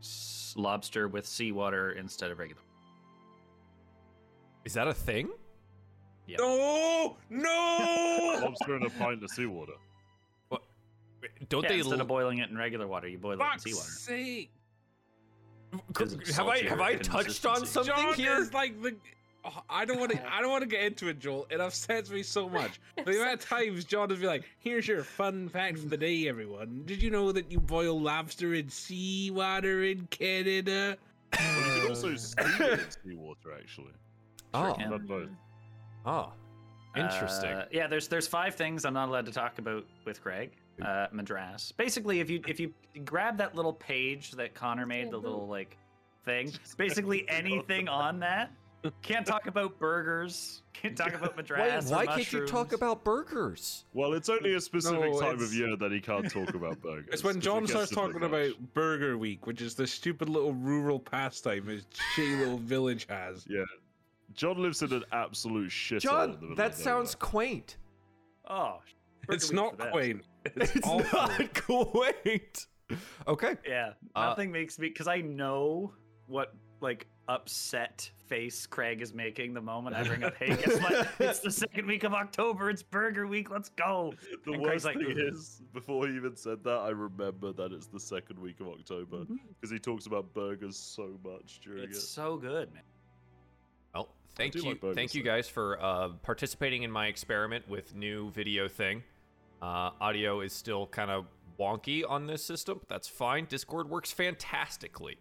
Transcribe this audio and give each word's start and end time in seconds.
s- 0.00 0.54
lobster 0.56 1.08
with 1.08 1.26
seawater 1.26 1.92
instead 1.92 2.30
of 2.30 2.38
regular. 2.38 2.62
Is 4.64 4.74
that 4.74 4.88
a 4.88 4.94
thing? 4.94 5.28
Yep. 6.26 6.38
No, 6.40 7.16
no. 7.30 8.38
Lobster 8.42 8.76
in 8.76 8.82
a 8.84 8.90
pint 8.90 9.22
of 9.24 9.30
seawater. 9.30 9.72
Wait, 10.50 10.60
Don't 11.48 11.62
Yeah, 11.64 11.70
they? 11.70 11.78
instead 11.78 11.94
l- 11.94 12.00
of 12.02 12.08
boiling 12.08 12.38
it 12.38 12.50
in 12.50 12.56
regular 12.56 12.86
water, 12.86 13.08
you 13.08 13.18
boil 13.18 13.40
it 13.40 13.44
in 13.54 13.58
seawater. 13.58 13.88
sake! 13.90 14.52
have 16.34 16.46
I 16.48 16.58
have 16.68 16.80
I 16.80 16.96
touched 16.96 17.46
on 17.46 17.64
something 17.64 17.94
John 17.94 18.14
here? 18.14 18.36
is 18.40 18.52
like 18.52 18.80
the. 18.82 18.96
Oh, 19.44 19.62
I 19.70 19.84
don't 19.84 19.98
want 19.98 20.12
to. 20.12 20.32
I 20.34 20.40
don't 20.40 20.50
want 20.50 20.62
to 20.62 20.68
get 20.68 20.82
into 20.82 21.08
it, 21.08 21.18
Joel. 21.18 21.46
It 21.50 21.60
upsets 21.60 22.10
me 22.10 22.22
so 22.22 22.48
much. 22.48 22.80
The 23.04 23.16
amount 23.16 23.40
of 23.42 23.48
times 23.48 23.84
John 23.84 24.08
would 24.08 24.20
be 24.20 24.26
like, 24.26 24.44
"Here's 24.58 24.86
your 24.86 25.02
fun 25.02 25.48
fact 25.48 25.78
for 25.78 25.88
the 25.88 25.96
day, 25.96 26.28
everyone. 26.28 26.82
Did 26.84 27.02
you 27.02 27.10
know 27.10 27.32
that 27.32 27.50
you 27.50 27.58
boil 27.58 27.98
lobster 27.98 28.54
in 28.54 28.68
seawater 28.68 29.84
in 29.84 30.06
Canada?" 30.08 30.98
Well, 31.38 31.74
you 31.76 31.80
can 31.80 31.88
also 31.88 32.14
steam 32.16 32.46
it 32.60 32.80
in 32.80 32.90
seawater, 32.90 33.54
actually. 33.56 33.92
Oh, 34.52 34.74
can. 34.76 34.90
Done 34.90 35.06
both. 35.06 35.28
oh, 36.04 36.32
interesting. 36.94 37.50
Uh, 37.50 37.66
yeah, 37.70 37.86
there's 37.86 38.08
there's 38.08 38.26
five 38.26 38.54
things 38.54 38.84
I'm 38.84 38.94
not 38.94 39.08
allowed 39.08 39.26
to 39.26 39.32
talk 39.32 39.58
about 39.58 39.84
with 40.04 40.22
Greg. 40.22 40.52
Uh, 40.84 41.06
Madras. 41.12 41.72
Basically, 41.72 42.20
if 42.20 42.28
you 42.28 42.42
if 42.46 42.60
you 42.60 42.72
grab 43.04 43.36
that 43.38 43.54
little 43.54 43.72
page 43.72 44.32
that 44.32 44.54
Connor 44.54 44.86
made, 44.86 45.10
the 45.10 45.18
little 45.18 45.46
like 45.46 45.76
thing, 46.24 46.52
basically 46.76 47.26
anything 47.28 47.88
on 47.88 48.20
that. 48.20 48.50
Can't 49.02 49.26
talk 49.26 49.46
about 49.46 49.78
burgers. 49.78 50.62
Can't 50.72 50.96
talk 50.96 51.12
about 51.12 51.32
why 51.36 51.42
Madras. 51.42 51.90
or 51.90 51.96
why 51.96 52.06
can't 52.06 52.32
you 52.32 52.46
talk 52.46 52.72
about 52.72 53.04
burgers? 53.04 53.84
Well, 53.92 54.14
it's 54.14 54.28
only 54.28 54.54
a 54.54 54.60
specific 54.60 55.12
No, 55.12 55.20
time 55.20 55.40
of 55.40 55.52
year 55.52 55.76
that 55.76 55.92
he 55.92 56.00
can't 56.00 56.30
talk 56.30 56.54
about 56.54 56.80
burgers. 56.80 57.08
It's 57.12 57.24
when 57.24 57.40
John 57.40 57.66
starts 57.66 57.90
talking 57.90 58.20
much. 58.20 58.30
about 58.30 58.74
Burger 58.74 59.18
Week, 59.18 59.46
which 59.46 59.60
is 59.60 59.74
the 59.74 59.86
stupid 59.86 60.28
little 60.28 60.54
rural 60.54 60.98
pastime 60.98 61.66
his 61.66 61.84
shitty 62.16 62.38
little 62.38 62.58
village 62.58 63.06
has. 63.10 63.44
Yeah. 63.48 63.64
John 64.34 64.58
lives 64.62 64.80
in 64.82 64.92
an 64.92 65.04
absolute 65.12 65.70
shithole. 65.70 66.24
in 66.24 66.30
the 66.32 66.46
John, 66.46 66.54
that 66.56 66.74
sounds 66.74 67.14
nowhere. 67.20 67.30
quaint. 67.30 67.76
Oh, 68.48 68.78
Burger 69.26 69.36
It's 69.36 69.44
Week's 69.50 69.52
not 69.78 69.90
quaint. 69.90 70.22
It's, 70.56 70.76
It's 70.76 70.86
not 71.12 71.54
quaint. 71.64 72.66
Okay. 73.28 73.56
Yeah, 73.68 73.92
Uh, 74.16 74.24
nothing 74.26 74.50
makes 74.50 74.78
me 74.78 74.88
because 74.88 75.06
I 75.06 75.20
know 75.20 75.92
what 76.26 76.54
like 76.80 77.06
upset 77.30 78.10
face 78.26 78.66
Craig 78.66 79.00
is 79.02 79.14
making 79.14 79.54
the 79.54 79.60
moment 79.60 79.94
I 79.96 80.02
bring 80.04 80.22
up. 80.24 80.34
Hey, 80.36 80.48
guess 80.56 80.80
what? 80.80 81.08
It's 81.20 81.40
the 81.40 81.50
second 81.64 81.86
week 81.86 82.04
of 82.04 82.12
October. 82.12 82.70
It's 82.70 82.82
Burger 82.82 83.26
Week. 83.26 83.50
Let's 83.50 83.68
go. 83.70 84.14
The 84.44 84.52
And 84.52 84.62
worst 84.62 84.84
Craig's 84.84 84.84
like, 84.84 84.96
thing 84.98 85.16
"Ugh." 85.28 85.32
is, 85.34 85.62
before 85.72 86.06
he 86.08 86.14
even 86.16 86.36
said 86.36 86.62
that, 86.64 86.78
I 86.78 86.90
remember 86.90 87.52
that 87.52 87.72
it's 87.72 87.86
the 87.86 88.00
second 88.00 88.38
week 88.38 88.60
of 88.60 88.68
October 88.68 89.18
Mm-hmm. 89.18 89.36
because 89.54 89.70
he 89.70 89.78
talks 89.78 90.06
about 90.06 90.32
burgers 90.34 90.76
so 90.76 91.18
much 91.24 91.60
during 91.60 91.84
It's 91.84 91.98
it. 91.98 92.02
so 92.02 92.36
good, 92.36 92.72
man. 92.74 92.82
Well, 93.94 94.08
thank 94.34 94.54
you, 94.54 94.62
like 94.62 94.80
burgers, 94.80 94.96
thank 94.96 95.14
you 95.14 95.22
guys 95.22 95.48
for 95.48 95.80
uh, 95.82 96.08
participating 96.22 96.82
in 96.82 96.90
my 96.90 97.06
experiment 97.06 97.68
with 97.68 97.94
new 97.94 98.30
video 98.32 98.68
thing. 98.68 99.02
Uh, 99.62 99.90
audio 100.00 100.40
is 100.40 100.52
still 100.52 100.86
kind 100.86 101.10
of 101.10 101.26
wonky 101.58 102.02
on 102.08 102.26
this 102.26 102.42
system, 102.44 102.78
but 102.78 102.88
that's 102.88 103.08
fine. 103.08 103.44
Discord 103.46 103.90
works 103.90 104.10
fantastically. 104.12 105.18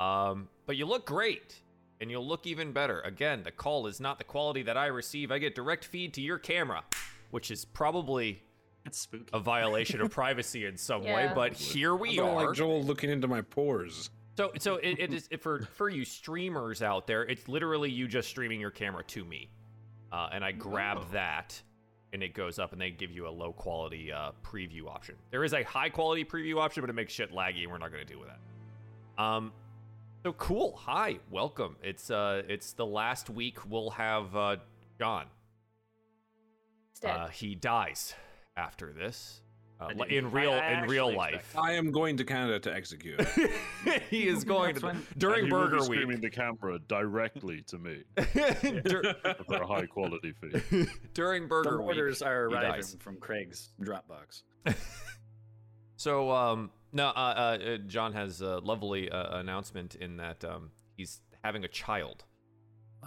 Um, 0.00 0.48
but 0.66 0.76
you 0.76 0.86
look 0.86 1.06
great, 1.06 1.60
and 2.00 2.10
you'll 2.10 2.26
look 2.26 2.46
even 2.46 2.72
better. 2.72 3.00
Again, 3.02 3.42
the 3.42 3.50
call 3.50 3.86
is 3.86 4.00
not 4.00 4.18
the 4.18 4.24
quality 4.24 4.62
that 4.62 4.76
I 4.76 4.86
receive. 4.86 5.30
I 5.30 5.38
get 5.38 5.54
direct 5.54 5.84
feed 5.84 6.14
to 6.14 6.22
your 6.22 6.38
camera, 6.38 6.82
which 7.30 7.50
is 7.50 7.64
probably 7.66 8.42
It's 8.86 8.98
spooky. 9.00 9.26
a 9.32 9.38
violation 9.40 10.00
of 10.00 10.10
privacy 10.10 10.64
in 10.64 10.76
some 10.78 11.04
way. 11.04 11.30
But 11.34 11.52
here 11.52 11.92
I 11.92 11.96
we 11.96 12.16
don't 12.16 12.30
are. 12.30 12.46
like 12.48 12.56
Joel 12.56 12.82
looking 12.82 13.10
into 13.10 13.28
my 13.28 13.42
pores. 13.42 14.08
So, 14.38 14.52
so 14.58 14.76
it, 14.76 14.98
it 14.98 15.12
is 15.12 15.28
it, 15.30 15.42
for 15.42 15.60
for 15.74 15.90
you 15.90 16.04
streamers 16.04 16.80
out 16.82 17.06
there. 17.06 17.24
It's 17.24 17.46
literally 17.46 17.90
you 17.90 18.08
just 18.08 18.28
streaming 18.30 18.58
your 18.58 18.70
camera 18.70 19.04
to 19.04 19.24
me, 19.24 19.50
uh, 20.12 20.30
and 20.32 20.42
I 20.42 20.52
grab 20.52 20.98
Oh. 21.00 21.06
that, 21.12 21.60
and 22.14 22.22
it 22.22 22.32
goes 22.32 22.58
up, 22.58 22.72
and 22.72 22.80
they 22.80 22.90
give 22.90 23.10
you 23.10 23.28
a 23.28 23.30
low 23.30 23.52
quality 23.52 24.10
uh, 24.10 24.30
preview 24.42 24.86
option. 24.88 25.16
There 25.30 25.44
is 25.44 25.52
a 25.52 25.62
high 25.64 25.90
quality 25.90 26.24
preview 26.24 26.58
option, 26.58 26.80
but 26.80 26.88
it 26.88 26.94
makes 26.94 27.12
shit 27.12 27.32
laggy, 27.32 27.64
and 27.64 27.70
we're 27.70 27.76
not 27.78 27.92
going 27.92 28.06
to 28.06 28.10
deal 28.10 28.20
with 28.20 28.30
that. 28.30 29.22
Um, 29.22 29.52
so 30.22 30.32
cool. 30.34 30.76
Hi, 30.84 31.18
welcome. 31.30 31.76
It's 31.82 32.10
uh, 32.10 32.42
it's 32.48 32.72
the 32.72 32.86
last 32.86 33.30
week 33.30 33.58
we'll 33.68 33.90
have 33.90 34.34
uh, 34.36 34.56
John. 34.98 35.26
Uh, 37.04 37.28
he 37.28 37.54
dies 37.54 38.14
after 38.56 38.92
this. 38.92 39.40
Uh, 39.80 39.84
I 39.84 39.88
li- 39.88 39.94
didn't- 40.10 40.12
in 40.26 40.30
real 40.30 40.52
I 40.52 40.82
in 40.82 40.88
real 40.90 41.14
life, 41.16 41.36
expect 41.36 41.64
I 41.64 41.72
am 41.72 41.90
going 41.90 42.18
to 42.18 42.24
Canada 42.24 42.60
to 42.60 42.74
execute. 42.74 43.18
he 44.10 44.28
is 44.28 44.44
going 44.44 44.74
to 44.74 44.86
when- 44.86 45.06
during 45.16 45.44
And 45.44 45.46
he 45.48 45.52
will 45.54 45.64
be 45.64 45.70
Burger 45.70 45.84
screaming 45.84 46.08
Week. 46.08 46.20
the 46.20 46.28
camera 46.30 46.78
directly 46.86 47.62
to 47.68 47.78
me 47.78 48.02
Dur- 48.84 49.14
for 49.46 49.62
a 49.62 49.66
high 49.66 49.86
quality 49.86 50.34
fee. 50.38 50.86
during 51.14 51.44
the 51.44 51.48
Burger 51.48 51.78
Week. 51.80 51.96
orders 51.96 52.20
are 52.20 52.44
arriving 52.44 52.84
from 52.98 53.16
Craig's 53.16 53.70
Dropbox. 53.80 54.42
So, 55.96 56.30
um, 56.30 56.70
no, 56.92 57.06
uh, 57.08 57.10
uh, 57.10 57.58
uh, 57.64 57.76
John 57.86 58.12
has 58.12 58.40
a 58.40 58.58
lovely 58.58 59.10
uh, 59.10 59.38
announcement 59.38 59.94
in 59.94 60.16
that 60.18 60.44
um, 60.44 60.70
he's 60.96 61.20
having 61.44 61.64
a 61.64 61.68
child. 61.68 62.24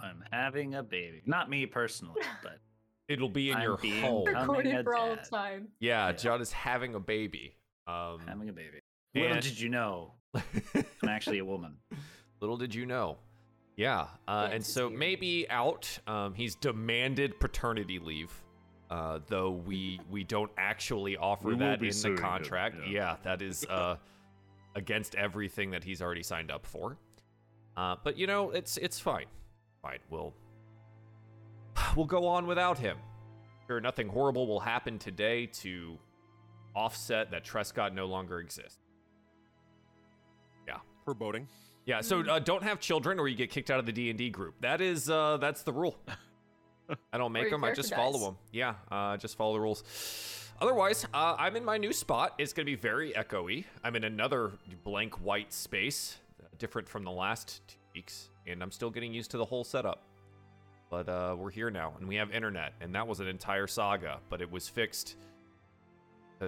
I'm 0.02 0.24
having 0.32 0.74
a 0.74 0.82
baby. 0.82 1.22
Not 1.26 1.48
me 1.50 1.66
personally, 1.66 2.20
but 2.42 2.58
It'll 3.06 3.28
be 3.28 3.50
in 3.50 3.56
I'm 3.56 3.62
your 3.62 3.76
being 3.76 4.00
home. 4.02 4.24
Recorded 4.26 4.82
for 4.84 4.96
all 4.96 5.14
dad. 5.16 5.28
time. 5.30 5.68
Yeah, 5.78 6.06
Yeah. 6.06 6.12
John 6.14 6.40
is 6.40 6.50
having 6.52 6.94
a 6.94 7.00
baby. 7.00 7.54
Um, 7.86 8.20
having 8.26 8.48
a 8.48 8.52
baby. 8.52 8.80
Little 9.14 9.32
and- 9.34 9.42
did 9.42 9.60
you 9.60 9.68
know, 9.68 10.14
I'm 10.34 11.08
actually 11.08 11.38
a 11.38 11.44
woman. 11.44 11.76
Little 12.40 12.56
did 12.56 12.74
you 12.74 12.86
know. 12.86 13.18
Yeah, 13.76 14.06
uh, 14.28 14.48
and 14.52 14.64
so 14.64 14.88
maybe 14.88 15.48
out. 15.50 15.98
Um, 16.06 16.32
he's 16.34 16.54
demanded 16.54 17.38
paternity 17.40 17.98
leave, 17.98 18.32
uh, 18.94 19.18
though 19.26 19.50
we 19.50 19.98
we 20.08 20.22
don't 20.22 20.52
actually 20.56 21.16
offer 21.16 21.48
We 21.48 21.56
that 21.56 21.80
in 21.80 21.86
the 21.86 21.92
suing 21.92 22.14
him, 22.14 22.22
contract. 22.22 22.76
yeah. 22.86 22.92
yeah, 22.92 23.16
that 23.24 23.42
is 23.42 23.66
uh, 23.68 23.96
against 24.76 25.16
everything 25.16 25.72
that 25.72 25.82
he's 25.82 26.00
already 26.00 26.22
signed 26.22 26.50
up 26.50 26.64
for. 26.64 26.96
Uh, 27.76 27.96
but 28.04 28.16
you 28.16 28.28
know, 28.28 28.50
it's 28.50 28.76
it's 28.76 29.00
fine. 29.00 29.26
Fine, 29.82 29.98
we'll 30.10 30.32
we'll 31.96 32.06
go 32.06 32.24
on 32.26 32.46
without 32.46 32.78
him. 32.78 32.96
Sure, 33.66 33.80
nothing 33.80 34.08
horrible 34.08 34.46
will 34.46 34.60
happen 34.60 34.96
today 34.98 35.46
to 35.46 35.98
offset 36.76 37.32
that 37.32 37.44
Trescott 37.44 37.94
no 37.94 38.06
longer 38.06 38.38
exists. 38.38 38.78
Yeah, 40.68 40.76
foreboding. 41.04 41.48
Yeah, 41.84 42.00
so 42.00 42.20
uh, 42.20 42.38
don't 42.38 42.62
have 42.62 42.78
children 42.78 43.18
or 43.18 43.26
you 43.26 43.34
get 43.34 43.50
kicked 43.50 43.70
out 43.72 43.80
of 43.80 43.86
the 43.86 43.92
D 43.92 44.08
and 44.08 44.18
D 44.18 44.30
group. 44.30 44.54
That 44.60 44.80
is 44.80 45.10
uh, 45.10 45.38
that's 45.38 45.64
the 45.64 45.72
rule. 45.72 45.98
I 47.12 47.18
don't 47.18 47.32
make 47.32 47.50
them. 47.50 47.64
I 47.64 47.72
just 47.72 47.94
follow 47.94 48.18
them. 48.18 48.36
Yeah, 48.52 48.74
uh, 48.90 49.16
just 49.16 49.36
follow 49.36 49.54
the 49.54 49.60
rules. 49.60 49.84
Otherwise, 50.60 51.04
uh, 51.12 51.36
I'm 51.38 51.56
in 51.56 51.64
my 51.64 51.78
new 51.78 51.92
spot. 51.92 52.34
It's 52.38 52.52
gonna 52.52 52.66
be 52.66 52.76
very 52.76 53.12
echoey. 53.12 53.64
I'm 53.82 53.96
in 53.96 54.04
another 54.04 54.52
blank 54.84 55.20
white 55.20 55.52
space, 55.52 56.18
uh, 56.42 56.46
different 56.58 56.88
from 56.88 57.04
the 57.04 57.10
last 57.10 57.62
two 57.66 57.76
weeks, 57.94 58.30
and 58.46 58.62
I'm 58.62 58.70
still 58.70 58.90
getting 58.90 59.12
used 59.12 59.30
to 59.32 59.38
the 59.38 59.44
whole 59.44 59.64
setup. 59.64 60.02
But 60.90 61.08
uh, 61.08 61.34
we're 61.36 61.50
here 61.50 61.70
now, 61.70 61.94
and 61.98 62.06
we 62.06 62.14
have 62.16 62.30
internet, 62.30 62.74
and 62.80 62.94
that 62.94 63.06
was 63.06 63.20
an 63.20 63.26
entire 63.26 63.66
saga. 63.66 64.20
But 64.28 64.40
it 64.40 64.50
was 64.50 64.68
fixed 64.68 65.16
uh, 66.40 66.46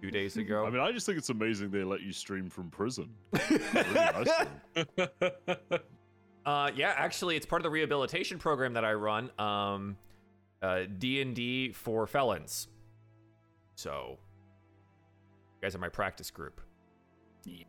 two 0.00 0.10
days 0.10 0.36
ago. 0.38 0.64
I 0.64 0.70
mean, 0.70 0.80
I 0.80 0.92
just 0.92 1.04
think 1.04 1.18
it's 1.18 1.28
amazing 1.30 1.70
they 1.70 1.84
let 1.84 2.00
you 2.00 2.12
stream 2.12 2.48
from 2.48 2.70
prison. 2.70 3.10
Really 3.50 3.94
nice 3.94 4.28
of 4.76 4.86
them. 4.96 5.80
Uh, 6.46 6.70
yeah, 6.74 6.94
actually, 6.96 7.36
it's 7.36 7.46
part 7.46 7.60
of 7.60 7.64
the 7.64 7.70
rehabilitation 7.70 8.38
program 8.38 8.74
that 8.74 8.84
I 8.84 8.92
run. 8.94 9.30
Um, 9.38 9.96
uh, 10.62 10.82
D 10.98 11.20
and 11.20 11.34
D 11.34 11.72
for 11.72 12.06
felons. 12.06 12.68
So, 13.76 14.18
you 15.56 15.62
guys 15.62 15.74
are 15.74 15.78
my 15.78 15.88
practice 15.88 16.30
group. 16.30 16.60
Yeah. 17.44 17.64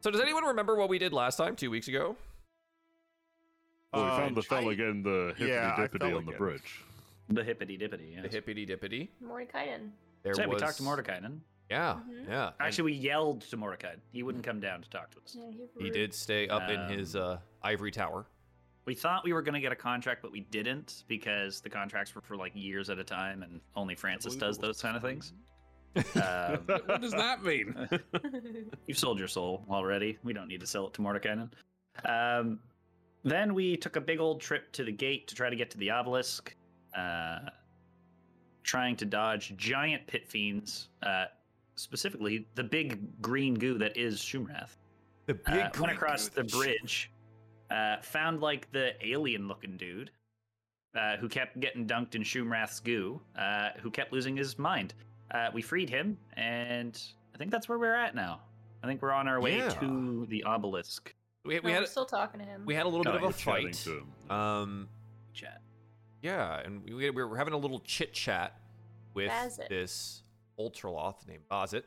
So, 0.00 0.10
does 0.10 0.20
anyone 0.20 0.44
remember 0.44 0.74
what 0.76 0.88
we 0.88 0.98
did 0.98 1.12
last 1.12 1.36
time, 1.36 1.56
two 1.56 1.70
weeks 1.70 1.88
ago? 1.88 2.16
Well, 3.92 4.04
we 4.04 4.10
Uh, 4.10 4.16
found 4.16 4.36
the 4.36 4.42
fella 4.42 4.68
again, 4.70 5.02
the 5.02 5.28
hippity 5.36 5.50
yeah, 5.50 5.76
dippity 5.76 5.98
fell 6.08 6.16
on 6.18 6.24
the 6.26 6.32
bridge. 6.32 6.80
The 7.28 7.44
hippity 7.44 7.78
dippity. 7.78 8.20
The 8.22 8.28
hippity 8.28 8.66
dippity. 8.66 9.08
Mordenkainen. 9.22 9.90
There 10.22 10.34
So 10.34 10.42
yeah, 10.42 10.46
was. 10.48 10.54
we 10.60 10.60
talked 10.66 10.76
to 10.78 10.82
Mordenkainen. 10.82 11.40
Yeah, 11.70 12.00
Mhm. 12.06 12.28
yeah. 12.28 12.46
and 12.48 12.54
Actually, 12.60 12.92
we 12.92 12.98
yelled 12.98 13.42
to 13.42 13.56
Mordecai. 13.56 13.94
He 14.12 14.22
wouldn't 14.22 14.44
come 14.44 14.60
down 14.60 14.82
to 14.82 14.90
talk 14.90 15.10
to 15.12 15.18
us. 15.20 15.34
Yeah, 15.38 15.50
he, 15.78 15.84
he 15.84 15.90
did 15.90 16.12
stay 16.14 16.48
up 16.48 16.68
in 16.68 16.80
his 16.88 17.16
Um, 17.16 17.22
uh, 17.22 17.36
ivory 17.64 17.90
tower. 17.90 18.26
We 18.84 18.94
thought 18.94 19.22
we 19.24 19.32
were 19.32 19.42
going 19.42 19.54
to 19.54 19.60
get 19.60 19.70
a 19.70 19.76
contract, 19.76 20.22
but 20.22 20.32
we 20.32 20.40
didn't 20.40 21.04
because 21.06 21.60
the 21.60 21.70
contracts 21.70 22.14
were 22.14 22.20
for 22.20 22.36
like 22.36 22.52
years 22.54 22.90
at 22.90 22.98
a 22.98 23.04
time, 23.04 23.42
and 23.42 23.60
only 23.76 23.94
Francis 23.94 24.34
does 24.34 24.58
those 24.58 24.80
kind 24.80 24.96
of 24.96 25.02
things. 25.02 25.32
Um, 25.94 26.62
what 26.86 27.02
does 27.02 27.12
that 27.12 27.42
mean? 27.44 27.76
You've 28.86 28.98
sold 28.98 29.18
your 29.18 29.28
soul 29.28 29.62
already. 29.68 30.16
We 30.24 30.32
don't 30.32 30.48
need 30.48 30.60
to 30.60 30.66
sell 30.66 30.86
it 30.86 30.94
to 30.94 31.02
Mordenkainen. 31.02 31.50
Um, 32.06 32.60
then 33.24 33.54
we 33.54 33.76
took 33.76 33.96
a 33.96 34.00
big 34.00 34.18
old 34.18 34.40
trip 34.40 34.72
to 34.72 34.84
the 34.84 34.92
gate 34.92 35.28
to 35.28 35.34
try 35.34 35.50
to 35.50 35.56
get 35.56 35.70
to 35.72 35.78
the 35.78 35.90
obelisk, 35.90 36.56
uh, 36.96 37.40
trying 38.62 38.96
to 38.96 39.04
dodge 39.04 39.54
giant 39.56 40.06
pit 40.06 40.26
fiends, 40.28 40.88
uh, 41.02 41.26
specifically 41.76 42.48
the 42.54 42.64
big 42.64 43.20
green 43.20 43.54
goo 43.54 43.78
that 43.78 43.96
is 43.96 44.18
Shumrath. 44.18 44.76
The 45.26 45.34
big 45.34 45.54
uh, 45.54 45.70
went 45.78 45.92
across 45.92 46.28
goo 46.28 46.36
the 46.36 46.42
that 46.42 46.52
bridge, 46.52 47.11
uh, 47.72 47.96
found 48.02 48.40
like 48.40 48.70
the 48.72 48.92
alien-looking 49.06 49.76
dude, 49.76 50.10
uh, 50.94 51.16
who 51.16 51.28
kept 51.28 51.58
getting 51.60 51.86
dunked 51.86 52.14
in 52.14 52.22
Shumrath's 52.22 52.80
goo, 52.80 53.20
uh, 53.38 53.70
who 53.80 53.90
kept 53.90 54.12
losing 54.12 54.36
his 54.36 54.58
mind. 54.58 54.94
Uh, 55.30 55.48
we 55.54 55.62
freed 55.62 55.88
him, 55.88 56.18
and 56.36 57.00
I 57.34 57.38
think 57.38 57.50
that's 57.50 57.68
where 57.68 57.78
we're 57.78 57.94
at 57.94 58.14
now. 58.14 58.40
I 58.82 58.86
think 58.86 59.00
we're 59.00 59.12
on 59.12 59.26
our 59.28 59.40
way 59.40 59.56
Yeah. 59.58 59.68
to 59.70 60.26
the 60.28 60.44
obelisk. 60.44 61.14
We, 61.44 61.54
No, 61.56 61.60
we 61.64 61.72
had 61.72 61.80
we're 61.80 61.86
still 61.86 62.04
talking 62.04 62.40
to 62.40 62.46
him. 62.46 62.64
we 62.66 62.74
had 62.74 62.84
a 62.84 62.88
little 62.88 63.08
Oh, 63.08 63.12
bit 63.18 63.22
of 63.22 63.30
a 63.30 63.32
fight. 63.32 63.86
Um, 64.28 64.88
Chat. 65.32 65.62
yeah, 66.20 66.60
and 66.60 66.84
we, 66.84 66.94
we 66.94 67.10
were 67.10 67.36
having 67.36 67.54
a 67.54 67.58
little 67.58 67.80
chit 67.80 68.12
chat 68.12 68.60
with 69.14 69.30
Bazit. 69.30 69.68
this 69.68 70.22
Ultroloth 70.58 71.26
named 71.26 71.44
Bazit, 71.50 71.84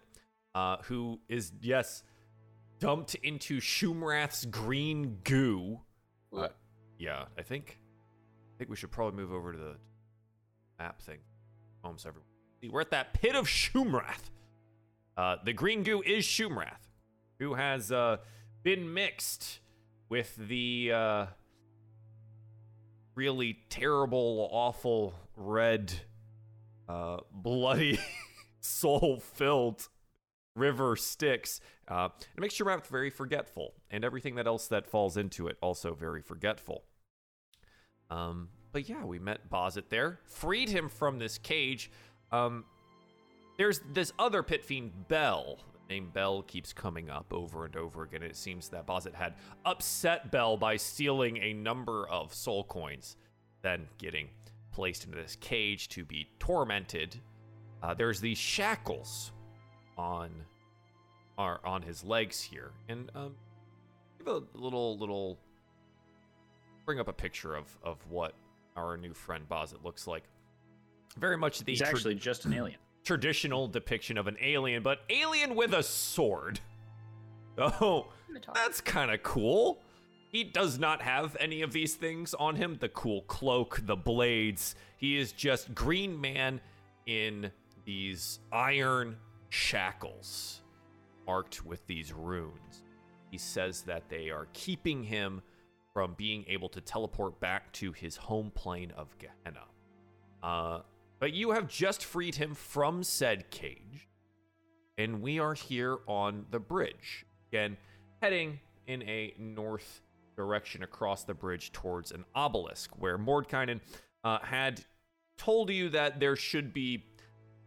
uh, 0.56 0.78
who 0.84 1.20
is 1.30 1.52
yes 1.62 2.04
dumped 2.86 3.16
into 3.16 3.60
Shumrath's 3.60 4.46
green 4.46 5.18
goo. 5.24 5.80
Uh, 6.36 6.50
yeah, 7.00 7.26
I 7.36 7.42
think 7.42 7.80
I 8.54 8.58
think 8.60 8.70
we 8.70 8.76
should 8.76 8.92
probably 8.92 9.20
move 9.20 9.34
over 9.34 9.52
to 9.52 9.58
the 9.58 9.76
map 10.78 11.02
thing. 11.02 11.18
Home 11.84 11.98
so 11.98 12.10
everyone. 12.10 12.28
See, 12.62 12.70
we're 12.70 12.82
at 12.82 12.92
that 12.92 13.14
pit 13.14 13.36
of 13.36 13.48
Shumrath. 13.48 14.30
Uh, 15.18 15.38
the 15.44 15.52
green 15.52 15.82
goo 15.82 16.04
is 16.06 16.26
Shumrath, 16.26 16.92
who 17.40 17.56
has 17.56 17.92
uh, 17.92 18.18
been 18.62 18.94
mixed 18.94 19.62
with 20.10 20.36
the 20.36 20.92
uh, 20.94 21.26
really 23.16 23.58
terrible, 23.70 24.48
awful 24.52 25.16
red, 25.36 25.92
uh, 26.88 27.18
bloody, 27.32 27.98
soul-filled 28.60 29.88
river 30.56 30.96
Styx. 30.96 31.60
Uh, 31.88 32.10
it 32.36 32.42
makes 32.42 32.56
Shumrath 32.56 32.88
very 32.88 33.10
forgetful, 33.10 33.74
and 33.92 34.04
everything 34.04 34.36
that 34.36 34.48
else 34.48 34.68
that 34.68 34.88
falls 34.88 35.18
into 35.18 35.48
it 35.48 35.57
also 35.62 35.94
very 35.94 36.22
forgetful. 36.22 36.84
Um, 38.10 38.50
but 38.72 38.90
yeah, 38.90 39.04
we 39.04 39.19
met 39.19 39.50
Bozit 39.50 39.90
there, 39.90 40.19
freed 40.25 40.69
him 40.69 40.90
from 40.90 41.19
this 41.19 41.38
cage. 41.38 41.92
Um, 42.31 42.66
there's 43.57 43.81
this 43.94 44.12
other 44.19 44.44
pit 44.44 44.63
fiend, 44.63 45.07
Bel. 45.07 45.60
The 45.88 45.94
name 45.94 46.10
Bel 46.13 46.42
keeps 46.42 46.74
coming 46.74 47.10
up 47.10 47.31
over 47.31 47.66
and 47.66 47.75
over 47.75 48.04
again. 48.04 48.24
It 48.24 48.36
seems 48.36 48.69
that 48.69 48.88
Bozit 48.88 49.13
had 49.13 49.36
upset 49.66 50.31
Bel 50.31 50.58
by 50.58 50.78
stealing 50.78 51.38
a 51.38 51.54
number 51.54 52.08
of 52.10 52.34
soul 52.34 52.63
coins, 52.63 53.18
then 53.62 53.88
getting 53.98 54.30
placed 54.72 55.06
into 55.06 55.18
this 55.18 55.38
cage 55.38 55.88
to 55.90 56.04
be 56.04 56.28
tormented. 56.40 57.16
Uh, 57.81 57.94
there's 57.94 58.19
these 58.19 58.38
shackles 58.38 59.31
on 59.98 60.30
are 61.38 61.60
on 61.66 61.82
his 61.82 62.04
legs 62.04 62.42
here, 62.42 62.72
and 62.88 63.10
um, 63.16 63.36
give 64.18 64.28
a 64.28 64.42
little 64.54 64.98
little 64.98 65.38
bring 66.86 67.00
up 67.00 67.08
a 67.08 67.14
picture 67.14 67.56
of 67.56 67.78
of 67.84 67.98
what 68.10 68.34
our 68.76 68.98
new 68.98 69.14
friend 69.14 69.48
Bozit 69.50 69.84
looks 69.84 70.08
like. 70.08 70.24
Very 71.18 71.38
much 71.38 71.60
the 71.60 71.72
He's 71.72 71.80
tra- 71.80 71.90
actually 71.90 72.16
just 72.16 72.46
an 72.46 72.54
alien. 72.54 72.78
traditional 73.04 73.68
depiction 73.68 74.18
of 74.18 74.28
an 74.28 74.36
alien, 74.42 74.84
but 74.84 75.00
alien 75.10 75.56
with 75.56 75.74
a 75.74 75.84
sword. 75.84 76.60
Oh, 77.58 78.08
that's 78.54 78.82
kind 78.82 79.10
of 79.12 79.24
cool. 79.24 79.80
He 80.30 80.44
does 80.44 80.78
not 80.78 81.02
have 81.02 81.38
any 81.40 81.62
of 81.62 81.72
these 81.72 81.96
things 81.96 82.34
on 82.34 82.58
him 82.58 82.76
the 82.82 82.90
cool 82.90 83.22
cloak, 83.22 83.80
the 83.86 83.96
blades. 83.96 84.76
He 84.98 85.18
is 85.18 85.32
just 85.32 85.74
Green 85.74 86.20
Man 86.20 86.60
in 87.06 87.50
these 87.86 88.40
iron 88.52 89.16
shackles 89.50 90.62
marked 91.26 91.66
with 91.66 91.86
these 91.88 92.14
runes. 92.14 92.84
He 93.32 93.38
says 93.38 93.82
that 93.84 94.10
they 94.10 94.30
are 94.30 94.48
keeping 94.54 95.04
him 95.04 95.42
from 95.94 96.14
being 96.18 96.46
able 96.48 96.70
to 96.70 96.82
teleport 96.82 97.40
back 97.40 97.72
to 97.74 97.92
his 97.92 98.18
home 98.18 98.52
plane 98.54 98.92
of 98.98 99.16
Gehenna. 99.18 99.66
Uh, 100.44 100.82
but 101.20 101.34
you 101.34 101.52
have 101.52 101.68
just 101.68 102.04
freed 102.04 102.36
him 102.36 102.54
from 102.54 103.02
said 103.02 103.50
cage, 103.50 104.08
and 104.98 105.22
we 105.22 105.40
are 105.40 105.54
here 105.54 105.98
on 106.08 106.46
the 106.52 106.60
bridge. 106.60 107.26
Again, 107.52 107.78
heading 108.22 108.60
in 108.88 109.02
a 109.04 109.34
north 109.40 110.02
direction 110.36 110.84
across 110.84 111.24
the 111.24 111.34
bridge 111.34 111.72
towards 111.72 112.12
an 112.12 112.26
obelisk 112.36 112.92
where 113.00 113.18
Mordenkainen 113.18 113.80
uh, 114.24 114.40
had 114.40 114.84
told 115.38 115.70
you 115.70 115.90
that 115.90 116.20
there 116.20 116.36
should 116.36 116.74
be 116.74 117.06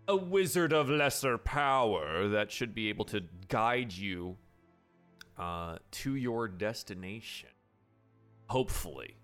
a 0.08 0.16
wizard 0.16 0.72
of 0.72 0.88
lesser 0.88 1.36
power 1.38 2.28
that 2.28 2.50
should 2.50 2.74
be 2.74 2.88
able 2.88 3.04
to 3.04 3.22
guide 3.48 3.92
you 3.92 4.36
uh, 5.38 5.76
to 5.90 6.16
your 6.16 6.48
destination. 6.48 7.50
Hopefully. 8.48 9.16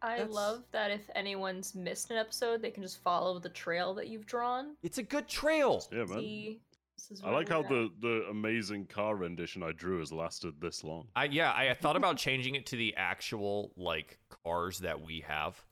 I 0.00 0.18
that's- 0.18 0.30
love 0.34 0.62
that 0.72 0.90
if 0.90 1.10
anyone's 1.14 1.74
missed 1.74 2.10
an 2.10 2.16
episode, 2.16 2.62
they 2.62 2.70
can 2.70 2.82
just 2.82 3.02
follow 3.02 3.38
the 3.38 3.48
trail 3.48 3.92
that 3.94 4.08
you've 4.08 4.26
drawn. 4.26 4.76
It's 4.82 4.98
a 4.98 5.02
good 5.02 5.28
trail. 5.28 5.84
Yeah, 5.92 6.04
man. 6.04 6.20
See, 6.20 6.60
this 6.96 7.10
is 7.10 7.22
I 7.22 7.26
where 7.26 7.34
like 7.34 7.48
how 7.48 7.62
we're 7.62 7.68
the, 7.68 7.90
the 8.00 8.26
amazing 8.30 8.86
car 8.86 9.16
rendition 9.16 9.62
I 9.62 9.72
drew 9.72 9.98
has 9.98 10.12
lasted 10.12 10.54
this 10.60 10.82
long. 10.84 11.08
I 11.14 11.24
yeah, 11.24 11.52
I 11.52 11.74
thought 11.74 11.96
about 11.96 12.16
changing 12.16 12.54
it 12.54 12.64
to 12.66 12.76
the 12.76 12.94
actual 12.96 13.72
like 13.76 14.18
cars 14.44 14.78
that 14.78 15.00
we 15.00 15.24
have, 15.26 15.62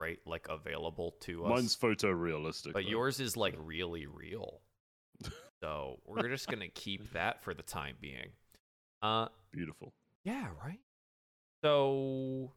right? 0.00 0.18
Like 0.26 0.46
available 0.48 1.16
to 1.20 1.44
us. 1.44 1.50
Mine's 1.50 1.76
photorealistic. 1.76 2.72
but 2.72 2.84
though. 2.84 2.90
yours 2.90 3.20
is 3.20 3.36
like 3.36 3.54
really 3.58 4.06
real. 4.06 4.60
So 5.62 6.00
we're 6.06 6.28
just 6.28 6.48
gonna 6.48 6.68
keep 6.68 7.12
that 7.12 7.44
for 7.44 7.52
the 7.52 7.62
time 7.62 7.96
being. 8.00 8.30
Uh 9.02 9.28
beautiful. 9.52 9.92
yeah, 10.24 10.46
right. 10.64 10.80
So 11.62 12.52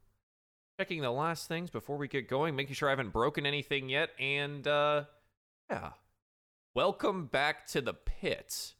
checking 0.80 1.02
the 1.02 1.10
last 1.10 1.46
things 1.46 1.68
before 1.68 1.98
we 1.98 2.08
get 2.08 2.28
going, 2.28 2.56
making 2.56 2.74
sure 2.74 2.88
I 2.88 2.92
haven't 2.92 3.12
broken 3.12 3.44
anything 3.44 3.90
yet, 3.90 4.10
and 4.18 4.66
uh 4.66 5.04
yeah. 5.70 5.90
Welcome 6.74 7.26
back 7.26 7.66
to 7.68 7.80
the 7.80 7.94
pit. 7.94 8.72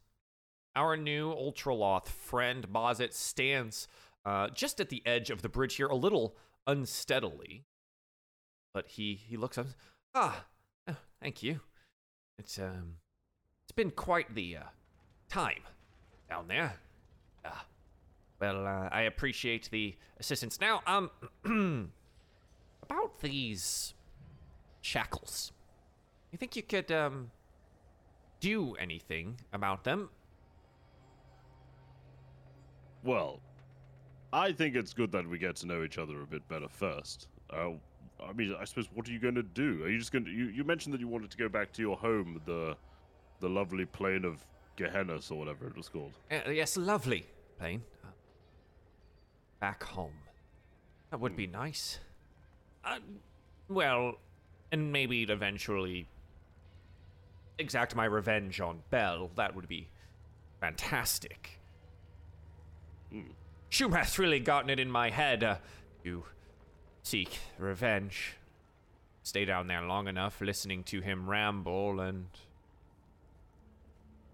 Our 0.74 0.96
new 0.96 1.32
Ultroloth 1.32 2.08
friend 2.08 2.66
Bozit 2.72 3.12
stands 3.12 3.86
uh, 4.24 4.48
just 4.48 4.80
at 4.80 4.88
the 4.88 5.00
edge 5.06 5.30
of 5.30 5.42
the 5.42 5.48
bridge 5.48 5.76
here, 5.76 5.86
a 5.86 5.94
little 5.94 6.36
unsteadily. 6.66 7.66
But 8.74 8.88
he 8.88 9.14
he 9.14 9.38
looks 9.38 9.56
up. 9.56 9.68
Ah, 10.14 10.44
oh, 10.88 10.96
thank 11.22 11.42
you. 11.42 11.60
It's 12.38 12.58
um, 12.58 12.96
it's 13.64 13.72
been 13.72 13.92
quite 13.92 14.34
the 14.34 14.58
uh, 14.58 14.62
time 15.30 15.62
down 16.28 16.48
there. 16.48 16.74
Uh, 17.44 17.50
well, 18.40 18.66
uh, 18.66 18.88
I 18.90 19.02
appreciate 19.02 19.70
the 19.70 19.94
assistance. 20.18 20.60
Now, 20.60 20.82
um, 20.86 21.10
about 22.82 23.20
these 23.20 23.94
shackles, 24.82 25.52
you 26.32 26.36
think 26.38 26.56
you 26.56 26.62
could 26.62 26.90
um 26.90 27.30
do 28.40 28.74
anything 28.74 29.40
about 29.52 29.84
them? 29.84 30.10
Well, 33.02 33.40
I 34.32 34.52
think 34.52 34.74
it's 34.76 34.92
good 34.92 35.12
that 35.12 35.26
we 35.26 35.38
get 35.38 35.56
to 35.56 35.66
know 35.66 35.82
each 35.82 35.96
other 35.96 36.20
a 36.20 36.26
bit 36.26 36.46
better 36.48 36.68
first. 36.68 37.28
Uh, 37.48 37.70
I 38.28 38.32
mean, 38.32 38.54
I 38.58 38.64
suppose, 38.64 38.86
what 38.94 39.08
are 39.08 39.12
you 39.12 39.18
going 39.18 39.34
to 39.34 39.42
do? 39.42 39.84
Are 39.84 39.88
you 39.88 39.98
just 39.98 40.12
going 40.12 40.24
to? 40.24 40.30
You, 40.30 40.46
you 40.46 40.64
mentioned 40.64 40.94
that 40.94 41.00
you 41.00 41.08
wanted 41.08 41.30
to 41.30 41.36
go 41.36 41.48
back 41.48 41.72
to 41.74 41.82
your 41.82 41.96
home, 41.96 42.40
the, 42.46 42.76
the 43.40 43.48
lovely 43.48 43.84
plain 43.84 44.24
of 44.24 44.44
Gehenna, 44.76 45.18
or 45.30 45.38
whatever 45.38 45.66
it 45.66 45.76
was 45.76 45.88
called. 45.88 46.12
Uh, 46.30 46.50
yes, 46.50 46.76
lovely, 46.76 47.26
Plain. 47.58 47.82
Uh, 48.04 48.08
back 49.60 49.82
home. 49.82 50.12
That 51.10 51.20
would 51.20 51.36
be 51.36 51.46
nice. 51.46 52.00
Uh, 52.84 52.98
well, 53.68 54.18
and 54.72 54.92
maybe 54.92 55.22
eventually 55.22 56.08
exact 57.58 57.94
my 57.94 58.04
revenge 58.04 58.60
on 58.60 58.82
Bel. 58.90 59.30
That 59.36 59.54
would 59.54 59.68
be 59.68 59.88
fantastic. 60.60 61.60
Shumrath's 63.70 64.18
really 64.18 64.40
gotten 64.40 64.70
it 64.70 64.80
in 64.80 64.90
my 64.90 65.10
head 65.10 65.44
uh, 65.44 65.56
to 66.02 66.24
seek 67.04 67.38
revenge. 67.58 68.36
Stay 69.22 69.44
down 69.44 69.68
there 69.68 69.82
long 69.82 70.08
enough, 70.08 70.40
listening 70.40 70.82
to 70.84 71.00
him 71.00 71.30
ramble, 71.30 72.00
and 72.00 72.26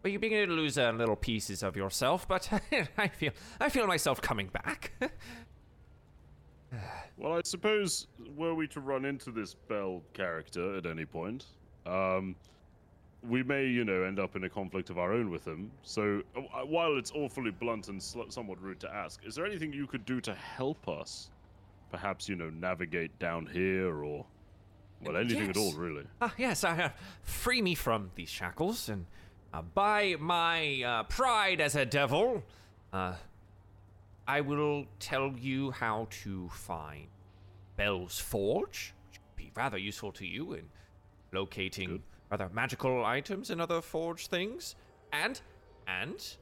well, 0.03 0.11
you're 0.11 0.21
beginning 0.21 0.49
to 0.49 0.55
lose 0.55 0.79
uh, 0.79 0.91
little 0.93 1.17
pieces 1.17 1.63
of 1.63 1.77
yourself, 1.77 2.27
but 2.27 2.49
I 2.97 3.09
feel 3.09 3.33
I 3.61 3.69
feel 3.69 3.87
myself 3.87 4.23
coming 4.23 4.49
back. 4.49 4.93
Well, 7.17 7.37
I 7.37 7.41
suppose 7.45 8.07
were 8.37 8.55
we 8.55 8.67
to 8.69 8.81
run 8.81 9.05
into 9.05 9.31
this 9.31 9.55
Bel 9.55 10.03
character 10.15 10.77
at 10.77 10.87
any 10.87 11.05
point, 11.05 11.45
um, 11.85 12.35
we 13.29 13.43
may, 13.43 13.67
you 13.67 13.85
know, 13.85 14.05
end 14.05 14.19
up 14.19 14.37
in 14.37 14.45
a 14.45 14.49
conflict 14.49 14.89
of 14.89 14.97
our 14.99 15.13
own 15.13 15.31
with 15.31 15.47
him. 15.47 15.71
So, 15.83 16.23
uh, 16.37 16.65
while 16.65 16.97
it's 16.97 17.13
awfully 17.13 17.51
blunt 17.51 17.89
and 17.89 18.03
sl- 18.03 18.31
somewhat 18.31 18.63
rude 18.63 18.81
to 18.81 18.95
ask, 18.95 19.27
is 19.27 19.35
there 19.35 19.45
anything 19.45 19.73
you 19.73 19.87
could 19.87 20.07
do 20.07 20.21
to 20.23 20.33
help 20.33 20.89
us? 20.89 21.31
Perhaps, 21.91 22.29
you 22.29 22.37
know, 22.37 22.51
navigate 22.51 23.19
down 23.19 23.47
here, 23.47 24.03
or 24.03 24.27
well, 25.03 25.17
anything 25.17 25.49
at 25.51 25.57
all, 25.57 25.73
really. 25.73 26.05
Ah, 26.21 26.33
yes, 26.39 26.63
I, 26.65 26.83
uh, 26.83 26.91
free 27.23 27.63
me 27.63 27.75
from 27.75 28.11
these 28.15 28.29
shackles, 28.31 28.89
and 28.89 29.07
Uh, 29.53 29.63
by 29.63 30.15
my 30.21 30.81
uh, 30.83 31.03
pride 31.05 31.61
as 31.61 31.75
a 31.75 31.85
devil, 31.85 32.45
uh, 32.93 33.15
I 34.29 34.41
will 34.43 34.87
tell 35.01 35.33
you 35.37 35.73
how 35.73 36.07
to 36.23 36.49
find 36.51 37.09
Bel's 37.77 38.21
Forge, 38.21 38.95
which 39.09 39.19
would 39.19 39.37
be 39.37 39.51
rather 39.57 39.77
useful 39.77 40.13
to 40.13 40.25
you 40.25 40.53
in 40.53 40.69
locating 41.33 41.89
Good. 41.89 42.03
rather 42.31 42.49
magical 42.53 43.05
items 43.05 43.51
and 43.51 43.61
other 43.61 43.81
forge 43.81 44.29
things. 44.29 44.77
And, 45.13 45.41
and, 45.89 46.37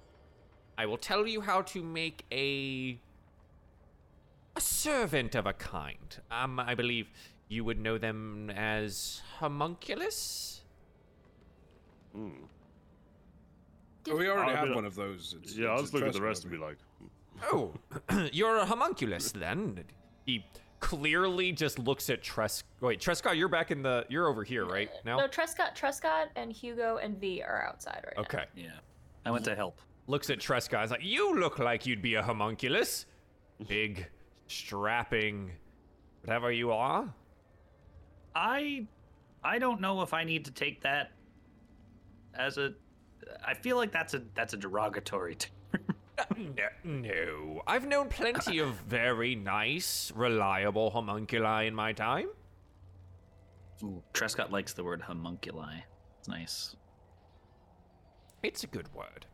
I 0.76 0.84
will 0.84 0.98
tell 0.98 1.26
you 1.26 1.40
how 1.40 1.62
to 1.62 1.82
make 1.82 2.24
a 2.30 3.00
a 4.58 4.60
servant 4.60 5.36
of 5.36 5.46
a 5.46 5.52
kind. 5.52 6.16
Um, 6.32 6.58
I 6.58 6.74
believe 6.74 7.08
you 7.48 7.62
would 7.64 7.78
know 7.78 7.96
them 7.96 8.50
as 8.50 9.22
homunculus. 9.38 10.62
Hmm. 12.12 12.30
Oh, 14.10 14.16
we 14.16 14.28
already 14.28 14.52
have 14.56 14.74
one 14.74 14.84
of 14.84 14.96
those. 14.96 15.36
It's, 15.40 15.56
Yeah, 15.56 15.66
it's 15.66 15.70
I'll 15.70 15.80
just 15.82 15.92
a 15.94 15.96
look 15.96 16.06
at 16.06 16.12
the 16.12 16.18
trust 16.18 16.44
rest 16.44 16.44
and 16.44 16.52
be 16.52 16.58
like, 16.58 16.78
Oh, 17.44 17.72
you're 18.32 18.56
a 18.56 18.66
homunculus 18.66 19.30
then. 19.30 19.84
He 20.26 20.44
clearly 20.80 21.52
just 21.52 21.78
looks 21.78 22.10
at 22.10 22.20
Tres. 22.22 22.64
Wait, 22.80 23.00
Trescott, 23.00 23.36
you're 23.36 23.48
back 23.48 23.70
in 23.70 23.82
the. 23.82 24.06
You're 24.08 24.26
over 24.26 24.42
here, 24.42 24.64
right 24.64 24.90
now. 25.04 25.18
No, 25.18 25.28
Trescott, 25.28 25.76
Trescott, 25.76 26.26
and 26.34 26.52
Hugo 26.52 26.96
and 26.96 27.16
V 27.20 27.42
are 27.42 27.64
outside 27.64 28.00
right 28.04 28.16
now. 28.16 28.22
Okay. 28.22 28.44
Yeah. 28.56 28.70
I 29.24 29.30
went 29.30 29.44
to 29.44 29.54
help. 29.54 29.80
Looks 30.08 30.30
at 30.30 30.40
Trescott. 30.40 30.84
Is 30.84 30.90
like, 30.90 31.04
you 31.04 31.38
look 31.38 31.60
like 31.60 31.86
you'd 31.86 32.02
be 32.02 32.16
a 32.16 32.22
homunculus. 32.22 33.06
Big, 33.68 34.08
strapping, 34.48 35.52
whatever 36.22 36.50
you 36.50 36.72
are. 36.72 37.12
I 38.34 38.86
I 39.42 39.58
don't 39.58 39.80
know 39.80 40.02
if 40.02 40.12
I 40.12 40.24
need 40.24 40.44
to 40.46 40.50
take 40.50 40.82
that 40.82 41.12
as 42.34 42.58
a 42.58 42.74
I 43.44 43.54
feel 43.54 43.76
like 43.76 43.92
that's 43.92 44.14
a 44.14 44.22
that's 44.34 44.54
a 44.54 44.56
derogatory 44.56 45.34
term. 45.36 45.52
No, 46.36 46.68
no. 46.82 47.62
I've 47.66 47.86
known 47.86 48.08
plenty 48.08 48.58
of 48.58 48.74
very 48.74 49.36
nice, 49.36 50.12
reliable 50.14 50.90
homunculi 50.90 51.66
in 51.66 51.74
my 51.74 51.92
time. 51.92 52.28
Ooh, 53.84 54.02
Trescott 54.12 54.50
likes 54.50 54.72
the 54.72 54.82
word 54.82 55.00
homunculi. 55.00 55.84
It's 56.18 56.28
nice. 56.28 56.74
It's 58.42 58.64
a 58.64 58.66
good 58.66 58.92
word. 58.92 59.26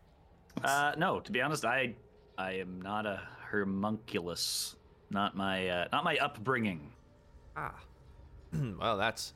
Uh, 0.63 0.93
no, 0.99 1.21
to 1.21 1.33
be 1.33 1.41
honest, 1.41 1.65
I 1.65 1.95
I 2.37 2.53
am 2.53 2.81
not 2.83 3.07
a 3.07 3.21
homunculus. 3.51 4.77
Not 5.11 5.37
my 5.37 5.69
uh, 5.69 5.89
not 5.93 6.05
my 6.05 6.17
upbringing. 6.17 6.93
Ah. 7.57 7.75
well, 8.81 8.97
that's 8.97 9.33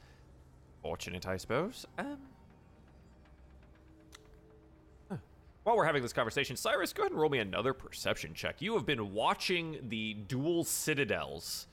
fortunate, 0.82 1.26
I 1.26 1.36
suppose. 1.36 1.86
Um. 1.98 2.18
huh. 5.08 5.16
While 5.64 5.76
we're 5.76 5.84
having 5.84 6.02
this 6.02 6.12
conversation, 6.12 6.56
Cyrus, 6.56 6.92
go 6.92 7.02
ahead 7.02 7.12
and 7.12 7.20
roll 7.20 7.30
me 7.30 7.38
another 7.38 7.72
perception 7.72 8.34
check. 8.34 8.60
You 8.60 8.74
have 8.74 8.86
been 8.86 9.12
watching 9.12 9.78
the 9.88 10.14
dual 10.14 10.64
citadels 10.64 11.66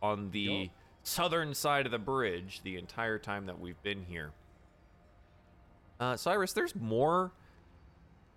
on 0.00 0.30
the 0.30 0.70
southern 1.04 1.54
side 1.54 1.86
of 1.86 1.92
the 1.92 1.98
bridge 1.98 2.60
the 2.64 2.76
entire 2.76 3.18
time 3.18 3.46
that 3.46 3.58
we've 3.58 3.80
been 3.82 4.04
here. 4.04 4.32
Uh, 6.00 6.16
Cyrus, 6.16 6.52
there's 6.52 6.74
more 6.74 7.32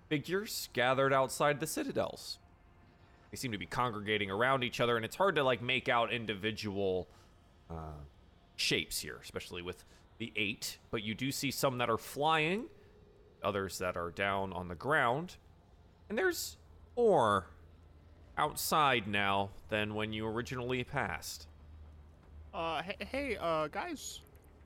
figures 0.09 0.69
gathered 0.73 1.13
outside 1.13 1.59
the 1.59 1.67
citadels. 1.67 2.39
They 3.35 3.39
seem 3.39 3.51
to 3.51 3.57
be 3.57 3.65
congregating 3.65 4.31
around 4.31 4.63
each 4.63 4.79
other, 4.79 4.95
and 4.95 5.03
it's 5.03 5.17
hard 5.17 5.35
to 5.35 5.43
like 5.43 5.61
make 5.61 5.89
out 5.89 6.13
individual 6.13 7.09
uh, 7.69 7.99
shapes 8.55 9.01
here, 9.01 9.19
especially 9.21 9.61
with 9.61 9.83
the 10.19 10.31
eight. 10.37 10.77
But 10.89 11.03
you 11.03 11.13
do 11.13 11.33
see 11.33 11.51
some 11.51 11.77
that 11.79 11.89
are 11.89 11.97
flying, 11.97 12.67
others 13.43 13.77
that 13.79 13.97
are 13.97 14.09
down 14.09 14.53
on 14.53 14.69
the 14.69 14.75
ground, 14.75 15.35
and 16.07 16.17
there's 16.17 16.55
more 16.95 17.47
outside 18.37 19.05
now 19.05 19.49
than 19.67 19.95
when 19.95 20.13
you 20.13 20.25
originally 20.25 20.85
passed. 20.85 21.49
Uh, 22.53 22.83
hey, 22.83 22.95
hey, 22.99 23.35
uh, 23.37 23.67
guys, 23.67 24.21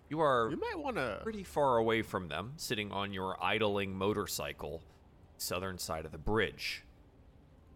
You 0.10 0.20
are 0.20 0.52
you 0.52 0.58
might 0.58 0.78
want 0.78 0.98
to. 0.98 1.22
pretty 1.24 1.44
far 1.44 1.78
away 1.78 2.04
from 2.04 2.28
them, 2.28 2.54
sitting 2.58 2.92
on 2.92 3.14
your 3.14 3.36
idling 3.44 3.96
motorcycle, 3.96 4.84
southern 5.38 5.80
side 5.80 6.06
of 6.06 6.12
the 6.12 6.20
bridge. 6.20 6.84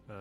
Uh, 0.08 0.14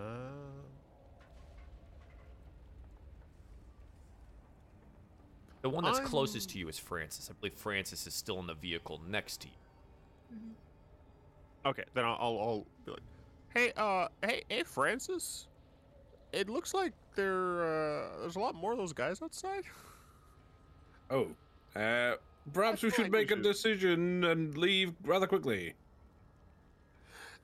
The 5.62 5.70
one 5.70 5.86
that's 5.86 6.02
closest 6.02 6.50
I'm- 6.50 6.54
to 6.54 6.60
you 6.60 6.68
is 6.68 6.78
Francis. 6.78 7.30
I 7.30 7.34
believe 7.40 7.54
Francis 7.54 8.06
is 8.06 8.14
still 8.14 8.38
in 8.42 8.48
the 8.48 8.54
vehicle 8.54 9.00
next 9.08 9.38
to 9.42 9.48
you. 9.48 10.36
okay, 11.66 11.86
then 11.94 12.04
I'll, 12.04 12.18
I'll, 12.20 12.40
I'll 12.40 12.66
be 12.86 12.92
like, 12.92 13.02
hey, 13.54 13.72
uh, 13.78 14.10
hey, 14.22 14.44
hey, 14.50 14.64
Francis. 14.64 15.48
It 16.34 16.50
looks 16.50 16.74
like 16.74 16.92
there, 17.16 17.64
uh, 17.64 18.20
there's 18.22 18.36
a 18.36 18.40
lot 18.40 18.56
more 18.56 18.74
of 18.74 18.78
those 18.78 18.92
guys 18.92 19.22
outside. 19.22 19.64
Oh, 21.10 21.28
uh, 21.78 22.16
perhaps 22.52 22.84
we 22.84 22.90
should 22.90 23.04
like 23.04 23.12
we 23.14 23.18
make 23.20 23.32
a 23.32 23.36
decision 23.38 24.24
and 24.26 24.58
leave 24.58 24.94
rather 25.06 25.28
quickly. 25.28 25.76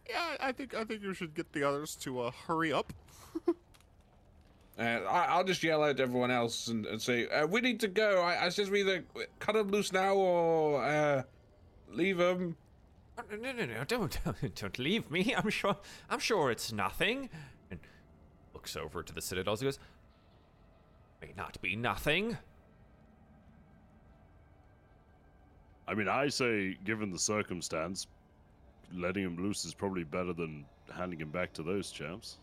Yeah, 0.10 0.38
I 0.40 0.52
think, 0.52 0.74
I 0.74 0.84
think 0.84 1.04
you 1.04 1.14
should 1.14 1.36
get 1.36 1.52
the 1.54 1.64
others 1.64 1.96
to 1.98 2.22
uh, 2.22 2.32
hurry 2.48 2.74
up. 2.74 2.92
Uh, 4.78 5.02
I, 5.10 5.26
I'll 5.26 5.44
just 5.44 5.62
yell 5.62 5.84
at 5.84 6.00
everyone 6.00 6.32
else 6.32 6.70
and, 6.70 6.86
and 6.86 7.02
say, 7.02 7.28
uh, 7.28 7.46
"We 7.46 7.60
need 7.60 7.82
to 7.82 7.90
go." 7.90 8.22
I, 8.22 8.46
I 8.46 8.48
says 8.50 8.70
we 8.70 8.80
either 8.80 9.04
cut 9.40 9.56
them 9.56 9.68
loose 9.72 9.92
now 9.92 10.16
or 10.16 10.82
uh, 10.82 11.24
leave 11.92 12.18
them. 12.18 12.56
Oh, 13.18 13.24
No, 13.30 13.52
no, 13.52 13.52
no, 13.52 13.66
no! 13.66 13.84
Don't, 13.84 14.18
don't 14.56 14.80
leave 14.80 15.12
me. 15.12 15.36
I'm 15.36 15.50
sure, 15.50 15.76
I'm 16.10 16.20
sure 16.20 16.50
it's 16.50 16.72
nothing. 16.72 17.30
And 17.70 17.82
looks 18.54 18.78
over 18.78 19.04
to 19.04 19.14
the 19.14 19.22
citadels. 19.22 19.60
He 19.60 19.66
goes, 19.66 19.80
"May 21.22 21.34
not 21.36 21.62
be 21.62 21.76
nothing." 21.76 22.38
I 25.90 25.94
mean, 25.94 26.08
I 26.08 26.30
say, 26.30 26.78
given 26.86 27.12
the 27.12 27.20
circumstance, 27.20 28.08
letting 28.94 29.24
him 29.24 29.38
loose 29.38 29.66
is 29.66 29.74
probably 29.74 30.04
better 30.04 30.34
than 30.34 30.66
handing 30.94 31.20
him 31.20 31.30
back 31.30 31.54
to 31.54 31.64
those 31.64 31.92
chaps. 31.92 32.38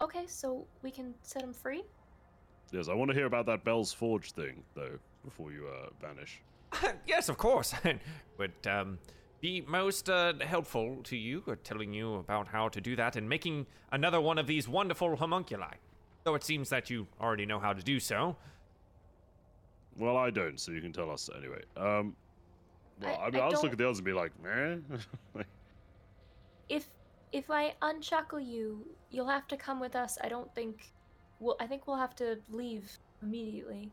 Okay, 0.00 0.26
so 0.26 0.66
we 0.82 0.90
can 0.90 1.14
set 1.22 1.42
him 1.42 1.52
free. 1.52 1.82
Yes, 2.70 2.88
I 2.88 2.94
want 2.94 3.10
to 3.10 3.14
hear 3.14 3.26
about 3.26 3.46
that 3.46 3.64
Bel's 3.64 3.92
Forge 3.92 4.32
thing, 4.32 4.62
though, 4.74 4.98
before 5.24 5.50
you 5.50 5.66
uh, 5.66 5.88
vanish. 6.00 6.40
yes, 7.06 7.28
of 7.28 7.38
course. 7.38 7.74
Would 8.38 8.66
um, 8.66 8.98
be 9.40 9.62
most 9.62 10.10
uh, 10.10 10.34
helpful 10.40 10.98
to 11.04 11.16
you, 11.16 11.42
uh, 11.48 11.56
telling 11.64 11.92
you 11.92 12.16
about 12.16 12.48
how 12.48 12.68
to 12.68 12.80
do 12.80 12.94
that 12.96 13.16
and 13.16 13.28
making 13.28 13.66
another 13.90 14.20
one 14.20 14.38
of 14.38 14.46
these 14.46 14.68
wonderful 14.68 15.16
homunculi. 15.16 15.74
Though 16.24 16.34
it 16.34 16.44
seems 16.44 16.68
that 16.68 16.90
you 16.90 17.06
already 17.20 17.46
know 17.46 17.58
how 17.58 17.72
to 17.72 17.82
do 17.82 17.98
so. 17.98 18.36
Well, 19.96 20.16
I 20.16 20.30
don't, 20.30 20.60
so 20.60 20.72
you 20.72 20.80
can 20.80 20.92
tell 20.92 21.10
us 21.10 21.28
anyway. 21.36 21.62
Um, 21.76 22.14
well, 23.00 23.18
I- 23.20 23.26
I, 23.26 23.30
mean, 23.30 23.40
I 23.40 23.44
I'll 23.44 23.50
just 23.50 23.62
look 23.62 23.72
at 23.72 23.78
the 23.78 23.84
others 23.84 23.98
and 23.98 24.04
be 24.04 24.12
like, 24.12 24.32
eh? 24.46 24.76
If 26.68 26.90
if 27.32 27.50
I 27.50 27.74
unshackle 27.80 28.40
you, 28.40 28.86
you'll 29.10 29.28
have 29.28 29.46
to 29.48 29.56
come 29.56 29.80
with 29.80 29.96
us. 29.96 30.18
I 30.22 30.28
don't 30.28 30.54
think. 30.54 30.92
Well, 31.40 31.56
I 31.60 31.66
think 31.66 31.86
we'll 31.86 31.96
have 31.96 32.14
to 32.16 32.38
leave 32.50 32.98
immediately. 33.22 33.90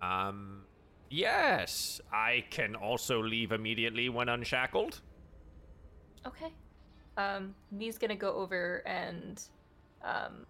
Um, 0.00 0.64
yes, 1.10 2.00
I 2.12 2.44
can 2.50 2.76
also 2.76 3.20
leave 3.22 3.50
immediately 3.52 4.08
when 4.08 4.28
unshackled. 4.28 5.00
Okay. 6.26 6.52
Um, 7.16 7.54
V's 7.72 7.98
gonna 7.98 8.14
go 8.14 8.32
over 8.34 8.82
and, 8.86 9.42
um, 10.04 10.46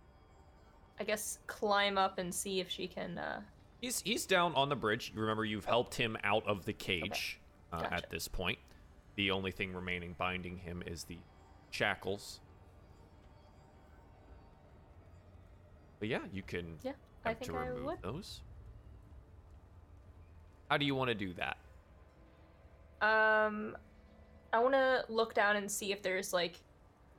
I 1.01 1.05
guess 1.05 1.39
climb 1.47 1.97
up 1.97 2.19
and 2.19 2.35
see 2.35 2.61
if 2.61 2.69
she 2.69 2.87
can. 2.89 3.17
Uh, 3.17 3.41
He's 3.81 4.01
he's 4.01 4.27
down 4.27 4.55
on 4.55 4.69
the 4.69 4.77
bridge. 4.77 5.13
Remember 5.15 5.45
you've 5.45 5.65
helped 5.65 5.95
him 5.95 6.17
out 6.25 6.47
of 6.47 6.65
the 6.65 6.73
cage 6.73 7.41
uh, 7.73 7.81
Gotcha. 7.81 7.95
at 7.95 8.11
this 8.11 8.27
point. 8.27 8.59
The 9.15 9.31
only 9.31 9.51
thing 9.51 9.73
remaining 9.73 10.15
binding 10.19 10.59
him 10.59 10.83
is 10.87 11.05
the 11.05 11.19
shackles. 11.71 12.41
But 16.01 16.09
yeah, 16.09 16.21
you 16.33 16.43
can 16.43 16.79
yeah, 16.83 16.93
I 17.25 17.35
think 17.35 17.53
to 17.53 17.57
I 17.57 17.67
remove 17.67 17.85
would. 17.85 18.03
those. 18.03 18.41
How 20.69 20.77
do 20.77 20.85
you 20.85 20.95
want 20.95 21.09
to 21.09 21.15
do 21.15 21.33
that? 21.35 21.57
Um, 23.01 23.77
I 24.53 24.59
want 24.59 24.75
to 24.75 25.05
look 25.09 25.35
down 25.35 25.57
and 25.57 25.71
see 25.71 25.93
if 25.93 26.03
there's 26.03 26.33
like 26.33 26.61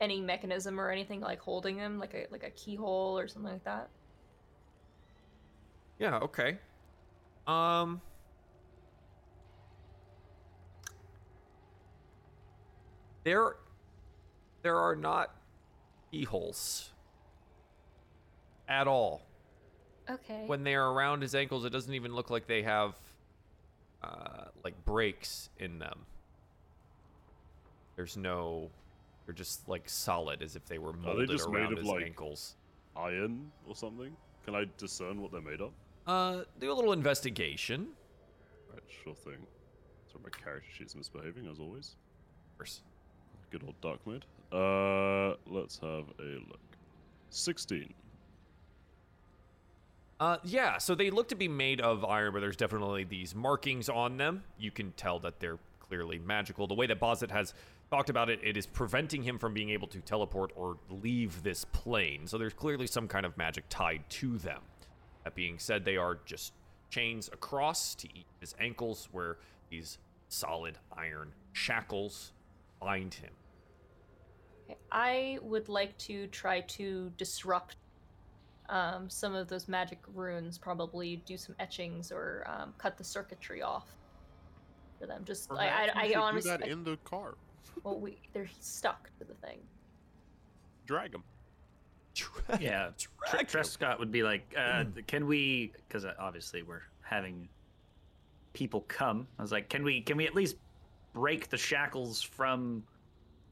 any 0.02 0.22
mechanism 0.22 0.80
or 0.80 0.90
anything 0.90 1.22
like 1.22 1.40
holding 1.40 1.78
them, 1.78 2.00
like 2.00 2.14
a 2.14 2.28
like 2.32 2.44
a 2.44 2.52
keyhole 2.52 3.18
or 3.18 3.28
something 3.28 3.52
like 3.52 3.64
that. 3.64 3.90
Yeah, 6.00 6.18
okay. 6.20 6.58
Um 7.46 8.02
There 13.24 13.56
there 14.62 14.78
are 14.78 14.96
not 14.96 15.36
keyholes 16.12 16.92
at 18.68 18.88
all. 18.88 19.22
Okay. 20.10 20.44
When 20.48 20.64
they 20.64 20.76
are 20.76 20.92
around 20.92 21.22
his 21.22 21.36
ankles, 21.36 21.66
it 21.66 21.70
doesn't 21.70 21.94
even 21.94 22.14
look 22.16 22.30
like 22.30 22.48
they 22.48 22.64
have 22.64 22.96
uh, 24.02 24.46
like 24.64 24.84
breaks 24.86 25.50
in 25.60 25.80
them. 25.80 26.06
There's 27.96 28.18
no, 28.18 28.70
they're 29.26 29.36
just 29.36 29.68
like 29.68 29.88
solid, 29.88 30.42
as 30.42 30.56
if 30.56 30.66
they 30.66 30.78
were 30.80 30.94
they 30.94 31.00
molded 31.00 31.30
just 31.30 31.50
made 31.50 31.60
around 31.60 31.74
of, 31.74 31.80
his 31.80 31.88
like- 31.88 32.06
ankles. 32.06 32.56
Iron 32.96 33.52
or 33.68 33.76
something? 33.76 34.16
Can 34.46 34.56
I 34.56 34.66
discern 34.78 35.22
what 35.22 35.32
they're 35.32 35.42
made 35.42 35.62
of? 35.62 35.72
Uh, 36.08 36.42
do 36.60 36.72
a 36.72 36.74
little 36.74 36.94
investigation. 36.94 37.88
Right, 38.72 38.82
sure 39.04 39.14
thing. 39.14 39.46
So 40.12 40.20
my 40.24 40.30
character 40.30 40.70
sheet's 40.76 40.96
misbehaving 40.96 41.48
as 41.48 41.60
always. 41.60 41.96
Of 42.54 42.58
course. 42.58 42.82
Good 43.52 43.64
old 43.64 43.80
dark 43.82 44.00
mode. 44.06 44.26
Uh, 44.52 45.36
let's 45.48 45.80
have 45.80 46.06
a 46.20 46.40
look. 46.48 46.60
Sixteen. 47.30 47.94
Uh, 50.20 50.38
yeah, 50.44 50.78
so 50.78 50.96
they 50.96 51.10
look 51.10 51.30
to 51.30 51.36
be 51.36 51.48
made 51.48 51.80
of 51.80 52.04
iron, 52.04 52.34
but 52.34 52.42
there's 52.42 52.58
definitely 52.58 53.06
these 53.06 53.34
markings 53.34 53.88
on 53.88 54.18
them. 54.18 54.44
You 54.58 54.70
can 54.70 54.92
tell 54.92 55.18
that 55.20 55.40
they're 55.40 55.58
clearly 55.80 56.20
magical. 56.20 56.68
The 56.68 56.74
way 56.74 56.88
that 56.88 57.00
Bozit 57.00 57.32
has 57.32 57.54
talked 57.90 58.10
about 58.10 58.30
it, 58.30 58.40
it 58.44 58.58
is 58.58 58.66
preventing 58.66 59.24
him 59.24 59.40
from 59.40 59.54
being 59.54 59.70
able 59.70 59.88
to 59.88 60.00
teleport 60.02 60.52
or 60.56 60.78
leave 60.90 61.42
this 61.42 61.64
plane. 61.66 62.28
So 62.28 62.38
there's 62.38 62.54
clearly 62.54 62.86
some 62.86 63.08
kind 63.08 63.26
of 63.26 63.38
magic 63.38 63.64
tied 63.70 64.08
to 64.10 64.38
them. 64.38 64.62
That 65.30 65.36
being 65.36 65.60
said, 65.60 65.86
they 65.86 65.96
are 65.96 66.18
just 66.26 66.54
chains 66.90 67.30
across 67.32 67.94
to 67.94 68.08
each 68.18 68.26
his 68.40 68.56
ankles, 68.60 69.10
where 69.12 69.38
these 69.70 70.00
solid 70.28 70.80
iron 70.92 71.34
shackles 71.54 72.34
bind 72.82 73.14
him. 73.14 73.30
I 74.92 75.38
would 75.44 75.70
like 75.70 75.96
to 76.00 76.26
try 76.28 76.62
to 76.62 77.12
disrupt 77.16 77.76
um, 78.70 79.08
some 79.08 79.36
of 79.36 79.48
those 79.48 79.68
magic 79.68 80.00
runes. 80.16 80.58
Probably 80.58 81.18
do 81.28 81.38
some 81.38 81.54
etchings 81.60 82.12
or 82.12 82.44
um, 82.48 82.74
cut 82.80 82.98
the 82.98 83.04
circuitry 83.04 83.62
off 83.62 83.86
for 85.00 85.06
them. 85.06 85.22
Just 85.26 85.52
I, 85.52 85.68
Perhaps 85.68 85.96
we 85.96 86.16
I, 86.16 86.20
I 86.20 86.22
honestly, 86.24 86.52
do 86.54 86.58
that 86.58 86.68
in 86.68 86.84
the 86.84 86.98
car. 87.04 87.36
well, 87.84 88.00
we 88.00 88.18
they're 88.34 88.50
stuck 88.62 89.12
to 89.20 89.26
the 89.26 89.36
thing. 89.36 89.60
Drag 90.88 91.14
him. 92.16 92.60
Yeah, 92.60 92.90
Tr- 92.98 93.08
Drag. 93.32 93.48
Trescott 93.48 94.00
would 94.00 94.12
be 94.12 94.24
like, 94.24 94.54
uh, 94.58 94.86
"Can 95.08 95.26
we?" 95.28 95.72
Because 95.88 96.06
obviously 96.20 96.64
we're 96.64 96.82
having 97.02 97.48
people 98.54 98.82
come. 98.88 99.28
I 99.38 99.42
was 99.42 99.52
like, 99.52 99.70
"Can 99.70 99.84
we? 99.84 100.02
Can 100.02 100.18
we 100.18 100.26
at 100.26 100.36
least 100.36 100.56
break 101.14 101.50
the 101.50 101.58
shackles 101.58 102.22
from?" 102.22 102.84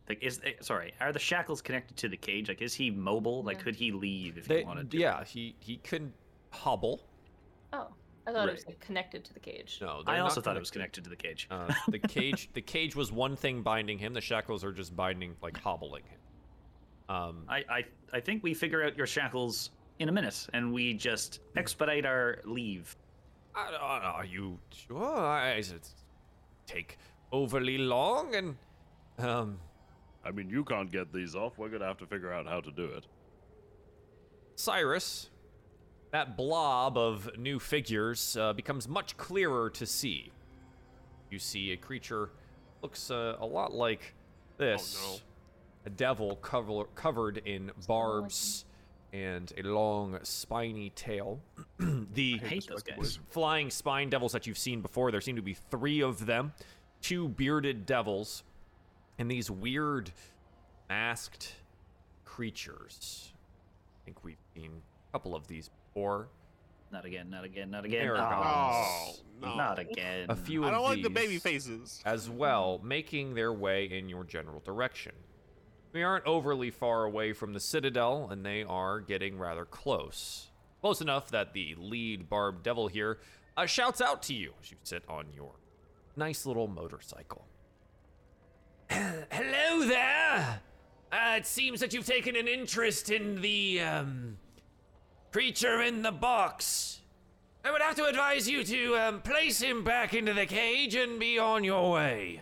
Like, 0.10 0.24
is 0.24 0.40
eh, 0.46 0.54
sorry, 0.62 0.94
are 1.02 1.12
the 1.12 1.20
shackles 1.20 1.62
connected 1.62 1.98
to 1.98 2.08
the 2.10 2.16
cage? 2.18 2.48
Like, 2.48 2.62
is 2.62 2.74
he 2.74 2.90
mobile? 2.90 3.44
Like, 3.44 3.58
Yeah. 3.58 3.64
could 3.64 3.76
he 3.76 3.92
leave 3.92 4.38
if 4.38 4.48
They- 4.48 4.60
he 4.60 4.64
wanted 4.66 4.90
to? 4.92 4.98
yeah, 4.98 5.24
he 5.26 5.56
he 5.60 5.78
can 5.78 6.14
hobble. 6.52 7.02
Oh, 7.74 7.90
I 8.26 8.32
thought 8.32 8.48
it 8.48 8.54
was 8.54 8.66
like, 8.66 8.80
connected 8.80 9.26
to 9.26 9.34
the 9.34 9.40
cage. 9.42 9.80
No, 9.82 10.04
I 10.08 10.20
also 10.20 10.36
not 10.40 10.46
thought 10.46 10.56
it 10.58 10.60
was 10.62 10.72
connected. 10.72 11.04
connected 11.04 11.04
to 11.04 11.10
the 11.10 11.16
cage. 11.16 11.48
Uh, 11.52 11.74
the 11.90 12.00
cage, 12.00 12.50
the 12.54 12.62
cage 12.62 12.96
was 12.96 13.12
one 13.12 13.36
thing 13.36 13.62
binding 13.62 13.98
him. 14.00 14.14
The 14.14 14.22
shackles 14.22 14.64
are 14.64 14.72
just 14.72 14.96
binding, 14.96 15.36
like 15.42 15.58
hobbling 15.58 16.04
him. 16.06 16.20
Um, 17.10 17.44
I, 17.48 17.64
I, 17.70 17.86
I 18.14 18.20
think 18.20 18.44
we 18.44 18.54
figure 18.54 18.84
out 18.84 18.98
your 18.98 19.08
shackles 19.08 19.72
in 20.00 20.10
a 20.10 20.12
minute, 20.12 20.48
and 20.54 20.74
we 20.74 20.94
just 20.94 21.40
expedite 21.56 22.06
our 22.06 22.40
leave. 22.46 22.96
Are 23.56 24.26
you 24.26 24.60
sure? 24.72 25.04
I, 25.04 25.54
I- 25.54 25.56
it 25.56 25.90
take 26.68 26.98
overly 27.32 27.78
long, 27.78 28.36
and 28.36 28.56
um, 29.20 29.58
I 30.24 30.32
mean, 30.32 30.50
you 30.50 30.64
can't 30.64 30.92
get 30.92 31.12
these 31.14 31.34
off. 31.36 31.58
We're 31.58 31.70
gonna 31.70 31.88
have 31.88 31.98
to 32.00 32.06
figure 32.06 32.32
out 32.34 32.46
how 32.46 32.60
to 32.62 32.72
do 32.72 32.84
it. 32.86 33.06
Cyrus, 34.56 35.30
that 36.12 36.36
blob 36.38 36.98
of 36.98 37.30
new 37.38 37.60
figures 37.60 38.36
uh, 38.38 38.54
becomes 38.54 38.88
much 38.88 39.18
clearer 39.18 39.70
to 39.72 39.86
see. 39.86 40.32
You 41.30 41.40
see 41.40 41.72
a 41.72 41.78
creature 41.78 42.30
looks 42.82 43.12
uh, 43.12 43.36
a 43.40 43.46
lot 43.46 43.74
like 43.74 44.14
this. 44.58 44.98
no. 45.02 45.18
A 45.88 45.90
devil 45.90 46.36
cover- 46.36 46.84
covered 46.96 47.38
in 47.46 47.72
barbs 47.88 48.66
and 49.14 49.54
a 49.58 49.64
long 49.64 50.20
spiny 50.24 50.90
tail. 50.90 51.40
the 51.80 52.42
I 52.44 52.46
hate 52.46 52.68
those 52.68 52.84
guys. 52.84 53.20
flying 53.30 53.70
spine 53.70 54.10
devils 54.10 54.34
that 54.34 54.46
you've 54.46 54.58
seen 54.58 54.82
before. 54.82 55.12
There 55.12 55.22
seem 55.22 55.38
to 55.38 55.42
be 55.42 55.54
three 55.54 56.02
of 56.02 56.26
them, 56.26 56.52
two 57.02 57.30
bearded 57.30 57.86
devils, 57.86 58.44
and 59.18 59.32
these 59.32 59.50
weird 59.50 60.12
masked 60.90 61.56
creatures. 62.26 63.32
I 63.32 64.04
think 64.04 64.26
we've 64.26 64.36
seen 64.54 64.82
a 65.08 65.12
couple 65.14 65.36
of 65.36 65.48
these 65.48 65.70
before. 65.70 66.28
Not 66.92 67.06
again, 67.06 67.30
not 67.30 67.46
again, 67.46 67.72
not 67.72 67.86
again. 67.86 68.08
Aragons. 68.08 68.28
Ah, 68.30 69.06
oh, 69.08 69.16
no. 69.42 69.56
Not 69.56 69.80
again. 69.80 70.26
A 70.28 70.36
few 70.36 70.64
of 70.64 70.70
I 70.70 70.72
don't 70.72 70.84
like 70.84 71.02
the 71.02 71.10
baby 71.10 71.38
faces. 71.38 72.02
as 72.06 72.30
well, 72.30 72.82
making 72.84 73.36
their 73.36 73.54
way 73.54 73.86
in 73.86 74.10
your 74.10 74.26
general 74.26 74.60
direction. 74.66 75.14
We 75.94 76.04
aren't 76.04 76.26
overly 76.26 76.70
far 76.70 77.04
away 77.04 77.34
from 77.34 77.54
the 77.54 77.60
citadel, 77.60 78.28
and 78.30 78.46
they 78.46 78.64
are 78.64 79.00
getting 79.00 79.38
rather 79.38 79.66
close. 79.66 80.48
Close 80.82 81.02
enough 81.02 81.32
that 81.32 81.54
the 81.54 81.76
lead 81.78 82.30
barbed 82.30 82.64
devil 82.64 82.88
here 82.88 83.20
uh, 83.56 83.66
shouts 83.66 84.02
out 84.02 84.22
to 84.24 84.34
you 84.34 84.54
as 84.62 84.72
you 84.72 84.78
sit 84.84 85.04
on 85.10 85.26
your 85.36 85.54
nice 86.16 86.46
little 86.46 86.68
motorcycle. 86.68 87.46
Hello 88.90 89.88
there! 89.88 90.62
Uh, 91.12 91.36
it 91.38 91.46
seems 91.46 91.80
that 91.80 91.94
you've 91.94 92.06
taken 92.06 92.36
an 92.36 92.48
interest 92.48 93.10
in 93.10 93.42
the, 93.42 93.80
um, 93.82 94.38
creature 95.32 95.82
in 95.82 96.02
the 96.02 96.12
box. 96.12 97.02
I 97.64 97.72
would 97.72 97.82
have 97.82 97.96
to 97.96 98.06
advise 98.06 98.50
you 98.50 98.64
to 98.64 98.96
um, 98.96 99.22
place 99.22 99.62
him 99.62 99.84
back 99.84 100.14
into 100.14 100.34
the 100.34 100.46
cage 100.46 100.96
and 100.96 101.20
be 101.20 101.38
on 101.38 101.64
your 101.64 101.92
way. 101.92 102.42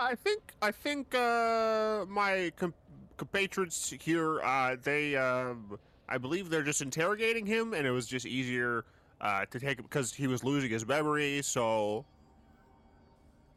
I 0.00 0.14
think 0.14 0.52
I 0.62 0.70
think 0.70 1.14
uh, 1.14 2.04
my 2.08 2.52
com- 2.56 2.74
compatriots 3.16 3.92
here, 4.00 4.40
uh, 4.42 4.76
they, 4.82 5.16
um, 5.16 5.78
I 6.08 6.18
believe 6.18 6.50
they're 6.50 6.62
just 6.62 6.82
interrogating 6.82 7.44
him, 7.46 7.74
and 7.74 7.86
it 7.86 7.90
was 7.90 8.06
just 8.06 8.24
easier 8.26 8.84
uh, 9.20 9.44
to 9.46 9.58
take 9.58 9.78
because 9.78 10.14
he 10.14 10.26
was 10.26 10.44
losing 10.44 10.70
his 10.70 10.86
memory. 10.86 11.42
So 11.42 12.04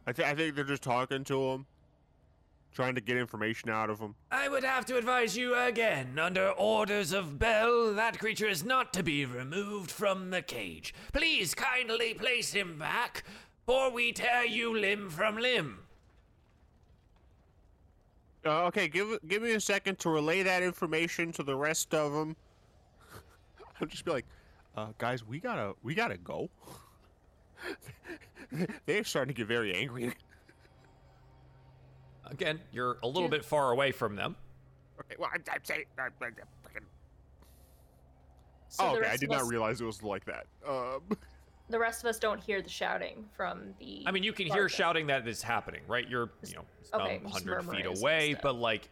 I, 0.07 0.11
th- 0.11 0.27
I 0.27 0.33
think 0.33 0.55
they're 0.55 0.63
just 0.63 0.81
talking 0.81 1.23
to 1.25 1.43
him, 1.51 1.65
trying 2.73 2.95
to 2.95 3.01
get 3.01 3.17
information 3.17 3.69
out 3.69 3.89
of 3.91 3.99
him. 3.99 4.15
I 4.31 4.49
would 4.49 4.63
have 4.63 4.85
to 4.87 4.97
advise 4.97 5.37
you 5.37 5.55
again, 5.55 6.17
under 6.19 6.49
orders 6.49 7.13
of 7.13 7.37
Bel, 7.37 7.93
that 7.93 8.17
creature 8.17 8.47
is 8.47 8.63
not 8.65 8.93
to 8.93 9.03
be 9.03 9.25
removed 9.25 9.91
from 9.91 10.31
the 10.31 10.41
cage. 10.41 10.93
Please 11.13 11.53
kindly 11.53 12.15
place 12.15 12.51
him 12.53 12.79
back, 12.79 13.23
or 13.67 13.91
we 13.91 14.11
tear 14.11 14.43
you 14.43 14.75
limb 14.77 15.09
from 15.09 15.37
limb. 15.37 15.79
Uh, 18.45 18.65
okay, 18.65 18.87
give 18.87 19.19
give 19.27 19.43
me 19.43 19.51
a 19.51 19.59
second 19.59 19.99
to 19.99 20.09
relay 20.09 20.41
that 20.41 20.63
information 20.63 21.31
to 21.33 21.43
the 21.43 21.55
rest 21.55 21.93
of 21.93 22.11
them. 22.13 22.35
I'll 23.81 23.87
just 23.87 24.03
be 24.03 24.11
like, 24.11 24.25
uh, 24.75 24.87
guys, 24.97 25.25
we 25.25 25.39
gotta 25.39 25.73
we 25.83 25.93
gotta 25.93 26.17
go. 26.17 26.49
They're 28.85 29.03
starting 29.03 29.33
to 29.33 29.37
get 29.37 29.47
very 29.47 29.75
angry. 29.75 30.13
Again, 32.25 32.59
you're 32.71 32.97
a 33.03 33.07
little 33.07 33.23
Dude. 33.23 33.31
bit 33.31 33.45
far 33.45 33.71
away 33.71 33.91
from 33.91 34.15
them. 34.15 34.35
Okay, 34.99 35.15
well, 35.19 35.29
I'm, 35.33 35.43
I'm 35.51 35.59
saying. 35.63 35.83
I'm, 35.99 36.11
I'm, 36.21 36.33
fucking- 36.63 36.87
So 38.69 38.83
oh, 38.85 38.97
okay, 38.97 39.09
I 39.09 39.17
did 39.17 39.31
of 39.31 39.37
not 39.37 39.47
realize 39.47 39.81
it 39.81 39.85
was 39.85 40.01
like 40.01 40.25
that. 40.25 40.47
Um, 40.67 41.01
the 41.71 41.79
rest 41.79 42.03
of 42.03 42.09
us 42.09 42.19
don't 42.19 42.39
hear 42.41 42.61
the 42.61 42.69
shouting 42.69 43.25
from 43.35 43.73
the. 43.79 44.03
I 44.05 44.11
mean, 44.11 44.23
you 44.23 44.33
can 44.33 44.45
hear 44.47 44.63
barbed 44.63 44.73
shouting 44.73 45.07
that 45.07 45.27
is 45.27 45.41
happening, 45.41 45.81
right? 45.87 46.07
You're, 46.07 46.29
you 46.45 46.55
know, 46.55 46.65
some 46.83 47.01
okay, 47.01 47.19
just 47.23 47.33
hundred 47.33 47.63
feet 47.69 47.85
away, 47.85 48.35
but 48.41 48.55
like, 48.55 48.89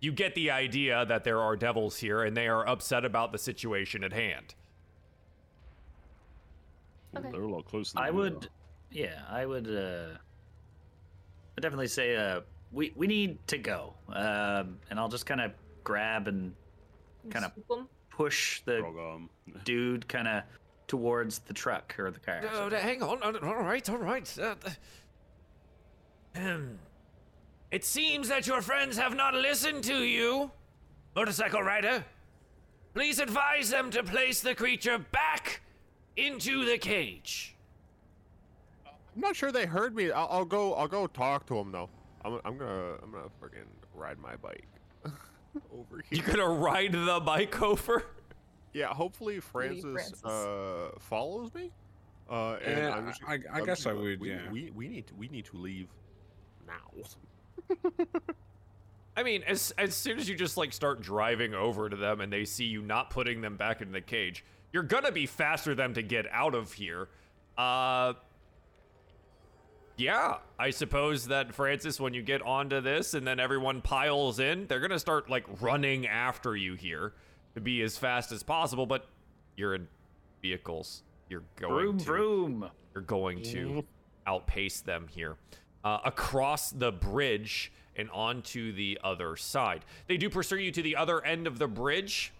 you 0.00 0.12
get 0.12 0.34
the 0.34 0.50
idea 0.50 1.06
that 1.06 1.24
there 1.24 1.40
are 1.40 1.56
devils 1.56 1.96
here, 1.98 2.22
and 2.24 2.36
they 2.36 2.48
are 2.48 2.68
upset 2.68 3.04
about 3.04 3.32
the 3.32 3.38
situation 3.38 4.04
at 4.04 4.12
hand. 4.12 4.54
Ooh, 7.14 7.18
Okay. 7.18 7.30
They're 7.30 7.42
a 7.42 7.48
lot 7.48 7.64
closer. 7.64 7.94
Than 7.94 8.02
I 8.02 8.10
we 8.10 8.16
would, 8.18 8.48
yeah, 8.90 9.22
I 9.30 9.46
would, 9.46 9.66
uh, 9.68 10.18
I'd 11.56 11.62
definitely 11.62 11.88
say, 11.88 12.14
uh, 12.16 12.40
we 12.72 12.92
we 12.94 13.06
need 13.06 13.38
to 13.46 13.56
go, 13.58 13.94
um, 14.12 14.78
and 14.90 14.98
I'll 14.98 15.08
just 15.08 15.24
kind 15.24 15.40
of 15.40 15.52
grab 15.82 16.28
and 16.28 16.54
kinda- 17.30 17.52
push 18.10 18.60
the 18.62 18.82
dude 19.64 20.06
kind 20.08 20.28
of 20.28 20.42
towards 20.86 21.40
the 21.40 21.52
truck 21.52 21.94
or 21.98 22.10
the 22.10 22.20
car. 22.20 22.42
Uh, 22.46 22.70
hang 22.70 23.02
on. 23.02 23.22
All 23.22 23.56
right, 23.56 23.88
all 23.88 23.96
right. 23.96 24.38
Uh, 24.38 24.54
um, 26.36 26.78
it 27.70 27.84
seems 27.84 28.28
that 28.28 28.46
your 28.46 28.62
friends 28.62 28.96
have 28.96 29.14
not 29.14 29.34
listened 29.34 29.84
to 29.84 30.02
you, 30.02 30.50
motorcycle 31.14 31.62
rider. 31.62 32.04
Please 32.94 33.18
advise 33.18 33.70
them 33.70 33.90
to 33.90 34.02
place 34.02 34.40
the 34.40 34.54
creature 34.54 34.98
back 34.98 35.60
into 36.16 36.64
the 36.64 36.78
cage. 36.78 37.54
I'm 38.86 39.20
not 39.20 39.36
sure 39.36 39.50
they 39.50 39.66
heard 39.66 39.94
me. 39.94 40.10
I'll, 40.10 40.28
I'll 40.30 40.44
go. 40.44 40.74
I'll 40.74 40.88
go 40.88 41.06
talk 41.06 41.46
to 41.46 41.54
them 41.54 41.72
though. 41.72 41.88
I'm, 42.24 42.40
I'm 42.44 42.58
gonna. 42.58 42.94
I'm 43.02 43.10
gonna 43.10 43.28
freaking 43.42 43.66
ride 43.94 44.18
my 44.18 44.36
bike 44.36 44.66
over 45.72 46.02
here. 46.08 46.22
You're 46.22 46.34
gonna 46.34 46.48
ride 46.48 46.92
the 46.92 47.20
bike 47.24 47.60
over? 47.62 48.04
Yeah. 48.72 48.88
Hopefully 48.88 49.40
Francis, 49.40 49.82
Francis. 49.84 50.24
uh 50.24 50.90
follows 50.98 51.52
me. 51.54 51.70
Uh, 52.28 52.54
and 52.64 52.78
Yeah, 52.78 52.94
I'm 52.94 53.06
just- 53.06 53.22
I- 53.24 53.32
I 53.34 53.58
I'm 53.58 53.64
guess 53.64 53.78
just- 53.78 53.86
I 53.86 53.92
would, 53.92 54.20
We, 54.20 54.30
yeah. 54.30 54.50
we 54.50 54.70
we 54.70 54.88
need 54.88 55.06
to 55.06 55.14
we 55.14 55.28
need 55.28 55.44
to 55.46 55.56
leave 55.56 55.88
now. 56.66 57.04
I 59.16 59.22
mean, 59.22 59.42
as 59.44 59.72
as 59.78 59.94
soon 59.94 60.18
as 60.18 60.28
you 60.28 60.34
just 60.36 60.56
like 60.56 60.72
start 60.72 61.00
driving 61.00 61.54
over 61.54 61.88
to 61.88 61.96
them 61.96 62.20
and 62.20 62.32
they 62.32 62.44
see 62.44 62.64
you 62.64 62.82
not 62.82 63.10
putting 63.10 63.40
them 63.40 63.56
back 63.56 63.80
in 63.80 63.92
the 63.92 64.00
cage, 64.00 64.44
you're 64.72 64.82
gonna 64.82 65.12
be 65.12 65.24
faster 65.26 65.74
than 65.74 65.94
to 65.94 66.02
get 66.02 66.26
out 66.30 66.54
of 66.54 66.72
here. 66.74 67.08
Uh 67.56 68.12
yeah, 69.98 70.38
I 70.58 70.70
suppose 70.70 71.28
that 71.28 71.54
Francis, 71.54 71.98
when 71.98 72.12
you 72.12 72.20
get 72.20 72.42
onto 72.42 72.82
this 72.82 73.14
and 73.14 73.26
then 73.26 73.40
everyone 73.40 73.80
piles 73.80 74.38
in, 74.38 74.66
they're 74.66 74.80
gonna 74.80 74.98
start 74.98 75.30
like 75.30 75.44
running 75.62 76.06
after 76.06 76.54
you 76.54 76.74
here 76.74 77.14
to 77.56 77.60
be 77.60 77.82
as 77.82 77.96
fast 77.96 78.30
as 78.30 78.44
possible. 78.44 78.86
But 78.86 79.08
you're 79.56 79.74
in 79.74 79.88
vehicles. 80.40 81.02
You're 81.28 81.42
going 81.56 81.72
Vroom 81.72 81.98
to 81.98 82.04
vroom. 82.04 82.70
you're 82.94 83.02
going 83.02 83.42
to 83.42 83.84
outpace 84.26 84.80
them 84.80 85.06
here 85.10 85.36
uh, 85.82 85.98
across 86.04 86.70
the 86.70 86.92
bridge 86.92 87.72
and 87.96 88.10
onto 88.10 88.72
the 88.72 88.98
other 89.02 89.36
side. 89.36 89.84
They 90.06 90.18
do 90.18 90.30
pursue 90.30 90.58
you 90.58 90.70
to 90.70 90.82
the 90.82 90.96
other 90.96 91.24
end 91.24 91.46
of 91.46 91.58
the 91.58 91.66
bridge. 91.66 92.32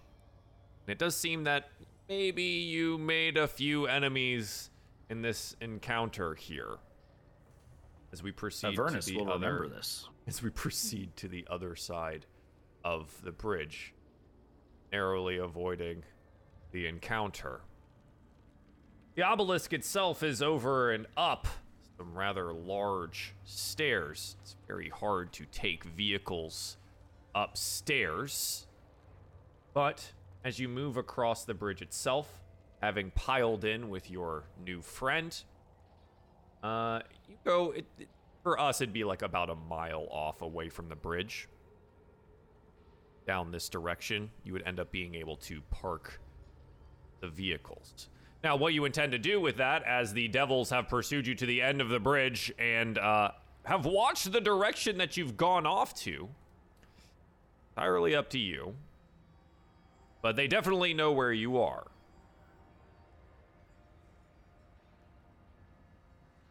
And 0.86 0.92
it 0.92 0.98
does 0.98 1.16
seem 1.16 1.44
that 1.44 1.70
maybe 2.08 2.42
you 2.42 2.98
made 2.98 3.36
a 3.36 3.48
few 3.48 3.86
enemies 3.86 4.70
in 5.08 5.22
this 5.22 5.56
encounter 5.60 6.34
here. 6.34 6.76
As 8.12 8.22
we 8.22 8.32
proceed 8.32 8.78
Avernus 8.78 9.06
to 9.06 9.12
the 9.12 9.18
will 9.18 9.32
other, 9.32 9.46
remember 9.46 9.76
this. 9.76 10.08
as 10.26 10.42
we 10.42 10.50
proceed 10.50 11.16
to 11.16 11.28
the 11.28 11.46
other 11.50 11.74
side 11.74 12.26
of 12.84 13.10
the 13.24 13.32
bridge, 13.32 13.94
narrowly 14.92 15.38
avoiding 15.38 16.02
the 16.72 16.86
encounter. 16.86 17.60
The 19.14 19.22
obelisk 19.22 19.72
itself 19.72 20.22
is 20.22 20.42
over 20.42 20.90
and 20.92 21.06
up 21.16 21.46
some 21.96 22.14
rather 22.16 22.52
large 22.52 23.34
stairs. 23.44 24.36
It's 24.42 24.56
very 24.66 24.90
hard 24.90 25.32
to 25.34 25.46
take 25.46 25.84
vehicles 25.84 26.76
upstairs. 27.34 28.66
But 29.72 30.12
as 30.44 30.58
you 30.58 30.68
move 30.68 30.96
across 30.96 31.44
the 31.44 31.54
bridge 31.54 31.80
itself, 31.80 32.42
having 32.82 33.10
piled 33.12 33.64
in 33.64 33.88
with 33.88 34.10
your 34.10 34.44
new 34.64 34.82
friend, 34.82 35.34
uh, 36.62 37.00
you 37.28 37.36
go. 37.44 37.70
It, 37.72 37.86
it- 37.98 38.08
for 38.42 38.60
us, 38.60 38.80
it'd 38.80 38.92
be 38.92 39.02
like 39.02 39.22
about 39.22 39.50
a 39.50 39.56
mile 39.56 40.06
off 40.08 40.40
away 40.40 40.68
from 40.68 40.88
the 40.88 40.94
bridge. 40.94 41.48
Down 43.26 43.50
this 43.50 43.68
direction, 43.68 44.30
you 44.44 44.52
would 44.52 44.62
end 44.66 44.78
up 44.78 44.90
being 44.92 45.14
able 45.14 45.36
to 45.38 45.60
park 45.70 46.20
the 47.20 47.28
vehicles. 47.28 48.08
Now, 48.44 48.54
what 48.54 48.72
you 48.74 48.84
intend 48.84 49.12
to 49.12 49.18
do 49.18 49.40
with 49.40 49.56
that, 49.56 49.82
as 49.82 50.12
the 50.12 50.28
devils 50.28 50.70
have 50.70 50.88
pursued 50.88 51.26
you 51.26 51.34
to 51.34 51.46
the 51.46 51.60
end 51.60 51.80
of 51.80 51.88
the 51.88 51.98
bridge 51.98 52.52
and 52.58 52.98
uh, 52.98 53.32
have 53.64 53.84
watched 53.84 54.30
the 54.30 54.40
direction 54.40 54.98
that 54.98 55.16
you've 55.16 55.36
gone 55.36 55.66
off 55.66 55.94
to, 56.02 56.28
entirely 57.76 58.14
up 58.14 58.30
to 58.30 58.38
you. 58.38 58.74
But 60.22 60.36
they 60.36 60.46
definitely 60.46 60.94
know 60.94 61.10
where 61.10 61.32
you 61.32 61.58
are. 61.58 61.86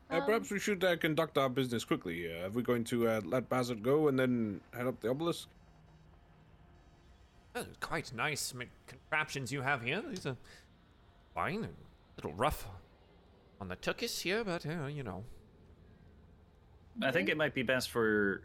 Uh, 0.09 0.21
perhaps 0.21 0.51
we 0.51 0.59
should 0.59 0.83
uh, 0.83 0.95
conduct 0.97 1.37
our 1.37 1.49
business 1.49 1.83
quickly. 1.83 2.31
Uh, 2.31 2.47
are 2.47 2.49
we 2.49 2.61
going 2.61 2.83
to 2.83 3.07
uh, 3.07 3.21
let 3.23 3.49
Bazard 3.49 3.81
go 3.81 4.07
and 4.07 4.19
then 4.19 4.59
head 4.73 4.87
up 4.87 4.99
the 4.99 5.09
obelisk? 5.09 5.47
Oh, 7.55 7.65
quite 7.79 8.13
nice 8.13 8.53
contraptions 8.85 9.51
you 9.51 9.61
have 9.61 9.81
here. 9.81 10.03
These 10.09 10.25
are 10.25 10.35
fine 11.33 11.63
and 11.63 11.65
a 11.65 12.15
little 12.17 12.33
rough 12.33 12.67
on 13.61 13.69
the 13.69 13.77
tuchus 13.77 14.21
here, 14.21 14.43
but 14.43 14.65
uh, 14.65 14.87
you 14.87 15.03
know. 15.03 15.23
I 17.01 17.11
think 17.11 17.29
it 17.29 17.37
might 17.37 17.53
be 17.53 17.63
best 17.63 17.91
for 17.91 18.41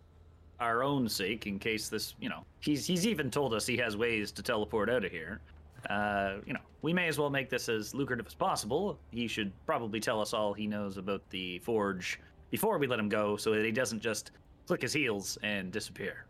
our 0.61 0.83
own 0.83 1.09
sake, 1.09 1.46
in 1.46 1.59
case 1.59 1.88
this, 1.88 2.14
you 2.20 2.29
know, 2.29 2.44
he's 2.61 2.87
he's 2.87 3.07
even 3.07 3.31
told 3.31 3.55
us 3.55 3.66
he 3.66 3.77
has 3.79 3.96
ways 3.96 4.31
to 4.33 4.42
teleport 4.42 4.90
out 4.90 5.05
of 5.05 5.11
here. 5.11 5.40
Uh, 5.88 6.37
you 6.46 6.53
know, 6.53 6.61
we 6.83 6.92
may 6.92 7.09
as 7.09 7.18
well 7.18 7.31
make 7.31 7.49
this 7.49 7.68
as 7.68 7.94
lucrative 7.94 8.27
as 8.27 8.35
possible. 8.35 8.99
He 9.11 9.27
should 9.27 9.53
probably 9.66 9.99
tell 9.99 10.20
us 10.20 10.35
all 10.35 10.53
he 10.53 10.66
knows 10.66 10.99
about 10.99 11.29
the 11.31 11.59
forge 11.61 12.20
before 12.51 12.79
we 12.79 12.87
let 12.87 12.99
him 12.99 13.09
go, 13.09 13.37
so 13.37 13.53
that 13.53 13.64
he 13.64 13.73
doesn't 13.73 14.01
just 14.01 14.33
click 14.66 14.83
his 14.83 14.92
heels 14.92 15.38
and 15.42 15.73
disappear. 15.73 16.27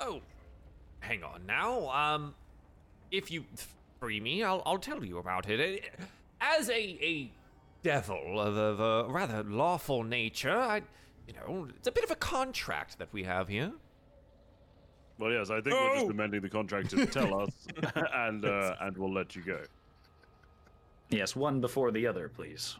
Oh, 0.00 0.20
hang 1.02 1.22
on 1.22 1.44
now. 1.46 1.88
Um, 1.90 2.34
if 3.10 3.30
you 3.30 3.44
free 4.00 4.20
me, 4.20 4.42
I'll 4.42 4.62
I'll 4.64 4.78
tell 4.78 5.04
you 5.04 5.18
about 5.18 5.48
it. 5.50 5.84
As 6.40 6.68
a 6.70 6.74
a 6.80 7.30
devil 7.82 8.40
of, 8.40 8.56
of 8.56 8.80
a 8.80 9.12
rather 9.12 9.42
lawful 9.44 10.02
nature, 10.04 10.56
I, 10.56 10.82
you 11.26 11.34
know, 11.34 11.68
it's 11.76 11.88
a 11.88 11.92
bit 11.92 12.04
of 12.04 12.10
a 12.10 12.16
contract 12.16 12.98
that 12.98 13.12
we 13.12 13.24
have 13.24 13.48
here. 13.48 13.72
Well, 15.18 15.30
yes, 15.30 15.50
I 15.50 15.60
think 15.60 15.74
we're 15.76 15.94
just 15.94 16.06
Oh! 16.06 16.10
amending 16.10 16.40
the 16.40 16.48
contract 16.48 16.90
to 16.90 17.06
tell 17.06 17.38
us, 17.42 17.66
and 18.14 18.44
uh, 18.44 18.74
and 18.80 18.96
we'll 18.96 19.12
let 19.12 19.36
you 19.36 19.42
go. 19.42 19.60
Yes, 21.10 21.36
one 21.36 21.60
before 21.60 21.90
the 21.90 22.06
other, 22.06 22.28
please. 22.28 22.76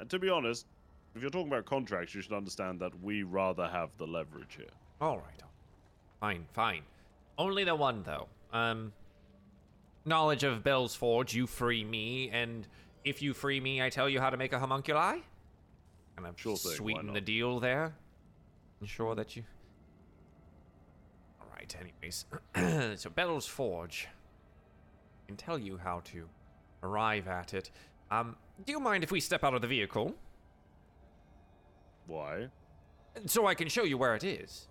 And 0.00 0.08
to 0.10 0.18
be 0.18 0.28
honest, 0.30 0.66
if 1.14 1.20
you're 1.22 1.30
talking 1.30 1.48
about 1.48 1.66
contracts, 1.66 2.14
you 2.14 2.22
should 2.22 2.32
understand 2.32 2.80
that 2.80 2.98
we 3.02 3.22
rather 3.22 3.68
have 3.68 3.96
the 3.98 4.06
leverage 4.06 4.54
here. 4.56 4.72
All 5.00 5.18
right. 5.18 5.42
Fine, 6.20 6.46
fine. 6.52 6.82
Only 7.38 7.64
the 7.64 7.74
one 7.74 8.02
though. 8.02 8.28
Um 8.52 8.92
knowledge 10.04 10.44
of 10.44 10.62
Bel's 10.62 10.94
Forge, 10.94 11.34
you 11.34 11.46
free 11.46 11.84
me, 11.84 12.30
and 12.30 12.66
if 13.04 13.22
you 13.22 13.32
free 13.32 13.60
me, 13.60 13.82
I 13.82 13.88
tell 13.88 14.08
you 14.08 14.20
how 14.20 14.30
to 14.30 14.36
make 14.36 14.52
a 14.52 14.58
homunculi? 14.58 15.20
Kind 16.16 16.28
of 16.28 16.38
Sure 16.38 16.56
sweeten 16.56 17.12
the 17.12 17.20
deal 17.20 17.58
there. 17.58 17.94
Ensure 18.80 19.14
that 19.14 19.34
you 19.36 19.44
Alright, 21.42 21.76
anyways. 21.80 22.26
so 23.00 23.10
Bel's 23.10 23.46
Forge. 23.46 24.08
I 24.08 25.26
can 25.26 25.36
tell 25.36 25.58
you 25.58 25.78
how 25.78 26.00
to 26.04 26.28
arrive 26.82 27.28
at 27.28 27.54
it. 27.54 27.70
Um, 28.10 28.36
do 28.64 28.72
you 28.72 28.80
mind 28.80 29.02
if 29.02 29.10
we 29.10 29.20
step 29.20 29.42
out 29.42 29.54
of 29.54 29.62
the 29.62 29.66
vehicle? 29.66 30.14
Why? 32.06 32.48
So 33.26 33.46
I 33.46 33.54
can 33.54 33.68
show 33.68 33.84
you 33.84 33.96
where 33.96 34.14
it 34.14 34.24
is. 34.24 34.68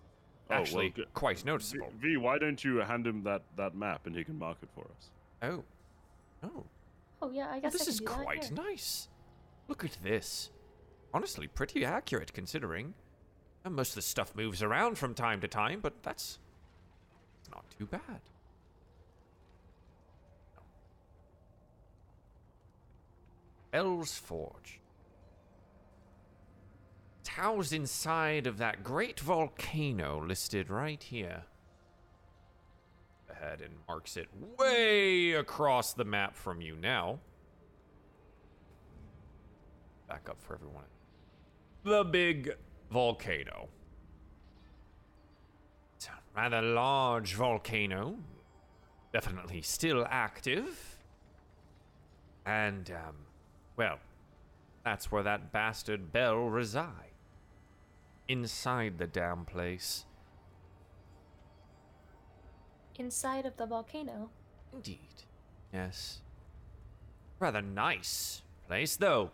Oh, 0.53 0.57
well, 0.57 0.61
Actually, 0.61 0.93
quite 1.13 1.43
noticeable. 1.45 1.91
v, 1.99 2.17
why 2.17 2.37
don't 2.37 2.63
you 2.63 2.77
hand 2.77 3.07
him 3.07 3.23
that, 3.23 3.41
that 3.57 3.75
map 3.75 4.05
and 4.05 4.15
he 4.15 4.23
can 4.23 4.37
mark 4.37 4.57
it 4.61 4.69
for 4.75 4.81
us? 4.85 5.09
Oh. 5.41 5.63
Oh. 6.43 6.63
Oh 7.21 7.29
yeah, 7.31 7.47
I 7.47 7.53
Well, 7.53 7.61
guess 7.61 7.75
I 7.75 7.77
this 7.77 7.83
can 7.85 7.89
is 7.93 7.99
do 7.99 8.05
quite 8.05 8.51
yeah. 8.51 8.63
nice. 8.63 9.07
Look 9.67 9.83
at 9.83 9.97
this. 10.03 10.51
Honestly, 11.13 11.47
pretty 11.47 11.83
accurate 11.85 12.33
considering. 12.33 12.93
Uh, 13.65 13.69
most 13.69 13.89
of 13.89 13.95
the 13.95 14.01
stuff 14.01 14.35
moves 14.35 14.61
around 14.61 14.97
from 14.97 15.13
time 15.13 15.39
to 15.41 15.47
time, 15.47 15.79
but 15.81 16.03
that's 16.03 16.37
not 17.51 17.63
too 17.77 17.85
bad. 17.85 18.19
Bel's 23.71 24.17
Forge. 24.17 24.79
It's 27.23 27.29
housed 27.29 27.71
inside 27.71 28.47
of 28.47 28.57
that 28.57 28.83
great 28.83 29.17
volcano 29.17 30.21
listed 30.21 30.69
right 30.69 31.01
here. 31.01 31.43
Ahead 33.31 33.61
and 33.61 33.75
marks 33.87 34.17
it 34.17 34.27
way 34.59 35.31
across 35.31 35.93
the 35.93 36.03
map 36.03 36.35
from 36.35 36.59
you 36.59 36.75
now. 36.75 37.19
Back 40.09 40.27
up 40.29 40.41
for 40.41 40.55
everyone. 40.55 40.83
The 41.83 42.03
big 42.03 42.57
volcano. 42.91 43.69
It's 45.95 46.07
a 46.07 46.19
rather 46.35 46.61
large 46.61 47.35
volcano. 47.35 48.17
Definitely 49.13 49.61
still 49.61 50.05
active. 50.09 50.97
And, 52.45 52.91
um, 52.91 53.15
well, 53.77 53.99
that's 54.83 55.09
where 55.09 55.23
that 55.23 55.53
bastard 55.53 56.11
Bel 56.11 56.35
reside. 56.35 57.12
Inside 58.33 58.97
the 58.97 59.05
damn 59.05 59.45
place. 59.45 60.05
Inside 62.97 63.45
of 63.45 63.57
the 63.57 63.67
volcano. 63.67 64.31
Indeed. 64.73 64.97
Yes. 65.71 66.21
Rather 67.39 67.61
nice 67.61 68.41
place, 68.65 68.95
though. 68.95 69.29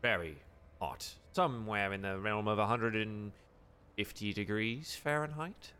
Very 0.00 0.38
hot. 0.80 1.10
Somewhere 1.32 1.92
in 1.92 2.00
the 2.00 2.18
realm 2.18 2.48
of 2.48 2.56
150 2.56 4.32
degrees 4.32 4.96
Fahrenheit. 4.96 5.72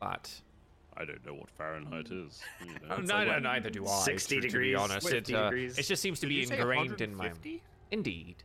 But 0.00 0.32
I 0.96 1.04
don't 1.04 1.24
know 1.24 1.34
what 1.34 1.48
Fahrenheit 1.48 2.10
is. 2.10 2.42
you 2.60 2.72
know. 2.88 2.96
oh, 2.96 2.96
no, 3.02 3.14
like, 3.14 3.28
no, 3.28 3.38
neither 3.38 3.70
do 3.70 3.86
I. 3.86 4.00
60 4.00 4.34
to, 4.34 4.40
to 4.40 4.46
be 4.46 4.50
degrees, 4.50 4.76
honest, 4.76 5.06
it, 5.06 5.10
50 5.10 5.34
uh, 5.36 5.44
degrees? 5.44 5.78
it 5.78 5.82
just 5.84 6.02
seems 6.02 6.18
to 6.18 6.26
Did 6.26 6.48
be 6.48 6.56
ingrained 6.56 7.00
in 7.00 7.14
my. 7.14 7.30
150? 7.94 8.10
Indeed. 8.10 8.36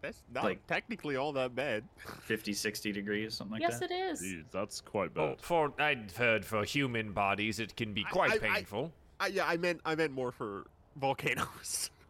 That's 0.00 0.22
not 0.32 0.44
Like- 0.44 0.66
technically 0.68 1.16
all 1.16 1.32
that 1.32 1.54
bad. 1.56 1.82
50, 2.22 2.52
60 2.52 2.92
degrees, 2.92 3.34
something 3.34 3.54
like 3.54 3.62
yes, 3.62 3.80
that. 3.80 3.90
Yes, 3.90 4.22
it 4.22 4.24
is. 4.24 4.34
Jeez, 4.46 4.50
that's 4.52 4.80
quite 4.80 5.10
Oh, 5.16 5.30
bad. 5.30 5.40
for 5.40 5.72
I've 5.80 6.16
heard 6.16 6.44
for 6.44 6.64
human 6.64 7.12
bodies, 7.12 7.58
it 7.58 7.74
can 7.76 7.92
be 7.92 8.04
quite 8.04 8.30
I- 8.30 8.34
I- 8.34 8.54
painful. 8.54 8.92
I, 9.20 9.26
yeah, 9.28 9.46
I 9.48 9.56
meant 9.56 9.80
I 9.84 9.96
meant 9.96 10.12
more 10.12 10.30
for 10.32 10.66
volcanoes. 10.96 11.90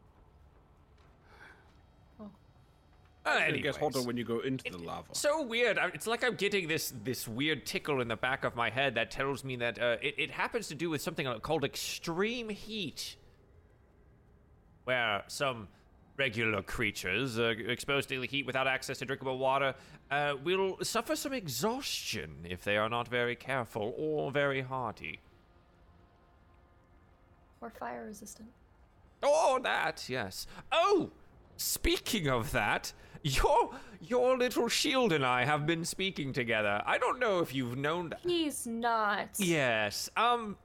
Uh, 3.27 3.41
It 3.49 3.63
gets 3.63 3.77
hotter 3.77 4.01
when 4.03 4.17
you 4.17 4.25
go 4.25 4.39
into 4.41 4.67
It- 4.67 4.73
the 4.73 4.79
lava. 4.79 5.15
So 5.15 5.43
weird. 5.43 5.79
It's 5.93 6.07
like 6.07 6.25
I'm 6.25 6.35
getting 6.35 6.67
this 6.67 6.95
this 7.05 7.29
weird 7.29 7.67
tickle 7.67 8.01
in 8.01 8.09
the 8.09 8.17
back 8.17 8.43
of 8.43 8.57
my 8.57 8.71
head 8.71 8.95
that 8.95 9.11
tells 9.11 9.45
me 9.45 9.57
that 9.57 9.79
uh, 9.79 9.97
it, 10.01 10.15
it 10.17 10.31
happens 10.31 10.67
to 10.69 10.75
do 10.75 10.89
with 10.89 11.03
something 11.03 11.27
called 11.41 11.63
extreme 11.63 12.49
heat, 12.49 13.17
where 14.85 15.25
some 15.27 15.69
regular 16.23 16.63
creatures 16.63 17.39
uh, 17.39 17.55
exposed 17.67 18.09
to 18.09 18.21
the 18.21 18.27
heat 18.27 18.45
without 18.45 18.67
access 18.67 18.99
to 18.99 19.05
drinkable 19.05 19.39
water 19.39 19.75
uh, 20.11 20.35
will 20.43 20.77
suffer 20.83 21.15
some 21.15 21.33
exhaustion 21.33 22.31
if 22.45 22.65
they 22.65 22.77
are 22.77 22.89
not 22.89 23.07
very 23.09 23.37
careful 23.37 23.95
or 23.97 24.31
very 24.31 24.61
hardy. 24.61 25.21
Or 27.61 27.71
fire 27.71 28.05
resistant. 28.07 28.49
Oh, 29.23 29.59
that 29.63 30.05
yes. 30.09 30.47
Oh, 30.71 31.11
speaking 31.57 32.29
of 32.29 32.53
that, 32.53 32.93
your 33.23 33.71
your 34.01 34.37
little 34.39 34.69
shield 34.69 35.13
and 35.13 35.25
I 35.25 35.45
have 35.45 35.67
been 35.67 35.85
speaking 35.85 36.33
together. 36.33 36.83
I 36.87 36.99
don't 36.99 37.19
know 37.19 37.41
if 37.41 37.53
you've 37.55 37.77
known 37.77 38.11
that. 38.11 38.21
He's 38.23 38.67
not. 38.67 39.29
Yes. 39.39 40.09
Um. 40.17 40.57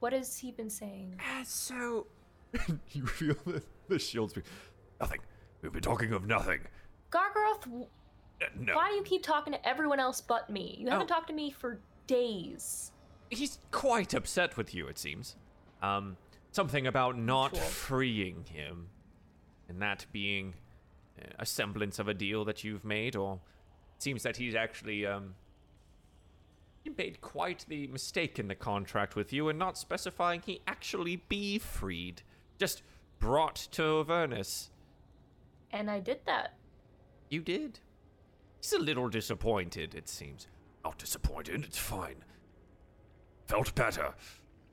What 0.00 0.12
has 0.12 0.36
he 0.38 0.50
been 0.50 0.70
saying? 0.70 1.20
uh, 1.20 1.44
So. 1.44 2.06
you 2.92 3.06
feel 3.06 3.36
the 3.46 3.62
the 3.88 3.98
shield 3.98 4.30
speak. 4.30 4.44
Nothing. 5.00 5.20
We've 5.62 5.72
been 5.72 5.82
talking 5.82 6.12
of 6.12 6.26
nothing. 6.26 6.60
Gargauth, 7.10 7.62
w- 7.64 7.86
Uh, 8.40 8.46
no. 8.58 8.74
why 8.74 8.88
do 8.90 8.96
you 8.96 9.02
keep 9.02 9.22
talking 9.22 9.52
to 9.52 9.68
everyone 9.68 10.00
else 10.00 10.20
but 10.20 10.48
me? 10.50 10.76
You 10.80 10.88
haven't 10.90 11.10
Oh. 11.10 11.14
talked 11.14 11.28
to 11.28 11.32
me 11.34 11.50
for 11.50 11.80
days. 12.06 12.92
He's 13.30 13.58
quite 13.70 14.12
upset 14.14 14.56
with 14.56 14.74
you. 14.74 14.86
It 14.88 14.98
seems. 14.98 15.36
Um. 15.82 16.16
Something 16.50 16.86
about 16.86 17.16
not 17.16 17.56
Sure. 17.56 17.64
freeing 17.64 18.44
him, 18.44 18.90
and 19.68 19.80
that 19.80 20.04
being 20.12 20.54
uh, 21.18 21.28
a 21.38 21.46
semblance 21.46 21.98
of 21.98 22.08
a 22.08 22.14
deal 22.14 22.44
that 22.44 22.62
you've 22.62 22.84
made, 22.84 23.16
or 23.16 23.40
it 23.96 24.02
seems 24.02 24.22
that 24.24 24.36
he's 24.36 24.54
actually 24.54 25.06
um. 25.06 25.34
He 26.84 26.90
made 26.90 27.20
quite 27.20 27.64
the 27.68 27.86
mistake 27.86 28.38
in 28.40 28.48
the 28.48 28.54
contract 28.56 29.14
with 29.16 29.32
you 29.32 29.48
in 29.48 29.56
not 29.56 29.78
specifying 29.78 30.42
he 30.44 30.60
actually 30.66 31.16
be 31.28 31.58
freed, 31.58 32.22
just 32.62 32.84
brought 33.18 33.56
to 33.72 33.98
Avernus. 33.98 34.70
And 35.72 35.90
I 35.90 35.98
did 35.98 36.20
that. 36.26 36.54
You 37.28 37.40
did. 37.40 37.80
He's 38.60 38.72
a 38.72 38.78
little 38.78 39.08
disappointed, 39.08 39.96
it 39.96 40.08
seems. 40.08 40.46
Not 40.84 40.96
disappointed, 40.96 41.64
it's 41.64 41.76
fine. 41.76 42.22
Felt 43.48 43.74
better. 43.74 44.14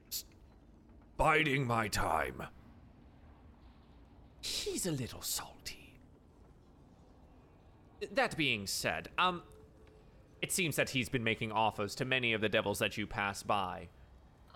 Just 0.07 0.27
biding 1.17 1.65
my 1.65 1.87
time. 1.87 2.43
He's 4.39 4.85
a 4.85 4.91
little 4.91 5.23
salty. 5.23 5.99
That 8.11 8.37
being 8.37 8.67
said, 8.67 9.09
um, 9.17 9.41
it 10.43 10.51
seems 10.51 10.75
that 10.75 10.91
he's 10.91 11.09
been 11.09 11.23
making 11.23 11.51
offers 11.51 11.95
to 11.95 12.05
many 12.05 12.33
of 12.33 12.41
the 12.41 12.49
devils 12.49 12.77
that 12.77 12.97
you 12.97 13.07
pass 13.07 13.41
by. 13.41 13.89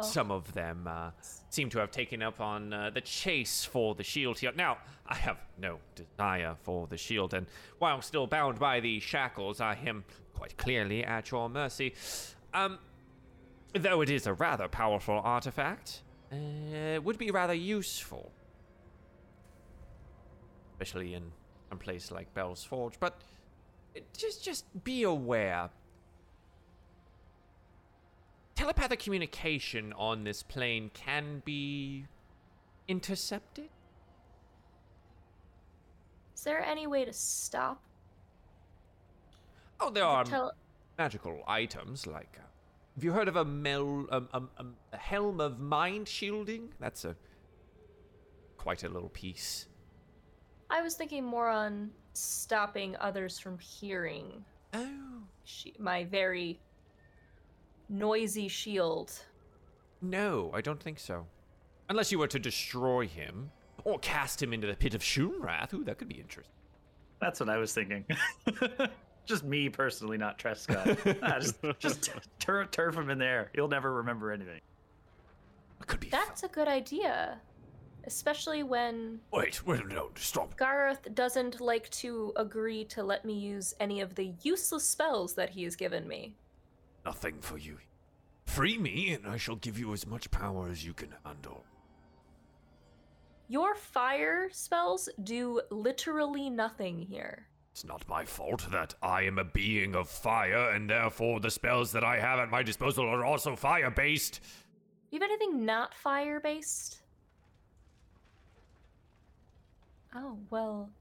Some 0.02 0.32
of 0.32 0.52
them 0.54 0.88
uh, 0.88 1.12
seem 1.50 1.70
to 1.70 1.80
have 1.80 1.92
taken 1.92 2.24
up 2.24 2.42
on 2.42 2.74
uh, 2.74 2.90
the 2.90 3.02
chase 3.02 3.64
for 3.64 3.94
the 3.94 4.04
shield 4.04 4.40
here. 4.40 4.52
Now, 4.56 4.80
I 5.06 5.16
have 5.16 5.38
no 5.60 5.80
desire 5.96 6.56
for 6.64 6.88
the 6.88 6.98
shield, 6.98 7.34
and 7.34 7.46
while 7.78 8.02
still 8.02 8.26
bound 8.26 8.58
by 8.58 8.80
the 8.80 9.00
shackles, 9.00 9.62
I 9.62 9.78
am 9.86 10.04
quite 10.34 10.58
clearly 10.58 11.04
at 11.04 11.30
your 11.30 11.48
mercy. 11.48 11.94
Um, 12.54 12.80
though 13.74 14.02
it 14.02 14.10
is 14.10 14.26
a 14.26 14.34
rather 14.34 14.68
powerful 14.68 15.22
artifact, 15.24 16.02
uh, 16.32 17.00
would 17.02 17.20
be 17.20 17.30
rather 17.30 17.54
useful, 17.54 18.32
especially 20.72 21.14
in 21.14 21.32
a 21.72 21.76
place 21.76 22.12
like 22.12 22.34
Bel's 22.34 22.64
Forge. 22.64 23.00
But 23.00 23.22
uh, 23.96 24.00
just, 24.18 24.44
just 24.44 24.66
be 24.84 25.04
aware 25.04 25.70
telepathic 28.56 29.00
communication 29.00 29.94
on 29.94 30.24
this 30.24 30.44
plane 30.44 30.92
can 30.94 31.42
be 31.46 32.06
intercepted. 32.88 33.70
Is 36.36 36.44
there 36.44 36.62
any 36.62 36.88
way 36.88 37.06
to 37.06 37.14
stop? 37.14 37.82
Oh, 39.80 39.90
there 39.90 40.04
the 40.04 40.10
are 40.10 40.24
tele- 40.24 40.52
magical 40.98 41.44
items 41.48 42.06
like. 42.08 42.38
Uh, 42.40 42.46
have 42.96 43.04
you 43.04 43.12
heard 43.12 43.28
of 43.28 43.36
a 43.38 43.46
mel 43.46 44.06
um, 44.12 44.30
um, 44.34 44.50
um, 44.58 44.76
a 44.92 44.98
helm 44.98 45.40
of 45.42 45.60
mind 45.60 46.08
shielding? 46.08 46.70
That's 46.80 47.06
a 47.06 47.16
quite 48.58 48.84
a 48.84 48.90
little 48.90 49.10
piece. 49.10 49.68
I 50.70 50.82
was 50.82 50.96
thinking 50.96 51.24
more 51.24 51.50
on 51.50 51.92
stopping 52.14 52.96
others 53.00 53.40
from 53.40 53.58
hearing 53.60 54.46
Oh, 54.74 55.22
she- 55.44 55.74
my 55.80 56.04
very 56.06 56.60
noisy 57.94 58.48
shield. 58.48 59.12
no, 60.02 60.52
I 60.54 60.62
don't 60.62 60.82
think 60.82 61.00
so. 61.00 61.26
Unless 61.90 62.12
you 62.12 62.20
were 62.20 62.28
to 62.28 62.40
destroy 62.40 63.08
him 63.08 63.52
or 63.84 64.00
cast 64.00 64.42
him 64.42 64.54
into 64.54 64.68
the 64.68 64.74
pit 64.76 64.94
of 64.96 65.02
Shumrath. 65.02 65.74
Ooh, 65.74 65.84
that 65.84 65.98
could 65.98 66.08
be 66.08 66.16
interesting. 66.16 66.54
That's 67.20 67.40
what 67.40 67.50
I 67.50 67.58
was 67.58 67.74
thinking. 67.74 68.06
just 69.26 69.44
me 69.44 69.70
personally, 69.70 70.18
not 70.18 70.40
Trescott. 70.40 71.18
Ah, 71.24 71.40
just 71.40 71.56
just 71.80 72.10
tur- 72.40 72.66
turf 72.66 72.96
him 72.96 73.10
in 73.10 73.18
there. 73.18 73.50
He'll 73.54 73.68
never 73.68 73.94
remember 73.94 74.32
anything. 74.32 74.60
It 75.82 75.88
could 75.88 76.00
be. 76.00 76.10
fun. 76.10 76.22
That's 76.26 76.44
a 76.44 76.48
good 76.48 76.68
idea. 76.68 77.40
Especially 78.06 78.64
when 78.64 79.20
Wait, 79.32 79.66
wait, 79.66 79.88
no, 79.88 80.10
stop. 80.16 80.58
Gareth 80.58 81.08
doesn't 81.14 81.62
like 81.62 81.90
to 81.92 82.34
agree 82.36 82.84
to 82.86 83.04
let 83.04 83.24
me 83.24 83.34
use 83.34 83.74
any 83.80 84.02
of 84.02 84.16
the 84.16 84.34
useless 84.42 84.84
spells 84.84 85.36
that 85.36 85.50
he 85.52 85.64
has 85.64 85.76
given 85.78 86.06
me. 86.08 86.36
Nothing 87.06 87.42
for 87.42 87.58
you. 87.58 87.78
Free 88.46 88.78
me, 88.78 89.14
and 89.14 89.28
I 89.28 89.38
shall 89.38 89.56
give 89.56 89.80
you 89.80 89.94
as 89.94 90.06
much 90.06 90.32
power 90.32 90.70
as 90.70 90.86
you 90.86 90.94
can 90.94 91.16
handle. 91.26 91.64
Your 93.48 93.76
fire 93.76 94.50
spells 94.52 95.10
do 95.22 95.62
literally 95.70 96.50
nothing 96.50 97.02
here. 97.02 97.48
It's 97.72 97.84
not 97.84 98.08
my 98.08 98.24
fault 98.24 98.68
that 98.72 98.94
I 99.02 99.24
am 99.24 99.40
a 99.40 99.44
being 99.44 99.96
of 99.96 100.08
fire, 100.08 100.70
and 100.72 100.90
therefore 100.90 101.40
the 101.40 101.50
spells 101.50 101.92
that 101.94 102.04
I 102.04 102.20
have 102.20 102.40
at 102.40 102.52
my 102.52 102.64
disposal 102.64 103.06
are 103.08 103.26
also 103.26 103.56
fire 103.56 103.90
based. 103.90 104.42
Do 105.10 105.18
you 105.18 105.20
have 105.20 105.30
anything 105.30 105.66
not 105.66 105.94
fire 105.96 106.40
based? 106.40 107.02
Oh, 110.16 110.38
well. 110.52 110.92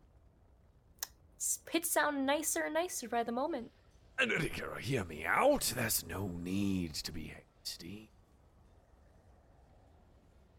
Hits 1.71 1.91
sound 1.91 2.25
nicer 2.25 2.63
and 2.63 2.75
nicer 2.75 3.09
by 3.09 3.23
the 3.23 3.33
moment. 3.33 3.71
Uh, 4.31 4.77
hear 4.79 5.05
me 5.05 5.25
out. 5.27 5.73
There's 5.75 6.07
no 6.07 6.29
need 6.43 6.95
to 6.95 7.13
be 7.13 7.33
hasty. 7.65 8.09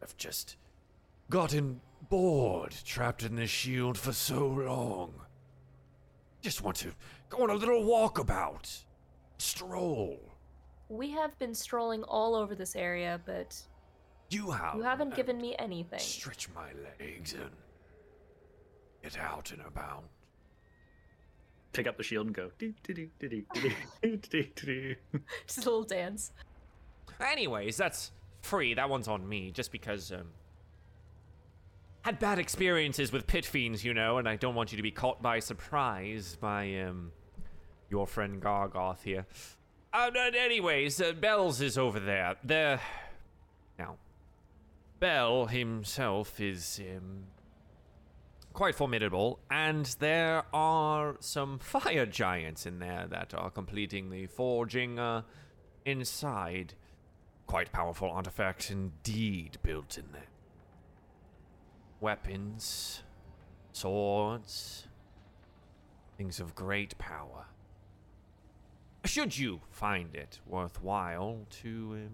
I've 0.02 0.16
just 0.18 0.56
gotten 1.30 1.80
bored 2.10 2.74
trapped 2.84 3.22
in 3.22 3.36
this 3.36 3.48
shield 3.48 3.96
for 3.96 4.12
so 4.12 4.46
long. 4.46 5.14
Just 6.42 6.62
want 6.62 6.76
to 6.78 6.92
go 7.30 7.42
on 7.42 7.48
a 7.50 7.54
little 7.54 7.82
walkabout, 7.84 8.82
stroll. 9.38 10.20
We 10.90 11.10
have 11.12 11.38
been 11.38 11.54
strolling 11.54 12.02
all 12.02 12.34
over 12.34 12.54
this 12.54 12.76
area, 12.76 13.18
but 13.24 13.58
You 14.28 14.50
have. 14.50 14.74
you 14.74 14.82
haven't 14.82 15.14
given 15.16 15.38
me 15.38 15.56
anything. 15.58 16.00
Stretch 16.00 16.48
my 16.54 16.68
legs 17.00 17.32
and 17.32 17.50
get 19.02 19.18
out 19.18 19.52
and 19.52 19.62
about. 19.62 20.04
Pick 21.74 21.86
up 21.86 21.96
the 21.96 22.02
shield 22.02 22.26
and 22.26 22.34
go. 22.34 22.50
Just 25.46 25.58
a 25.58 25.60
little 25.60 25.82
dance. 25.82 26.32
Anyways, 27.20 27.76
that's 27.76 28.12
free. 28.42 28.74
That 28.74 28.88
one's 28.88 29.08
on 29.08 29.28
me, 29.28 29.50
just 29.50 29.72
because 29.72 30.12
um 30.12 30.28
had 32.02 32.18
bad 32.18 32.38
experiences 32.38 33.12
with 33.12 33.26
pit 33.26 33.44
fiends, 33.44 33.84
you 33.84 33.92
know, 33.94 34.18
and 34.18 34.28
I 34.28 34.36
don't 34.36 34.54
want 34.54 34.72
you 34.72 34.76
to 34.76 34.82
be 34.82 34.90
caught 34.90 35.20
by 35.20 35.40
surprise 35.40 36.36
by 36.40 36.80
um 36.80 37.12
your 37.90 38.06
friend 38.06 38.40
Gargauth 38.40 39.02
here. 39.02 39.26
Uh, 39.92 40.10
but 40.10 40.34
anyways, 40.34 41.00
uh, 41.00 41.12
Bel's 41.12 41.60
is 41.60 41.78
over 41.78 42.00
there. 42.00 42.36
There. 42.42 42.80
Now, 43.78 43.96
Bel 45.00 45.46
himself 45.46 46.40
is 46.40 46.80
um 46.96 47.24
quite 48.54 48.74
formidable, 48.74 49.40
and 49.50 49.84
there 49.98 50.44
are 50.54 51.16
some 51.20 51.58
fire 51.74 52.06
giants 52.06 52.64
in 52.64 52.78
there 52.78 53.06
that 53.10 53.34
are 53.34 53.50
completing 53.50 54.08
the 54.08 54.26
forging 54.26 54.98
uh, 54.98 55.22
inside. 55.84 56.74
Quite 57.46 57.72
powerful 57.72 58.10
artifacts 58.10 58.70
indeed 58.70 59.58
built 59.62 59.98
in 59.98 60.04
there. 60.12 60.28
Weapons, 62.00 63.02
swords, 63.72 64.88
things 66.16 66.40
of 66.40 66.54
great 66.54 66.96
power. 66.96 67.44
Should 69.04 69.36
you 69.36 69.60
find 69.70 70.14
it 70.14 70.40
worthwhile 70.46 71.40
to 71.62 71.68
um, 71.92 72.10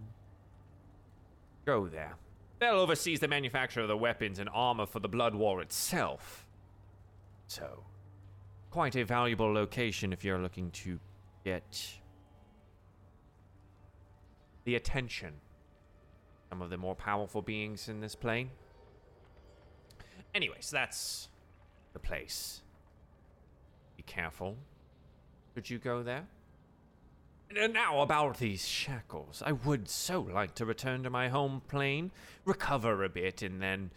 go 1.64 1.86
there. 1.86 2.16
Bel 2.60 2.78
oversees 2.78 3.20
the 3.20 3.26
manufacture 3.26 3.80
of 3.80 3.88
the 3.88 3.96
weapons 3.96 4.38
and 4.38 4.48
armor 4.52 4.86
for 4.86 5.00
the 5.00 5.08
Blood 5.08 5.34
War 5.34 5.62
itself. 5.62 6.46
So, 7.46 7.84
quite 8.70 8.94
a 8.94 9.02
valuable 9.02 9.52
location 9.52 10.12
if 10.12 10.24
you're 10.24 10.38
looking 10.38 10.70
to 10.70 11.00
get 11.44 11.88
the 14.64 14.76
attention 14.76 15.32
some 16.50 16.60
of 16.62 16.68
the 16.68 16.76
more 16.76 16.96
powerful 16.96 17.40
beings 17.40 17.88
in 17.88 18.00
this 18.00 18.16
plane. 18.16 18.50
Anyways, 20.34 20.68
that's 20.70 21.28
the 21.92 21.98
place. 22.00 22.62
Be 23.96 24.02
careful. 24.02 24.56
Should 25.54 25.70
you 25.70 25.78
go 25.78 26.02
there? 26.02 26.26
And 27.56 27.74
now 27.74 28.00
about 28.00 28.38
these 28.38 28.66
shackles. 28.66 29.42
I 29.44 29.52
would 29.52 29.88
so 29.88 30.20
like 30.20 30.54
to 30.56 30.64
return 30.64 31.02
to 31.02 31.10
my 31.10 31.28
home 31.28 31.62
plane, 31.66 32.12
recover 32.44 33.02
a 33.02 33.08
bit, 33.08 33.42
and 33.42 33.60
then 33.60 33.90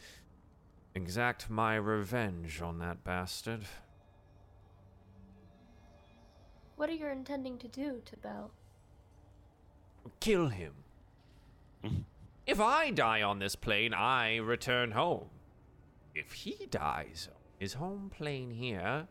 exact 0.96 1.52
my 1.52 1.76
revenge 1.76 2.62
on 2.62 2.80
that 2.80 3.04
bastard. 3.04 3.66
What 6.78 6.90
are 6.90 6.94
you 6.94 7.08
intending 7.08 7.60
to 7.60 7.68
do 7.68 8.02
to 8.06 8.18
Bel? 8.18 8.52
Kill 10.20 10.48
him. 10.48 10.74
if 12.48 12.60
I 12.60 12.90
die 12.90 13.22
on 13.22 13.38
this 13.38 13.56
plane, 13.56 13.94
I 13.94 14.38
return 14.38 14.92
home. 14.92 15.30
If 16.16 16.32
he 16.34 16.68
dies 16.72 17.30
on 17.32 17.42
his 17.60 17.74
home 17.74 18.10
plane 18.16 18.50
here, 18.50 19.08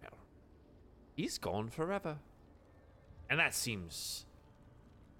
well, 0.00 0.18
he's 1.16 1.38
gone 1.38 1.68
forever. 1.68 2.18
And 3.28 3.40
that 3.40 3.54
seems 3.54 4.24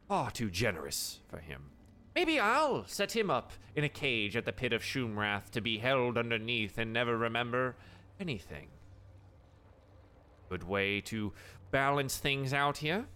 far 0.08 0.30
too 0.30 0.50
generous 0.50 1.20
for 1.28 1.38
him. 1.38 1.70
Maybe 2.14 2.40
I'll 2.40 2.86
set 2.86 3.14
him 3.14 3.30
up 3.30 3.52
in 3.74 3.84
a 3.84 3.88
cage 3.88 4.36
at 4.36 4.44
the 4.44 4.52
pit 4.52 4.72
of 4.72 4.82
Shumrath 4.82 5.50
to 5.50 5.60
be 5.60 5.78
held 5.78 6.16
underneath 6.16 6.78
and 6.78 6.92
never 6.92 7.16
remember 7.16 7.76
anything. 8.18 8.68
Good 10.48 10.64
way 10.64 11.00
to 11.02 11.32
balance 11.70 12.16
things 12.16 12.52
out 12.52 12.78
here. 12.78 13.06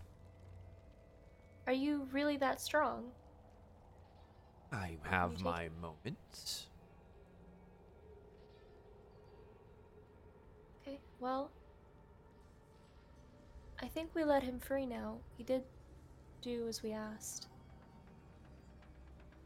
Are 1.66 1.72
you 1.72 2.08
really 2.12 2.36
that 2.38 2.60
strong? 2.60 3.04
I 4.72 4.98
have 5.02 5.40
my 5.40 5.68
moments. 5.80 6.66
Okay, 10.82 10.98
well. 11.20 11.50
I 13.82 13.86
think 13.86 14.10
we 14.14 14.24
let 14.24 14.42
him 14.42 14.58
free 14.58 14.86
now. 14.86 15.16
He 15.36 15.42
did 15.42 15.62
do 16.42 16.66
as 16.68 16.82
we 16.82 16.92
asked. 16.92 17.48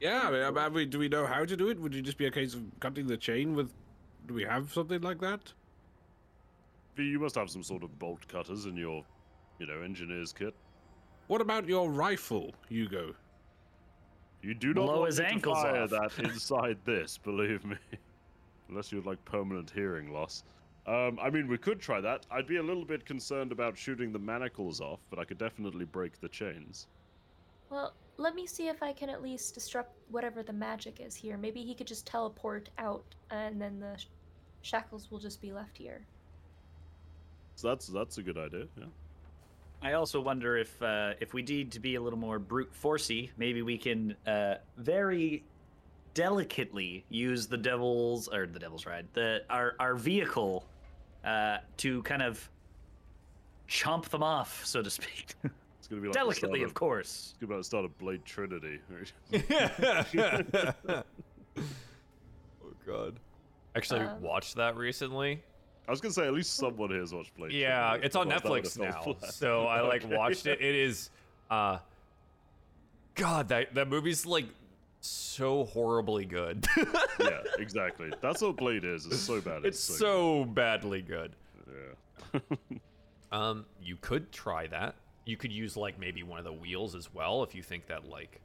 Yeah, 0.01 0.23
I 0.25 0.31
mean, 0.31 0.59
I 0.59 0.69
mean, 0.69 0.91
do 0.91 0.99
we 0.99 1.09
know 1.09 1.27
how 1.27 1.45
to 1.45 1.57
do 1.57 1.69
it? 1.69 1.81
Would 1.81 1.95
it 1.95 2.03
just 2.03 2.19
be 2.19 2.27
a 2.27 2.31
case 2.31 2.55
of 2.55 2.63
cutting 2.81 3.07
the 3.07 3.17
chain 3.17 3.55
with? 3.55 3.73
Do 4.27 4.35
we 4.35 4.43
have 4.43 4.73
something 4.73 5.01
like 5.01 5.21
that? 5.21 5.53
V, 6.97 7.05
you 7.05 7.19
must 7.19 7.35
have 7.37 7.51
some 7.51 7.63
sort 7.63 7.83
of 7.83 7.99
bolt 7.99 8.27
cutters 8.29 8.67
in 8.67 8.77
your, 8.77 9.05
you 9.59 9.67
know, 9.67 9.83
engineer's 9.83 10.33
kit. 10.33 10.55
What 11.27 11.41
about 11.41 11.67
your 11.69 11.91
rifle, 11.91 12.55
Hugo? 12.69 13.15
You 14.43 14.55
do 14.55 14.75
not 14.75 14.87
Blow 14.87 14.99
want 15.01 15.07
his 15.07 15.21
me 15.21 15.25
to 15.25 15.31
ankles 15.33 15.63
fire 15.63 15.83
off. 15.83 15.91
that 15.91 16.19
inside 16.19 16.79
this, 16.85 17.19
believe 17.25 17.65
me. 17.65 17.77
Unless 18.69 18.93
you 18.93 18.99
had 18.99 19.07
like 19.07 19.25
permanent 19.25 19.71
hearing 19.71 20.13
loss. 20.13 20.45
Um, 20.87 21.19
I 21.21 21.31
mean, 21.31 21.49
we 21.49 21.57
could 21.57 21.81
try 21.81 22.01
that. 22.01 22.27
I'd 22.31 22.47
be 22.47 22.57
a 22.57 22.63
little 22.63 22.85
bit 22.85 23.07
concerned 23.07 23.53
about 23.53 23.77
shooting 23.77 24.13
the 24.13 24.19
manacles 24.19 24.81
off, 24.81 25.01
but 25.09 25.19
I 25.19 25.25
could 25.25 25.39
definitely 25.39 25.87
break 25.87 26.21
the 26.21 26.29
chains. 26.29 26.89
Well, 27.71 27.95
let 28.19 28.35
me 28.35 28.47
see 28.47 28.69
if 28.69 28.83
I 28.83 28.93
can 28.93 29.09
at 29.09 29.23
least 29.23 29.55
disrupt 29.55 29.97
whatever 30.11 30.43
the 30.43 30.53
magic 30.53 31.01
is 31.01 31.15
here. 31.15 31.39
Maybe 31.39 31.63
he 31.63 31.75
could 31.75 31.87
just 31.87 32.07
teleport 32.07 32.69
out, 32.79 33.05
and 33.31 33.61
then 33.61 33.81
the 33.81 33.97
sh- 33.97 34.07
shackles 34.61 35.11
will 35.11 35.19
just 35.19 35.41
be 35.41 35.53
left 35.53 35.77
here. 35.77 36.07
So 37.57 37.69
that's 37.69 37.87
that's 37.87 38.19
a 38.19 38.23
good 38.23 38.37
idea. 38.37 38.67
Yeah. 38.77 38.85
I 39.83 39.95
also 39.95 40.21
wonder 40.21 40.57
if 40.57 40.81
uh, 40.83 41.15
if 41.21 41.33
we 41.33 41.43
need 41.43 41.73
to 41.73 41.81
be 41.81 41.95
a 41.95 42.01
little 42.01 42.19
more 42.19 42.39
brute 42.39 42.73
forcey, 42.81 43.31
maybe 43.37 43.63
we 43.63 43.79
can 43.79 44.17
uh, 44.27 44.57
very 44.77 45.45
delicately 46.13 47.05
use 47.09 47.47
the 47.47 47.57
devil's 47.57 48.29
or 48.29 48.47
the 48.47 48.59
devil's 48.59 48.87
ride, 48.87 49.07
the 49.15 49.43
our 49.51 49.75
our 49.79 49.95
vehicle 49.95 50.67
uh, 51.25 51.59
to 51.79 52.03
kind 52.03 52.23
of 52.23 52.49
chomp 53.69 54.09
them 54.11 54.23
off, 54.23 54.65
so 54.65 54.83
to 54.83 54.91
speak. 54.91 55.35
It's 55.79 55.89
gonna 55.91 56.01
be 56.01 56.09
like 56.09 56.15
Delicately, 56.15 56.63
of 56.63 56.73
course. 56.73 57.33
It's 57.35 57.39
gonna 57.41 57.49
be 57.49 57.55
like 57.57 57.61
the 57.61 57.65
start 57.65 57.85
of 57.85 57.99
Blade 57.99 58.25
Trinity. 58.25 58.79
oh 61.55 62.73
god. 62.87 63.21
Actually 63.77 64.01
Um, 64.07 64.23
watched 64.23 64.55
that 64.57 64.77
recently. 64.77 65.43
I 65.87 65.91
was 65.91 66.01
gonna 66.01 66.15
say 66.15 66.27
at 66.27 66.33
least 66.33 66.55
someone 66.55 66.89
here 66.91 67.01
has 67.01 67.13
watched 67.13 67.35
Blade. 67.37 67.49
Trinity. 67.51 67.63
Yeah, 67.65 67.89
Trinity, 67.91 68.07
it's 68.07 68.17
on 68.17 68.33
otherwise 68.33 68.75
that 68.75 68.81
would've 68.81 68.95
Netflix 69.21 69.23
now. 69.23 69.29
So 69.31 69.67
I 69.67 69.81
like 69.83 70.05
Okay. 70.07 70.17
watched 70.17 70.47
it. 70.47 70.61
It 70.63 70.75
is 70.75 71.11
uh 71.51 71.79
God, 73.15 73.49
that 73.49 73.75
that 73.75 73.89
movie's 73.89 74.25
like 74.27 74.47
so 75.09 75.65
horribly 75.65 76.25
good. 76.25 76.67
yeah, 77.21 77.41
exactly. 77.59 78.11
That's 78.21 78.41
what 78.43 78.57
Blade 78.57 78.85
is. 78.85 79.07
It's 79.07 79.19
so 79.19 79.41
bad. 79.41 79.65
it's 79.65 79.81
so 79.81 80.45
badly 80.45 81.03
good. 81.03 81.35
good. 81.67 82.43
Yeah. 82.61 82.79
Um, 83.33 83.67
you 83.83 83.97
could 83.97 84.31
try 84.31 84.69
that. 84.69 84.95
You 85.25 85.37
could 85.37 85.51
use 85.51 85.77
like 85.77 85.99
maybe 85.99 86.23
one 86.23 86.39
of 86.39 86.45
the 86.45 86.53
wheels 86.53 86.95
as 86.95 87.13
well 87.13 87.43
if 87.43 87.53
you 87.53 87.63
think 87.65 87.89
that 87.89 88.09
like 88.09 88.41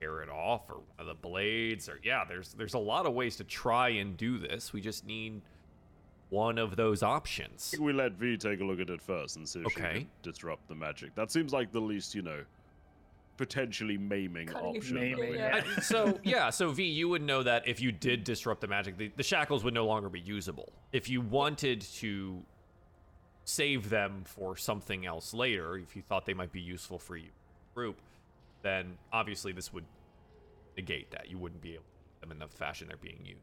tear 0.00 0.22
it 0.22 0.30
off 0.30 0.62
or 0.70 0.76
one 0.76 0.84
of 0.98 1.06
the 1.06 1.12
blades 1.14 1.90
or 1.90 2.00
yeah, 2.02 2.24
there's 2.26 2.54
there's 2.54 2.72
a 2.72 2.78
lot 2.78 3.04
of 3.04 3.12
ways 3.12 3.36
to 3.36 3.44
try 3.44 3.90
and 3.90 4.16
do 4.16 4.38
this. 4.38 4.72
We 4.72 4.80
just 4.80 5.04
need 5.06 5.42
one 6.30 6.56
of 6.56 6.76
those 6.76 7.02
options. 7.02 7.70
I 7.72 7.76
think 7.76 7.86
we 7.86 7.92
let 7.92 8.12
V 8.12 8.38
take 8.38 8.60
a 8.60 8.64
look 8.64 8.80
at 8.80 8.88
it 8.88 9.02
first 9.02 9.36
and 9.36 9.46
see 9.46 9.60
if 9.60 9.72
she 9.72 9.80
Okay. 9.82 9.92
can 9.98 10.08
disrupt 10.22 10.68
the 10.68 10.74
magic. 10.74 11.14
That 11.14 11.30
seems 11.30 11.52
like 11.52 11.70
the 11.70 11.80
least, 11.80 12.14
you 12.14 12.22
know, 12.22 12.44
potentially 13.38 13.96
maiming 13.96 14.48
Cutting 14.48 14.76
option. 14.76 14.94
Maiming, 14.96 15.34
yeah. 15.34 15.56
have. 15.56 15.66
I- 15.78 15.80
so 15.80 16.18
yeah, 16.22 16.50
so 16.50 16.70
V, 16.70 16.84
you 16.84 17.08
would 17.08 17.22
know 17.22 17.42
that 17.42 17.66
if 17.66 17.80
you 17.80 17.90
did 17.90 18.24
disrupt 18.24 18.60
the 18.60 18.66
magic, 18.66 18.98
the, 18.98 19.10
the 19.16 19.22
shackles 19.22 19.64
would 19.64 19.72
no 19.72 19.86
longer 19.86 20.10
be 20.10 20.20
usable. 20.20 20.72
If 20.92 21.08
you 21.08 21.22
wanted 21.22 21.80
to 21.80 22.42
save 23.44 23.88
them 23.88 24.24
for 24.26 24.56
something 24.56 25.06
else 25.06 25.32
later, 25.32 25.78
if 25.78 25.96
you 25.96 26.02
thought 26.02 26.26
they 26.26 26.34
might 26.34 26.52
be 26.52 26.60
useful 26.60 26.98
for 26.98 27.16
you 27.16 27.30
group, 27.74 28.00
then 28.62 28.98
obviously 29.12 29.52
this 29.52 29.72
would 29.72 29.84
negate 30.76 31.10
that. 31.12 31.30
You 31.30 31.38
wouldn't 31.38 31.62
be 31.62 31.74
able 31.74 31.84
to 31.84 32.20
them 32.20 32.32
in 32.32 32.38
the 32.38 32.48
fashion 32.48 32.88
they're 32.88 32.96
being 32.98 33.24
used. 33.24 33.40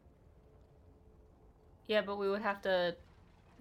Yeah, 1.87 2.01
but 2.01 2.17
we 2.17 2.29
would 2.29 2.41
have 2.41 2.61
to 2.63 2.95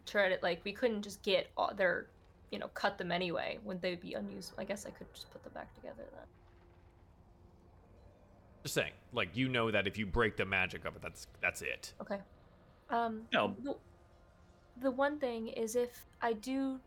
try 0.07 0.29
to 0.29 0.38
like 0.42 0.61
we 0.64 0.73
couldn't 0.73 1.03
just 1.03 1.23
get 1.23 1.51
all 1.57 1.73
their, 1.75 2.07
you 2.55 2.61
know, 2.61 2.69
cut 2.69 2.99
them 2.99 3.11
anyway. 3.11 3.59
Wouldn't 3.64 3.83
they 3.83 3.97
be 3.97 4.14
unusable? 4.14 4.61
I 4.61 4.64
guess 4.64 4.87
I 4.87 4.90
could 4.90 5.12
just 5.12 5.29
put 5.33 5.43
them 5.43 5.53
back 5.55 5.75
together 5.75 6.05
then. 6.12 6.27
Just 8.62 8.77
saying, 8.77 8.93
like 9.12 9.31
you 9.35 9.49
know 9.49 9.73
that 9.73 9.88
if 9.88 9.99
you 9.99 10.07
break 10.07 10.37
the 10.37 10.45
magic 10.45 10.85
of 10.85 10.95
it, 10.95 11.03
that's 11.03 11.27
that's 11.43 11.62
it. 11.62 11.93
Okay. 12.01 12.21
Um. 12.90 13.23
No. 13.33 13.57
The, 13.64 13.75
the 14.83 14.90
one 14.93 15.19
thing 15.19 15.49
is, 15.49 15.75
if 15.75 16.07
I 16.23 16.35
do 16.35 16.79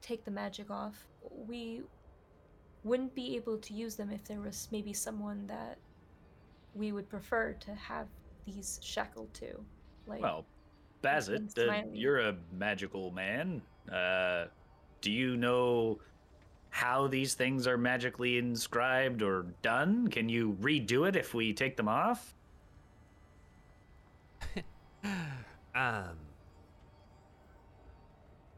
take 0.00 0.24
the 0.24 0.30
magic 0.30 0.70
off, 0.70 1.06
we 1.46 1.82
wouldn't 2.82 3.14
be 3.14 3.36
able 3.36 3.58
to 3.58 3.74
use 3.74 3.94
them 3.96 4.10
if 4.10 4.24
there 4.24 4.40
was 4.40 4.68
maybe 4.72 4.94
someone 4.94 5.46
that 5.48 5.76
we 6.74 6.92
would 6.92 7.10
prefer 7.10 7.52
to 7.60 7.74
have 7.74 8.06
these 8.46 8.80
shackled 8.82 9.34
to. 9.34 9.48
Like, 10.06 10.22
Well, 10.22 10.46
Bazit, 11.02 11.58
uh, 11.58 11.82
you're 11.92 12.20
a 12.20 12.36
magical 12.52 13.10
man. 13.10 13.60
Uh, 13.92 14.46
do 15.00 15.10
you 15.10 15.36
know 15.36 15.98
how 16.70 17.06
these 17.06 17.34
things 17.34 17.66
are 17.66 17.76
magically 17.78 18.38
inscribed 18.38 19.22
or 19.22 19.46
done? 19.62 20.08
Can 20.08 20.28
you 20.28 20.56
redo 20.60 21.08
it 21.08 21.16
if 21.16 21.34
we 21.34 21.52
take 21.52 21.76
them 21.76 21.88
off? 21.88 22.34
Um. 25.72 26.16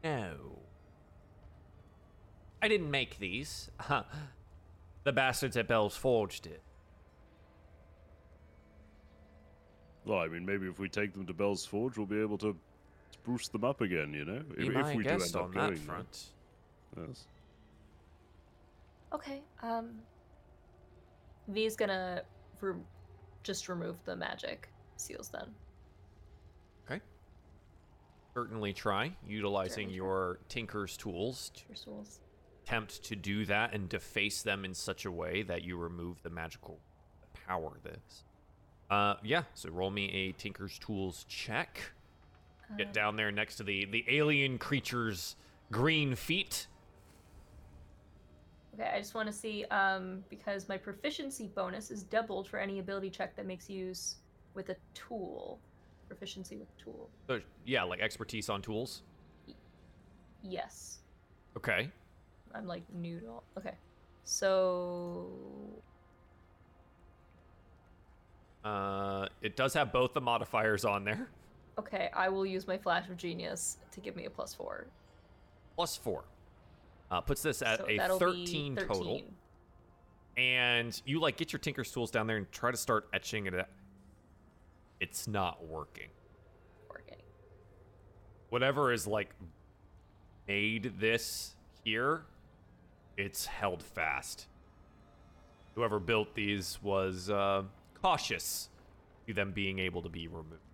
No. 0.03 0.33
I 2.61 2.67
didn't 2.67 2.89
make 2.91 3.19
these. 3.19 3.69
Huh. 3.79 4.03
The 5.03 5.11
bastards 5.11 5.57
at 5.57 5.67
Bel's 5.67 5.97
Forge 5.97 6.39
did. 6.39 6.61
Well, 10.05 10.19
I 10.19 10.29
mean, 10.29 10.45
maybe 10.45 10.65
if 10.67 10.79
we 10.79 10.87
take 10.87 11.11
them 11.11 11.25
to 11.27 11.33
Bel's 11.33 11.65
Forge, 11.65 11.97
we'll 11.97 12.07
be 12.07 12.21
able 12.21 12.37
to 12.37 12.55
spruce 13.23 13.47
them 13.47 13.63
up 13.63 13.81
again. 13.81 14.13
You 14.13 14.25
know, 14.25 14.41
Be 14.57 14.67
if, 14.67 14.73
my 14.73 14.89
if 14.89 14.95
we 14.97 15.03
do 15.03 15.09
guest 15.09 15.35
end 15.35 15.43
on 15.43 15.49
up 15.49 15.53
that 15.53 15.59
going 15.61 15.73
there. 15.75 15.83
front. 15.85 16.23
Yes. 17.07 17.23
okay. 19.13 19.41
Um. 19.61 19.91
V's 21.49 21.75
gonna 21.75 22.21
re- 22.61 22.75
just 23.43 23.67
remove 23.67 23.97
the 24.05 24.15
magic 24.15 24.69
seals 24.97 25.29
then. 25.29 25.47
Okay. 26.85 27.01
Certainly 28.33 28.73
try 28.73 29.13
utilizing 29.27 29.71
Certainly 29.89 29.97
try. 29.97 30.05
your 30.05 30.39
Tinker's 30.49 30.95
tools 30.97 31.51
to 31.55 31.63
Your 31.67 31.75
souls. 31.75 32.19
attempt 32.63 33.03
to 33.03 33.15
do 33.17 33.45
that 33.45 33.73
and 33.73 33.89
deface 33.89 34.41
them 34.41 34.63
in 34.63 34.73
such 34.73 35.03
a 35.05 35.11
way 35.11 35.43
that 35.43 35.63
you 35.63 35.75
remove 35.77 36.21
the 36.23 36.29
magical 36.29 36.79
power 37.47 37.77
this. 37.83 38.23
Uh, 38.89 39.15
yeah. 39.23 39.43
So 39.53 39.69
roll 39.69 39.91
me 39.91 40.09
a 40.11 40.31
Tinker's 40.33 40.77
Tools 40.79 41.25
check. 41.27 41.91
Get 42.77 42.87
Uh, 42.87 42.91
down 42.91 43.15
there 43.15 43.31
next 43.31 43.57
to 43.57 43.63
the 43.63 43.85
the 43.85 44.03
alien 44.07 44.57
creature's 44.57 45.35
green 45.71 46.15
feet. 46.15 46.67
Okay, 48.73 48.89
I 48.93 48.97
just 48.99 49.13
want 49.13 49.27
to 49.27 49.33
see 49.33 49.65
um, 49.65 50.23
because 50.29 50.67
my 50.67 50.77
proficiency 50.77 51.47
bonus 51.53 51.91
is 51.91 52.01
doubled 52.03 52.47
for 52.47 52.57
any 52.57 52.79
ability 52.79 53.11
check 53.11 53.35
that 53.35 53.45
makes 53.45 53.69
use 53.69 54.15
with 54.55 54.69
a 54.69 54.75
tool. 54.95 55.59
Proficiency 56.07 56.57
with 56.57 56.67
tool. 56.77 57.09
So, 57.27 57.39
yeah, 57.65 57.83
like 57.83 57.99
expertise 58.01 58.49
on 58.49 58.61
tools. 58.61 59.03
Yes, 60.41 60.99
Okay. 61.55 61.89
I'm 62.53 62.65
like 62.67 62.83
new 62.93 63.19
to 63.19 63.27
all. 63.27 63.43
Okay, 63.57 63.75
so 64.23 65.27
Uh, 68.63 69.27
it 69.41 69.55
does 69.55 69.73
have 69.73 69.91
both 69.91 70.13
the 70.13 70.21
modifiers 70.21 70.83
on 70.85 71.03
there. 71.03 71.29
Okay, 71.77 72.09
I 72.13 72.29
will 72.29 72.45
use 72.45 72.67
my 72.67 72.77
flash 72.77 73.09
of 73.09 73.17
genius 73.17 73.77
to 73.91 73.99
give 73.99 74.15
me 74.15 74.25
a 74.25 74.29
plus 74.29 74.53
four. 74.53 74.87
Plus 75.75 75.95
four. 75.95 76.23
Uh, 77.11 77.21
puts 77.21 77.41
this 77.41 77.61
at 77.61 77.79
so 77.79 77.85
a 77.87 77.97
13, 77.97 78.75
13 78.75 78.87
total. 78.87 79.21
And 80.37 80.99
you 81.05 81.19
like 81.19 81.37
get 81.37 81.53
your 81.53 81.59
Tinker's 81.59 81.91
tools 81.91 82.09
down 82.09 82.27
there 82.27 82.37
and 82.37 82.51
try 82.51 82.71
to 82.71 82.77
start 82.77 83.07
etching 83.13 83.45
it. 83.45 83.53
It's 84.99 85.27
not 85.27 85.63
working. 85.65 86.09
Working. 86.89 87.21
Whatever 88.49 88.91
is 88.91 89.05
like 89.05 89.29
made 90.47 90.93
this 90.99 91.55
here, 91.83 92.23
it's 93.17 93.45
held 93.45 93.83
fast. 93.83 94.47
Whoever 95.75 95.99
built 95.99 96.33
these 96.35 96.79
was 96.81 97.29
uh, 97.29 97.63
cautious 98.01 98.69
to 99.27 99.33
them 99.33 99.51
being 99.51 99.79
able 99.79 100.01
to 100.01 100.09
be 100.09 100.27
removed. 100.27 100.72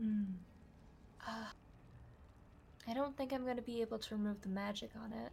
Uh, 0.00 1.46
I 2.86 2.94
don't 2.94 3.16
think 3.16 3.32
I'm 3.32 3.44
going 3.44 3.56
to 3.56 3.62
be 3.62 3.80
able 3.80 3.98
to 3.98 4.14
remove 4.14 4.40
the 4.42 4.48
magic 4.48 4.90
on 5.02 5.12
it. 5.12 5.32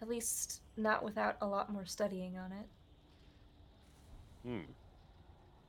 At 0.00 0.08
least 0.08 0.62
not 0.76 1.02
without 1.02 1.36
a 1.40 1.46
lot 1.46 1.72
more 1.72 1.84
studying 1.84 2.38
on 2.38 2.52
it. 2.52 2.66
Hmm. 4.46 4.70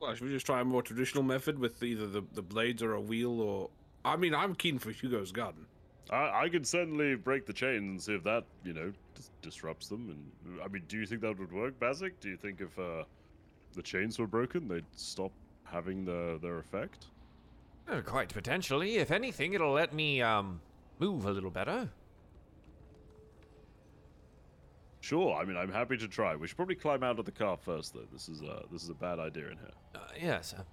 Well, 0.00 0.14
should 0.14 0.26
we 0.26 0.30
just 0.30 0.46
try 0.46 0.60
a 0.60 0.64
more 0.64 0.82
traditional 0.82 1.22
method 1.22 1.58
with 1.58 1.82
either 1.82 2.06
the, 2.06 2.22
the 2.32 2.42
blades 2.42 2.82
or 2.82 2.94
a 2.94 3.00
wheel 3.00 3.40
or. 3.40 3.70
I 4.04 4.16
mean, 4.16 4.34
I'm 4.34 4.54
keen 4.54 4.78
for 4.78 4.90
Hugo's 4.90 5.30
garden. 5.30 5.66
I, 6.10 6.44
I 6.44 6.48
could 6.48 6.66
certainly 6.66 7.16
break 7.16 7.44
the 7.44 7.52
chains 7.52 7.82
and 7.82 8.02
see 8.02 8.14
if 8.14 8.24
that, 8.24 8.44
you 8.64 8.72
know, 8.72 8.92
dis- 9.14 9.30
disrupts 9.42 9.88
them. 9.88 10.08
And 10.46 10.60
I 10.62 10.68
mean, 10.68 10.84
do 10.88 10.96
you 10.96 11.06
think 11.06 11.20
that 11.20 11.38
would 11.38 11.52
work, 11.52 11.78
Bazik? 11.78 12.12
Do 12.20 12.30
you 12.30 12.36
think 12.36 12.62
if 12.62 12.78
uh, 12.78 13.04
the 13.74 13.82
chains 13.82 14.18
were 14.18 14.26
broken, 14.26 14.68
they'd 14.68 14.84
stop 14.96 15.32
having 15.64 16.04
the, 16.04 16.38
their 16.40 16.58
effect? 16.58 17.06
Uh, 17.88 18.00
quite 18.02 18.32
potentially. 18.32 18.96
If 18.96 19.10
anything, 19.10 19.52
it'll 19.54 19.72
let 19.72 19.92
me 19.92 20.22
um 20.22 20.60
move 20.98 21.26
a 21.26 21.30
little 21.30 21.50
better. 21.50 21.88
Sure. 25.00 25.34
I 25.34 25.44
mean, 25.44 25.56
I'm 25.56 25.72
happy 25.72 25.96
to 25.96 26.06
try. 26.06 26.36
We 26.36 26.46
should 26.46 26.56
probably 26.56 26.74
climb 26.74 27.02
out 27.02 27.18
of 27.18 27.24
the 27.24 27.32
car 27.32 27.56
first, 27.56 27.94
though. 27.94 28.06
This 28.12 28.28
is 28.28 28.42
uh, 28.42 28.62
this 28.70 28.82
is 28.82 28.90
a 28.90 28.94
bad 28.94 29.18
idea 29.18 29.46
in 29.48 29.58
here. 29.58 29.72
Uh, 29.94 29.98
yes, 30.20 30.54
I'm 30.56 30.64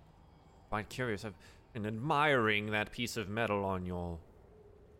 quite 0.69 0.89
curious. 0.89 1.25
I've 1.25 1.37
been 1.73 1.85
admiring 1.85 2.71
that 2.71 2.91
piece 2.91 3.17
of 3.17 3.29
metal 3.29 3.63
on 3.65 3.85
your 3.85 4.19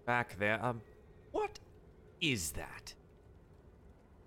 back 0.05 0.38
there. 0.39 0.64
Um, 0.64 0.82
what 1.32 1.60
is 2.22 2.53
that? 2.53 2.93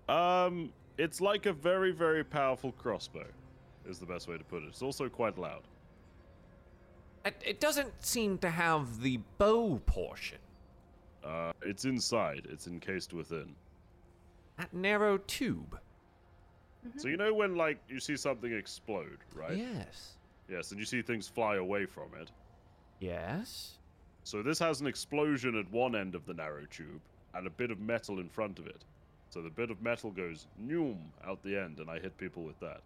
Um, 0.07 0.71
it's 0.97 1.19
like 1.21 1.45
a 1.45 1.53
very, 1.53 1.91
very 1.91 2.23
powerful 2.23 2.71
crossbow, 2.73 3.25
is 3.87 3.99
the 3.99 4.05
best 4.05 4.27
way 4.27 4.37
to 4.37 4.43
put 4.43 4.63
it. 4.63 4.67
It's 4.67 4.81
also 4.81 5.09
quite 5.09 5.37
loud. 5.37 5.63
It, 7.25 7.41
it 7.45 7.59
doesn't 7.59 8.03
seem 8.03 8.37
to 8.39 8.49
have 8.49 9.01
the 9.01 9.19
bow 9.37 9.79
portion. 9.85 10.39
Uh, 11.23 11.51
it's 11.61 11.85
inside. 11.85 12.47
It's 12.49 12.67
encased 12.67 13.13
within. 13.13 13.53
That 14.57 14.73
narrow 14.73 15.17
tube. 15.19 15.79
So 16.97 17.07
you 17.07 17.17
know 17.17 17.33
when 17.33 17.55
like 17.55 17.77
you 17.87 17.99
see 17.99 18.17
something 18.17 18.51
explode, 18.51 19.19
right? 19.35 19.55
Yes. 19.55 20.13
Yes, 20.49 20.71
and 20.71 20.79
you 20.79 20.85
see 20.85 21.01
things 21.01 21.27
fly 21.27 21.57
away 21.57 21.85
from 21.85 22.09
it. 22.19 22.31
Yes. 22.99 23.77
So 24.23 24.41
this 24.41 24.59
has 24.59 24.81
an 24.81 24.87
explosion 24.87 25.57
at 25.57 25.71
one 25.71 25.95
end 25.95 26.15
of 26.15 26.25
the 26.25 26.33
narrow 26.33 26.65
tube 26.69 27.01
and 27.33 27.47
a 27.47 27.49
bit 27.49 27.71
of 27.71 27.79
metal 27.79 28.19
in 28.19 28.29
front 28.29 28.59
of 28.59 28.67
it. 28.67 28.83
So 29.29 29.41
the 29.41 29.49
bit 29.49 29.71
of 29.71 29.81
metal 29.81 30.11
goes 30.11 30.47
noom 30.61 30.97
out 31.25 31.41
the 31.43 31.57
end, 31.57 31.79
and 31.79 31.89
I 31.89 31.99
hit 31.99 32.17
people 32.17 32.43
with 32.43 32.59
that. 32.59 32.81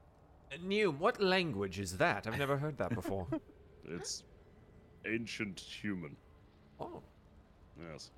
Uh, 0.52 0.58
New, 0.62 0.92
what 0.92 1.20
language 1.22 1.80
is 1.80 1.98
that? 1.98 2.28
I've 2.28 2.38
never 2.46 2.58
heard 2.58 2.78
that 2.78 2.94
before. 2.94 3.28
It's 3.90 4.24
ancient 5.06 5.60
human. 5.60 6.16
oh. 6.80 7.02
Yes. 7.92 8.12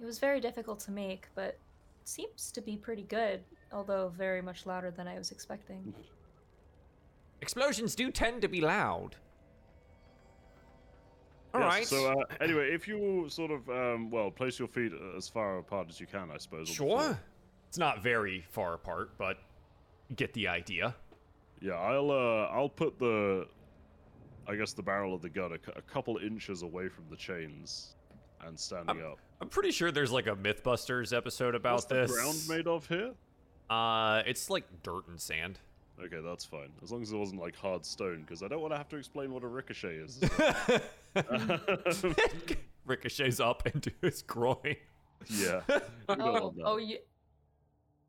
It 0.00 0.04
was 0.04 0.18
very 0.18 0.40
difficult 0.40 0.80
to 0.80 0.90
make, 0.90 1.28
but 1.34 1.44
it 1.48 1.60
seems 2.04 2.50
to 2.52 2.60
be 2.60 2.76
pretty 2.76 3.04
good, 3.04 3.44
although 3.72 4.08
very 4.08 4.42
much 4.42 4.66
louder 4.66 4.90
than 4.90 5.06
I 5.08 5.16
was 5.16 5.30
expecting. 5.30 5.94
Explosions 7.40 7.94
do 7.94 8.10
tend 8.10 8.42
to 8.42 8.48
be 8.48 8.60
loud. 8.60 9.16
All 11.54 11.60
Yes, 11.60 11.72
right. 11.72 11.86
So 11.86 12.12
uh, 12.12 12.24
anyway, 12.40 12.70
if 12.72 12.88
you 12.88 13.26
sort 13.28 13.50
of 13.50 13.68
um, 13.70 14.10
well 14.10 14.30
place 14.30 14.58
your 14.58 14.68
feet 14.68 14.92
as 15.16 15.28
far 15.28 15.58
apart 15.58 15.88
as 15.88 16.00
you 16.00 16.06
can, 16.06 16.30
I 16.30 16.38
suppose. 16.38 16.68
on 16.80 16.86
the 16.86 16.92
sure. 16.92 17.18
It's 17.68 17.78
not 17.78 18.02
very 18.02 18.44
far 18.50 18.74
apart, 18.74 19.12
but 19.18 19.38
get 20.14 20.32
the 20.34 20.48
idea. 20.48 20.94
Yeah, 21.60 21.74
I'll 21.74 22.10
uh, 22.10 22.48
I'll 22.52 22.68
put 22.68 22.98
the, 22.98 23.46
I 24.48 24.54
guess 24.54 24.72
the 24.72 24.82
barrel 24.82 25.14
of 25.14 25.22
the 25.22 25.28
gun 25.28 25.52
a, 25.52 25.78
a 25.78 25.82
couple 25.82 26.16
inches 26.18 26.62
away 26.62 26.88
from 26.88 27.04
the 27.10 27.16
chains, 27.16 27.94
and 28.46 28.58
standing 28.58 29.02
up. 29.02 29.18
I'm 29.40 29.48
pretty 29.48 29.70
sure 29.70 29.90
there's 29.90 30.12
like 30.12 30.26
a 30.26 30.36
MythBusters 30.36 31.16
episode 31.16 31.54
about 31.54 31.74
What's 31.74 31.86
this. 31.86 32.10
the 32.10 32.16
ground 32.16 32.38
made 32.48 32.66
of 32.66 32.86
here? 32.86 33.12
Uh, 33.68 34.22
it's 34.26 34.48
like 34.48 34.64
dirt 34.82 35.08
and 35.08 35.20
sand. 35.20 35.58
Okay, 36.02 36.20
that's 36.22 36.44
fine. 36.44 36.70
As 36.82 36.92
long 36.92 37.02
as 37.02 37.10
it 37.10 37.16
wasn't 37.16 37.40
like 37.40 37.56
hard 37.56 37.84
stone, 37.84 38.20
because 38.20 38.42
I 38.42 38.48
don't 38.48 38.60
want 38.60 38.72
to 38.72 38.78
have 38.78 38.88
to 38.90 38.96
explain 38.96 39.32
what 39.32 39.42
a 39.42 39.48
ricochet 39.48 39.96
is. 39.96 40.20
Ricochets 42.86 43.40
up 43.40 43.66
into 43.66 43.90
his 44.02 44.22
groin. 44.22 44.76
yeah. 45.28 45.62
oh, 46.08 46.16
want 46.16 46.56
oh, 46.64 46.76
you, 46.76 46.98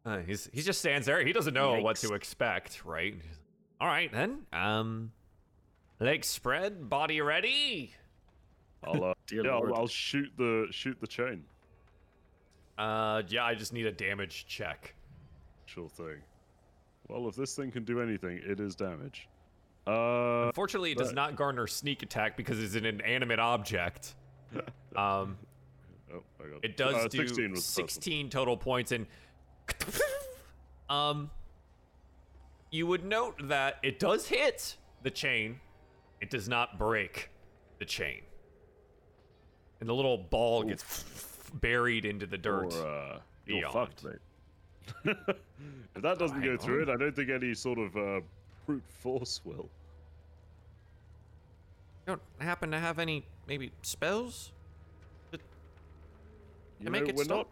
Uh, 0.06 0.20
he's 0.20 0.50
he 0.54 0.62
just 0.62 0.80
stands 0.80 1.08
there. 1.08 1.26
He 1.26 1.32
doesn't 1.32 1.54
know 1.54 1.82
what 1.82 1.96
to 1.98 2.14
expect, 2.14 2.86
right? 2.86 3.16
All 3.80 3.88
right 3.88 4.12
then. 4.12 4.46
Um, 4.52 5.12
legs 6.00 6.28
spread, 6.28 6.90
body 6.90 7.22
ready. 7.22 7.94
I'll, 8.84 9.04
uh, 9.04 9.14
Dear 9.26 9.46
yeah, 9.46 9.52
I'll, 9.52 9.74
I'll 9.74 9.88
shoot 9.88 10.32
the 10.38 10.68
shoot 10.72 10.98
the 11.02 11.08
chain. 11.08 11.44
Uh, 12.78 13.24
yeah, 13.28 13.44
I 13.44 13.56
just 13.56 13.74
need 13.74 13.88
a 13.88 13.92
damage 13.92 14.46
check. 14.48 14.94
Sure 15.66 15.90
thing. 15.90 16.18
Well, 17.08 17.28
if 17.28 17.36
this 17.36 17.56
thing 17.56 17.72
can 17.72 17.84
do 17.84 18.02
anything, 18.02 18.40
it 18.46 18.60
is 18.60 18.76
damage. 18.76 19.28
Uh, 19.88 20.48
Unfortunately, 20.48 20.92
it 20.92 20.98
does 20.98 21.10
but- 21.10 21.16
not 21.16 21.36
garner 21.36 21.66
sneak 21.66 22.04
attack 22.04 22.38
because 22.38 22.62
it's 22.62 22.76
an 22.76 22.86
inanimate 22.86 23.40
object. 23.40 24.16
Um, 24.96 25.38
oh, 26.12 26.24
I 26.40 26.50
got 26.50 26.66
it 26.66 26.76
does 26.76 26.96
uh, 26.96 27.08
do 27.08 27.20
16 27.20 27.52
was 27.52 27.60
the 27.60 27.82
first 27.84 27.98
one. 27.98 28.02
16 28.02 28.30
total 28.32 28.58
points, 28.58 28.92
and 28.92 29.06
um, 30.90 31.30
you 32.72 32.88
would 32.88 33.06
note 33.06 33.36
that 33.48 33.76
it 33.84 34.00
does 34.00 34.28
hit 34.28 34.78
the 35.04 35.12
chain. 35.12 35.60
It 36.22 36.30
does 36.30 36.48
not 36.50 36.78
break 36.80 37.30
the 37.80 37.86
chain, 37.86 38.22
and 39.80 39.88
the 39.90 39.94
little 39.94 40.18
ball 40.18 40.64
gets 40.64 41.04
buried 41.62 42.06
into 42.06 42.26
the 42.26 42.38
dirt. 42.38 42.74
Or, 42.74 42.88
uh, 42.88 43.20
you're 43.46 43.70
fucked, 43.70 44.04
mate. 44.04 44.16
if 45.06 46.02
that 46.02 46.18
doesn't 46.18 46.42
hang 46.42 46.56
go 46.56 46.58
through 46.58 46.84
on. 46.84 46.90
it, 46.90 46.94
I 46.94 46.98
don't 46.98 47.16
think 47.16 47.30
any 47.30 47.54
sort 47.54 47.78
of 47.78 47.96
uh, 47.96 48.22
brute 48.66 48.84
force 48.88 49.42
will. 49.46 49.70
You 52.06 52.14
don't 52.16 52.22
happen 52.40 52.72
to 52.72 52.80
have 52.80 53.00
any 53.00 53.26
maybe 53.48 53.72
spells? 53.82 54.52
You 55.32 55.40
To 56.86 56.92
make 56.92 57.04
know, 57.04 57.10
it 57.10 57.16
we're 57.16 57.24
stop? 57.26 57.38
not 57.38 57.48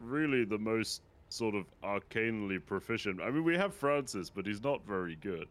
really 0.00 0.44
the 0.44 0.58
most 0.58 1.02
sort 1.28 1.54
of 1.54 1.64
arcanely 1.82 2.64
proficient. 2.64 3.20
I 3.20 3.30
mean, 3.30 3.42
we 3.44 3.56
have 3.56 3.74
Francis, 3.74 4.30
but 4.30 4.46
he's 4.46 4.62
not 4.62 4.86
very 4.86 5.16
good. 5.16 5.48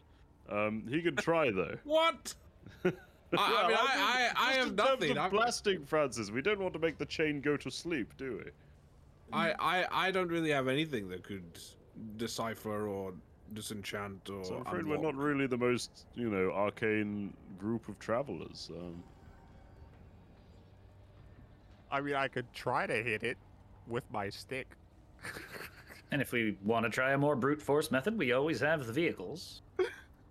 Um, 0.49 0.84
he 0.89 1.01
can 1.01 1.16
try 1.16 1.49
though. 1.51 1.76
What? 1.84 2.34
I, 2.86 2.89
I 3.38 3.68
mean, 3.68 3.78
I, 3.78 3.78
I, 3.78 4.32
I 4.36 4.47
just 4.47 4.57
have 4.57 4.68
in 4.68 4.76
terms 4.76 4.89
nothing. 4.89 5.11
Of 5.11 5.18
I'm- 5.18 5.32
blasting 5.32 5.86
Francis, 5.86 6.32
we 6.32 6.41
don't 6.41 6.59
want 6.59 6.74
to 6.74 6.80
make 6.80 6.97
the 6.97 7.05
chain 7.05 7.41
go 7.41 7.57
to 7.57 7.70
sleep, 7.72 8.13
do 8.18 8.41
we? 8.43 8.51
I, 9.34 9.53
I, 9.59 10.07
I 10.07 10.11
don't 10.11 10.30
really 10.30 10.51
have 10.51 10.68
anything 10.68 11.09
that 11.09 11.24
could 11.24 11.43
decipher 12.18 12.88
or 12.88 13.13
disenchant 13.53 14.30
or. 14.30 14.45
So 14.45 14.55
I'm 14.57 14.61
afraid 14.68 14.86
we're 14.86 14.97
not 14.97 15.16
really 15.16 15.47
the 15.47 15.57
most, 15.57 16.05
you 16.13 16.30
know, 16.30 16.51
arcane 16.51 17.34
group 17.57 17.88
of 17.89 17.97
travelers. 17.99 18.70
Um, 18.72 19.03
I 21.91 22.01
mean, 22.01 22.16
I 22.16 22.28
could 22.28 22.51
try 22.53 22.86
to 22.86 22.93
hit 22.93 23.24
it 23.24 23.38
with 23.88 24.03
my 24.11 24.30
stick. 24.30 24.68
And 26.11 26.22
if 26.22 26.32
we 26.32 26.55
want 26.63 26.86
to 26.86 26.89
try 26.89 27.13
a 27.13 27.18
more 27.18 27.36
brute 27.36 27.61
force 27.61 27.91
method, 27.91 28.18
we 28.18 28.32
always 28.32 28.59
have 28.59 28.86
the 28.86 28.93
vehicles. 28.93 29.61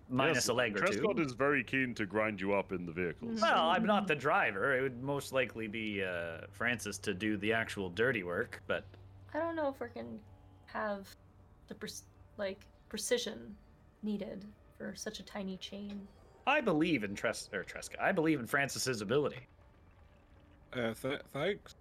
Minus 0.09 0.35
Yes, 0.37 0.47
a 0.49 0.53
leg 0.53 0.75
or 0.75 0.79
Trescott 0.81 1.15
two. 1.17 1.21
is 1.23 1.33
very 1.33 1.63
keen 1.63 1.93
to 1.95 2.05
grind 2.05 2.39
you 2.39 2.53
up 2.53 2.71
in 2.71 2.85
the 2.85 2.91
vehicles. 2.91 3.41
Well, 3.41 3.69
I'm 3.69 3.85
not 3.85 4.07
the 4.07 4.15
driver. 4.15 4.77
It 4.77 4.81
would 4.81 5.01
most 5.01 5.33
likely 5.33 5.67
be 5.67 6.03
uh, 6.03 6.41
Francis 6.51 6.97
to 6.99 7.13
do 7.13 7.37
the 7.37 7.53
actual 7.53 7.89
dirty 7.89 8.23
work, 8.23 8.61
but 8.67 8.83
I 9.33 9.39
don't 9.39 9.55
know 9.55 9.67
if 9.69 9.79
we 9.79 9.87
can 9.89 10.19
have 10.67 11.07
the 11.67 11.75
pre- 11.75 11.89
like 12.37 12.59
precision 12.89 13.55
needed 14.03 14.45
for 14.77 14.93
such 14.95 15.19
a 15.19 15.23
tiny 15.23 15.57
chain. 15.57 16.07
I 16.47 16.61
believe 16.61 17.03
in 17.03 17.15
Tres 17.15 17.49
or 17.53 17.63
Tresca. 17.63 17.99
I 17.99 18.11
believe 18.11 18.39
in 18.39 18.45
Francis's 18.45 19.01
ability. 19.01 19.47
Uh, 20.73 20.93
th- 20.93 21.21
thanks. 21.33 21.75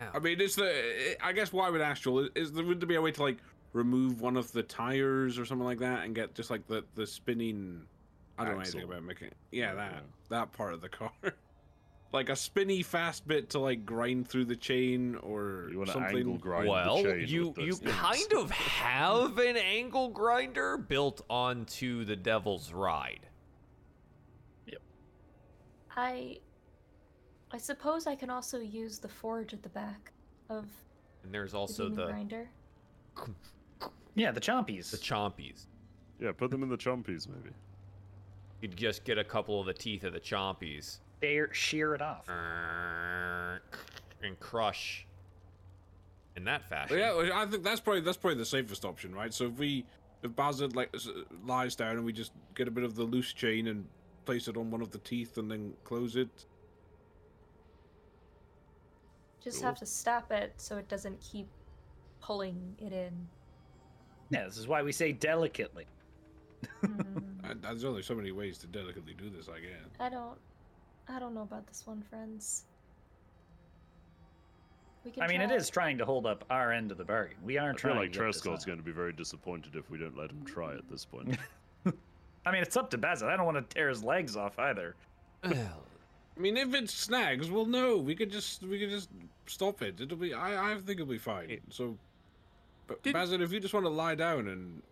Ow. 0.00 0.10
I 0.14 0.18
mean, 0.18 0.40
is 0.40 0.54
the 0.56 1.16
I 1.22 1.32
guess 1.32 1.52
why 1.52 1.68
would 1.70 1.80
Astral 1.80 2.20
is, 2.20 2.30
is 2.34 2.52
there 2.52 2.64
would 2.64 2.80
there 2.80 2.86
be 2.86 2.94
a 2.96 3.02
way 3.02 3.12
to 3.12 3.22
like 3.22 3.38
remove 3.76 4.20
one 4.20 4.36
of 4.36 4.50
the 4.52 4.62
tires 4.62 5.38
or 5.38 5.44
something 5.44 5.64
like 5.66 5.78
that 5.78 6.04
and 6.04 6.14
get 6.14 6.34
just 6.34 6.50
like 6.50 6.66
the 6.66 6.84
the 6.94 7.06
spinning? 7.06 7.82
I 8.38 8.44
don't 8.44 8.54
know 8.54 8.60
anything 8.60 8.82
about 8.82 9.02
making. 9.04 9.30
Yeah, 9.52 9.74
that 9.74 9.92
Yeah. 9.92 10.00
that 10.30 10.52
part 10.52 10.74
of 10.74 10.80
the 10.80 10.88
car, 10.88 11.10
like 12.12 12.28
a 12.28 12.36
spinny 12.36 12.82
fast 12.82 13.26
bit 13.26 13.50
to 13.50 13.58
like 13.58 13.86
grind 13.86 14.28
through 14.28 14.44
the 14.46 14.56
chain 14.56 15.14
or 15.16 15.68
You 15.70 15.78
want 15.78 15.90
something. 15.90 16.16
angle 16.16 16.38
grind 16.38 16.68
well, 16.68 16.96
the 17.02 17.02
chain 17.14 17.28
you 17.28 17.54
you 17.58 17.74
things. 17.74 17.80
kind 17.94 18.32
of 18.34 18.50
have 18.50 19.38
an 19.38 19.56
angle 19.56 20.08
grinder 20.10 20.76
built 20.76 21.22
onto 21.30 22.04
the 22.04 22.16
Devil's 22.16 22.72
Ride. 22.72 23.26
Yep. 24.66 24.82
I 25.96 26.38
I 27.52 27.58
suppose 27.58 28.06
I 28.06 28.16
can 28.16 28.28
also 28.28 28.58
use 28.58 28.98
the 28.98 29.08
forge 29.08 29.54
at 29.54 29.62
the 29.62 29.68
back 29.70 30.12
of 30.50 30.66
And 31.24 31.32
there's 31.32 31.52
the 31.52 31.58
also 31.58 31.84
demon 31.88 31.96
the 31.96 32.12
grinder. 32.12 32.50
Yeah, 34.16 34.32
the 34.32 34.40
chompies. 34.40 34.90
the 34.90 34.96
chompies. 34.96 35.66
Yeah, 36.18 36.32
put 36.32 36.50
them 36.50 36.62
in 36.62 36.68
the 36.70 36.76
chompies, 36.78 37.28
maybe. 37.28 37.54
You'd 38.62 38.76
just 38.76 39.04
get 39.04 39.18
a 39.18 39.24
couple 39.24 39.60
of 39.60 39.66
the 39.66 39.74
teeth 39.74 40.02
of 40.04 40.14
the 40.14 40.20
chompies 40.20 40.98
Shear, 41.22 41.52
shear 41.52 41.94
it 41.94 42.00
off. 42.02 42.26
and 42.28 43.60
crush 44.40 45.06
in 46.36 46.44
that 46.44 46.62
But 46.68 46.88
fashion. 46.88 46.98
yeah, 46.98 47.30
I 47.34 47.46
think 47.46 47.62
that's 47.62 47.80
probably 47.80 48.00
that's 48.00 48.16
probably 48.16 48.38
the 48.38 48.44
safest 48.46 48.84
option, 48.86 49.14
right? 49.14 49.32
So 49.32 49.44
if 49.46 49.58
we 49.58 49.84
if 50.22 50.34
Bazard 50.34 50.74
like 50.74 50.94
lies 51.44 51.76
down 51.76 51.96
and 51.96 52.04
we 52.04 52.12
just 52.12 52.32
get 52.54 52.66
a 52.66 52.70
bit 52.70 52.84
of 52.84 52.94
the 52.96 53.02
loose 53.04 53.32
chain 53.34 53.66
and 53.68 53.86
place 54.24 54.48
it 54.48 54.56
on 54.56 54.70
one 54.70 54.80
of 54.80 54.90
the 54.90 54.98
teeth 54.98 55.36
and 55.36 55.50
then 55.50 55.74
close 55.84 56.16
it. 56.16 56.46
Just 59.44 59.58
Cool. 59.58 59.66
have 59.66 59.78
to 59.78 59.86
stop 59.86 60.32
it 60.32 60.54
so 60.56 60.76
it 60.78 60.88
doesn't 60.88 61.20
keep 61.20 61.46
pulling 62.20 62.74
it 62.78 62.92
in. 62.92 63.28
Yeah, 64.30 64.44
this 64.44 64.56
is 64.56 64.66
why 64.66 64.82
we 64.82 64.92
say 64.92 65.12
delicately. 65.12 65.86
Hmm, 66.80 67.00
Uh, 67.44 67.54
There's 67.62 67.84
only 67.84 68.02
so 68.02 68.14
many 68.14 68.32
ways 68.32 68.58
to 68.58 68.66
delicately 68.66 69.14
do 69.14 69.30
this, 69.30 69.48
I 69.48 69.60
guess. 69.60 69.88
I 70.00 70.08
don't 70.08 70.36
I 71.08 71.20
don't 71.20 71.32
know 71.34 71.42
about 71.42 71.66
this 71.68 71.86
one, 71.86 72.02
friends. 72.10 72.64
We 75.04 75.12
can 75.12 75.22
I 75.22 75.28
mean, 75.28 75.40
it 75.40 75.46
try. 75.48 75.56
is 75.56 75.70
trying 75.70 75.98
to 75.98 76.04
hold 76.04 76.26
up 76.26 76.44
our 76.50 76.72
end 76.72 76.90
of 76.90 76.98
the 76.98 77.04
bargain. 77.04 77.36
We 77.44 77.58
aren't 77.58 77.78
I 77.78 77.82
feel 77.82 77.90
trying 77.92 78.02
like 78.02 78.12
to 78.12 78.18
get 78.18 78.26
this 78.26 78.40
Trescott's 78.40 78.64
going 78.64 78.78
to 78.78 78.84
be 78.84 78.90
very 78.90 79.12
disappointed 79.12 79.76
if 79.76 79.88
we 79.90 79.98
don't 79.98 80.16
let 80.16 80.30
him 80.30 80.44
try 80.44 80.74
at 80.74 80.88
this 80.90 81.04
point. 81.04 81.36
I 82.46 82.50
mean, 82.52 82.62
it's 82.62 82.76
up 82.76 82.90
to 82.90 82.98
Basil. 82.98 83.28
I 83.28 83.36
don't 83.36 83.46
want 83.46 83.58
to 83.58 83.74
tear 83.74 83.88
his 83.88 84.02
legs 84.02 84.36
off 84.36 84.58
either. 84.58 84.96
Well, 85.44 85.82
I 86.36 86.40
mean, 86.40 86.56
if 86.56 86.74
it 86.74 86.90
snags, 86.90 87.48
well, 87.50 87.66
no, 87.66 87.96
we 87.96 88.16
could 88.16 88.30
just 88.32 88.62
we 88.64 88.80
could 88.80 88.90
just 88.90 89.10
stop 89.46 89.82
it. 89.82 90.00
It'll 90.00 90.16
be. 90.16 90.34
I 90.34 90.72
I 90.72 90.74
think 90.74 90.98
it'll 91.00 91.06
be 91.06 91.18
fine. 91.18 91.60
So, 91.70 91.96
but 92.86 93.02
Did- 93.02 93.12
Basil, 93.12 93.42
if 93.42 93.52
you 93.52 93.60
just 93.60 93.74
want 93.74 93.86
to 93.86 93.90
lie 93.90 94.14
down 94.14 94.48
and 94.48 94.82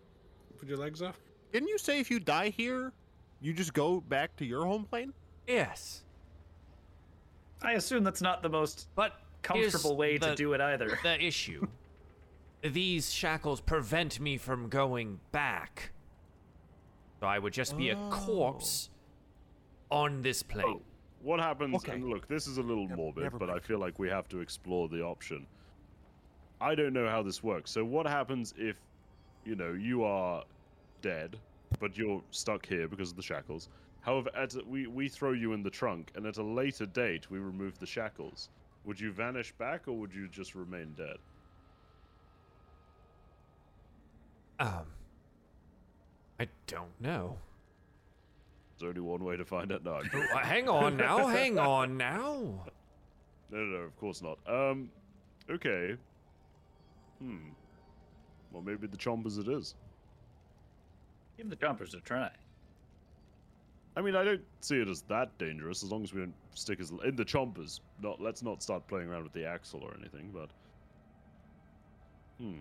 put 0.58 0.68
your 0.68 0.78
legs 0.78 1.02
up, 1.02 1.16
Didn't 1.52 1.68
you 1.68 1.78
say 1.78 2.00
if 2.00 2.10
you 2.10 2.18
die 2.18 2.48
here, 2.48 2.92
you 3.40 3.52
just 3.52 3.74
go 3.74 4.00
back 4.00 4.36
to 4.36 4.44
your 4.44 4.64
home 4.64 4.84
plane? 4.84 5.12
yes, 5.46 6.02
I 7.62 7.72
assume 7.72 8.04
that's 8.04 8.22
not 8.22 8.42
the 8.42 8.48
most 8.48 8.88
but 8.94 9.20
comfortable 9.42 9.96
way 9.96 10.18
the- 10.18 10.28
to 10.28 10.34
do 10.34 10.52
it 10.52 10.60
either. 10.60 10.98
the 11.02 11.22
issue. 11.22 11.66
These 12.62 13.12
shackles 13.12 13.60
prevent 13.60 14.20
me 14.20 14.38
from 14.38 14.68
going 14.70 15.20
back. 15.32 15.92
So 17.20 17.26
I 17.26 17.38
would 17.38 17.52
just 17.52 17.76
be 17.76 17.90
a 17.90 17.98
oh. 17.98 18.08
corpse 18.10 18.90
on 19.90 20.22
this 20.22 20.42
plane. 20.42 20.64
Oh, 20.66 20.82
what 21.22 21.40
happens? 21.40 21.74
Okay. 21.76 21.92
And 21.92 22.08
look, 22.08 22.26
this 22.28 22.46
is 22.46 22.58
a 22.58 22.62
little 22.62 22.88
morbid, 22.88 23.24
never 23.24 23.38
but 23.38 23.50
I 23.50 23.58
feel 23.58 23.78
like 23.78 23.98
we 23.98 24.08
have 24.08 24.28
to 24.28 24.40
explore 24.40 24.88
the 24.88 25.02
option. 25.02 25.46
I 26.60 26.74
don't 26.74 26.92
know 26.92 27.08
how 27.08 27.22
this 27.22 27.42
works. 27.42 27.70
So 27.70 27.84
what 27.84 28.06
happens 28.06 28.54
if, 28.56 28.76
you 29.44 29.54
know, 29.54 29.72
you 29.72 30.04
are 30.04 30.44
dead, 31.02 31.36
but 31.80 31.96
you're 31.96 32.22
stuck 32.30 32.66
here 32.66 32.88
because 32.88 33.10
of 33.10 33.16
the 33.16 33.22
shackles? 33.22 33.68
However, 34.00 34.30
at 34.36 34.54
a, 34.54 34.62
we 34.66 34.86
we 34.86 35.08
throw 35.08 35.32
you 35.32 35.52
in 35.54 35.62
the 35.62 35.70
trunk, 35.70 36.10
and 36.14 36.26
at 36.26 36.36
a 36.36 36.42
later 36.42 36.84
date 36.86 37.30
we 37.30 37.38
remove 37.38 37.78
the 37.78 37.86
shackles. 37.86 38.50
Would 38.84 39.00
you 39.00 39.10
vanish 39.12 39.52
back, 39.52 39.88
or 39.88 39.92
would 39.92 40.12
you 40.14 40.28
just 40.28 40.54
remain 40.54 40.94
dead? 40.96 41.16
Um, 44.60 44.84
I 46.38 46.48
don't 46.66 47.00
know. 47.00 47.36
There's 48.78 48.88
only 48.90 49.00
one 49.00 49.24
way 49.24 49.36
to 49.36 49.44
find 49.44 49.72
out. 49.72 49.84
No. 49.84 49.94
Uh, 49.94 50.38
hang 50.38 50.68
on 50.68 50.96
now, 50.96 51.26
hang 51.26 51.58
on 51.74 51.96
now. 51.96 52.64
no, 53.50 53.58
no, 53.58 53.64
no, 53.64 53.76
of 53.76 53.96
course 53.98 54.22
not. 54.22 54.38
Um, 54.46 54.90
okay. 55.50 55.96
Hmm. 57.20 57.50
Well, 58.52 58.62
maybe 58.62 58.86
the 58.86 58.96
chompers 58.96 59.38
it 59.38 59.48
is. 59.48 59.74
Give 61.36 61.50
the 61.50 61.56
chompers 61.56 61.94
a 61.94 62.00
try. 62.00 62.30
I 63.96 64.00
mean, 64.00 64.16
I 64.16 64.24
don't 64.24 64.42
see 64.60 64.80
it 64.80 64.88
as 64.88 65.02
that 65.02 65.36
dangerous 65.38 65.82
as 65.82 65.90
long 65.92 66.02
as 66.02 66.12
we 66.12 66.20
don't 66.20 66.34
stick 66.54 66.80
as 66.80 66.90
in 67.04 67.16
the 67.16 67.24
chompers. 67.24 67.80
Not 68.02 68.20
let's 68.20 68.42
not 68.42 68.62
start 68.62 68.86
playing 68.88 69.08
around 69.08 69.22
with 69.22 69.32
the 69.32 69.44
axle 69.44 69.82
or 69.82 69.94
anything. 69.98 70.30
But 70.32 70.50
hmm, 72.38 72.58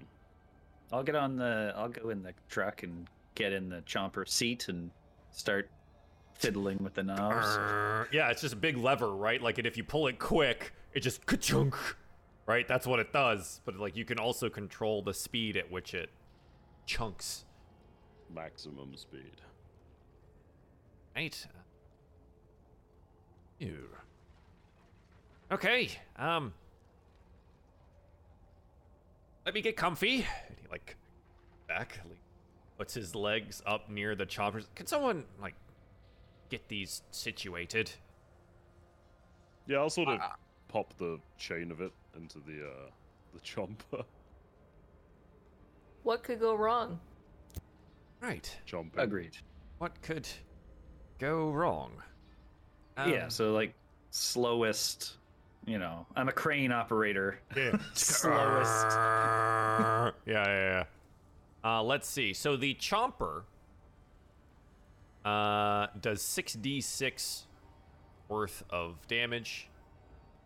I'll 0.91 1.03
get 1.03 1.15
on 1.15 1.35
the. 1.35 1.73
I'll 1.75 1.89
go 1.89 2.09
in 2.09 2.21
the 2.21 2.33
truck 2.49 2.83
and 2.83 3.07
get 3.35 3.51
in 3.51 3.69
the 3.69 3.81
chomper 3.81 4.27
seat 4.27 4.69
and 4.69 4.91
start 5.31 5.69
fiddling 6.35 6.77
with 6.83 6.93
the 6.93 7.03
knobs. 7.03 8.07
Yeah, 8.11 8.29
it's 8.29 8.41
just 8.41 8.53
a 8.53 8.57
big 8.57 8.77
lever, 8.77 9.15
right? 9.15 9.41
Like, 9.41 9.57
and 9.57 9.65
if 9.65 9.77
you 9.77 9.83
pull 9.83 10.07
it 10.07 10.19
quick, 10.19 10.73
it 10.93 10.99
just 10.99 11.25
ka-chunk, 11.25 11.75
right? 12.45 12.67
That's 12.67 12.85
what 12.87 12.99
it 12.99 13.11
does. 13.13 13.61
But 13.65 13.77
like, 13.77 13.95
you 13.95 14.05
can 14.05 14.19
also 14.19 14.49
control 14.49 15.01
the 15.01 15.13
speed 15.13 15.57
at 15.57 15.71
which 15.71 15.93
it 15.93 16.09
chunks, 16.85 17.45
maximum 18.33 18.95
speed. 18.95 19.41
right? 21.15 21.47
Ew. 23.59 23.87
Okay. 25.51 25.89
Um. 26.17 26.53
Let 29.45 29.53
me 29.55 29.61
get 29.61 29.75
comfy. 29.75 30.15
And 30.47 30.57
he 30.61 30.67
like 30.71 30.95
back, 31.67 31.99
like, 32.07 32.17
puts 32.77 32.93
his 32.93 33.13
legs 33.13 33.61
up 33.65 33.89
near 33.89 34.15
the 34.15 34.25
choppers. 34.25 34.67
Can 34.75 34.87
someone 34.87 35.25
like 35.41 35.55
get 36.49 36.67
these 36.69 37.03
situated? 37.11 37.91
Yeah, 39.67 39.77
I'll 39.77 39.89
sort 39.89 40.09
of 40.09 40.19
Uh, 40.19 40.29
pop 40.67 40.93
the 40.97 41.19
chain 41.37 41.71
of 41.71 41.79
it 41.81 41.91
into 42.17 42.39
the 42.39 42.65
uh 42.65 42.89
the 43.33 43.39
chomper. 43.39 44.03
What 46.03 46.23
could 46.23 46.39
go 46.39 46.55
wrong? 46.55 46.99
Right. 48.21 48.55
Chomping. 48.67 48.97
Agreed. 48.97 49.37
What 49.79 50.01
could 50.01 50.27
go 51.19 51.51
wrong? 51.51 51.91
yeah. 52.97 53.23
Um, 53.25 53.29
So 53.29 53.53
like 53.53 53.73
slowest. 54.11 55.17
You 55.65 55.79
know, 55.79 56.05
I'm 56.17 56.27
a 56.27 56.33
crane 56.33 56.71
operator. 56.73 57.39
Yeah. 57.55 57.77
slowest. 57.93 58.85
yeah, 58.95 60.11
yeah, 60.25 60.43
yeah. 60.45 60.83
Uh, 61.63 61.81
let's 61.81 62.09
see. 62.09 62.33
So 62.33 62.57
the 62.57 62.75
chomper 62.75 63.43
uh, 65.23 65.87
does 66.01 66.21
6d6 66.21 67.43
worth 68.27 68.63
of 68.69 69.07
damage. 69.07 69.69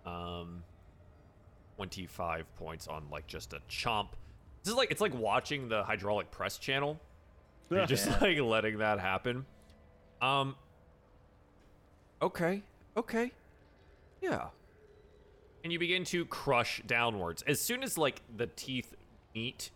Um, 0.06 0.64
25 1.78 2.56
points 2.56 2.88
on 2.88 3.04
like 3.12 3.28
just 3.28 3.54
a 3.54 3.62
chomp. 3.70 4.10
This 4.64 4.72
is 4.72 4.78
like 4.78 4.92
it's 4.92 5.00
like 5.00 5.14
watching 5.14 5.70
the 5.70 5.84
hydraulic 5.84 6.32
press 6.32 6.58
channel. 6.58 7.00
You're 7.70 7.86
just 7.86 8.08
like 8.22 8.40
letting 8.40 8.80
that 8.80 9.00
happen. 9.00 9.46
Um. 10.22 10.56
Okay. 12.22 12.64
Okay. 12.98 13.32
Yeah. 14.22 14.48
And 15.64 15.72
you 15.72 15.78
begin 15.78 16.04
to 16.06 16.26
crush 16.26 16.82
downwards. 16.88 17.44
As 17.46 17.62
soon 17.62 17.84
as 17.84 17.98
like 17.98 18.22
the 18.36 18.48
teeth 18.48 18.96
meet 19.36 19.70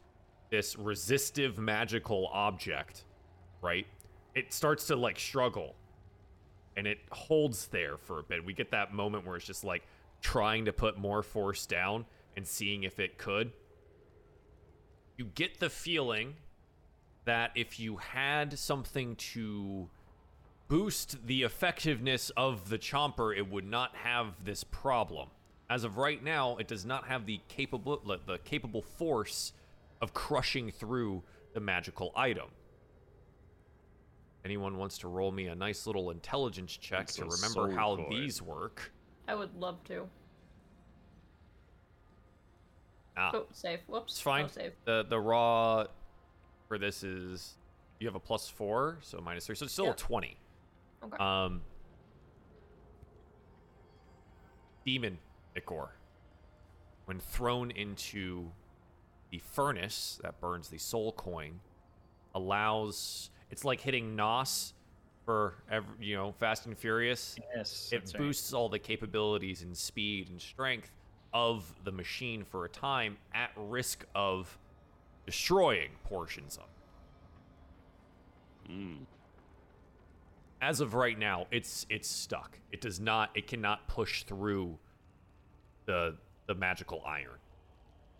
this 0.49 0.75
resistive 0.77 1.59
magical 1.59 2.29
object, 2.33 3.03
right? 3.61 3.85
It 4.33 4.53
starts 4.53 4.87
to 4.87 4.95
like 4.95 5.19
struggle. 5.19 5.75
And 6.75 6.87
it 6.87 6.99
holds 7.11 7.67
there 7.67 7.97
for 7.97 8.19
a 8.19 8.23
bit. 8.23 8.43
We 8.43 8.53
get 8.53 8.71
that 8.71 8.93
moment 8.93 9.27
where 9.27 9.35
it's 9.35 9.45
just 9.45 9.63
like 9.63 9.83
trying 10.21 10.65
to 10.65 10.73
put 10.73 10.97
more 10.97 11.23
force 11.23 11.65
down 11.65 12.05
and 12.35 12.47
seeing 12.47 12.83
if 12.83 12.99
it 12.99 13.17
could. 13.17 13.51
You 15.17 15.25
get 15.25 15.59
the 15.59 15.69
feeling 15.69 16.35
that 17.25 17.51
if 17.55 17.79
you 17.79 17.97
had 17.97 18.57
something 18.57 19.15
to 19.15 19.89
boost 20.67 21.27
the 21.27 21.43
effectiveness 21.43 22.31
of 22.37 22.69
the 22.69 22.77
chomper, 22.77 23.35
it 23.35 23.49
would 23.51 23.65
not 23.65 23.95
have 23.95 24.45
this 24.45 24.63
problem. 24.63 25.29
As 25.69 25.83
of 25.83 25.97
right 25.97 26.23
now, 26.23 26.57
it 26.57 26.67
does 26.67 26.85
not 26.85 27.07
have 27.07 27.25
the 27.25 27.39
capable 27.47 28.01
the 28.25 28.37
capable 28.39 28.81
force 28.81 29.53
of 30.01 30.13
crushing 30.13 30.71
through 30.71 31.23
the 31.53 31.59
magical 31.59 32.11
item. 32.15 32.47
Anyone 34.43 34.77
wants 34.77 34.97
to 34.99 35.07
roll 35.07 35.31
me 35.31 35.47
a 35.47 35.55
nice 35.55 35.85
little 35.85 36.09
intelligence 36.09 36.75
check 36.75 37.07
to 37.07 37.25
remember 37.25 37.71
how 37.71 38.07
these 38.09 38.41
work? 38.41 38.91
I 39.31 39.33
would 39.35 39.55
love 39.55 39.81
to. 39.85 40.09
Ah, 43.15 43.31
Oh, 43.33 43.45
save. 43.53 43.79
Whoops. 43.87 44.13
it's 44.13 44.21
fine. 44.21 44.49
Save. 44.49 44.73
The 44.83 45.05
the 45.07 45.19
raw 45.19 45.85
for 46.67 46.77
this 46.77 47.01
is 47.01 47.53
you 48.01 48.07
have 48.07 48.15
a 48.15 48.19
plus 48.19 48.49
four, 48.49 48.97
so 49.01 49.21
minus 49.21 49.45
three, 49.45 49.55
so 49.55 49.63
it's 49.63 49.71
still 49.73 49.85
Yeah. 49.85 49.91
a 49.91 49.95
twenty. 49.95 50.37
Okay. 51.01 51.17
Um, 51.17 51.61
demon 54.85 55.17
ichor, 55.55 55.91
when 57.05 57.19
thrown 57.21 57.71
into 57.71 58.51
the 59.29 59.39
furnace 59.39 60.19
that 60.23 60.41
burns 60.41 60.67
the 60.67 60.77
soul 60.77 61.13
coin, 61.13 61.61
allows 62.35 63.29
it's 63.49 63.63
like 63.63 63.79
hitting 63.81 64.13
Nos 64.17 64.73
for 65.25 65.55
every, 65.69 65.93
you 65.99 66.15
know 66.15 66.31
Fast 66.39 66.65
and 66.65 66.77
Furious. 66.77 67.37
Yes. 67.55 67.89
It 67.91 67.99
that's 67.99 68.13
right. 68.13 68.23
boosts 68.23 68.53
all 68.53 68.69
the 68.69 68.79
capabilities 68.79 69.61
and 69.61 69.75
speed 69.75 70.29
and 70.29 70.41
strength 70.41 70.91
of 71.33 71.73
the 71.83 71.91
machine 71.91 72.43
for 72.43 72.65
a 72.65 72.69
time 72.69 73.17
at 73.33 73.51
risk 73.55 74.05
of 74.15 74.57
destroying 75.25 75.91
portions 76.03 76.57
of 76.57 76.63
it. 76.63 76.67
Mm. 78.71 78.97
as 80.61 80.79
of 80.81 80.93
right 80.93 81.17
now, 81.17 81.47
it's 81.51 81.85
it's 81.89 82.07
stuck. 82.07 82.57
It 82.71 82.81
does 82.81 82.99
not. 82.99 83.31
It 83.35 83.47
cannot 83.47 83.87
push 83.87 84.23
through 84.23 84.77
the 85.85 86.15
the 86.47 86.55
magical 86.55 87.03
iron. 87.05 87.39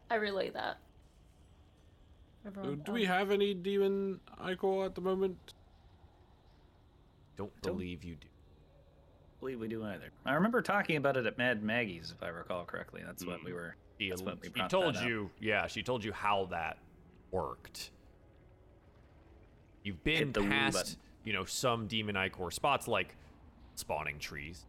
I 0.09 0.15
relay 0.15 0.49
that. 0.49 0.77
Uh, 2.45 2.47
Everyone, 2.47 2.81
Do 2.85 2.91
we 2.91 3.05
have 3.05 3.31
any 3.31 3.53
demon 3.53 4.19
Ichor 4.39 4.85
at 4.85 4.95
the 4.95 5.01
moment? 5.01 5.37
Don't 7.41 7.61
Don't- 7.61 7.73
believe 7.73 8.03
you 8.03 8.15
do. 8.15 8.27
believe 9.39 9.59
we 9.59 9.67
do 9.67 9.83
either. 9.83 10.11
I 10.25 10.33
remember 10.33 10.61
talking 10.61 10.97
about 10.97 11.17
it 11.17 11.25
at 11.25 11.35
Mad 11.39 11.63
Maggie's, 11.63 12.11
if 12.15 12.21
I 12.21 12.27
recall 12.27 12.63
correctly. 12.65 13.01
That's 13.03 13.25
what 13.25 13.39
Mm. 13.39 13.45
we 13.45 13.53
were. 13.53 13.75
She, 13.99 14.09
That's 14.09 14.21
what 14.21 14.39
we 14.41 14.49
she 14.55 14.67
told 14.67 14.93
that 14.93 15.01
up. 15.01 15.07
you. 15.07 15.31
Yeah, 15.39 15.65
she 15.65 15.81
told 15.81 16.03
you 16.03 16.11
how 16.11 16.45
that 16.51 16.77
worked. 17.31 17.89
You've 19.83 20.03
been 20.03 20.31
the 20.31 20.41
past, 20.41 20.99
you 21.23 21.33
know, 21.33 21.43
some 21.45 21.87
demon 21.87 22.15
ichor 22.15 22.51
spots 22.51 22.87
like 22.87 23.15
spawning 23.73 24.19
trees. 24.19 24.67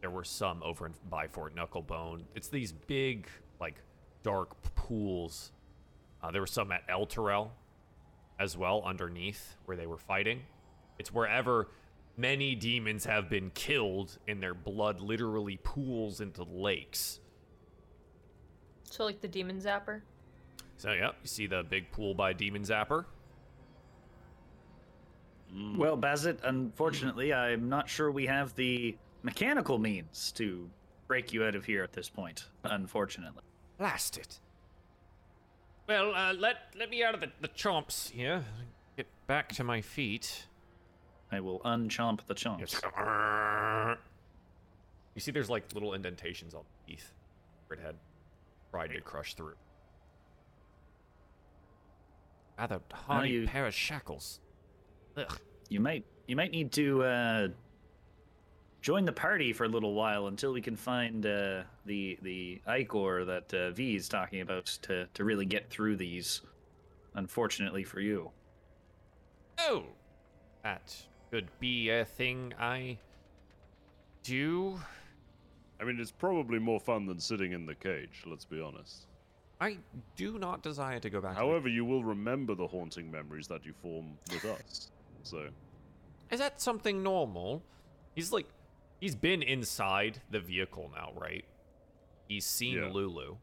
There 0.00 0.10
were 0.10 0.22
some 0.22 0.62
over 0.62 0.86
in, 0.86 0.94
by 1.10 1.26
Fort 1.26 1.56
Knucklebone. 1.56 2.22
It's 2.36 2.48
these 2.48 2.70
big, 2.70 3.28
like, 3.60 3.82
dark 4.22 4.54
pools. 4.76 5.50
Uh, 6.22 6.30
there 6.30 6.40
were 6.40 6.46
some 6.46 6.70
at 6.70 6.86
Elturel 6.86 7.50
as 8.38 8.56
well, 8.56 8.82
underneath 8.84 9.56
where 9.64 9.76
they 9.76 9.86
were 9.86 9.98
fighting. 9.98 10.42
It's 10.98 11.12
wherever 11.12 11.68
many 12.16 12.54
demons 12.54 13.04
have 13.04 13.28
been 13.28 13.50
killed 13.50 14.18
and 14.26 14.42
their 14.42 14.54
blood 14.54 15.00
literally 15.00 15.58
pools 15.62 16.20
into 16.20 16.42
lakes. 16.42 17.20
So 18.84 19.04
like 19.04 19.20
the 19.20 19.28
demon 19.28 19.60
zapper. 19.60 20.00
So, 20.78 20.92
yeah, 20.92 21.10
you 21.22 21.28
see 21.28 21.46
the 21.48 21.64
big 21.64 21.90
pool 21.90 22.14
by 22.14 22.32
Demon 22.32 22.62
Zapper. 22.62 23.04
Well, 25.76 25.98
Bazit, 25.98 26.38
unfortunately, 26.44 27.34
I'm 27.34 27.68
not 27.68 27.88
sure 27.88 28.12
we 28.12 28.26
have 28.26 28.54
the 28.54 28.96
mechanical 29.22 29.78
means 29.78 30.30
to 30.32 30.70
break 31.08 31.32
you 31.32 31.44
out 31.44 31.56
of 31.56 31.64
here 31.64 31.82
at 31.82 31.92
this 31.92 32.08
point. 32.08 32.44
Unfortunately. 32.62 33.42
Blast 33.76 34.18
it. 34.18 34.38
Well, 35.88 36.14
uh, 36.14 36.34
let 36.34 36.56
let 36.78 36.90
me 36.90 37.02
out 37.02 37.14
of 37.14 37.20
the, 37.20 37.30
the 37.40 37.48
chomps 37.48 38.10
here. 38.10 38.44
Get 38.96 39.06
back 39.26 39.48
to 39.54 39.64
my 39.64 39.80
feet. 39.80 40.46
I 41.32 41.40
will 41.40 41.60
unchomp 41.60 42.20
the 42.26 42.34
chomps. 42.34 42.80
Go, 42.82 43.96
You 45.14 45.20
see, 45.20 45.30
there's 45.30 45.50
like 45.50 45.72
little 45.74 45.94
indentations 45.94 46.54
on 46.54 46.62
the 46.86 46.92
teeth 46.92 47.12
had 47.82 47.96
tried 48.70 48.88
to 48.88 49.00
crush 49.00 49.34
through. 49.34 49.54
Rather 52.58 52.80
hardy 52.92 53.30
you- 53.30 53.46
pair 53.46 53.66
of 53.66 53.74
shackles. 53.74 54.40
Ugh. 55.16 55.38
You 55.68 55.80
might 55.80 56.04
you 56.26 56.36
might 56.36 56.50
need 56.50 56.72
to 56.72 57.02
uh, 57.02 57.48
join 58.80 59.04
the 59.04 59.12
party 59.12 59.52
for 59.52 59.64
a 59.64 59.68
little 59.68 59.94
while 59.94 60.26
until 60.28 60.52
we 60.52 60.60
can 60.60 60.76
find 60.76 61.24
uh, 61.26 61.62
the 61.86 62.18
the 62.22 62.60
ichor 62.66 63.24
that 63.24 63.52
uh, 63.54 63.70
V 63.72 63.96
is 63.96 64.08
talking 64.08 64.40
about 64.40 64.66
to 64.82 65.06
to 65.14 65.24
really 65.24 65.46
get 65.46 65.70
through 65.70 65.96
these. 65.96 66.42
Unfortunately 67.14 67.82
for 67.82 68.00
you. 68.00 68.30
Oh, 69.58 69.84
that 70.62 70.94
could 71.30 71.48
be 71.58 71.90
a 71.90 72.04
thing 72.04 72.54
I 72.60 72.98
do. 74.22 74.78
I 75.80 75.84
mean, 75.84 75.98
it's 76.00 76.10
probably 76.10 76.58
more 76.58 76.78
fun 76.78 77.06
than 77.06 77.18
sitting 77.18 77.52
in 77.52 77.66
the 77.66 77.74
cage. 77.74 78.22
Let's 78.26 78.44
be 78.44 78.60
honest. 78.60 79.06
I 79.60 79.78
do 80.16 80.38
not 80.38 80.62
desire 80.62 81.00
to 81.00 81.10
go 81.10 81.20
back. 81.20 81.34
to 81.34 81.40
the 81.40 81.46
However, 81.46 81.68
you 81.68 81.84
will 81.84 82.04
remember 82.04 82.54
the 82.54 82.66
haunting 82.66 83.10
memories 83.10 83.48
that 83.48 83.64
you 83.64 83.72
form 83.82 84.16
with 84.30 84.44
us. 84.44 84.90
So, 85.24 85.48
Is 86.30 86.38
that 86.38 86.60
something 86.60 87.02
normal? 87.02 87.62
He's 88.14 88.32
like, 88.32 88.46
he's 89.00 89.14
been 89.14 89.42
inside 89.42 90.20
the 90.30 90.40
vehicle 90.40 90.90
now, 90.94 91.12
right? 91.14 91.44
He's 92.28 92.44
seen 92.44 92.78
Yeah. 92.78 92.90
Lulu. 92.90 93.36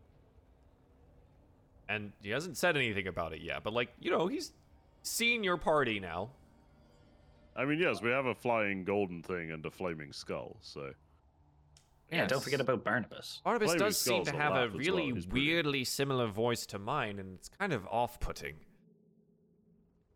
And 1.88 2.14
he 2.22 2.30
hasn't 2.30 2.58
said 2.58 2.76
anything 2.78 3.08
about 3.08 3.34
it 3.34 3.42
yet, 3.42 3.64
but 3.64 3.74
like, 3.74 3.90
you 4.00 4.10
know, 4.12 4.28
he's 4.28 4.54
seen 5.04 5.44
your 5.44 5.58
party 5.58 6.00
now. 6.00 6.32
I 7.56 7.64
mean, 7.66 7.80
yes, 7.80 8.02
we 8.02 8.10
have 8.10 8.26
a 8.26 8.36
flying 8.36 8.84
golden 8.84 9.22
thing 9.22 9.52
and 9.52 9.66
a 9.66 9.72
flaming 9.72 10.12
skull. 10.12 10.58
So, 10.62 10.92
Yeah, 12.12 12.26
don't 12.28 12.44
forget 12.44 12.60
about 12.60 12.84
Barnabas. 12.84 13.42
Barnabas 13.44 13.68
Flaming 13.72 13.80
does 13.88 13.98
seem 13.98 14.24
to 14.26 14.32
have 14.36 14.56
a 14.56 14.70
really 14.70 15.14
well, 15.14 15.22
weirdly 15.32 15.84
similar 15.84 16.28
voice 16.28 16.66
to 16.68 16.80
mine, 16.80 17.18
and 17.20 17.36
it's 17.36 17.50
kind 17.50 17.72
of 17.72 17.86
off 17.88 18.20
putting. 18.20 18.56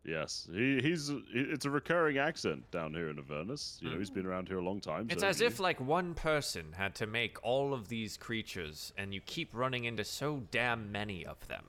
Yes, 0.04 0.48
he, 0.52 0.80
he's 0.80 1.10
it's 1.32 1.64
a 1.64 1.70
recurring 1.70 2.18
accent 2.18 2.68
down 2.70 2.94
here 2.94 3.08
in 3.10 3.18
Avernus. 3.18 3.78
You 3.82 3.90
know, 3.90 3.98
he's 3.98 4.10
been 4.10 4.26
around 4.26 4.48
here 4.48 4.58
a 4.58 4.64
long 4.64 4.80
time. 4.80 5.06
It's 5.10 5.22
so 5.22 5.28
as 5.28 5.38
he- 5.40 5.46
if 5.46 5.60
like 5.60 5.80
one 5.80 6.14
person 6.14 6.72
had 6.76 6.94
to 6.96 7.06
make 7.06 7.38
all 7.44 7.72
of 7.74 7.88
these 7.88 8.16
creatures, 8.16 8.92
and 8.98 9.12
you 9.14 9.20
keep 9.20 9.50
running 9.54 9.84
into 9.84 10.04
so 10.04 10.42
damn 10.50 10.90
many 10.92 11.24
of 11.26 11.46
them. 11.48 11.64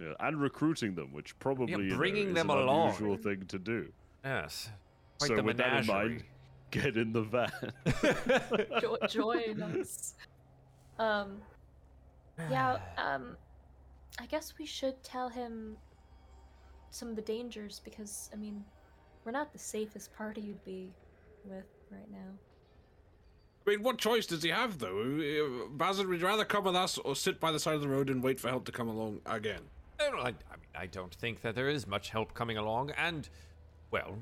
yeah, 0.00 0.12
and 0.20 0.40
recruiting 0.40 0.94
them, 0.94 1.12
which 1.12 1.38
probably 1.38 1.84
you 1.84 1.90
know, 1.90 1.96
bringing 1.96 2.28
is 2.28 2.34
them 2.34 2.50
an 2.50 2.58
along. 2.58 2.88
unusual 2.88 3.16
thing 3.16 3.44
to 3.46 3.58
do. 3.58 3.92
Yes. 4.24 4.70
Quite 5.18 5.28
so, 5.28 5.36
the 5.36 5.42
with 5.42 5.56
that 5.58 5.80
in 5.80 5.86
mind, 5.86 6.24
get 6.70 6.96
in 6.96 7.12
the 7.12 7.22
van. 7.22 7.50
Jo- 8.80 8.98
join 9.08 9.62
us. 9.62 10.14
Um. 10.98 11.38
Yeah. 12.50 12.78
Um. 12.96 13.36
I 14.20 14.26
guess 14.26 14.54
we 14.58 14.66
should 14.66 15.02
tell 15.02 15.28
him 15.30 15.76
some 16.92 17.08
of 17.08 17.16
the 17.16 17.22
dangers 17.22 17.80
because 17.84 18.30
I 18.32 18.36
mean, 18.36 18.64
we're 19.24 19.32
not 19.32 19.52
the 19.52 19.58
safest 19.58 20.14
party 20.16 20.40
you'd 20.40 20.64
be 20.64 20.92
with 21.44 21.64
right 21.90 22.10
now. 22.10 22.30
I 23.66 23.70
mean, 23.70 23.82
what 23.82 23.98
choice 23.98 24.26
does 24.26 24.42
he 24.42 24.50
have, 24.50 24.78
though? 24.78 25.00
Uh, 25.00 25.68
Basil, 25.70 26.06
would 26.06 26.20
you 26.20 26.26
rather 26.26 26.44
come 26.44 26.64
with 26.64 26.74
us 26.74 26.98
or 26.98 27.14
sit 27.14 27.38
by 27.38 27.52
the 27.52 27.60
side 27.60 27.76
of 27.76 27.80
the 27.80 27.88
road 27.88 28.10
and 28.10 28.22
wait 28.22 28.40
for 28.40 28.48
help 28.48 28.64
to 28.64 28.72
come 28.72 28.88
along 28.88 29.20
again? 29.24 29.62
I, 30.00 30.10
don't, 30.10 30.18
I, 30.18 30.22
I 30.22 30.56
mean, 30.56 30.70
I 30.74 30.86
don't 30.86 31.14
think 31.14 31.42
that 31.42 31.54
there 31.54 31.68
is 31.68 31.86
much 31.86 32.10
help 32.10 32.34
coming 32.34 32.56
along, 32.56 32.90
and, 32.98 33.28
well, 33.92 34.18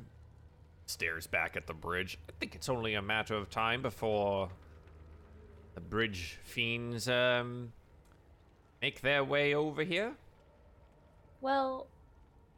stares 0.84 1.26
back 1.26 1.56
at 1.56 1.66
the 1.66 1.72
bridge. 1.72 2.18
I 2.28 2.32
think 2.38 2.54
it's 2.54 2.68
only 2.68 2.94
a 2.94 3.02
matter 3.02 3.34
of 3.34 3.48
time 3.48 3.80
before 3.80 4.50
the 5.74 5.80
bridge 5.80 6.38
fiends 6.42 7.08
um 7.08 7.72
make 8.82 9.00
their 9.00 9.22
way 9.22 9.54
over 9.54 9.84
here. 9.84 10.14
Well, 11.40 11.86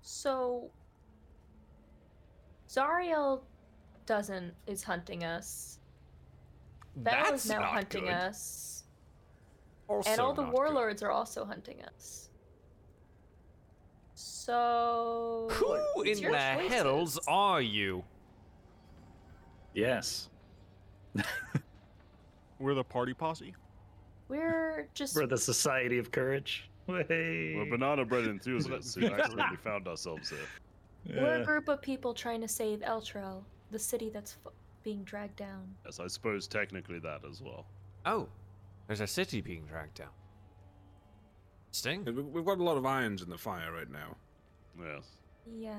so 0.02 0.70
Zariel 2.68 3.42
doesn't 4.06 4.52
is 4.66 4.82
hunting 4.82 5.24
us. 5.24 5.78
Bel 6.96 7.14
That's 7.24 7.44
is 7.44 7.50
now 7.50 7.60
not 7.60 7.68
hunting 7.70 8.04
good. 8.04 8.12
us. 8.12 8.84
Also 9.88 10.10
and 10.10 10.20
all 10.20 10.32
the 10.34 10.42
not 10.42 10.50
good. 10.50 10.58
warlords 10.58 11.02
are 11.02 11.10
also 11.10 11.44
hunting 11.44 11.82
us. 11.82 12.28
So 14.14 15.48
Who 15.50 16.02
in 16.02 16.16
the 16.18 16.28
choices. 16.30 16.72
hells 16.72 17.18
are 17.26 17.62
you? 17.62 18.04
Yes. 19.74 20.28
We're 22.58 22.74
the 22.74 22.84
party 22.84 23.14
posse. 23.14 23.54
We're 24.28 24.88
just 24.94 25.14
For 25.14 25.26
the 25.26 25.38
Society 25.38 25.98
of 25.98 26.10
Courage. 26.10 26.68
Way. 26.86 27.54
We're 27.56 27.70
banana 27.70 28.04
bread 28.04 28.26
enthusiasts 28.26 28.94
who 28.94 29.06
accidentally 29.12 29.56
found 29.62 29.86
ourselves 29.88 30.30
here. 30.30 30.38
We're 31.20 31.40
a 31.42 31.44
group 31.44 31.68
of 31.68 31.80
people 31.82 32.12
trying 32.14 32.40
to 32.40 32.48
save 32.48 32.80
Elturel, 32.80 33.42
the 33.70 33.78
city 33.78 34.10
that's 34.12 34.36
f- 34.44 34.52
being 34.82 35.02
dragged 35.04 35.36
down. 35.36 35.62
Yes, 35.84 36.00
I 36.00 36.06
suppose 36.08 36.46
technically 36.46 36.98
that 37.00 37.20
as 37.28 37.40
well. 37.40 37.66
Oh, 38.06 38.28
there's 38.86 39.00
a 39.00 39.06
city 39.06 39.40
being 39.40 39.64
dragged 39.66 39.94
down. 39.94 40.10
Sting? 41.70 42.04
We- 42.04 42.12
We've 42.22 42.44
got 42.44 42.58
a 42.58 42.62
lot 42.62 42.76
of 42.76 42.84
irons 42.86 43.22
in 43.22 43.30
the 43.30 43.38
fire 43.38 43.72
right 43.72 43.90
now. 43.90 44.16
Yes. 44.78 45.04
Yeah. 45.58 45.74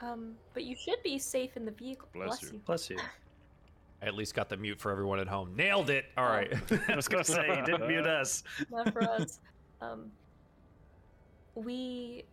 Um, 0.00 0.34
but 0.54 0.64
you 0.64 0.76
should 0.76 1.02
be 1.02 1.18
safe 1.18 1.56
in 1.56 1.64
the 1.64 1.70
vehicle. 1.72 2.08
Bless 2.12 2.42
you. 2.42 2.60
Bless 2.66 2.90
you. 2.90 2.98
I 4.00 4.06
at 4.06 4.14
least 4.14 4.34
got 4.34 4.48
the 4.48 4.56
mute 4.56 4.80
for 4.80 4.92
everyone 4.92 5.18
at 5.18 5.26
home. 5.26 5.56
Nailed 5.56 5.90
it. 5.90 6.06
All 6.16 6.26
right. 6.26 6.52
I 6.88 6.94
was 6.94 7.08
gonna 7.08 7.24
say 7.24 7.48
you 7.48 7.64
didn't 7.64 7.88
mute 7.88 8.06
us. 8.06 8.44
Not 8.70 8.92
for 8.92 9.02
us. 9.02 9.40
Um, 9.80 10.10
we 11.54 12.24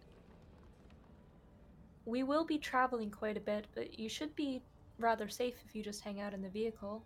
we 2.05 2.21
will 2.21 2.45
be 2.45 2.59
traveling 2.59 3.09
quite 3.09 3.35
a 3.35 3.39
bit, 3.39 3.65
but 3.73 3.97
you 3.97 4.09
should 4.09 4.35
be 4.35 4.61
rather 4.99 5.27
safe 5.27 5.55
if 5.67 5.75
you 5.75 5.83
just 5.83 6.01
hang 6.01 6.21
out 6.21 6.33
in 6.33 6.41
the 6.41 6.49
vehicle. 6.49 7.03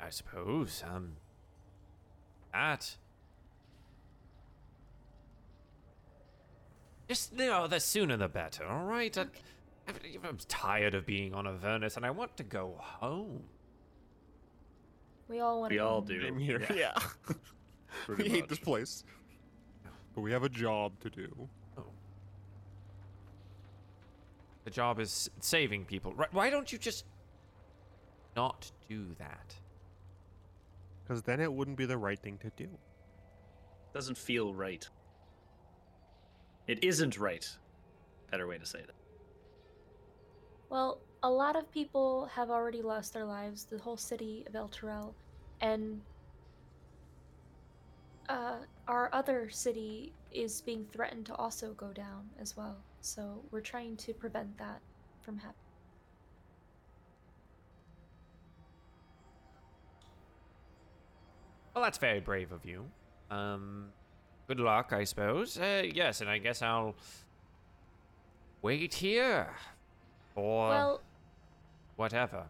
I 0.00 0.10
suppose. 0.10 0.84
Um. 0.88 1.16
That. 2.52 2.96
Just 7.08 7.32
you 7.32 7.46
know, 7.46 7.66
the 7.66 7.80
sooner 7.80 8.16
the 8.16 8.28
better. 8.28 8.64
All 8.64 8.84
right. 8.84 9.16
I, 9.18 9.26
I'm 9.88 10.38
tired 10.48 10.94
of 10.94 11.06
being 11.06 11.34
on 11.34 11.46
Avernus, 11.46 11.96
and 11.96 12.04
I 12.04 12.10
want 12.10 12.36
to 12.36 12.42
go 12.42 12.74
home. 12.78 13.42
We 15.28 15.40
all 15.40 15.60
want. 15.60 15.72
We 15.72 15.78
all 15.78 16.00
do. 16.00 16.22
I'm 16.26 16.38
here. 16.38 16.66
Yeah. 16.74 16.94
Pretty 18.06 18.24
we 18.24 18.28
hate 18.28 18.48
this 18.48 18.58
place. 18.58 19.04
But 20.14 20.22
we 20.22 20.32
have 20.32 20.42
a 20.42 20.48
job 20.48 20.92
to 21.00 21.10
do. 21.10 21.48
Oh. 21.76 21.84
The 24.64 24.70
job 24.70 25.00
is 25.00 25.30
saving 25.40 25.84
people. 25.84 26.12
Right? 26.14 26.32
Why 26.32 26.50
don't 26.50 26.70
you 26.72 26.78
just 26.78 27.04
not 28.36 28.70
do 28.88 29.06
that? 29.18 29.54
Because 31.02 31.22
then 31.22 31.40
it 31.40 31.52
wouldn't 31.52 31.76
be 31.76 31.86
the 31.86 31.96
right 31.96 32.18
thing 32.18 32.38
to 32.38 32.50
do. 32.56 32.68
Doesn't 33.94 34.18
feel 34.18 34.52
right. 34.54 34.86
It 36.66 36.84
isn't 36.84 37.18
right. 37.18 37.48
Better 38.30 38.46
way 38.46 38.58
to 38.58 38.66
say 38.66 38.80
that. 38.80 38.94
Well, 40.70 41.00
a 41.22 41.30
lot 41.30 41.56
of 41.56 41.70
people 41.72 42.26
have 42.34 42.50
already 42.50 42.82
lost 42.82 43.14
their 43.14 43.24
lives. 43.24 43.64
The 43.64 43.78
whole 43.78 43.96
city 43.96 44.44
of 44.46 44.52
Elturel, 44.52 45.14
and 45.60 46.00
uh, 48.28 48.56
our 48.86 49.08
other 49.12 49.48
city 49.48 50.12
is 50.32 50.60
being 50.60 50.86
threatened 50.92 51.26
to 51.26 51.34
also 51.36 51.72
go 51.72 51.88
down 51.88 52.28
as 52.40 52.56
well. 52.56 52.76
So 53.00 53.42
we're 53.50 53.60
trying 53.60 53.96
to 53.96 54.12
prevent 54.12 54.56
that 54.58 54.80
from 55.22 55.38
happening. 55.38 55.54
Well, 61.74 61.84
that's 61.84 61.98
very 61.98 62.20
brave 62.20 62.52
of 62.52 62.64
you. 62.64 62.84
Um, 63.30 63.86
good 64.48 64.60
luck, 64.60 64.92
I 64.92 65.04
suppose. 65.04 65.56
Uh, 65.58 65.84
yes, 65.90 66.20
and 66.20 66.28
I 66.28 66.38
guess 66.38 66.60
I'll 66.60 66.96
wait 68.62 68.94
here 68.94 69.54
for 70.38 70.68
well, 70.68 71.00
whatever. 71.96 72.44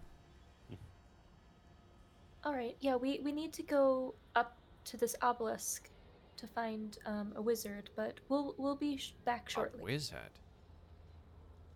all 2.45 2.53
right. 2.53 2.77
Yeah, 2.81 2.97
we 2.97 3.21
we 3.25 3.33
need 3.33 3.53
to 3.55 3.63
go 3.63 4.15
up 4.37 4.59
to 4.85 4.99
this 4.99 5.17
obelisk 5.23 5.89
to 6.37 6.47
find 6.47 6.99
um, 7.07 7.33
a 7.35 7.41
wizard, 7.41 7.89
but 7.97 8.21
we'll 8.29 8.55
we'll 8.59 8.77
be 8.77 8.99
sh- 8.99 9.15
back 9.25 9.49
A 9.49 9.51
shortly. 9.53 9.83
wizard. 9.83 10.35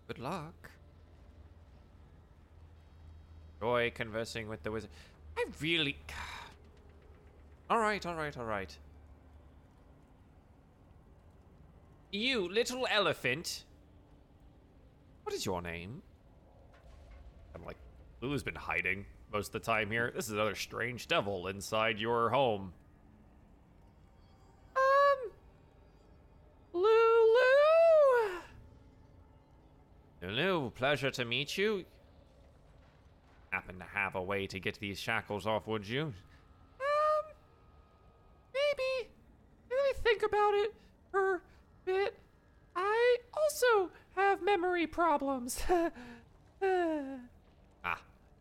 Good 0.06 0.18
luck. 0.18 0.70
Joy 3.60 3.90
conversing 3.94 4.48
with 4.48 4.62
the 4.64 4.70
wizard. 4.70 4.90
I 5.38 5.46
really. 5.60 5.96
All 7.70 7.78
right, 7.78 8.04
all 8.04 8.14
right, 8.16 8.36
all 8.36 8.44
right. 8.44 8.76
You, 12.10 12.46
little 12.50 12.86
elephant. 12.90 13.64
What 15.24 15.34
is 15.34 15.46
your 15.46 15.62
name? 15.62 16.02
I'm 17.54 17.64
like, 17.64 17.76
Lulu's 18.20 18.42
been 18.42 18.54
hiding 18.54 19.06
most 19.32 19.48
of 19.48 19.52
the 19.52 19.60
time 19.60 19.90
here. 19.90 20.12
This 20.14 20.26
is 20.26 20.32
another 20.32 20.54
strange 20.54 21.08
devil 21.08 21.48
inside 21.48 21.98
your 21.98 22.30
home. 22.30 22.72
Um. 24.76 25.30
Lulu! 26.72 27.42
Lulu, 30.22 30.70
pleasure 30.70 31.10
to 31.10 31.24
meet 31.24 31.56
you. 31.56 31.84
Happen 33.50 33.78
to 33.78 33.84
have 33.84 34.14
a 34.14 34.22
way 34.22 34.46
to 34.46 34.58
get 34.58 34.78
these 34.78 34.98
shackles 34.98 35.46
off, 35.46 35.66
would 35.66 35.86
you? 35.86 36.02
Um, 36.04 36.12
maybe. 38.54 39.10
Let 39.70 39.78
me 39.78 40.02
think 40.02 40.22
about 40.22 40.54
it 40.54 40.74
for 41.10 41.34
a 41.34 41.40
bit. 41.84 42.18
I 42.74 43.16
also 43.34 43.90
have 44.16 44.42
memory 44.42 44.86
problems. 44.86 45.62
ah, 46.62 48.00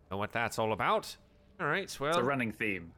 know 0.09 0.17
what 0.17 0.31
that's 0.31 0.59
all 0.59 0.73
about. 0.73 1.15
All 1.59 1.67
right, 1.67 1.95
well. 1.99 2.09
It's 2.09 2.17
a 2.19 2.23
running 2.23 2.51
theme. 2.51 2.91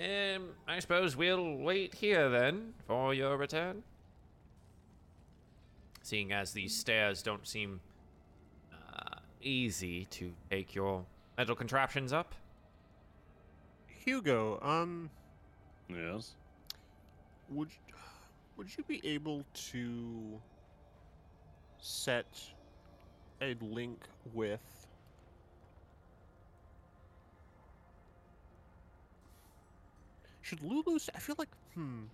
Um, 0.00 0.48
I 0.66 0.78
suppose 0.80 1.16
we'll 1.16 1.56
wait 1.58 1.94
here 1.94 2.28
then 2.28 2.74
for 2.86 3.14
your 3.14 3.36
return. 3.36 3.82
Seeing 6.02 6.32
as 6.32 6.52
these 6.52 6.76
stairs 6.76 7.22
don't 7.22 7.46
seem 7.46 7.80
uh, 8.72 9.18
easy 9.40 10.06
to 10.06 10.32
take 10.50 10.74
your 10.74 11.04
metal 11.38 11.54
contraptions 11.54 12.12
up. 12.12 12.34
Hugo, 14.04 14.58
um, 14.62 15.10
Yes. 15.88 16.32
would 17.48 17.68
would 18.56 18.76
you 18.76 18.84
be 18.84 19.00
able 19.06 19.44
to 19.54 20.40
set 21.82 22.40
a 23.40 23.56
link 23.60 23.98
with 24.32 24.86
should 30.42 30.62
Lulu 30.62 30.98
I 31.12 31.18
feel 31.18 31.34
like 31.38 31.48
hmm 31.74 32.04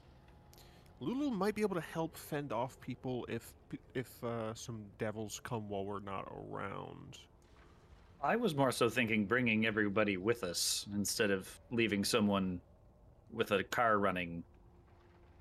Lulu 1.00 1.30
might 1.30 1.54
be 1.54 1.60
able 1.62 1.76
to 1.76 1.82
help 1.82 2.16
fend 2.16 2.50
off 2.50 2.80
people 2.80 3.26
if 3.28 3.52
if 3.94 4.24
uh, 4.24 4.54
some 4.54 4.82
devils 4.98 5.40
come 5.44 5.68
while 5.68 5.84
we're 5.84 6.00
not 6.00 6.26
around. 6.50 7.18
I 8.20 8.34
was 8.34 8.56
more 8.56 8.72
so 8.72 8.88
thinking 8.88 9.26
bringing 9.26 9.66
everybody 9.66 10.16
with 10.16 10.42
us 10.42 10.86
instead 10.94 11.30
of 11.30 11.48
leaving 11.70 12.04
someone 12.04 12.60
with 13.32 13.52
a 13.52 13.62
car 13.62 13.98
running 13.98 14.42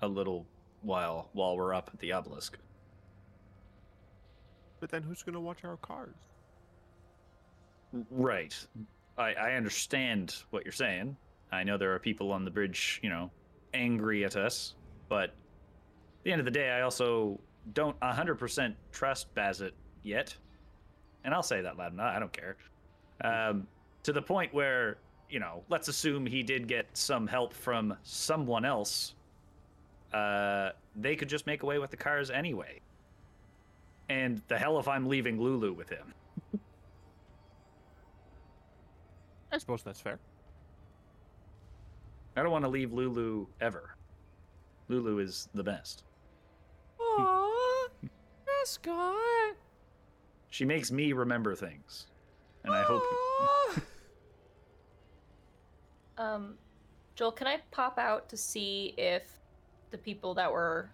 a 0.02 0.06
little 0.06 0.46
while 0.82 1.28
while 1.32 1.56
we're 1.56 1.74
up 1.74 1.90
at 1.92 1.98
the 1.98 2.12
obelisk. 2.12 2.58
But 4.80 4.90
then 4.90 5.02
who's 5.02 5.22
going 5.22 5.34
to 5.34 5.40
watch 5.40 5.64
our 5.64 5.76
cars? 5.78 6.14
Right. 8.10 8.54
I, 9.16 9.34
I 9.34 9.52
understand 9.54 10.34
what 10.50 10.64
you're 10.64 10.72
saying. 10.72 11.16
I 11.50 11.64
know 11.64 11.78
there 11.78 11.94
are 11.94 11.98
people 11.98 12.32
on 12.32 12.44
the 12.44 12.50
bridge, 12.50 13.00
you 13.02 13.08
know, 13.08 13.30
angry 13.74 14.24
at 14.24 14.36
us, 14.36 14.74
but 15.08 15.30
at 15.30 16.24
the 16.24 16.32
end 16.32 16.40
of 16.40 16.44
the 16.44 16.50
day, 16.50 16.70
I 16.70 16.82
also 16.82 17.40
don't 17.72 17.98
100% 18.00 18.74
trust 18.92 19.34
Bazit 19.34 19.72
yet. 20.02 20.36
And 21.24 21.34
I'll 21.34 21.42
say 21.42 21.62
that 21.62 21.76
loud 21.76 21.92
enough. 21.92 22.14
I 22.14 22.18
don't 22.18 22.32
care. 22.32 22.56
Um, 23.22 23.66
to 24.02 24.12
the 24.12 24.22
point 24.22 24.52
where, 24.54 24.98
you 25.28 25.40
know, 25.40 25.62
let's 25.68 25.88
assume 25.88 26.26
he 26.26 26.42
did 26.42 26.68
get 26.68 26.86
some 26.92 27.26
help 27.26 27.52
from 27.52 27.96
someone 28.02 28.64
else. 28.64 29.14
Uh, 30.12 30.70
they 30.96 31.16
could 31.16 31.28
just 31.28 31.46
make 31.46 31.62
away 31.62 31.78
with 31.78 31.90
the 31.90 31.96
cars 31.96 32.30
anyway. 32.30 32.80
And 34.08 34.40
the 34.48 34.58
hell 34.58 34.78
if 34.78 34.88
I'm 34.88 35.06
leaving 35.06 35.40
Lulu 35.40 35.72
with 35.72 35.88
him. 35.88 36.14
I 39.52 39.58
suppose 39.58 39.82
that's 39.82 40.00
fair. 40.00 40.18
I 42.36 42.42
don't 42.42 42.52
want 42.52 42.64
to 42.64 42.68
leave 42.68 42.92
Lulu 42.92 43.46
ever. 43.60 43.96
Lulu 44.88 45.18
is 45.18 45.48
the 45.54 45.62
best. 45.62 46.04
Aww, 47.00 47.88
mascot. 48.46 49.56
She 50.50 50.64
makes 50.64 50.90
me 50.90 51.12
remember 51.12 51.54
things. 51.54 52.06
And 52.64 52.72
I 52.72 52.82
hope 52.82 53.02
Um, 56.18 56.54
Joel, 57.14 57.32
can 57.32 57.46
I 57.46 57.58
pop 57.70 57.98
out 57.98 58.28
to 58.28 58.36
see 58.36 58.92
if 58.98 59.22
the 59.90 59.98
people 59.98 60.34
that 60.34 60.52
were 60.52 60.90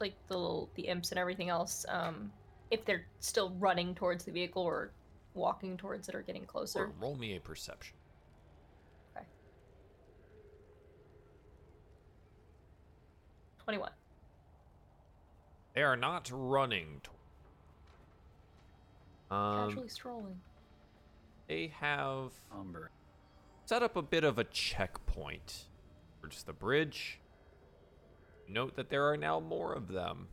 like 0.00 0.14
the 0.26 0.36
little 0.36 0.68
the 0.74 0.82
imps 0.82 1.10
and 1.10 1.18
everything 1.18 1.48
else, 1.48 1.86
um, 1.88 2.32
if 2.74 2.84
they're 2.84 3.06
still 3.20 3.50
running 3.58 3.94
towards 3.94 4.24
the 4.24 4.32
vehicle 4.32 4.62
or 4.62 4.90
walking 5.34 5.76
towards 5.76 6.08
it 6.08 6.14
or 6.14 6.22
getting 6.22 6.44
closer? 6.44 6.80
Or 6.84 6.92
roll 7.00 7.14
me 7.16 7.36
a 7.36 7.40
perception. 7.40 7.96
Okay. 9.16 9.24
21. 13.64 13.90
They 15.74 15.82
are 15.82 15.96
not 15.96 16.30
running. 16.32 17.00
to- 17.02 17.10
Um, 19.34 19.68
Casually 19.70 19.88
strolling. 19.88 20.40
they 21.48 21.68
have 21.68 22.32
Umber. 22.52 22.90
set 23.64 23.82
up 23.82 23.96
a 23.96 24.02
bit 24.02 24.22
of 24.22 24.38
a 24.38 24.44
checkpoint 24.44 25.66
towards 26.20 26.44
the 26.44 26.52
bridge. 26.52 27.18
Note 28.46 28.76
that 28.76 28.90
there 28.90 29.08
are 29.10 29.16
now 29.16 29.40
more 29.40 29.72
of 29.72 29.88
them. 29.88 30.28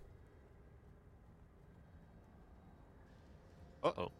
Uh 3.83 3.91
oh. 3.97 4.11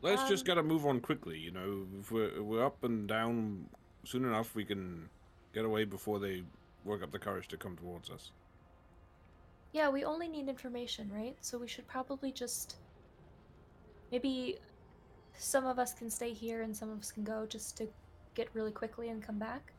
Let's 0.00 0.28
just 0.28 0.42
Um, 0.44 0.46
gotta 0.46 0.62
move 0.62 0.86
on 0.86 1.00
quickly. 1.00 1.38
You 1.38 1.50
know, 1.50 1.86
if 2.00 2.10
we're, 2.12 2.28
if 2.28 2.38
we're 2.42 2.64
up 2.64 2.84
and 2.84 3.08
down 3.08 3.68
soon 4.04 4.24
enough, 4.24 4.54
we 4.54 4.64
can 4.64 5.08
get 5.52 5.64
away 5.64 5.84
before 5.84 6.18
they 6.18 6.44
work 6.84 7.02
up 7.02 7.10
the 7.10 7.18
courage 7.18 7.48
to 7.48 7.56
come 7.56 7.76
towards 7.76 8.08
us. 8.10 8.30
Yeah, 9.72 9.88
we 9.90 10.04
only 10.04 10.28
need 10.28 10.48
information, 10.48 11.10
right? 11.12 11.36
So 11.40 11.58
we 11.58 11.68
should 11.68 11.86
probably 11.86 12.32
just. 12.32 12.76
Maybe 14.10 14.58
some 15.36 15.66
of 15.66 15.78
us 15.78 15.92
can 15.92 16.08
stay 16.10 16.32
here 16.32 16.62
and 16.62 16.74
some 16.74 16.90
of 16.90 16.98
us 16.98 17.12
can 17.12 17.24
go 17.24 17.44
just 17.46 17.76
to 17.78 17.88
get 18.34 18.48
really 18.54 18.70
quickly 18.72 19.08
and 19.10 19.22
come 19.22 19.38
back. 19.38 19.72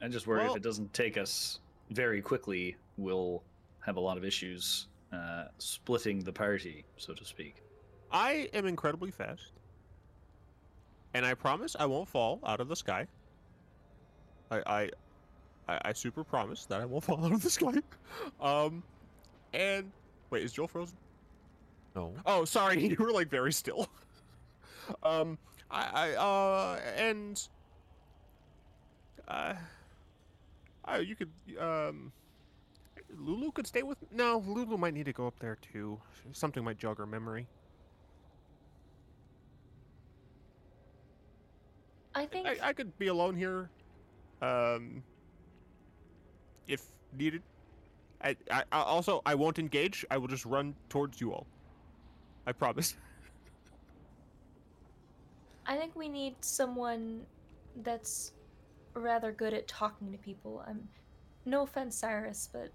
I 0.00 0.08
just 0.08 0.26
worry 0.26 0.42
Well- 0.44 0.52
if 0.52 0.56
it 0.58 0.62
doesn't 0.62 0.92
take 0.94 1.16
us 1.18 1.60
very 1.90 2.22
quickly, 2.22 2.76
we'll 2.96 3.42
have 3.80 3.96
a 3.96 4.00
lot 4.00 4.16
of 4.16 4.24
issues 4.24 4.88
uh, 5.12 5.44
splitting 5.58 6.20
the 6.20 6.32
party, 6.32 6.84
so 6.96 7.14
to 7.14 7.24
speak. 7.24 7.62
I 8.10 8.48
am 8.52 8.66
incredibly 8.66 9.10
fast. 9.10 9.52
And 11.14 11.24
I 11.24 11.34
promise 11.34 11.76
I 11.78 11.86
won't 11.86 12.08
fall 12.08 12.40
out 12.44 12.60
of 12.60 12.68
the 12.68 12.76
sky. 12.76 13.06
I 14.50 14.62
I 14.66 14.90
I, 15.68 15.80
I 15.86 15.92
super 15.92 16.24
promise 16.24 16.66
that 16.66 16.80
I 16.80 16.84
won't 16.84 17.04
fall 17.08 17.24
out 17.24 17.32
of 17.32 17.42
the 17.42 17.50
sky. 17.50 17.74
Um 18.40 18.82
and 19.52 19.90
wait, 20.30 20.42
is 20.42 20.52
Joel 20.52 20.68
frozen? 20.68 20.96
No. 21.94 22.12
Oh, 22.26 22.44
sorry, 22.44 22.86
you 22.88 22.96
were 22.98 23.12
like 23.12 23.28
very 23.30 23.52
still. 23.52 23.88
um 25.02 25.38
I 25.70 26.12
I 26.12 26.14
uh 26.14 26.80
and 26.96 27.48
uh 29.26 29.54
uh, 30.88 30.98
you 30.98 31.16
could 31.16 31.30
um 31.58 32.12
Lulu 33.14 33.52
could 33.52 33.66
stay 33.66 33.82
with 33.82 33.98
No, 34.12 34.42
Lulu 34.46 34.76
might 34.76 34.94
need 34.94 35.06
to 35.06 35.12
go 35.12 35.26
up 35.26 35.38
there 35.38 35.56
too. 35.56 36.00
Something 36.32 36.64
might 36.64 36.78
jog 36.78 36.98
her 36.98 37.06
memory. 37.06 37.46
I 42.14 42.26
think. 42.26 42.46
I, 42.46 42.56
I 42.62 42.72
could 42.72 42.96
be 42.98 43.08
alone 43.08 43.36
here, 43.36 43.68
um, 44.40 45.02
if 46.66 46.82
needed. 47.16 47.42
I, 48.22 48.34
I, 48.50 48.64
I 48.72 48.80
also 48.80 49.20
I 49.26 49.34
won't 49.34 49.58
engage. 49.58 50.04
I 50.10 50.16
will 50.16 50.28
just 50.28 50.46
run 50.46 50.74
towards 50.88 51.20
you 51.20 51.32
all. 51.32 51.46
I 52.46 52.52
promise. 52.52 52.96
I 55.66 55.76
think 55.76 55.94
we 55.94 56.08
need 56.08 56.36
someone 56.40 57.22
that's 57.82 58.32
rather 58.94 59.32
good 59.32 59.52
at 59.52 59.68
talking 59.68 60.10
to 60.12 60.18
people. 60.18 60.64
I'm 60.66 60.88
no 61.44 61.62
offense, 61.62 61.96
Cyrus, 61.96 62.48
but 62.52 62.70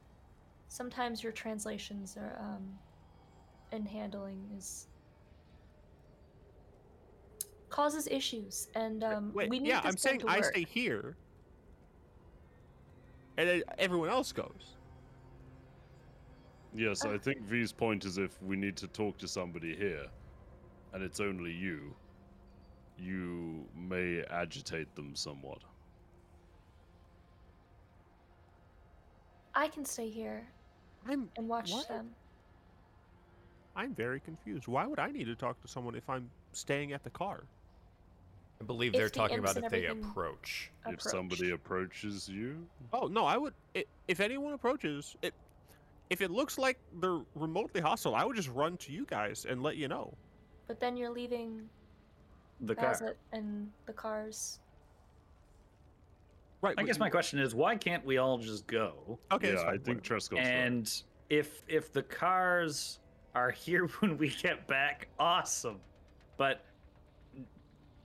sometimes 0.71 1.21
your 1.21 1.33
translations 1.33 2.15
are 2.15 2.39
um 2.39 2.63
and 3.73 3.85
handling 3.85 4.39
is 4.57 4.87
causes 7.69 8.07
issues 8.09 8.69
and 8.75 9.03
um 9.03 9.31
Wait, 9.33 9.49
we 9.49 9.59
need 9.59 9.71
to 9.71 9.75
stay 9.75 9.75
yeah, 9.75 9.81
this 9.81 9.91
I'm 9.91 9.97
saying 9.97 10.19
to 10.21 10.29
I 10.29 10.41
stay 10.41 10.63
here, 10.63 11.17
and 13.37 13.49
then 13.49 13.63
everyone 13.77 14.09
else 14.09 14.31
goes. 14.31 14.77
Yes. 16.73 17.03
I 17.03 17.17
think 17.17 17.41
V's 17.41 17.73
point 17.73 18.05
is 18.05 18.17
if 18.17 18.41
we 18.41 18.55
need 18.55 18.77
to 18.77 18.87
talk 18.87 19.17
to 19.17 19.27
somebody 19.27 19.75
here, 19.75 20.05
and 20.93 21.03
it's 21.03 21.19
only 21.19 21.51
you, 21.51 21.93
you 22.97 23.65
may 23.75 24.23
agitate 24.29 24.95
them 24.95 25.15
somewhat. 25.15 25.59
I 29.53 29.67
can 29.67 29.83
stay 29.83 30.09
here 30.09 30.47
I'm 31.07 31.31
and 31.35 31.47
watch 31.49 31.71
What? 31.71 31.87
them. 31.87 32.15
I'm 33.75 33.93
very 33.93 34.19
confused. 34.19 34.67
Why 34.67 34.85
would 34.85 34.99
I 34.99 35.11
need 35.11 35.25
to 35.25 35.35
talk 35.35 35.61
to 35.61 35.67
someone 35.67 35.95
if 35.95 36.09
I'm 36.09 36.31
staying 36.51 36.91
at 36.93 37.03
the 37.03 37.09
car? 37.11 37.47
I 38.61 38.63
believe 38.63 38.93
If 38.93 38.97
they're 38.97 39.09
the 39.09 39.09
talking 39.09 39.39
about 39.39 39.57
if 39.57 39.69
they 39.69 39.85
everything 39.85 40.03
approach. 40.03 40.71
If 40.85 41.01
somebody 41.01 41.51
approaches 41.51 42.27
you, 42.29 42.69
Oh 42.93 43.07
no, 43.07 43.25
I 43.25 43.37
would. 43.37 43.53
i 43.75 43.85
if 44.07 44.19
anyone 44.19 44.53
approaches, 44.53 45.15
it, 45.21 45.33
if 46.09 46.21
it 46.21 46.31
looks 46.31 46.57
like 46.57 46.79
they're 46.99 47.21
remotely 47.35 47.81
hostile, 47.81 48.15
I 48.15 48.23
would 48.25 48.35
just 48.35 48.49
run 48.49 48.77
to 48.77 48.91
you 48.91 49.05
guys 49.05 49.45
and 49.45 49.61
let 49.63 49.77
you 49.77 49.87
know. 49.87 50.17
But 50.67 50.79
then 50.79 50.97
you're 50.97 51.09
leaving 51.11 51.69
The 52.61 52.75
car. 52.75 53.15
And 53.31 53.71
the 53.85 53.93
cars. 53.93 54.59
Right. 56.61 56.75
I 56.77 56.83
guess 56.83 56.99
my 56.99 57.09
question 57.09 57.39
is, 57.39 57.55
why 57.55 57.75
can't 57.75 58.05
we 58.05 58.17
all 58.17 58.37
just 58.37 58.67
go? 58.67 59.19
Okay. 59.31 59.53
yeah, 59.53 59.61
I 59.61 59.71
think 59.71 59.87
whatever. 59.87 60.01
Trescott's 60.01 60.39
right. 60.41 60.47
And 60.47 61.03
if 61.29 61.63
if 61.67 61.91
the 61.91 62.03
cars 62.03 62.99
are 63.33 63.49
here 63.65 63.87
when 63.99 64.17
we 64.17 64.29
get 64.29 64.67
back, 64.67 65.07
awesome. 65.19 65.79
But 66.37 66.63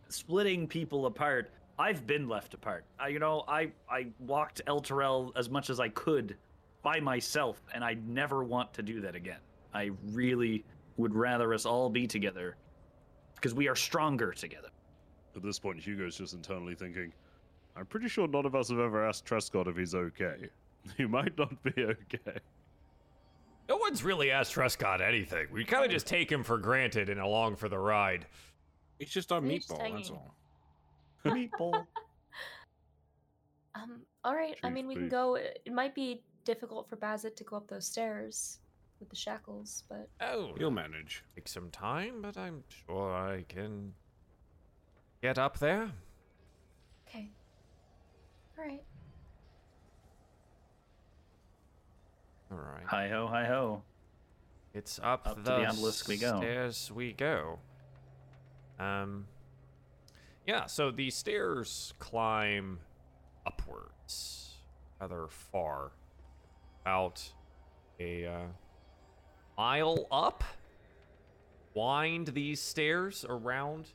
splitting 0.09 0.67
people 0.67 1.07
apart, 1.07 1.51
I've 1.79 2.07
been 2.07 2.29
left 2.29 2.55
apart. 2.55 2.85
I, 2.99 3.09
you 3.09 3.19
know, 3.19 3.45
I 3.47 3.73
I 3.91 4.07
walked 4.21 4.63
Elturel 4.67 5.33
as 5.37 5.51
much 5.51 5.69
as 5.69 5.79
I 5.79 5.91
could 5.91 6.37
by 6.83 7.01
myself, 7.01 7.63
and 7.75 7.85
I 7.85 7.95
never 8.07 8.43
want 8.45 8.73
to 8.75 8.83
do 8.83 9.01
that 9.03 9.15
again. 9.15 9.41
I 9.75 9.91
really 10.13 10.65
would 10.97 11.15
rather 11.15 11.53
us 11.53 11.67
all 11.67 11.91
be 11.91 12.07
together 12.07 12.57
because 13.35 13.53
we 13.53 13.69
are 13.69 13.77
stronger 13.77 14.33
together. 14.33 14.69
At 15.35 15.43
this 15.43 15.59
point, 15.59 15.79
Hugo's 15.79 16.17
just 16.17 16.33
internally 16.33 16.75
thinking, 16.75 17.13
I'm 17.77 17.87
pretty 17.87 18.09
sure 18.09 18.27
none 18.27 18.47
of 18.47 18.55
us 18.55 18.71
have 18.71 18.79
ever 18.79 19.07
asked 19.07 19.27
Trescott 19.27 19.67
if 19.69 19.77
he's 19.77 19.95
okay. 19.95 20.49
He 20.97 21.05
might 21.05 21.37
not 21.37 21.61
be 21.65 21.83
okay. 21.85 22.39
No 23.69 23.77
one's 23.77 24.05
really 24.05 24.31
asked 24.31 24.55
Trescott 24.55 25.01
anything. 25.01 25.49
We 25.51 25.65
kind 25.65 25.85
of 25.85 25.91
just 25.91 26.07
take 26.07 26.31
him 26.31 26.45
for 26.45 26.59
granted 26.59 27.09
and 27.09 27.19
along 27.21 27.57
for 27.57 27.69
the 27.69 27.79
ride. 27.79 28.25
It's 29.01 29.11
just 29.11 29.33
our 29.33 29.43
He's 29.43 29.67
just 29.67 29.81
meatball, 29.81 29.93
that's 29.97 30.11
all. 30.11 30.35
People. 31.35 31.87
Um, 33.75 34.03
all 34.25 34.35
right. 34.37 34.57
I 34.63 34.69
Chief 34.69 34.75
mean, 34.75 34.87
we 34.87 34.95
can 34.95 35.05
Beef. 35.05 35.11
go. 35.11 35.35
It 35.35 35.73
might 35.73 35.95
be 35.95 36.23
difficult 36.45 36.89
for 36.89 36.97
Bazet 36.97 37.35
to 37.37 37.45
go 37.45 37.57
up 37.57 37.67
those 37.67 37.87
stairs 37.87 38.61
with 39.01 39.11
the 39.11 39.17
shackles, 39.17 39.83
but 39.89 40.09
Oh, 40.21 40.55
You'll 40.59 40.71
manage. 40.71 41.25
take 41.35 41.49
some 41.49 41.69
time, 41.71 42.23
but 42.23 42.37
I'm 42.39 42.63
sure 42.87 43.13
I 43.13 43.43
can 43.49 43.93
get 45.21 45.37
up 45.39 45.59
there. 45.59 45.91
Okay. 48.59 48.81
All 52.51 52.59
right. 52.59 52.59
All 52.59 52.59
right. 52.59 52.85
hi 52.87 53.09
ho, 53.09 53.27
hi 53.27 53.45
ho. 53.45 53.83
It's 54.75 54.99
up, 55.03 55.27
Up 55.27 55.37
to 55.37 55.43
the, 55.43 55.57
the 55.57 55.67
obelisk 55.67 56.07
we 56.09 56.17
go. 56.17 56.39
Stairs 56.39 56.93
we 56.95 57.13
go. 57.13 57.59
Um. 58.79 59.27
Yeah. 60.47 60.67
So 60.67 60.91
the 60.91 61.11
stairs 61.11 61.95
climb 61.99 62.81
upwards, 63.47 64.55
rather 65.01 65.27
far, 65.29 65.93
Out 66.85 67.33
a 67.99 68.27
uh, 68.27 68.41
mile 69.57 70.07
up. 70.11 70.45
Wind 71.75 72.29
these 72.29 72.61
stairs 72.61 73.25
around, 73.29 73.89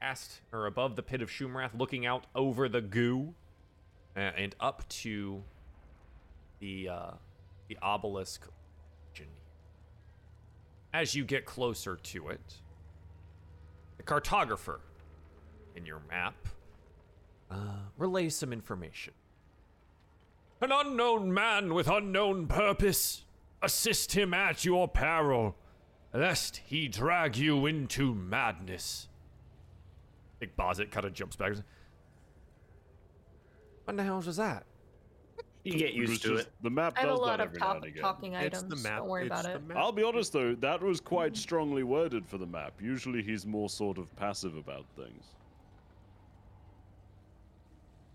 past 0.00 0.40
or 0.52 0.66
above 0.66 0.96
the 0.96 1.02
pit 1.02 1.22
of 1.22 1.30
Shumrath, 1.30 1.78
looking 1.78 2.06
out 2.06 2.26
over 2.34 2.68
the 2.68 2.80
goo, 2.80 3.34
and 4.16 4.54
up 4.60 4.88
to 4.88 5.42
the 6.60 6.88
uh, 6.88 7.10
the 7.68 7.78
obelisk. 7.82 8.46
as 10.92 11.14
you 11.14 11.24
get 11.24 11.44
closer 11.44 11.96
to 11.96 12.28
it, 12.28 12.54
the 13.96 14.02
cartographer 14.04 14.78
in 15.74 15.84
your 15.84 16.00
map 16.08 16.36
uh, 17.50 17.56
relays 17.98 18.36
some 18.36 18.52
information. 18.52 19.12
An 20.60 20.70
unknown 20.72 21.34
man 21.34 21.74
with 21.74 21.88
unknown 21.88 22.46
purpose. 22.46 23.24
Assist 23.60 24.12
him 24.12 24.32
at 24.32 24.64
your 24.64 24.86
peril, 24.86 25.56
lest 26.12 26.58
he 26.58 26.86
drag 26.86 27.36
you 27.36 27.66
into 27.66 28.14
madness. 28.14 29.08
Big 30.38 30.56
Bozit 30.56 30.90
kind 30.90 31.06
of 31.06 31.12
jumps 31.14 31.36
back. 31.36 31.54
What 33.84 33.96
the 33.96 34.02
hell 34.02 34.16
was 34.20 34.36
that? 34.36 34.64
You 35.64 35.72
get 35.78 35.94
used 35.94 36.22
to 36.22 36.28
just- 36.36 36.48
it. 36.48 36.52
The 36.62 36.68
map 36.70 36.94
I 36.96 37.00
have 37.00 37.08
a 37.08 37.12
does 37.12 37.20
lot 37.20 37.26
that 37.38 37.40
of 37.40 37.46
every 37.48 37.58
now 37.60 37.66
talk- 37.66 37.76
and 37.76 37.84
again. 37.86 38.02
talking 38.02 38.32
It's 38.34 38.58
items. 38.58 38.82
the 38.82 38.88
map. 38.88 38.98
Don't 38.98 39.08
worry 39.08 39.22
it's 39.26 39.32
about 39.32 39.44
the 39.44 39.54
it. 39.54 39.66
map. 39.66 39.76
I'll 39.78 39.92
be 39.92 40.02
honest 40.02 40.32
though, 40.32 40.54
that 40.56 40.82
was 40.82 41.00
quite 41.00 41.36
strongly 41.36 41.82
worded 41.82 42.26
for 42.26 42.36
the 42.38 42.46
map. 42.46 42.74
Usually 42.82 43.22
he's 43.22 43.46
more 43.46 43.70
sort 43.70 43.96
of 43.96 44.14
passive 44.16 44.56
about 44.56 44.84
things. 44.96 45.24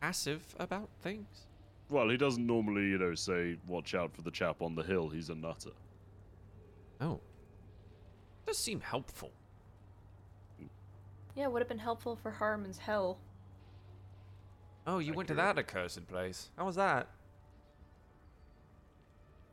Passive 0.01 0.55
about 0.59 0.89
things? 1.01 1.45
Well, 1.89 2.07
he 2.09 2.17
doesn't 2.17 2.45
normally, 2.45 2.84
you 2.84 2.99
know, 2.99 3.15
say, 3.15 3.57
watch 3.67 3.95
out 3.95 4.13
for 4.13 4.22
the 4.22 4.32
chap 4.32 4.61
on 4.61 4.76
the 4.76 4.84
hill, 4.84 5.09
he's 5.09 5.30
a 5.30 5.36
nutter. 5.36 5.72
Oh. 7.01 7.20
Does 8.45 8.57
seem 8.59 8.80
helpful. 8.80 9.32
Yeah, 11.36 11.47
would 11.47 11.61
have 11.61 11.67
been 11.70 11.80
helpful 11.80 12.15
for 12.15 12.32
Haruman's 12.32 12.78
Hill. 12.80 13.17
Oh, 14.88 14.99
you 14.99 15.13
went 15.13 15.27
to 15.27 15.36
that 15.36 15.57
accursed 15.57 16.07
place. 16.07 16.49
How 16.57 16.65
was 16.65 16.75
that? 16.75 17.07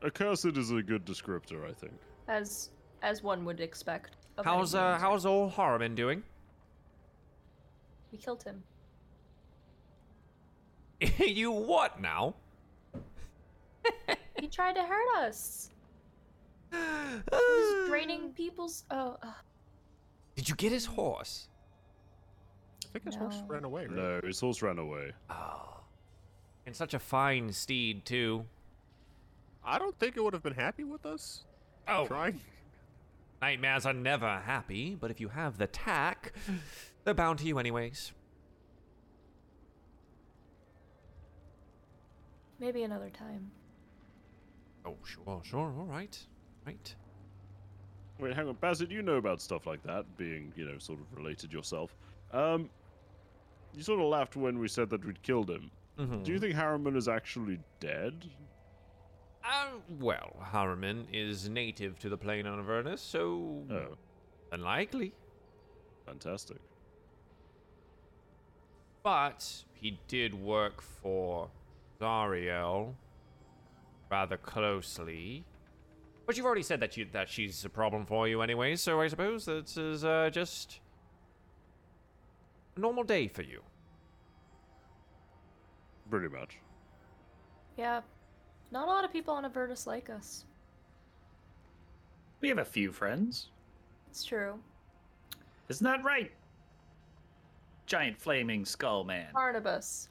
Accursed 0.03 0.57
is 0.57 0.71
a 0.71 0.81
good 0.81 1.05
descriptor, 1.05 1.67
I 1.67 1.73
think. 1.73 1.93
As 2.27 2.69
as 3.01 3.23
one 3.23 3.45
would 3.45 3.59
expect. 3.59 4.15
How's 4.43 4.75
uh 4.75 4.97
how's 4.99 5.25
old 5.25 5.51
Harmon 5.51 5.95
doing? 5.95 6.23
We 8.11 8.17
killed 8.17 8.43
him. 8.43 8.63
you 11.19 11.51
what 11.51 12.01
now? 12.01 12.35
He 14.39 14.47
tried 14.47 14.73
to 14.73 14.83
hurt 14.83 15.17
us. 15.17 15.71
He 16.71 16.77
was 17.31 17.89
draining 17.89 18.29
people's. 18.33 18.83
Oh, 18.91 19.17
uh, 19.23 19.31
Did 20.35 20.47
you 20.47 20.55
get 20.55 20.71
his 20.71 20.85
horse? 20.85 21.47
I 22.97 22.99
think 22.99 23.13
his 23.13 23.15
horse 23.15 23.41
No. 23.41 23.47
ran 23.47 23.63
away. 23.63 23.85
Right? 23.85 23.95
No, 23.95 24.21
his 24.23 24.39
horse 24.39 24.61
ran 24.63 24.79
away. 24.79 25.11
Oh. 25.29 25.81
And 26.65 26.75
such 26.75 26.95
a 26.95 26.99
fine 26.99 27.51
steed 27.51 28.05
too. 28.05 28.45
I 29.63 29.77
don't 29.77 29.97
think 29.99 30.17
it 30.17 30.23
would 30.23 30.33
have 30.33 30.41
been 30.41 30.55
happy 30.55 30.83
with 30.83 31.05
us. 31.05 31.43
Oh, 31.87 32.07
Trying. 32.07 32.39
nightmares 33.39 33.85
are 33.85 33.93
never 33.93 34.39
happy, 34.39 34.95
but 34.95 35.11
if 35.11 35.19
you 35.21 35.29
have 35.29 35.59
the 35.59 35.67
tack, 35.67 36.33
they're 37.03 37.13
bound 37.13 37.37
to 37.39 37.45
you 37.45 37.59
anyways. 37.59 38.13
maybe 42.59 42.81
another 42.81 43.11
time. 43.11 43.51
Oh, 44.83 44.95
sure, 45.05 45.41
sure, 45.43 45.71
all 45.77 45.85
right, 45.85 46.17
right. 46.65 46.95
Wait, 48.19 48.35
hang 48.35 48.47
on, 48.47 48.55
Bassett, 48.55 48.89
you 48.89 49.03
know 49.03 49.17
about 49.17 49.39
stuff 49.39 49.67
like 49.67 49.83
that, 49.83 50.05
being, 50.17 50.51
you 50.55 50.65
know, 50.65 50.79
sort 50.79 50.99
of 50.99 51.05
related 51.15 51.53
yourself. 51.53 51.95
Um, 52.33 52.71
you 53.73 53.83
sort 53.83 53.99
of 53.99 54.05
laughed 54.07 54.35
when 54.35 54.59
we 54.59 54.67
said 54.67 54.89
that 54.89 55.05
we'd 55.05 55.21
killed 55.23 55.49
him. 55.49 55.71
Mm-hmm. 55.99 56.23
Do 56.23 56.31
you 56.31 56.39
think 56.39 56.55
Haruman 56.55 56.95
is 56.95 57.07
actually 57.07 57.59
dead? 57.79 58.25
Uh, 59.43 59.67
well, 59.99 60.35
Haruman 60.53 61.05
is 61.13 61.47
native 61.49 61.97
to 61.99 62.09
the 62.09 62.17
plane 62.17 62.45
on 62.45 62.59
Avernus, 62.59 63.01
so 63.01 63.63
Oh, 63.71 63.97
unlikely. 64.51 65.13
fantastic. 66.05 66.57
But 69.03 69.63
he 69.73 69.99
did 70.07 70.33
work 70.33 70.81
for 70.81 71.49
Zariel 71.99 72.93
rather 74.11 74.37
closely. 74.37 75.45
But 76.25 76.35
you've 76.35 76.45
already 76.45 76.63
said 76.63 76.81
that 76.81 76.97
you 76.97 77.05
that 77.13 77.29
she's 77.29 77.63
a 77.63 77.69
problem 77.69 78.05
for 78.05 78.27
you 78.27 78.41
anyway, 78.41 78.75
so 78.75 78.99
I 78.99 79.07
suppose 79.07 79.45
this 79.45 79.77
is 79.77 80.03
uh, 80.03 80.29
just 80.31 80.81
normal 82.77 83.03
day 83.03 83.27
for 83.27 83.41
you. 83.41 83.61
Pretty 86.09 86.29
much. 86.29 86.57
Yeah, 87.77 88.01
not 88.71 88.87
a 88.87 88.91
lot 88.91 89.03
of 89.03 89.11
people 89.11 89.33
on 89.33 89.45
Avernus 89.45 89.85
like 89.87 90.09
us. 90.09 90.45
We 92.41 92.49
have 92.49 92.59
a 92.59 92.65
few 92.65 92.91
friends. 92.91 93.49
It's 94.09 94.23
true. 94.23 94.59
Isn't 95.69 95.83
that 95.85 96.03
right? 96.03 96.31
Giant 97.85 98.19
flaming 98.19 98.65
skull 98.65 99.03
man. 99.03 99.27
Barnabas. 99.33 100.09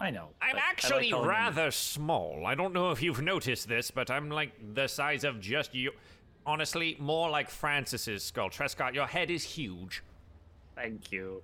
I 0.00 0.10
know. 0.10 0.28
I'm 0.42 0.52
but 0.52 0.60
I 0.60 0.64
like 0.64 0.70
actually 0.70 1.08
him- 1.10 1.24
rather 1.24 1.70
small. 1.70 2.44
I 2.46 2.54
don't 2.54 2.72
know 2.72 2.90
if 2.90 3.02
you've 3.02 3.22
noticed 3.22 3.68
this, 3.68 3.90
but 3.90 4.10
I'm 4.10 4.28
like 4.28 4.52
the 4.74 4.86
size 4.88 5.24
of 5.24 5.40
just 5.40 5.74
you. 5.74 5.92
Honestly, 6.46 6.96
more 6.98 7.30
like 7.30 7.48
Francis's 7.48 8.22
skull. 8.22 8.50
Trescott, 8.50 8.92
your 8.94 9.06
head 9.06 9.30
is 9.30 9.42
huge. 9.44 10.02
Thank 10.74 11.12
you. 11.12 11.42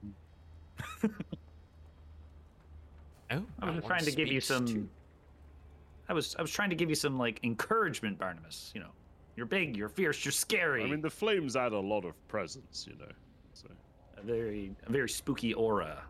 Oh, 3.32 3.44
I 3.60 3.66
was 3.66 3.74
no 3.74 3.80
just 3.80 3.86
trying 3.86 4.04
to 4.04 4.10
give 4.12 4.28
you 4.28 4.40
some. 4.40 4.66
to- 4.66 4.88
I 6.08 6.12
was 6.12 6.34
I 6.38 6.42
was 6.42 6.50
trying 6.50 6.70
to 6.70 6.76
give 6.76 6.88
you 6.88 6.96
some 6.96 7.16
like 7.18 7.38
encouragement, 7.44 8.18
Barnabas. 8.18 8.72
You 8.74 8.80
know, 8.80 8.90
you're 9.36 9.46
big, 9.46 9.76
you're 9.76 9.88
fierce, 9.88 10.24
you're 10.24 10.32
scary. 10.32 10.82
I 10.82 10.86
mean, 10.88 11.00
the 11.00 11.10
flames 11.10 11.54
add 11.54 11.72
a 11.72 11.78
lot 11.78 12.04
of 12.04 12.14
presence, 12.26 12.86
you 12.90 12.96
know. 12.98 13.06
So 13.54 13.68
a 14.16 14.22
very 14.22 14.72
a 14.86 14.90
very 14.92 15.08
spooky 15.08 15.54
aura. 15.54 16.02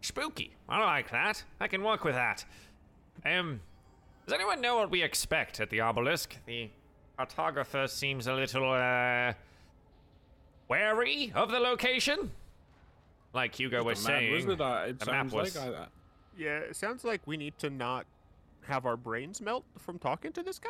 Spooky. 0.00 0.56
I 0.68 0.82
like 0.82 1.10
that. 1.10 1.44
I 1.60 1.68
can 1.68 1.82
work 1.82 2.04
with 2.04 2.14
that. 2.14 2.44
Um, 3.26 3.60
does 4.26 4.32
anyone 4.32 4.60
know 4.62 4.76
what 4.76 4.90
we 4.90 5.02
expect 5.02 5.60
at 5.60 5.68
the 5.68 5.80
obelisk? 5.80 6.36
The 6.46 6.70
cartographer 7.18 7.88
seems 7.90 8.26
a 8.28 8.32
little, 8.32 8.70
uh, 8.72 9.32
wary 10.68 11.32
of 11.34 11.50
the 11.50 11.58
location. 11.58 12.30
Like 13.34 13.54
Hugo 13.54 13.82
was 13.84 14.02
map, 14.04 14.18
saying. 14.18 14.50
it? 14.50 14.60
Uh, 14.60 14.84
it 14.88 14.98
the 14.98 15.06
map 15.06 15.14
sounds 15.30 15.32
was- 15.34 15.56
like 15.56 15.74
I, 15.74 15.86
Yeah, 16.36 16.58
it 16.58 16.76
sounds 16.76 17.04
like 17.04 17.26
we 17.26 17.36
need 17.36 17.58
to 17.58 17.70
not 17.70 18.06
have 18.66 18.86
our 18.86 18.96
brains 18.96 19.40
melt 19.40 19.64
from 19.78 19.98
talking 19.98 20.32
to 20.32 20.42
this 20.42 20.58
guy. 20.58 20.68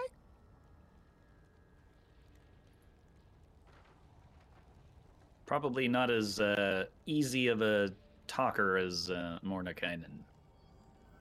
Probably 5.46 5.88
not 5.88 6.10
as 6.10 6.40
uh, 6.40 6.84
easy 7.06 7.48
of 7.48 7.62
a 7.62 7.90
talker 8.26 8.76
as 8.76 9.10
uh, 9.10 9.38
Mordenkainen. 9.44 10.18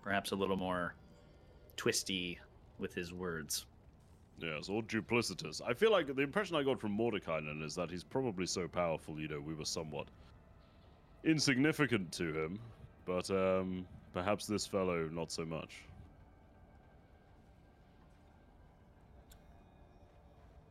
Perhaps 0.03 0.31
a 0.31 0.35
little 0.35 0.57
more 0.57 0.95
twisty 1.77 2.37
with 2.77 2.93
his 2.93 3.13
words. 3.13 3.65
yes, 4.39 4.67
or 4.69 4.81
duplicitous. 4.83 5.61
I 5.65 5.73
feel 5.73 5.91
like 5.91 6.13
the 6.13 6.21
impression 6.21 6.55
I 6.57 6.63
got 6.63 6.79
from 6.79 6.97
Mordenkainen 6.97 7.63
is 7.63 7.73
that 7.75 7.89
he's 7.89 8.03
probably 8.03 8.45
so 8.45 8.67
powerful. 8.67 9.19
You 9.19 9.29
know, 9.29 9.39
we 9.39 9.53
were 9.53 9.65
somewhat 9.65 10.07
insignificant 11.23 12.11
to 12.13 12.33
him, 12.33 12.59
but 13.05 13.29
um, 13.31 13.85
perhaps 14.13 14.45
this 14.45 14.65
fellow 14.65 15.09
not 15.11 15.31
so 15.31 15.45
much. 15.45 15.83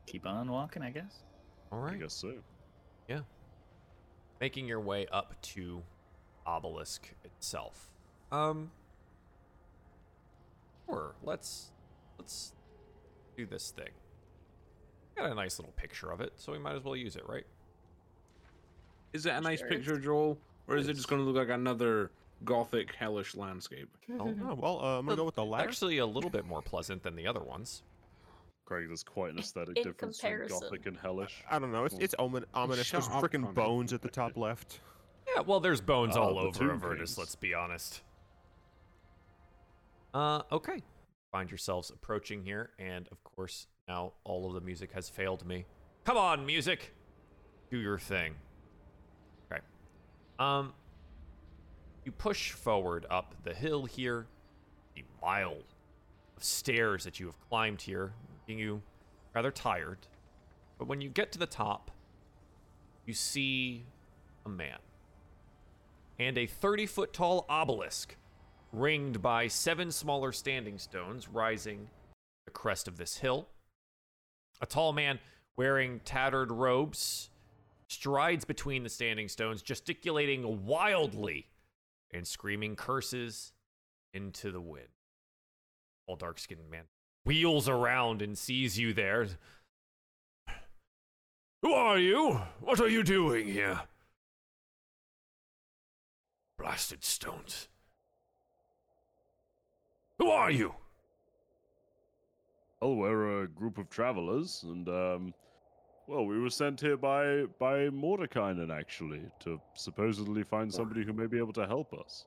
Keep 0.06 0.26
on 0.26 0.50
walking, 0.50 0.82
I 0.82 0.90
guess. 0.90 1.22
All 1.72 1.78
right. 1.78 1.88
I 1.88 1.90
right. 1.92 2.00
guess 2.02 2.14
so. 2.14 2.34
Yeah. 3.08 3.20
Making 4.40 4.68
your 4.68 4.80
way 4.80 5.06
up 5.12 5.40
to 5.42 5.82
obelisk 6.46 7.12
itself. 7.24 7.90
Um. 8.30 8.70
Sure. 10.88 11.14
Let's 11.22 11.72
let's 12.18 12.52
do 13.36 13.46
this 13.46 13.72
thing. 13.72 13.90
Got 15.16 15.30
a 15.30 15.34
nice 15.34 15.58
little 15.58 15.72
picture 15.72 16.10
of 16.10 16.20
it, 16.20 16.34
so 16.36 16.52
we 16.52 16.58
might 16.58 16.76
as 16.76 16.84
well 16.84 16.94
use 16.94 17.16
it, 17.16 17.26
right? 17.28 17.46
Is 19.12 19.26
it 19.26 19.30
a 19.30 19.40
nice 19.40 19.60
Sure. 19.60 19.68
picture, 19.68 19.98
Joel, 19.98 20.38
or 20.68 20.76
is 20.76 20.88
it 20.88 20.94
just 20.94 21.08
going 21.08 21.20
to 21.22 21.26
look 21.30 21.36
like 21.36 21.54
another 21.54 22.10
gothic, 22.44 22.94
hellish 22.94 23.34
landscape? 23.34 23.88
Oh, 24.18 24.24
well, 24.58 24.80
uh, 24.82 24.98
I'm 24.98 25.06
gonna 25.06 25.16
go 25.16 25.24
with 25.24 25.36
the 25.36 25.44
latter. 25.44 25.68
Actually, 25.68 25.98
a 25.98 26.06
little 26.06 26.30
bit 26.30 26.44
more 26.44 26.60
pleasant 26.62 27.02
than 27.02 27.16
the 27.16 27.26
other 27.26 27.42
ones. 27.42 27.82
Craig, 28.66 28.88
there's 28.88 29.04
quite 29.04 29.32
an 29.32 29.38
aesthetic 29.38 29.76
In 29.78 29.84
difference 29.84 30.18
comparison. 30.20 30.56
between 30.58 30.70
Gothic 30.70 30.86
and 30.86 30.96
Hellish. 30.96 31.44
I 31.50 31.58
don't 31.60 31.70
know. 31.72 31.84
It's 31.84 31.94
it's 32.00 32.14
omin- 32.18 32.44
ominous. 32.52 32.86
Shut 32.86 33.02
There's 33.02 33.14
up, 33.14 33.22
freaking 33.22 33.42
Connor. 33.42 33.52
bones 33.52 33.92
at 33.92 34.02
the 34.02 34.08
top 34.08 34.36
left. 34.36 34.80
Yeah, 35.34 35.42
well, 35.42 35.60
there's 35.60 35.80
bones 35.80 36.16
Oh, 36.16 36.22
all 36.22 36.34
the 36.34 36.40
over 36.40 36.58
Tomb 36.58 36.70
Avernus. 36.70 36.98
Kings. 37.14 37.18
Let's 37.18 37.36
be 37.36 37.54
honest. 37.54 38.02
Uh, 40.14 40.42
okay. 40.52 40.82
Find 41.32 41.50
yourselves 41.50 41.90
approaching 41.90 42.42
here, 42.42 42.70
and 42.78 43.06
of 43.12 43.22
course, 43.24 43.66
now 43.88 44.12
all 44.24 44.46
of 44.46 44.54
the 44.54 44.60
music 44.60 44.92
has 44.92 45.08
failed 45.08 45.46
me. 45.46 45.66
Come 46.04 46.16
on, 46.16 46.46
music, 46.46 46.94
do 47.70 47.76
your 47.78 47.98
thing. 47.98 48.34
Um, 50.38 50.72
you 52.04 52.12
push 52.12 52.52
forward 52.52 53.06
up 53.10 53.34
the 53.42 53.54
hill 53.54 53.84
here. 53.84 54.26
A 54.96 55.02
mile 55.22 55.58
of 56.36 56.44
stairs 56.44 57.04
that 57.04 57.20
you 57.20 57.26
have 57.26 57.40
climbed 57.48 57.82
here, 57.82 58.12
making 58.46 58.58
you 58.58 58.82
rather 59.34 59.50
tired. 59.50 59.98
But 60.78 60.88
when 60.88 61.00
you 61.00 61.08
get 61.08 61.32
to 61.32 61.38
the 61.38 61.46
top, 61.46 61.90
you 63.04 63.14
see 63.14 63.84
a 64.44 64.48
man 64.48 64.78
and 66.18 66.38
a 66.38 66.46
30 66.46 66.86
foot 66.86 67.12
tall 67.12 67.44
obelisk 67.48 68.16
ringed 68.72 69.22
by 69.22 69.48
seven 69.48 69.90
smaller 69.90 70.32
standing 70.32 70.78
stones 70.78 71.28
rising 71.28 71.88
the 72.44 72.50
crest 72.50 72.88
of 72.88 72.96
this 72.96 73.18
hill. 73.18 73.48
A 74.60 74.66
tall 74.66 74.92
man 74.92 75.18
wearing 75.56 76.00
tattered 76.04 76.50
robes 76.50 77.30
strides 77.88 78.44
between 78.44 78.82
the 78.82 78.88
standing 78.88 79.28
stones, 79.28 79.62
gesticulating 79.62 80.66
wildly 80.66 81.48
and 82.12 82.26
screaming 82.26 82.76
curses 82.76 83.52
into 84.12 84.50
the 84.50 84.60
wind. 84.60 84.88
All 86.06 86.16
dark 86.16 86.38
skinned 86.38 86.70
man 86.70 86.84
wheels 87.26 87.68
around 87.68 88.22
and 88.22 88.38
sees 88.38 88.78
you 88.78 88.94
there. 88.94 89.26
Who 91.62 91.72
are 91.72 91.98
you? 91.98 92.40
What 92.60 92.80
are 92.80 92.88
you 92.88 93.02
doing 93.02 93.48
here? 93.48 93.80
Blasted 96.56 97.04
stones. 97.04 97.68
Who 100.18 100.30
are 100.30 100.50
you? 100.50 100.74
Well, 102.80 102.94
we're 102.94 103.42
a 103.42 103.48
group 103.48 103.78
of 103.78 103.90
travelers, 103.90 104.62
and 104.62 104.88
um, 104.88 105.34
well, 106.06 106.24
we 106.26 106.38
were 106.40 106.50
sent 106.50 106.80
here 106.80 106.96
by 106.96 107.44
by 107.58 107.88
Mordenkainen 107.88 108.70
actually 108.76 109.22
to 109.40 109.60
supposedly 109.74 110.42
find 110.42 110.72
somebody 110.72 111.04
who 111.04 111.12
may 111.12 111.26
be 111.26 111.38
able 111.38 111.52
to 111.54 111.66
help 111.66 111.92
us. 111.94 112.26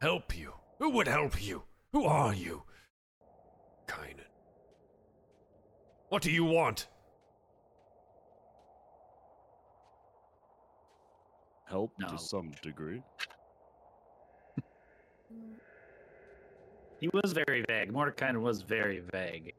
Help 0.00 0.36
you? 0.36 0.52
Who 0.78 0.90
would 0.90 1.08
help 1.08 1.42
you? 1.42 1.62
Who 1.92 2.04
are 2.04 2.34
you? 2.34 2.62
Kynan. 3.86 4.28
What 6.08 6.22
do 6.22 6.30
you 6.30 6.44
want? 6.44 6.88
Help 11.66 11.92
No. 11.98 12.08
to 12.08 12.18
some 12.18 12.52
degree. 12.62 13.02
He 17.00 17.08
was 17.08 17.32
very 17.32 17.64
vague. 17.68 17.92
Mordecai 17.92 18.32
was 18.32 18.62
very 18.62 19.00
vague. 19.12 19.52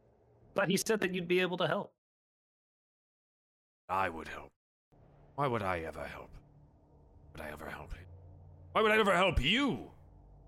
But 0.53 0.69
he 0.69 0.77
said 0.77 0.99
that 1.01 1.13
you'd 1.13 1.27
be 1.27 1.41
able 1.41 1.57
to 1.57 1.67
help. 1.67 1.94
I 3.89 4.09
would 4.09 4.27
help. 4.27 4.49
Why 5.35 5.47
would 5.47 5.61
I 5.61 5.79
ever 5.79 6.03
help? 6.03 6.31
Would 7.33 7.41
I 7.41 7.49
ever 7.51 7.67
help 7.67 7.91
you? 7.93 8.05
Why 8.71 8.81
would 8.81 8.91
I 8.91 8.97
ever 8.97 9.15
help 9.15 9.43
you? 9.43 9.91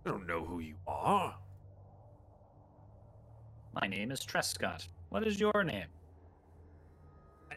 I 0.05 0.09
don't 0.09 0.25
know 0.25 0.43
who 0.43 0.59
you 0.59 0.75
are. 0.87 1.35
My 3.79 3.87
name 3.87 4.11
is 4.11 4.21
Trescott. 4.21 4.87
What 5.09 5.27
is 5.27 5.39
your 5.39 5.63
name? 5.63 5.85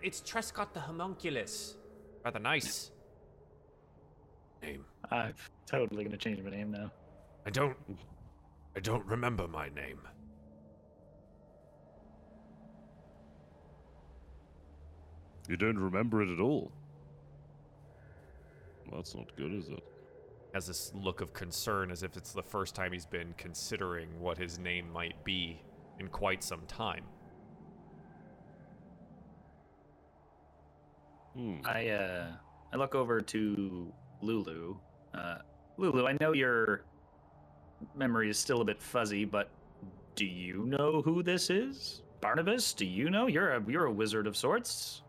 It's 0.02 0.20
Trescott 0.20 0.72
the 0.74 0.80
Homunculus. 0.80 1.76
Rather 2.24 2.38
nice. 2.38 2.90
Name. 4.62 4.84
I'm 5.10 5.34
totally 5.66 6.04
gonna 6.04 6.16
change 6.16 6.42
my 6.42 6.50
name 6.50 6.70
now. 6.70 6.90
I 7.46 7.50
don't. 7.50 7.76
I 8.76 8.80
don't 8.80 9.04
remember 9.06 9.48
my 9.48 9.68
name. 9.70 10.00
You 15.50 15.56
don't 15.56 15.78
remember 15.78 16.22
it 16.22 16.32
at 16.32 16.38
all. 16.38 16.70
Well, 18.86 19.00
that's 19.00 19.16
not 19.16 19.34
good, 19.36 19.52
is 19.52 19.68
it? 19.68 19.82
Has 20.54 20.68
this 20.68 20.92
look 20.94 21.20
of 21.20 21.32
concern 21.32 21.90
as 21.90 22.04
if 22.04 22.16
it's 22.16 22.32
the 22.32 22.42
first 22.42 22.76
time 22.76 22.92
he's 22.92 23.04
been 23.04 23.34
considering 23.36 24.08
what 24.20 24.38
his 24.38 24.60
name 24.60 24.92
might 24.92 25.24
be 25.24 25.60
in 25.98 26.06
quite 26.06 26.44
some 26.44 26.60
time. 26.68 27.02
Hmm. 31.34 31.56
I 31.64 31.88
uh 31.88 32.26
I 32.72 32.76
look 32.76 32.94
over 32.94 33.20
to 33.20 33.92
Lulu. 34.22 34.76
Uh 35.12 35.38
Lulu, 35.78 36.06
I 36.06 36.16
know 36.20 36.32
your 36.32 36.84
memory 37.96 38.30
is 38.30 38.38
still 38.38 38.60
a 38.60 38.64
bit 38.64 38.80
fuzzy, 38.80 39.24
but 39.24 39.50
do 40.14 40.26
you 40.26 40.64
know 40.64 41.02
who 41.02 41.24
this 41.24 41.50
is? 41.50 42.02
Barnabas, 42.20 42.72
do 42.72 42.86
you 42.86 43.10
know? 43.10 43.26
You're 43.26 43.54
a 43.54 43.64
you're 43.66 43.86
a 43.86 43.92
wizard 43.92 44.28
of 44.28 44.36
sorts. 44.36 45.02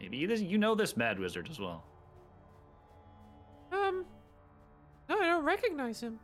Maybe 0.00 0.16
you, 0.16 0.28
you 0.28 0.56
know 0.58 0.74
this 0.74 0.96
mad 0.96 1.18
wizard 1.18 1.48
as 1.50 1.60
well. 1.60 1.84
Um, 3.70 4.06
no, 5.08 5.18
I 5.20 5.26
don't 5.26 5.44
recognize 5.44 6.00
him. 6.00 6.18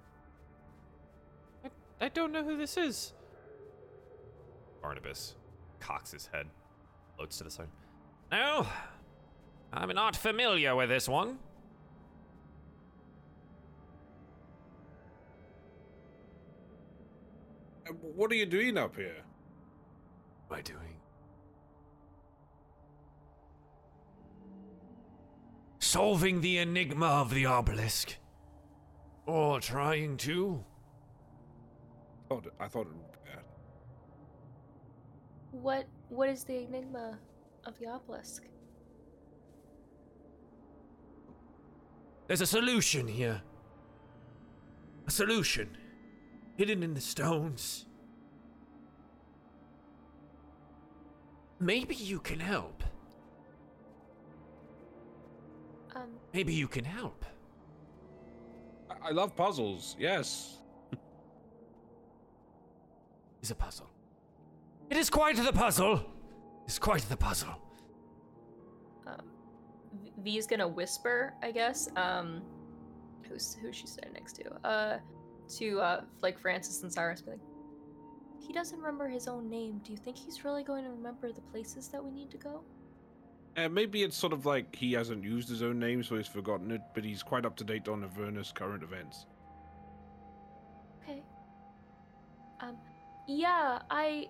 I, 1.64 1.68
I 2.06 2.08
don't 2.08 2.32
know 2.32 2.42
who 2.42 2.56
this 2.56 2.76
is. 2.76 3.12
Barnabas 4.80 5.34
cocks 5.78 6.12
his 6.12 6.26
head, 6.26 6.46
floats 7.16 7.38
to 7.38 7.44
the 7.44 7.50
side. 7.50 7.68
No, 8.32 8.66
I'm 9.72 9.90
not 9.90 10.16
familiar 10.16 10.74
with 10.74 10.88
this 10.88 11.08
one. 11.08 11.38
Uh, 17.88 17.92
What 17.92 18.32
are 18.32 18.36
you 18.36 18.46
doing 18.46 18.78
up 18.78 18.96
here? 18.96 19.16
What 20.48 20.56
am 20.56 20.60
I 20.60 20.62
doing? 20.62 20.95
Solving 25.86 26.40
the 26.40 26.58
enigma 26.58 27.06
of 27.06 27.32
the 27.32 27.46
obelisk. 27.46 28.16
Or 29.24 29.60
trying 29.60 30.16
to. 30.16 30.64
Oh, 32.28 32.40
thought 32.40 32.52
I 32.58 32.66
thought 32.66 32.88
it 32.88 32.94
would 32.96 33.12
be 33.12 33.30
that. 33.30 33.44
What 35.52 35.86
what 36.08 36.28
is 36.28 36.42
the 36.42 36.64
enigma 36.64 37.20
of 37.64 37.78
the 37.78 37.86
obelisk? 37.86 38.42
There's 42.26 42.40
a 42.40 42.46
solution 42.46 43.06
here. 43.06 43.40
A 45.06 45.10
solution. 45.12 45.78
Hidden 46.56 46.82
in 46.82 46.94
the 46.94 47.00
stones. 47.00 47.86
Maybe 51.60 51.94
you 51.94 52.18
can 52.18 52.40
help. 52.40 52.82
Um 55.96 56.10
Maybe 56.32 56.52
you 56.52 56.68
can 56.68 56.84
help. 56.84 57.24
I, 58.90 59.08
I 59.08 59.10
love 59.12 59.34
puzzles. 59.34 59.96
Yes. 59.98 60.58
Is 63.42 63.50
a 63.50 63.54
puzzle. 63.54 63.88
It 64.90 64.96
is 64.96 65.10
quite 65.10 65.36
the 65.36 65.52
puzzle. 65.52 66.04
It's 66.66 66.78
quite 66.78 67.02
the 67.08 67.16
puzzle. 67.16 67.54
um 69.06 69.22
V- 70.02 70.12
V's 70.22 70.46
gonna 70.46 70.68
whisper, 70.68 71.34
I 71.42 71.50
guess. 71.52 71.88
Um 71.96 72.42
who's 73.28 73.56
who's 73.60 73.74
she 73.76 73.86
sitting 73.86 74.12
next 74.12 74.34
to? 74.34 74.44
Uh 74.64 74.98
to 75.58 75.80
uh 75.80 76.00
like 76.22 76.38
Francis 76.38 76.82
and 76.82 76.92
Cyrus 76.92 77.22
be 77.22 77.30
like 77.32 77.40
he 78.46 78.52
doesn't 78.52 78.78
remember 78.78 79.08
his 79.08 79.26
own 79.28 79.48
name. 79.50 79.80
Do 79.84 79.90
you 79.92 79.98
think 79.98 80.16
he's 80.16 80.44
really 80.44 80.62
going 80.62 80.84
to 80.84 80.90
remember 80.90 81.32
the 81.32 81.40
places 81.40 81.88
that 81.88 82.04
we 82.04 82.10
need 82.12 82.30
to 82.30 82.36
go? 82.36 82.62
Uh, 83.56 83.68
maybe 83.70 84.02
it's 84.02 84.16
sort 84.16 84.34
of 84.34 84.44
like 84.44 84.74
he 84.76 84.92
hasn't 84.92 85.24
used 85.24 85.48
his 85.48 85.62
own 85.62 85.78
name, 85.78 86.02
so 86.02 86.16
he's 86.16 86.26
forgotten 86.26 86.70
it, 86.70 86.82
but 86.94 87.02
he's 87.02 87.22
quite 87.22 87.46
up 87.46 87.56
to 87.56 87.64
date 87.64 87.88
on 87.88 88.04
Avernus 88.04 88.52
current 88.52 88.82
events. 88.82 89.24
Okay. 91.02 91.22
Um 92.60 92.76
yeah, 93.26 93.80
I 93.90 94.28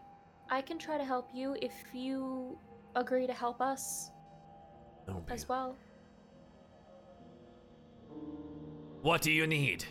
I 0.48 0.60
can 0.62 0.78
try 0.78 0.96
to 0.96 1.04
help 1.04 1.28
you 1.34 1.56
if 1.60 1.72
you 1.92 2.56
agree 2.94 3.26
to 3.26 3.32
help 3.32 3.60
us 3.60 4.10
Oh, 5.08 5.22
as 5.28 5.48
well. 5.48 5.76
What 9.02 9.22
do 9.22 9.32
you 9.32 9.46
need? 9.46 9.84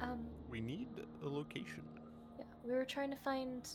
Um 0.00 0.26
We 0.50 0.60
need 0.60 0.88
a 1.22 1.28
location. 1.28 1.82
Yeah, 2.64 2.70
we 2.72 2.76
were 2.76 2.84
trying 2.84 3.10
to 3.10 3.16
find 3.16 3.68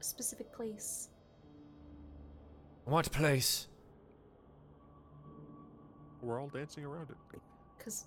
a 0.00 0.04
specific 0.04 0.52
place. 0.52 1.08
What 2.84 3.10
place? 3.12 3.68
We're 6.22 6.40
all 6.40 6.48
dancing 6.48 6.84
around 6.84 7.10
it. 7.10 7.16
Cause 7.82 8.06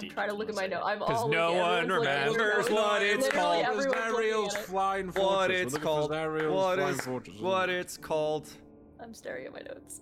I'm 0.00 0.08
trying 0.08 0.28
to 0.28 0.34
look 0.34 0.48
at 0.48 0.54
my 0.54 0.64
inside. 0.64 0.76
note. 0.80 0.84
I'm 0.86 0.98
'Cause 0.98 1.22
all 1.22 1.28
no 1.28 1.46
looking- 1.48 1.60
one 1.60 1.78
everyone's 1.84 1.98
looking 1.98 2.08
at 2.08 2.26
it. 2.26 2.30
remembers 2.32 2.64
Literally 2.70 2.82
what 2.82 3.02
it's 3.02 3.26
everyone's 3.26 3.34
called. 3.34 3.76
looking 3.76 3.92
Zariel's 3.94 4.54
at 4.54 4.60
it. 4.60 4.64
flying 4.66 5.06
fortress. 5.12 5.24
What 5.24 5.48
We're 5.50 5.54
it's 5.54 5.72
looking 5.72 5.82
for 5.82 5.86
called? 5.88 6.10
Zariel's 6.10 6.54
What 6.54 6.78
flying 6.78 6.94
is 6.94 7.00
fortress. 7.00 7.40
what 7.40 7.70
it's 7.70 7.96
called? 7.96 8.48
I'm 9.00 9.14
staring 9.14 9.46
at 9.46 9.52
my 9.52 9.60
notes. 9.60 10.00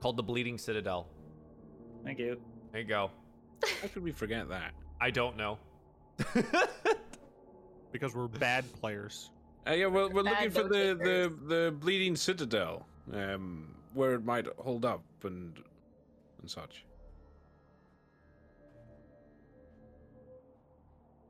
Called 0.00 0.16
the 0.16 0.22
Bleeding 0.22 0.58
Citadel. 0.58 1.06
Thank 2.04 2.18
you. 2.18 2.40
There 2.72 2.80
you 2.80 2.86
go. 2.88 3.10
How 3.80 3.88
could 3.88 4.02
we 4.02 4.10
forget 4.10 4.48
that? 4.48 4.72
I 5.00 5.10
don't 5.10 5.36
know. 5.36 5.58
Because 7.92 8.14
we're 8.14 8.26
bad 8.26 8.64
players. 8.80 9.30
Uh, 9.68 9.72
yeah, 9.72 9.86
well, 9.86 10.08
we're 10.10 10.22
Bad 10.22 10.44
looking 10.44 10.50
for 10.50 10.62
the, 10.68 10.94
the 10.94 11.54
the 11.54 11.70
bleeding 11.72 12.16
citadel, 12.16 12.86
um, 13.12 13.74
where 13.92 14.14
it 14.14 14.24
might 14.24 14.46
hold 14.58 14.86
up 14.86 15.02
and 15.24 15.58
and 16.40 16.50
such. 16.50 16.86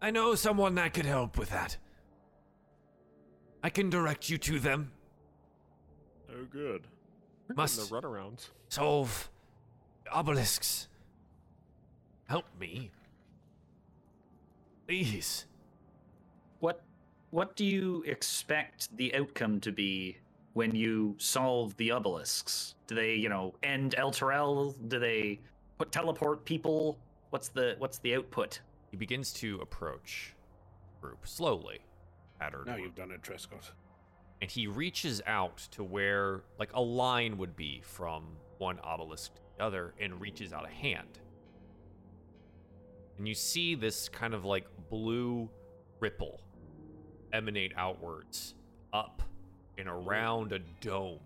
I 0.01 0.11
know 0.13 0.35
someone 0.35 0.77
that 0.77 0.95
could 0.95 1.05
help 1.05 1.37
with 1.37 1.51
that. 1.51 1.77
I 3.63 3.69
can 3.71 3.91
direct 3.91 4.31
you 4.31 4.39
to 4.39 4.59
them. 4.59 4.93
Oh, 6.31 6.45
good. 6.51 6.87
We're 7.49 7.55
Must- 7.57 7.79
Must 7.79 7.91
the 7.91 8.01
runarounds. 8.01 8.49
Solve 8.69 9.31
obelisks. 10.13 10.89
Help 12.29 12.47
me. 12.59 12.91
Please. 14.87 15.47
What 16.61 16.83
what 17.31 17.57
do 17.57 17.65
you 17.65 18.03
expect 18.07 18.95
the 18.97 19.15
outcome 19.15 19.61
to 19.61 19.73
be 19.73 20.19
when 20.53 20.75
you 20.75 21.15
solve 21.19 21.77
the 21.79 21.93
obelisks? 21.93 22.75
Do 22.87 22.95
they, 22.95 23.15
you 23.15 23.29
know, 23.29 23.55
end 23.63 23.95
Elturel? 23.99 24.75
Do 24.89 24.99
they 24.99 25.41
put 25.79 25.91
teleport 25.93 26.45
people? 26.45 26.99
What's 27.31 27.49
the 27.49 27.77
what's 27.79 27.99
the 27.99 28.15
output? 28.17 28.61
He 28.91 28.97
begins 28.97 29.33
to 29.35 29.59
approach 29.61 30.35
group 31.01 31.27
slowly. 31.27 31.81
Pattern. 32.39 32.65
Now 32.67 32.77
you've 32.77 32.95
done 32.95 33.11
it, 33.13 33.23
Trescott. 33.23 33.71
and 34.41 34.51
he 34.51 34.67
reaches 34.67 35.23
out 35.27 35.57
to 35.71 35.85
where 35.85 36.43
like 36.59 36.73
a 36.75 36.81
line 36.81 37.39
would 37.39 37.57
be 37.57 37.81
from 37.85 38.25
one 38.59 38.79
obelisk 38.81 39.35
to 39.37 39.41
the 39.57 39.65
other 39.65 39.95
and 40.01 40.21
reaches 40.21 40.53
out 40.53 40.67
a 40.67 40.73
hand. 40.73 41.21
And 43.23 43.29
you 43.29 43.37
see 43.37 43.77
this 43.77 44.09
kind 44.09 44.35
of 44.35 44.45
like 44.45 44.67
blue 44.91 45.49
ripple 46.01 46.41
emanate 47.33 47.73
outwards 47.77 48.55
up 48.93 49.23
and 49.79 49.87
around 49.87 50.51
a 50.51 50.59
dome 50.81 51.21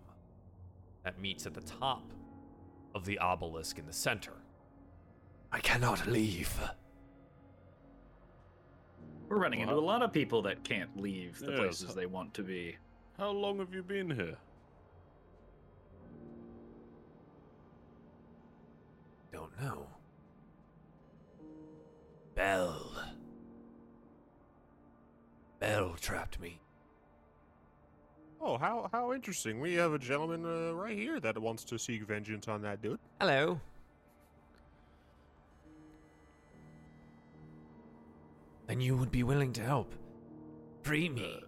that 1.03 1.19
meets 1.19 1.47
at 1.47 1.55
the 1.55 1.61
top 1.61 2.03
of 2.93 3.03
the 3.03 3.17
obelisk 3.17 3.79
in 3.79 3.87
the 3.87 3.93
center. 3.93 4.33
I 5.51 5.59
cannot 5.59 6.05
leave. 6.05 6.53
We're 9.27 9.39
running 9.39 9.61
into 9.61 9.73
a 9.73 9.77
lot 9.77 10.03
of 10.03 10.13
people 10.13 10.43
that 10.43 10.63
can't 10.63 10.95
leave 11.01 11.39
the 11.39 11.49
Yes. 11.49 11.59
places 11.59 11.95
they 11.95 12.05
want 12.05 12.31
to 12.35 12.43
be. 12.43 12.77
How 13.17 13.31
long 13.31 13.57
have 13.57 13.73
you 13.73 13.81
been 13.81 14.11
here? 14.11 14.37
Don't 19.31 19.59
know. 19.59 19.87
Bel. 22.37 22.91
Bel 25.59 25.95
trapped 25.99 26.39
me. 26.39 26.61
Oh, 28.39 28.59
how 28.59 28.87
how 28.91 29.11
interesting. 29.11 29.59
We 29.59 29.73
have 29.73 29.93
a 29.93 29.97
gentleman 29.97 30.45
uh, 30.45 30.75
right 30.75 30.95
here 30.95 31.19
that 31.19 31.35
wants 31.35 31.63
to 31.63 31.79
seek 31.79 32.03
vengeance 32.03 32.47
on 32.47 32.61
that 32.61 32.79
dude. 32.83 32.99
Hello. 33.19 33.59
Then 38.67 38.81
you 38.81 38.95
would 38.95 39.11
be 39.11 39.23
willing 39.23 39.51
to 39.53 39.63
help. 39.63 39.95
Free 40.83 41.09
me. 41.09 41.41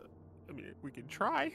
I 0.49 0.53
mean, 0.53 0.74
we 0.82 0.90
can 0.90 1.07
try. 1.07 1.52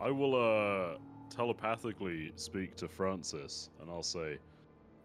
I 0.00 0.10
will 0.10 0.34
uh 0.34 0.96
telepathically 1.28 2.32
speak 2.36 2.74
to 2.76 2.88
Francis 2.88 3.68
and 3.82 3.90
I'll 3.90 4.02
say, 4.02 4.38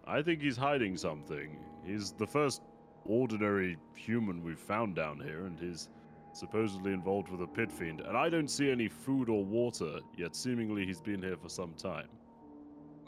I 0.07 0.21
think 0.21 0.41
he's 0.41 0.55
hiding 0.55 0.95
something. 0.95 1.57
He's 1.85 2.13
the 2.13 2.25
first 2.25 2.61
ordinary 3.05 3.77
human 3.95 4.43
we've 4.43 4.59
found 4.59 4.95
down 4.95 5.19
here, 5.19 5.45
and 5.45 5.59
he's 5.59 5.89
supposedly 6.33 6.91
involved 6.93 7.29
with 7.29 7.41
a 7.41 7.47
pit 7.47 7.71
fiend. 7.71 8.01
And 8.01 8.17
I 8.17 8.29
don't 8.29 8.49
see 8.49 8.69
any 8.69 8.87
food 8.87 9.29
or 9.29 9.43
water, 9.45 9.99
yet 10.17 10.35
seemingly 10.35 10.85
he's 10.85 11.01
been 11.01 11.21
here 11.21 11.37
for 11.37 11.49
some 11.49 11.73
time. 11.73 12.07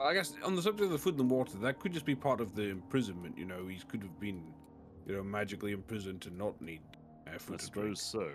I 0.02 0.14
guess 0.14 0.34
on 0.44 0.56
the 0.56 0.62
subject 0.62 0.86
of 0.86 0.92
the 0.92 0.98
food 0.98 1.20
and 1.20 1.30
water, 1.30 1.58
that 1.58 1.80
could 1.80 1.92
just 1.92 2.06
be 2.06 2.16
part 2.16 2.40
of 2.40 2.56
the 2.56 2.64
imprisonment. 2.70 3.38
You 3.38 3.46
know, 3.46 3.68
he 3.68 3.78
could 3.88 4.02
have 4.04 4.20
been, 4.20 4.54
you 5.08 5.16
know, 5.16 5.24
magically 5.24 5.72
imprisoned 5.72 6.22
to 6.22 6.30
not 6.30 6.62
need 6.62 6.82
uh, 7.28 7.32
I 7.34 7.38
food 7.40 7.58
drink. 7.72 7.98
suppose 7.98 8.02
so. 8.02 8.30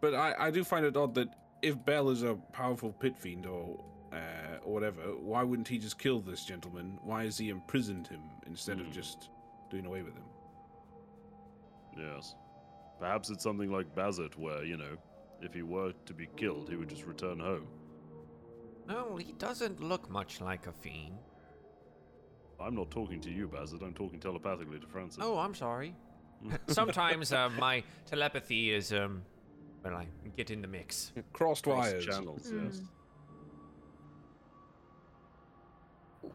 But 0.00 0.14
I, 0.14 0.34
I 0.38 0.50
do 0.50 0.62
find 0.62 0.86
it 0.86 0.96
odd 0.96 1.14
that 1.16 1.28
if 1.60 1.84
Bel 1.84 2.08
is 2.10 2.22
a 2.22 2.36
powerful 2.52 2.92
pit 2.92 3.18
fiend 3.18 3.46
or 3.46 3.84
uh, 4.12 4.58
or 4.64 4.72
whatever, 4.72 5.02
why 5.20 5.42
wouldn't 5.42 5.68
he 5.68 5.76
just 5.76 5.98
kill 5.98 6.20
this 6.20 6.44
gentleman? 6.44 6.98
Why 7.02 7.24
has 7.24 7.36
he 7.36 7.48
imprisoned 7.50 8.06
him 8.06 8.20
instead 8.46 8.80
of 8.80 8.86
Hmm. 8.86 8.92
just 8.92 9.28
doing 9.70 9.84
away 9.86 10.02
with 10.02 10.14
him? 10.14 10.22
Yes. 11.98 12.34
Perhaps 13.00 13.30
it's 13.30 13.42
something 13.42 13.70
like 13.70 13.94
Bazet, 13.94 14.36
where, 14.38 14.64
you 14.64 14.76
know, 14.76 14.96
if 15.40 15.52
he 15.54 15.62
were 15.62 15.92
to 16.06 16.14
be 16.14 16.28
killed, 16.36 16.68
he 16.68 16.76
would 16.76 16.88
just 16.88 17.04
return 17.04 17.38
home. 17.38 17.66
No, 18.88 19.16
he 19.16 19.32
doesn't 19.32 19.80
look 19.82 20.10
much 20.10 20.40
like 20.40 20.66
a 20.66 20.72
fiend. 20.72 21.18
I'm 22.60 22.74
not 22.74 22.90
talking 22.90 23.20
to 23.20 23.30
you, 23.30 23.46
Bazet. 23.48 23.82
I'm 23.82 23.94
talking 23.94 24.18
telepathically 24.18 24.80
to 24.80 24.86
Francis. 24.86 25.20
Oh, 25.22 25.38
I'm 25.38 25.54
sorry. 25.54 25.94
Sometimes 26.68 27.32
uh, 27.32 27.50
my 27.58 27.82
telepathy 28.06 28.72
is 28.72 28.92
um, 28.92 29.22
when 29.82 29.94
I 29.94 30.06
get 30.36 30.50
in 30.50 30.62
the 30.62 30.68
mix. 30.68 31.12
Crossed 31.32 31.64
Cross 31.64 31.84
wires. 31.92 32.06
channels, 32.06 32.48
Hmm. 32.50 32.64
yes. 32.66 32.80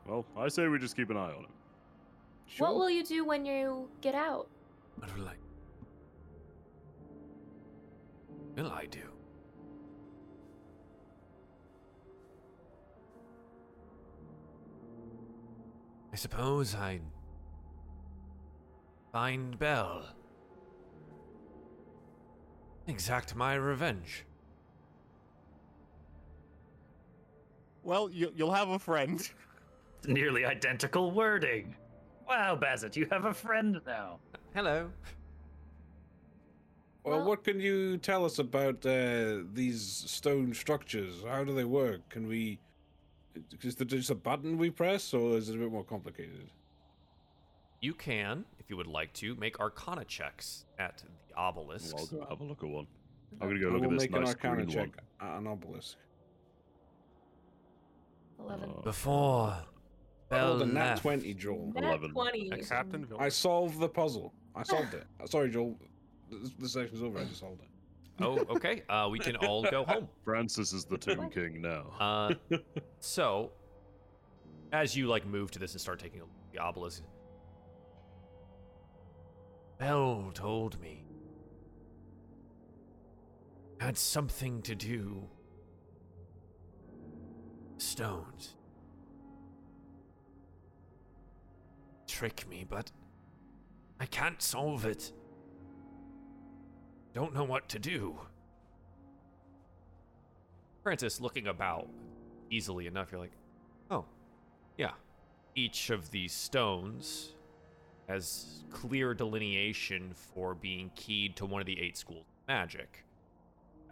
Well, 0.07 0.25
I 0.37 0.47
say 0.47 0.67
we 0.67 0.79
just 0.79 0.95
keep 0.95 1.09
an 1.09 1.17
eye 1.17 1.31
on 1.31 1.43
him. 1.43 1.51
Sure. 2.47 2.67
What 2.67 2.75
will 2.77 2.89
you 2.89 3.03
do 3.03 3.25
when 3.25 3.45
you 3.45 3.89
get 4.01 4.15
out? 4.15 4.47
What 4.97 5.15
will 5.17 5.27
I? 5.27 5.33
Will 8.55 8.71
I 8.71 8.85
do? 8.85 8.99
I 16.11 16.15
suppose 16.15 16.75
I'd 16.75 17.01
find 19.11 19.57
Bel. 19.57 20.05
Exact 22.87 23.35
my 23.35 23.55
revenge. 23.55 24.25
Well, 27.83 28.09
you, 28.09 28.31
you'll 28.35 28.51
have 28.53 28.69
a 28.69 28.79
friend. 28.79 29.27
Nearly 30.07 30.45
identical 30.45 31.11
wording. 31.11 31.75
Wow, 32.27 32.55
Bazet, 32.55 32.95
you 32.95 33.07
have 33.11 33.25
a 33.25 33.33
friend 33.33 33.81
now. 33.85 34.19
Hello. 34.53 34.89
Well, 37.03 37.17
Well- 37.17 37.27
what 37.27 37.43
can 37.43 37.59
you 37.59 37.97
tell 37.97 38.23
us 38.25 38.39
about 38.39 38.85
uh, 38.85 39.39
these 39.53 39.81
stone 39.81 40.53
structures? 40.53 41.23
How 41.27 41.43
do 41.43 41.53
they 41.53 41.65
work? 41.65 42.07
Can 42.09 42.27
we? 42.27 42.59
Is 43.61 43.75
there 43.75 43.85
just 43.87 44.09
a 44.11 44.15
button 44.15 44.57
we 44.57 44.69
press, 44.69 45.13
or 45.13 45.37
is 45.37 45.49
it 45.49 45.55
a 45.55 45.57
bit 45.59 45.71
more 45.71 45.83
complicated? 45.83 46.49
You 47.81 47.93
can, 47.93 48.45
if 48.59 48.69
you 48.69 48.77
would 48.77 48.87
like 48.87 49.11
to, 49.13 49.35
make 49.35 49.59
Arcana 49.59 50.05
checks 50.05 50.65
at 50.79 51.03
the 51.27 51.35
obelisk. 51.35 51.95
Well, 51.95 52.07
I'll 52.13 52.19
go 52.19 52.25
have 52.29 52.41
a 52.41 52.43
look 52.43 52.63
at 52.63 52.69
one. 52.69 52.87
I'm 53.41 53.47
gonna 53.49 53.59
go 53.59 53.69
I 53.69 53.71
look 53.73 53.81
will 53.81 53.87
at 53.93 53.99
this 53.99 54.01
make 54.03 54.11
nice 54.11 54.21
an 54.21 54.27
Arcana 54.35 54.55
green 54.57 54.69
check 54.69 54.89
one. 55.19 55.29
at 55.31 55.37
an 55.39 55.47
obelisk. 55.47 55.97
Eleven. 58.39 58.69
Uh, 58.77 58.81
Before 58.81 59.57
Bel 60.29 60.47
Rolled 60.49 60.61
a 60.61 60.65
nat 60.67 60.83
left. 60.91 61.01
twenty, 61.01 61.33
Joel. 61.33 61.71
Nat 61.75 61.83
11. 61.83 62.11
twenty. 62.11 62.49
Captain 62.67 63.07
I 63.19 63.29
solved 63.29 63.79
the 63.79 63.89
puzzle. 63.89 64.33
I 64.55 64.63
solved 64.63 64.93
it. 64.93 65.05
Sorry, 65.25 65.49
Joel. 65.49 65.75
The, 66.59 66.69
session's 66.69 67.01
over. 67.01 67.19
I 67.19 67.23
just 67.25 67.41
hold 67.41 67.59
it. 67.59 67.67
Oh, 68.21 68.37
okay. 68.55 68.83
Uh, 68.89 69.07
we 69.11 69.19
can 69.19 69.35
all 69.37 69.63
go 69.63 69.83
home. 69.83 70.07
Francis 70.23 70.71
is 70.73 70.85
the 70.85 70.97
Tomb 70.97 71.29
King 71.29 71.61
now. 71.61 71.85
Uh, 71.99 72.57
so, 72.99 73.51
as 74.71 74.95
you 74.95 75.07
like 75.07 75.25
move 75.25 75.51
to 75.51 75.59
this 75.59 75.71
and 75.73 75.81
start 75.81 75.99
taking 75.99 76.21
a 76.21 76.23
look 76.23 76.31
at 76.47 76.53
the 76.53 76.59
obelisk, 76.59 77.03
Bel 79.79 80.31
told 80.33 80.79
me 80.79 81.03
had 83.83 83.97
something 83.97 84.61
to 84.61 84.75
do. 84.75 85.27
Stones. 87.77 88.55
Trick 92.07 92.47
me, 92.49 92.65
but 92.67 92.91
I 93.99 94.05
can't 94.05 94.41
solve 94.41 94.85
it. 94.85 95.11
Don't 97.13 97.33
know 97.33 97.43
what 97.43 97.69
to 97.69 97.79
do. 97.79 98.19
Francis, 100.81 101.21
looking 101.21 101.47
about 101.47 101.87
easily 102.49 102.87
enough, 102.87 103.11
you're 103.11 103.21
like, 103.21 103.37
oh, 103.91 104.05
yeah. 104.77 104.91
Each 105.55 105.91
of 105.91 106.09
these 106.09 106.33
stones 106.33 107.33
has 108.07 108.63
clear 108.71 109.13
delineation 109.13 110.11
for 110.13 110.55
being 110.55 110.89
keyed 110.95 111.35
to 111.37 111.45
one 111.45 111.61
of 111.61 111.67
the 111.67 111.79
eight 111.79 111.95
schools 111.95 112.25
of 112.27 112.47
magic 112.47 113.03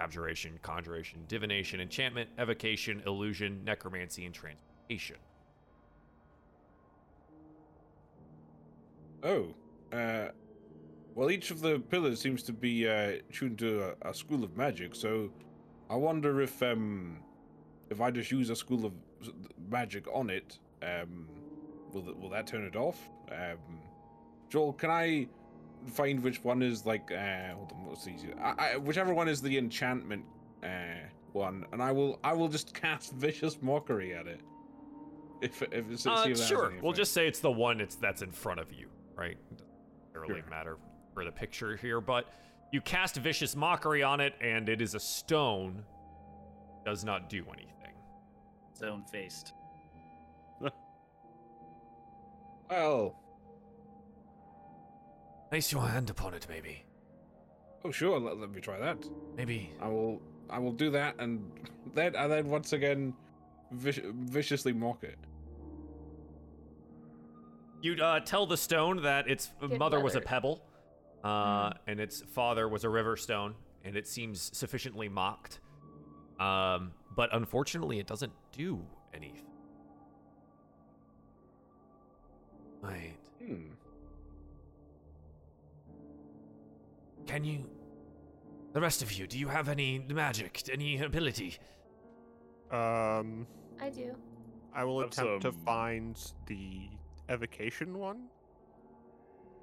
abjuration, 0.01 0.57
conjuration, 0.63 1.19
divination, 1.27 1.79
enchantment, 1.79 2.27
evocation, 2.39 3.03
illusion, 3.05 3.63
necromancy, 3.63 4.25
and 4.25 4.33
transmutation. 4.33 5.17
Oh, 9.23 9.53
uh, 9.93 10.29
well, 11.15 11.29
each 11.31 11.51
of 11.51 11.61
the 11.61 11.79
pillars 11.79 12.19
seems 12.21 12.43
to 12.43 12.53
be 12.53 12.87
uh, 12.87 13.13
tuned 13.31 13.59
to 13.59 13.93
a, 14.03 14.09
a 14.09 14.13
school 14.13 14.43
of 14.43 14.55
magic. 14.57 14.95
So, 14.95 15.31
I 15.89 15.95
wonder 15.95 16.41
if 16.41 16.61
um, 16.63 17.17
if 17.89 17.99
I 18.01 18.11
just 18.11 18.31
use 18.31 18.49
a 18.49 18.55
school 18.55 18.85
of 18.85 18.93
magic 19.69 20.05
on 20.13 20.29
it, 20.29 20.57
um, 20.81 21.27
will 21.91 22.01
th- 22.01 22.15
will 22.15 22.29
that 22.29 22.47
turn 22.47 22.63
it 22.63 22.75
off? 22.75 22.97
Um, 23.31 23.79
Joel, 24.49 24.73
can 24.73 24.89
I 24.89 25.27
find 25.87 26.21
which 26.23 26.43
one 26.43 26.61
is 26.61 26.85
like 26.85 27.11
uh, 27.11 27.53
hold 27.55 27.71
on, 27.73 27.85
what's 27.85 28.07
easier? 28.07 28.35
I, 28.41 28.73
I, 28.73 28.77
whichever 28.77 29.13
one 29.13 29.27
is 29.27 29.41
the 29.41 29.57
enchantment 29.57 30.23
uh, 30.63 30.67
one, 31.33 31.65
and 31.73 31.81
I 31.81 31.91
will 31.91 32.19
I 32.23 32.33
will 32.33 32.47
just 32.47 32.73
cast 32.81 33.13
vicious 33.13 33.61
mockery 33.61 34.13
at 34.15 34.27
it. 34.27 34.41
If 35.41 35.61
if 35.63 35.91
it's 35.91 36.05
Uh, 36.05 36.33
sure. 36.35 36.73
We'll 36.81 36.93
just 36.93 37.13
say 37.13 37.27
it's 37.27 37.39
the 37.39 37.51
one 37.51 37.81
it's 37.81 37.95
that's 37.95 38.21
in 38.21 38.31
front 38.31 38.59
of 38.59 38.71
you, 38.71 38.87
right? 39.15 39.37
It 39.51 39.57
doesn't 40.13 40.29
really 40.29 40.41
Sure. 40.41 40.49
matter 40.49 40.77
for 41.13 41.23
the 41.25 41.31
picture 41.31 41.75
here, 41.75 42.01
but 42.01 42.25
you 42.71 42.81
cast 42.81 43.15
vicious 43.17 43.55
mockery 43.55 44.03
on 44.03 44.19
it, 44.19 44.33
and 44.41 44.69
it 44.69 44.81
is 44.81 44.95
a 44.95 44.99
stone. 44.99 45.83
Does 46.85 47.03
not 47.03 47.29
do 47.29 47.45
anything. 47.53 47.93
Stone 48.73 49.03
faced. 49.11 49.53
well. 52.69 53.15
Place 55.49 55.71
your 55.71 55.87
hand 55.87 56.09
upon 56.09 56.33
it, 56.33 56.47
maybe. 56.49 56.85
Oh 57.83 57.91
sure, 57.91 58.19
let, 58.19 58.37
let 58.39 58.51
me 58.51 58.61
try 58.61 58.79
that. 58.79 58.97
Maybe. 59.35 59.71
I 59.81 59.87
will 59.87 60.21
I 60.49 60.59
will 60.59 60.71
do 60.71 60.89
that 60.91 61.15
and 61.19 61.51
then 61.93 62.15
and 62.15 62.31
then 62.31 62.47
once 62.47 62.73
again 62.73 63.13
vic- 63.71 64.05
viciously 64.05 64.73
mock 64.73 65.03
it. 65.03 65.17
You 67.81 67.95
uh, 67.95 68.19
tell 68.19 68.45
the 68.45 68.57
stone 68.57 69.01
that 69.01 69.27
its 69.27 69.49
Get 69.59 69.79
mother 69.79 69.99
was 69.99 70.15
a 70.15 70.21
pebble, 70.21 70.61
uh, 71.23 71.71
and 71.87 71.99
its 71.99 72.21
father 72.21 72.67
was 72.67 72.83
a 72.83 72.89
river 72.89 73.15
stone, 73.17 73.55
and 73.83 73.95
it 73.95 74.07
seems 74.07 74.49
sufficiently 74.57 75.07
mocked. 75.09 75.59
Um, 76.39 76.91
but 77.15 77.29
unfortunately, 77.33 77.99
it 77.99 78.07
doesn't 78.07 78.31
do 78.51 78.79
anything. 79.13 79.45
Wait, 82.83 83.13
Hmm. 83.39 83.67
can 87.27 87.43
you? 87.43 87.69
The 88.73 88.81
rest 88.81 89.01
of 89.03 89.11
you, 89.11 89.27
do 89.27 89.37
you 89.37 89.47
have 89.49 89.69
any 89.69 89.99
magic, 89.99 90.61
any 90.71 90.99
ability? 91.01 91.57
Um, 92.71 93.45
I 93.79 93.89
do. 93.89 94.15
I 94.73 94.83
will 94.85 95.01
Have 95.01 95.09
attempt 95.11 95.41
to 95.43 95.51
some- 95.51 95.61
find 95.65 96.33
the 96.47 96.89
evocation 97.29 97.97
one. 97.97 98.29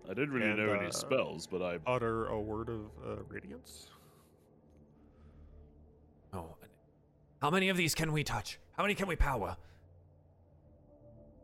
I 0.08 0.14
didn't 0.14 0.30
really 0.30 0.48
And, 0.50 0.58
know 0.58 0.72
uh, 0.72 0.78
any 0.78 0.90
spells, 0.90 1.46
but 1.46 1.62
I 1.62 1.78
Utter 1.86 2.26
a 2.26 2.40
word 2.40 2.68
of 2.70 2.80
uh, 3.06 3.22
radiance. 3.28 3.88
Oh, 6.32 6.56
how 7.40 7.50
many 7.50 7.68
of 7.68 7.76
these 7.76 7.94
can 7.94 8.12
we 8.12 8.24
touch? 8.24 8.58
How 8.72 8.82
many 8.82 8.94
can 8.94 9.06
we 9.06 9.16
power? 9.16 9.56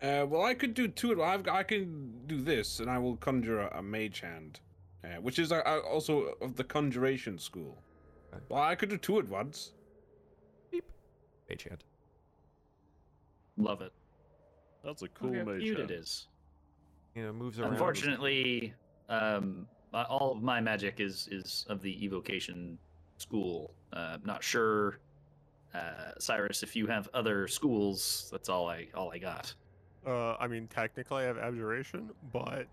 Uh, 0.03 0.27
well, 0.29 0.43
I 0.43 0.55
could 0.55 0.75
do 0.75 0.89
two. 0.89 1.23
I've, 1.23 1.47
I 1.49 1.63
can 1.63 2.13
do 2.27 2.41
this, 2.41 2.81
and 2.81 2.91
I 2.91 2.99
will 2.99 3.17
conjure 3.17 3.61
a, 3.61 3.79
a 3.79 3.83
mage 3.83 4.21
hand, 4.21 4.61
uh, 5.03 5.21
which 5.21 5.39
is 5.39 5.53
uh, 5.53 5.63
uh, 5.65 5.81
also 5.91 6.35
of 6.41 6.57
the 6.57 6.65
conjuration 6.65 7.39
school. 7.39 7.79
Okay. 8.35 8.43
Well, 8.49 8.63
I 8.63 8.75
could 8.75 8.89
do 8.89 8.99
two 8.99 9.19
at 9.19 9.29
once. 9.29 9.73
Mage 11.49 11.65
hand. 11.65 11.85
Love 13.57 13.81
it. 13.83 13.93
that's 14.85 15.03
a 15.03 15.09
cool 15.09 15.31
Look 15.31 15.39
how 15.39 15.45
mage 15.53 15.65
hand. 15.65 15.79
it 15.79 15.91
is. 15.91 16.27
You 17.15 17.23
know, 17.23 17.33
moves 17.33 17.61
around. 17.61 17.73
Unfortunately, 17.73 18.75
um, 19.09 19.67
uh, 19.93 20.05
all 20.09 20.33
of 20.33 20.43
my 20.43 20.61
magic 20.61 20.99
is 20.99 21.29
is 21.31 21.65
of 21.69 21.81
the 21.81 22.05
evocation 22.05 22.79
school. 23.19 23.73
Uh, 23.93 24.19
not 24.25 24.43
sure, 24.43 24.99
uh, 25.75 26.13
Cyrus, 26.19 26.63
if 26.65 26.75
you 26.75 26.87
have 26.89 27.09
other 27.15 27.47
schools. 27.47 28.29
That's 28.33 28.49
all 28.49 28.69
I 28.69 28.89
all 28.95 29.13
I 29.13 29.19
got. 29.19 29.55
Uh, 30.05 30.35
I 30.35 30.49
mean, 30.49 30.67
technically 30.67 31.23
I 31.23 31.27
have 31.27 31.39
abjuration, 31.39 32.11
but 32.33 32.67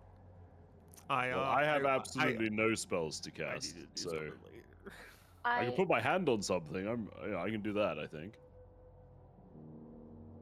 I 1.09 1.30
uh, 1.30 1.38
Well, 1.38 1.45
I 1.45 1.63
have 1.63 1.85
I- 1.85 1.95
absolutely 1.95 2.49
no 2.49 2.73
spells 2.73 3.19
to 3.22 3.31
I, 3.39 3.49
I 3.49 3.53
cast, 3.53 3.76
to 3.76 3.85
so. 3.95 4.30
I 5.45 5.61
I 5.61 5.65
can 5.65 5.73
put 5.73 5.88
my 5.88 6.01
hand 6.01 6.30
on 6.30 6.41
something. 6.41 6.88
I'm, 6.88 7.09
yeah, 7.30 7.41
I 7.41 7.49
can 7.49 7.61
do 7.61 7.73
that. 7.73 7.99
I 7.99 8.07
think. 8.07 8.34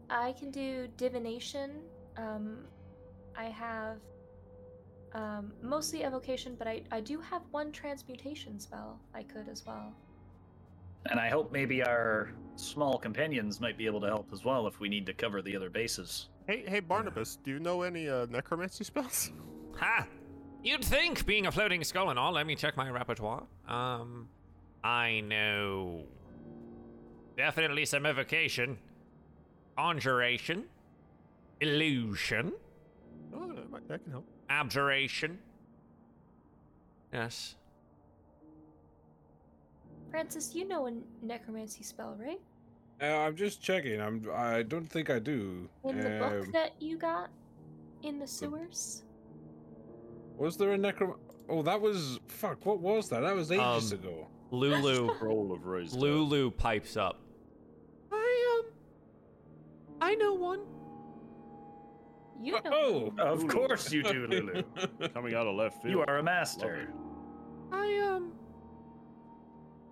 I 0.09 0.31
can 0.33 0.51
do 0.51 0.87
divination. 0.97 1.81
Um, 2.17 2.65
I 3.37 3.45
have 3.45 3.97
um, 5.13 5.51
mostly 5.61 6.03
evocation, 6.03 6.55
but 6.57 6.67
I, 6.67 6.83
I 6.91 7.01
do 7.01 7.19
have 7.19 7.41
one 7.51 7.71
transmutation 7.71 8.59
spell 8.59 8.99
I 9.13 9.23
could 9.23 9.47
as 9.49 9.65
well. 9.65 9.93
And 11.09 11.19
I 11.19 11.29
hope 11.29 11.51
maybe 11.51 11.81
our 11.83 12.31
small 12.55 12.97
companions 12.97 13.61
might 13.61 13.77
be 13.77 13.85
able 13.85 14.01
to 14.01 14.07
help 14.07 14.27
as 14.33 14.43
well 14.43 14.67
if 14.67 14.79
we 14.79 14.89
need 14.89 15.05
to 15.05 15.13
cover 15.13 15.41
the 15.41 15.55
other 15.55 15.69
bases. 15.69 16.29
Hey, 16.45 16.63
hey, 16.67 16.81
Barnabas, 16.81 17.37
do 17.43 17.51
you 17.51 17.59
know 17.59 17.83
any 17.83 18.09
uh, 18.09 18.25
necromancy 18.29 18.83
spells? 18.83 19.31
Ha! 19.77 20.05
You'd 20.61 20.83
think, 20.83 21.25
being 21.25 21.45
a 21.45 21.51
floating 21.53 21.85
skull 21.85 22.09
and 22.09 22.19
all, 22.19 22.33
let 22.33 22.45
me 22.45 22.53
check 22.53 22.75
my 22.75 22.89
repertoire. 22.89 23.43
Um, 23.65 24.27
I 24.83 25.21
know. 25.21 26.03
Definitely 27.37 27.85
some 27.85 28.05
evocation, 28.05 28.77
conjuration, 29.77 30.65
illusion, 31.61 32.51
Oh, 33.33 33.47
that, 33.53 33.69
might- 33.71 33.87
that 33.87 34.03
can 34.03 34.11
help. 34.11 34.25
abjuration. 34.49 35.39
Yes. 37.13 37.55
Francis, 40.11 40.55
you 40.55 40.67
know 40.67 40.87
a 40.87 40.93
necromancy 41.23 41.83
spell, 41.83 42.17
right? 42.19 42.39
Uh, 43.01 43.19
I'm 43.19 43.35
just 43.35 43.61
checking. 43.61 44.01
I'm. 44.01 44.27
I 44.35 44.63
don't 44.63 44.85
think 44.87 45.09
I 45.09 45.19
do. 45.19 45.69
In 45.85 45.97
the 45.97 46.09
book 46.19 46.45
Um, 46.45 46.51
that 46.51 46.73
you 46.81 46.97
got 46.97 47.29
in 48.03 48.19
the 48.19 48.27
sewers? 48.27 49.03
was 50.37 50.57
there 50.57 50.73
a 50.73 50.77
necro? 50.77 51.17
Oh, 51.47 51.61
that 51.63 51.79
was 51.79 52.19
fuck. 52.27 52.65
What 52.65 52.79
was 52.79 53.09
that? 53.09 53.21
That 53.21 53.35
was 53.35 53.51
ages 53.51 53.93
Um, 53.93 53.99
ago. 53.99 54.27
Lulu. 54.51 55.13
Roll 55.21 55.51
of 55.53 55.65
raised. 55.65 55.95
Lulu 55.95 56.49
pipes 56.51 56.97
up. 56.97 57.19
I 58.11 58.63
um. 58.65 58.71
I 60.01 60.15
know 60.15 60.33
one. 60.33 60.61
You 62.41 62.53
know. 62.53 62.61
Oh, 62.71 63.13
Of 63.17 63.43
Ooh. 63.43 63.47
course 63.47 63.91
you 63.91 64.01
do, 64.03 64.27
Lulu. 64.27 64.63
coming 65.13 65.35
out 65.35 65.45
of 65.47 65.55
left 65.55 65.81
field. 65.81 65.91
you 65.91 66.01
are 66.07 66.17
a 66.19 66.23
master. 66.23 66.89
I 67.71 67.97
um. 68.11 68.31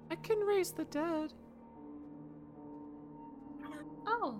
I 0.09 0.15
can 0.15 0.39
raise 0.39 0.71
the 0.71 0.85
dead. 0.85 1.33
Oh, 4.07 4.39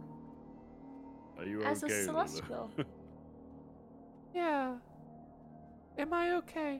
Are 1.37 1.43
you 1.45 1.61
as 1.63 1.83
okay, 1.83 1.93
a 1.93 1.97
Lulu? 1.97 2.05
celestial. 2.27 2.71
Yeah. 4.33 4.75
Am 5.97 6.13
I 6.13 6.33
okay? 6.33 6.79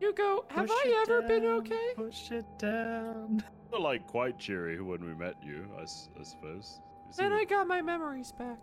You 0.00 0.12
go, 0.14 0.44
have 0.48 0.68
Push 0.68 0.76
I 0.84 0.88
it 0.88 1.08
ever 1.10 1.22
been 1.22 1.44
okay? 1.44 1.88
Push 1.96 2.30
it 2.30 2.44
down. 2.56 3.42
You're 3.72 3.80
like 3.80 4.06
quite 4.06 4.38
cheery 4.38 4.80
when 4.80 5.04
we 5.04 5.12
met 5.12 5.34
you, 5.44 5.66
I 5.76 5.84
suppose. 5.84 6.80
You 7.08 7.14
Then 7.16 7.32
I 7.32 7.44
got 7.44 7.66
my 7.66 7.82
memories 7.82 8.30
back. 8.30 8.58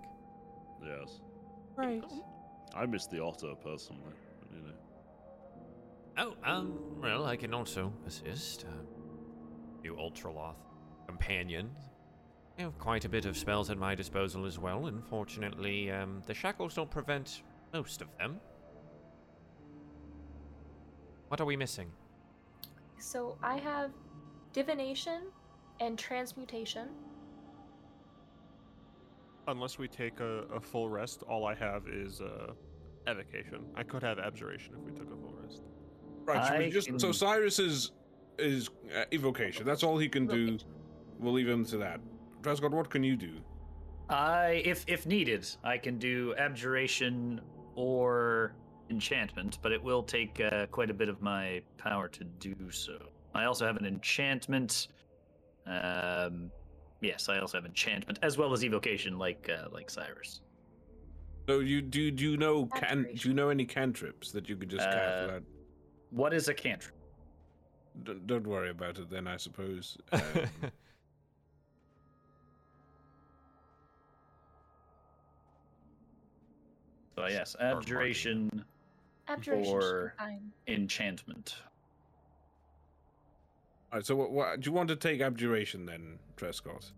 Yes. 0.81 1.19
Right. 1.77 2.03
I 2.75 2.85
miss 2.85 3.07
the 3.07 3.23
otter 3.23 3.53
personally. 3.63 4.01
But, 4.41 4.49
you 4.51 4.63
know. 4.63 4.73
Oh, 6.17 6.49
um, 6.49 6.79
well, 7.01 7.25
I 7.25 7.37
can 7.37 7.53
also 7.53 7.93
assist. 8.05 8.65
Uh, 8.65 8.83
you 9.83 9.93
Ultroloth 9.93 10.55
companion. 11.07 11.69
I 12.57 12.63
have 12.63 12.77
quite 12.79 13.05
a 13.05 13.09
bit 13.09 13.25
of 13.25 13.37
spells 13.37 13.69
at 13.69 13.77
my 13.77 13.95
disposal 13.95 14.45
as 14.45 14.59
well. 14.59 14.87
Unfortunately, 14.87 15.91
um, 15.91 16.21
the 16.25 16.33
shackles 16.33 16.73
don't 16.73 16.89
prevent 16.89 17.43
most 17.73 18.01
of 18.01 18.07
them. 18.17 18.39
What 21.27 21.39
are 21.39 21.45
we 21.45 21.55
missing? 21.55 21.91
so 22.99 23.37
I 23.43 23.57
have 23.57 23.91
divination 24.53 25.27
and 25.79 25.97
transmutation. 25.99 26.89
Unless 29.47 29.77
we 29.77 29.87
take 29.87 30.19
a, 30.19 30.43
a 30.53 30.59
full 30.59 30.89
rest, 30.89 31.23
all 31.23 31.45
I 31.45 31.55
have 31.55 31.87
is 31.87 32.21
uh, 32.21 32.51
evocation. 33.07 33.65
I 33.75 33.83
could 33.83 34.03
have 34.03 34.19
abjuration 34.19 34.73
if 34.77 34.81
we 34.81 34.91
took 34.91 35.07
a 35.07 35.15
full 35.15 35.33
rest. 35.41 35.63
right. 36.25 36.47
So, 36.47 36.57
we 36.57 36.65
I 36.65 36.69
just, 36.69 36.99
so 36.99 37.11
Cyrus 37.11 37.59
is 37.59 37.91
is 38.37 38.69
uh, 38.95 39.05
evocation. 39.13 39.65
That's 39.65 39.83
all 39.83 39.97
he 39.97 40.09
can 40.09 40.27
do. 40.27 40.43
Evocation. 40.43 40.67
We'll 41.19 41.33
leave 41.33 41.47
him 41.47 41.65
to 41.65 41.77
that. 41.77 41.99
Trescott, 42.41 42.71
what 42.71 42.89
can 42.89 43.03
you 43.03 43.15
do? 43.15 43.33
I, 44.09 44.61
if 44.65 44.83
if 44.87 45.05
needed, 45.05 45.47
I 45.63 45.77
can 45.77 45.97
do 45.97 46.35
abjuration 46.37 47.41
or 47.75 48.53
enchantment, 48.89 49.59
but 49.61 49.71
it 49.71 49.81
will 49.81 50.03
take 50.03 50.41
uh, 50.41 50.65
quite 50.67 50.89
a 50.89 50.93
bit 50.93 51.09
of 51.09 51.21
my 51.21 51.61
power 51.77 52.07
to 52.09 52.23
do 52.23 52.55
so. 52.69 52.97
I 53.33 53.45
also 53.45 53.65
have 53.65 53.77
an 53.77 53.85
enchantment. 53.85 54.89
Um, 55.65 56.51
yes, 57.01 57.29
I 57.29 57.39
also 57.39 57.57
have 57.57 57.65
enchantment 57.65 58.19
as 58.21 58.37
well 58.37 58.53
as 58.53 58.63
evocation, 58.63 59.17
like 59.17 59.49
uh, 59.49 59.67
like 59.71 59.89
Cyrus. 59.89 60.41
So 61.47 61.59
you 61.59 61.81
do 61.81 62.11
do 62.11 62.31
you 62.31 62.37
know 62.37 62.65
can 62.65 63.07
do 63.15 63.29
you 63.29 63.33
know 63.33 63.49
any 63.49 63.65
cantrips 63.65 64.31
that 64.31 64.49
you 64.49 64.55
could 64.57 64.69
just 64.69 64.85
cast 64.85 65.29
Uh. 65.29 65.39
What 66.09 66.33
is 66.33 66.47
a 66.47 66.53
cantrip? 66.53 66.95
D- 68.03 68.19
don't 68.25 68.45
worry 68.47 68.69
about 68.69 68.97
it 68.99 69.09
then. 69.09 69.27
I 69.27 69.37
suppose. 69.37 69.97
Um, 70.13 70.21
So 77.15 77.25
yes, 77.27 77.55
abjuration, 77.59 78.63
Abjuration 79.27 79.73
Or- 79.73 80.13
should 80.19 80.37
be 80.67 80.73
enchantment. 80.73 81.55
All 83.91 83.99
right. 83.99 84.05
So 84.05 84.15
what, 84.15 84.31
what 84.31 84.59
do 84.59 84.69
you 84.69 84.75
want 84.75 84.89
to 84.89 84.95
take 84.95 85.21
abjuration 85.21 85.85
then, 85.85 86.19
Trescott? 86.35 86.91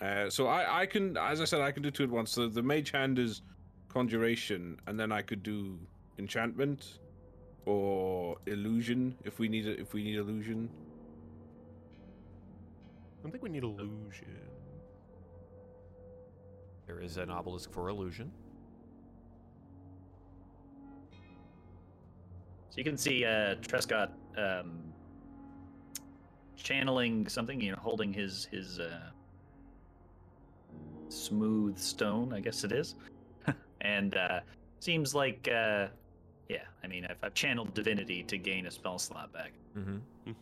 Uh, 0.00 0.28
so 0.28 0.48
I, 0.48 0.82
I 0.82 0.86
can, 0.86 1.16
as 1.16 1.40
I 1.40 1.44
said, 1.44 1.60
I 1.60 1.70
can 1.70 1.82
do 1.82 1.90
two 1.90 2.02
at 2.02 2.10
once. 2.10 2.32
So 2.32 2.48
the 2.48 2.62
mage 2.62 2.90
hand 2.90 3.18
is 3.18 3.42
conjuration, 3.88 4.80
and 4.86 4.98
then 4.98 5.12
I 5.12 5.22
could 5.22 5.42
do 5.42 5.78
enchantment 6.18 6.98
or 7.66 8.36
illusion 8.46 9.14
if 9.24 9.38
we 9.38 9.48
need 9.48 9.66
it. 9.66 9.78
If 9.78 9.94
we 9.94 10.02
need 10.02 10.16
illusion, 10.16 10.68
I 13.20 13.22
don't 13.22 13.30
think 13.30 13.44
we 13.44 13.50
need 13.50 13.62
illusion. 13.62 14.26
There 16.86 17.00
is 17.00 17.16
an 17.16 17.30
obelisk 17.30 17.70
for 17.70 17.88
illusion. 17.88 18.32
So 22.72 22.78
you 22.78 22.84
can 22.84 22.96
see 22.96 23.22
uh, 23.22 23.56
Trescott 23.56 24.12
um, 24.38 24.78
channeling 26.56 27.28
something, 27.28 27.60
you 27.60 27.72
know, 27.72 27.76
holding 27.78 28.14
his 28.14 28.46
his 28.50 28.80
uh, 28.80 29.10
smooth 31.10 31.76
stone, 31.76 32.32
I 32.32 32.40
guess 32.40 32.64
it 32.64 32.72
is. 32.72 32.94
and 33.82 34.16
uh, 34.16 34.40
seems 34.80 35.14
like, 35.14 35.50
uh, 35.52 35.88
yeah, 36.48 36.62
I 36.82 36.86
mean, 36.86 37.06
I've, 37.10 37.18
I've 37.22 37.34
channeled 37.34 37.74
divinity 37.74 38.22
to 38.22 38.38
gain 38.38 38.64
a 38.64 38.70
spell 38.70 38.98
slot 38.98 39.34
back. 39.34 39.52
Mm-hmm. 39.76 40.32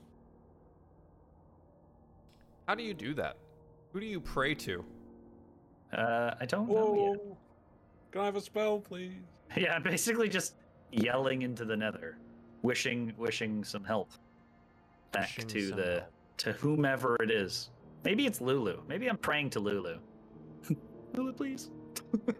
How 2.68 2.76
do 2.76 2.84
you 2.84 2.94
do 2.94 3.12
that? 3.14 3.38
Who 3.92 3.98
do 3.98 4.06
you 4.06 4.20
pray 4.20 4.54
to? 4.54 4.84
Uh, 5.92 6.34
I 6.40 6.46
don't 6.46 6.68
know 6.68 7.10
yet. 7.10 7.36
Can 8.12 8.20
I 8.20 8.26
have 8.26 8.36
a 8.36 8.40
spell, 8.40 8.78
please? 8.78 9.14
Yeah, 9.56 9.80
basically 9.80 10.28
just 10.28 10.54
yelling 10.92 11.42
into 11.42 11.64
the 11.64 11.76
nether, 11.76 12.18
wishing 12.62 13.12
wishing 13.16 13.64
some 13.64 13.84
help 13.84 14.10
back 15.12 15.30
Wishing 15.36 15.48
to 15.48 15.74
the 15.74 15.92
help. 16.00 16.04
to 16.38 16.52
whomever 16.52 17.16
it 17.20 17.30
is. 17.30 17.70
Maybe 18.04 18.26
it's 18.26 18.40
Lulu. 18.40 18.80
Maybe 18.88 19.08
I'm 19.08 19.18
praying 19.18 19.50
to 19.50 19.60
Lulu. 19.60 19.98
Lulu, 21.14 21.32
please. 21.32 21.70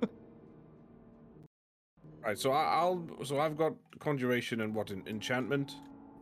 Right, 2.22 2.38
so 2.38 2.52
I, 2.52 2.64
I'll 2.74 3.08
so 3.24 3.40
I've 3.40 3.56
got 3.56 3.72
conjuration 3.98 4.60
and 4.60 4.74
what 4.74 4.90
an 4.90 5.02
enchantment. 5.06 5.72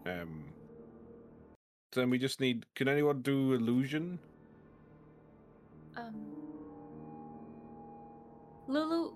Um. 0.06 0.44
Then 1.92 2.08
we 2.08 2.18
just 2.18 2.40
need. 2.40 2.66
Can 2.76 2.86
anyone 2.86 3.20
do 3.22 3.54
illusion? 3.54 4.18
Um, 5.96 6.14
Lulu 8.68 9.10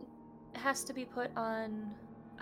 has 0.54 0.82
to 0.84 0.92
be 0.92 1.04
put 1.04 1.30
on 1.36 1.90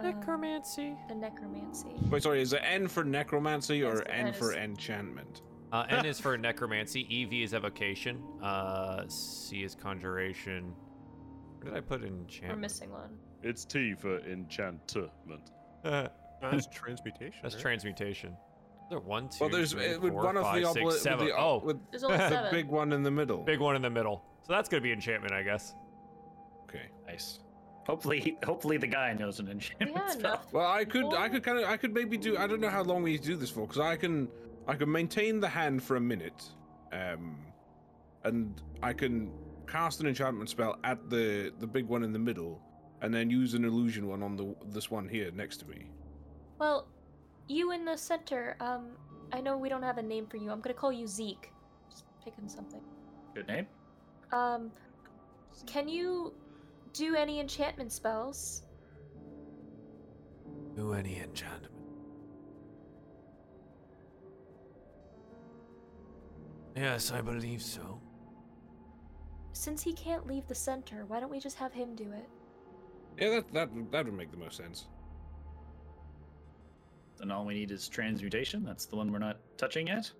uh, 0.00 0.10
Necromancy. 0.10 0.96
the 1.08 1.14
necromancy. 1.14 1.88
Wait, 2.10 2.22
sorry. 2.22 2.40
Is 2.42 2.52
it 2.52 2.60
N 2.64 2.88
for 2.88 3.04
necromancy 3.04 3.82
or 3.82 3.94
Yes, 3.96 3.98
the 4.04 4.14
N 4.14 4.26
N 4.28 4.32
for 4.32 4.54
enchantment? 4.54 5.42
Uh, 5.72 5.86
N 5.88 6.04
is 6.06 6.18
for 6.18 6.36
necromancy. 6.36 7.06
EV 7.24 7.44
is 7.44 7.54
evocation. 7.54 8.22
Uh, 8.42 9.04
C 9.08 9.62
is 9.62 9.74
conjuration. 9.74 10.74
Where 11.60 11.72
did 11.72 11.76
I 11.78 11.80
put 11.80 12.00
We're 12.00 12.08
enchantment? 12.08 12.60
missing 12.60 12.90
one. 12.90 13.10
It's 13.42 13.64
T 13.64 13.94
for 13.94 14.18
enchantment. 14.20 15.50
Uh, 15.84 16.08
That's 16.42 16.66
transmutation. 16.68 17.38
that's 17.42 17.54
right? 17.54 17.62
transmutation. 17.62 18.30
Is 18.30 18.36
there 18.90 18.98
one, 19.00 19.28
two, 19.28 19.36
Well, 19.42 19.50
there's 19.50 19.72
three, 19.72 19.94
uh, 19.94 20.00
with 20.00 20.12
four, 20.12 20.24
one 20.24 20.36
of 20.36 20.42
five, 20.42 20.62
the 20.62 20.72
six, 20.72 20.84
obli- 20.84 20.92
seven. 20.98 21.26
With 21.26 21.34
the, 21.34 21.40
oh, 21.40 21.62
with 21.64 21.76
There's 21.90 22.02
only 22.04 22.16
the 22.18 22.48
big 22.50 22.66
one 22.66 22.92
in 22.92 23.02
the 23.02 23.10
middle. 23.10 23.38
big 23.44 23.60
one 23.60 23.76
in 23.76 23.82
the 23.82 23.90
middle. 23.90 24.24
So 24.46 24.52
that's 24.52 24.68
gonna 24.68 24.80
be 24.80 24.90
enchantment, 24.92 25.32
I 25.32 25.42
guess. 25.42 25.74
Okay. 26.64 26.88
Nice. 27.06 27.40
Hopefully, 27.86 28.36
hopefully 28.44 28.76
the 28.76 28.86
guy 28.86 29.12
knows 29.12 29.40
an 29.40 29.48
enchantment 29.48 29.96
have 29.96 30.12
spell. 30.12 30.20
enough. 30.34 30.52
Well, 30.52 30.70
I 30.70 30.84
could, 30.84 31.12
I 31.14 31.28
could 31.28 31.42
kind 31.42 31.58
of, 31.58 31.64
I 31.64 31.76
could 31.76 31.92
maybe 31.94 32.16
do. 32.16 32.36
I 32.36 32.46
don't 32.46 32.60
know 32.60 32.68
how 32.70 32.82
long 32.82 33.02
we 33.02 33.18
do 33.18 33.36
this 33.36 33.50
for, 33.50 33.66
because 33.66 33.80
I 33.80 33.96
can, 33.96 34.28
I 34.68 34.74
can 34.74 34.90
maintain 34.90 35.40
the 35.40 35.48
hand 35.48 35.82
for 35.82 35.96
a 35.96 36.00
minute, 36.00 36.44
um, 36.92 37.36
and 38.24 38.60
I 38.82 38.92
can 38.92 39.30
cast 39.66 40.00
an 40.00 40.06
enchantment 40.06 40.50
spell 40.50 40.78
at 40.84 41.08
the 41.08 41.52
the 41.58 41.66
big 41.66 41.86
one 41.86 42.02
in 42.02 42.12
the 42.12 42.18
middle, 42.18 42.60
and 43.02 43.12
then 43.14 43.30
use 43.30 43.54
an 43.54 43.64
illusion 43.64 44.06
one 44.06 44.22
on 44.22 44.36
the 44.36 44.54
this 44.66 44.90
one 44.90 45.08
here 45.08 45.30
next 45.32 45.58
to 45.58 45.66
me. 45.66 45.90
Well, 46.58 46.86
you 47.48 47.72
in 47.72 47.84
the 47.84 47.96
center. 47.96 48.56
Um, 48.60 48.90
I 49.32 49.40
know 49.40 49.56
we 49.56 49.68
don't 49.68 49.82
have 49.82 49.98
a 49.98 50.02
name 50.02 50.26
for 50.26 50.36
you. 50.36 50.50
I'm 50.50 50.60
gonna 50.60 50.74
call 50.74 50.92
you 50.92 51.06
Zeke. 51.06 51.50
Just 51.90 52.04
picking 52.24 52.48
something. 52.48 52.80
Good 53.34 53.46
name. 53.46 53.66
Um, 54.32 54.70
can 55.66 55.88
you 55.88 56.32
do 56.92 57.14
any 57.16 57.40
enchantment 57.40 57.92
spells? 57.92 58.62
Do 60.76 60.92
any 60.92 61.20
enchantment? 61.20 61.72
Yes, 66.76 67.10
I 67.12 67.20
believe 67.20 67.62
so. 67.62 68.00
Since 69.52 69.82
he 69.82 69.92
can't 69.92 70.26
leave 70.26 70.46
the 70.46 70.54
center, 70.54 71.04
why 71.06 71.20
don't 71.20 71.30
we 71.30 71.40
just 71.40 71.56
have 71.58 71.72
him 71.72 71.94
do 71.94 72.10
it? 72.12 72.28
Yeah, 73.18 73.30
that 73.30 73.52
that 73.52 73.90
that 73.90 74.04
would 74.06 74.14
make 74.14 74.30
the 74.30 74.36
most 74.36 74.56
sense. 74.56 74.86
Then 77.18 77.30
all 77.30 77.44
we 77.44 77.54
need 77.54 77.70
is 77.70 77.88
transmutation. 77.88 78.64
That's 78.64 78.86
the 78.86 78.96
one 78.96 79.12
we're 79.12 79.18
not 79.18 79.38
touching 79.58 79.88
yet. 79.88 80.10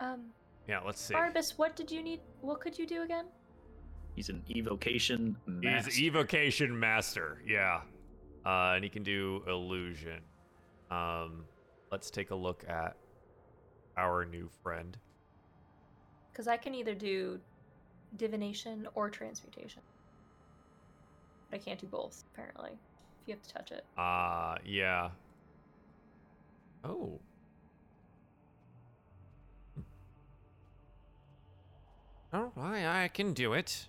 Um, 0.00 0.30
Yeah, 0.66 0.80
let's 0.80 1.00
see. 1.00 1.14
Barbus, 1.14 1.56
what 1.56 1.76
did 1.76 1.90
you 1.90 2.02
need? 2.02 2.20
What 2.40 2.60
could 2.60 2.76
you 2.76 2.86
do 2.86 3.02
again? 3.02 3.26
He's 4.16 4.30
an 4.30 4.42
evocation 4.48 5.36
master. 5.46 5.90
He's 5.90 6.00
evocation 6.00 6.80
master. 6.80 7.42
Yeah, 7.46 7.82
uh, 8.46 8.72
and 8.74 8.82
he 8.82 8.88
can 8.88 9.02
do 9.02 9.42
illusion. 9.46 10.20
Um, 10.90 11.44
let's 11.92 12.10
take 12.10 12.30
a 12.30 12.34
look 12.34 12.64
at 12.66 12.96
our 13.98 14.24
new 14.24 14.48
friend. 14.62 14.96
Because 16.32 16.48
I 16.48 16.56
can 16.56 16.74
either 16.74 16.94
do 16.94 17.38
divination 18.16 18.88
or 18.94 19.10
transmutation. 19.10 19.82
But 21.50 21.60
I 21.60 21.62
can't 21.62 21.78
do 21.78 21.86
both, 21.86 22.24
apparently. 22.32 22.70
If 22.72 23.28
you 23.28 23.34
have 23.34 23.42
to 23.42 23.52
touch 23.52 23.70
it. 23.70 23.84
Uh, 23.98 24.56
yeah. 24.64 25.10
Oh. 26.84 27.20
Oh, 32.32 32.52
I, 32.56 33.04
I 33.04 33.08
can 33.08 33.34
do 33.34 33.52
it. 33.52 33.88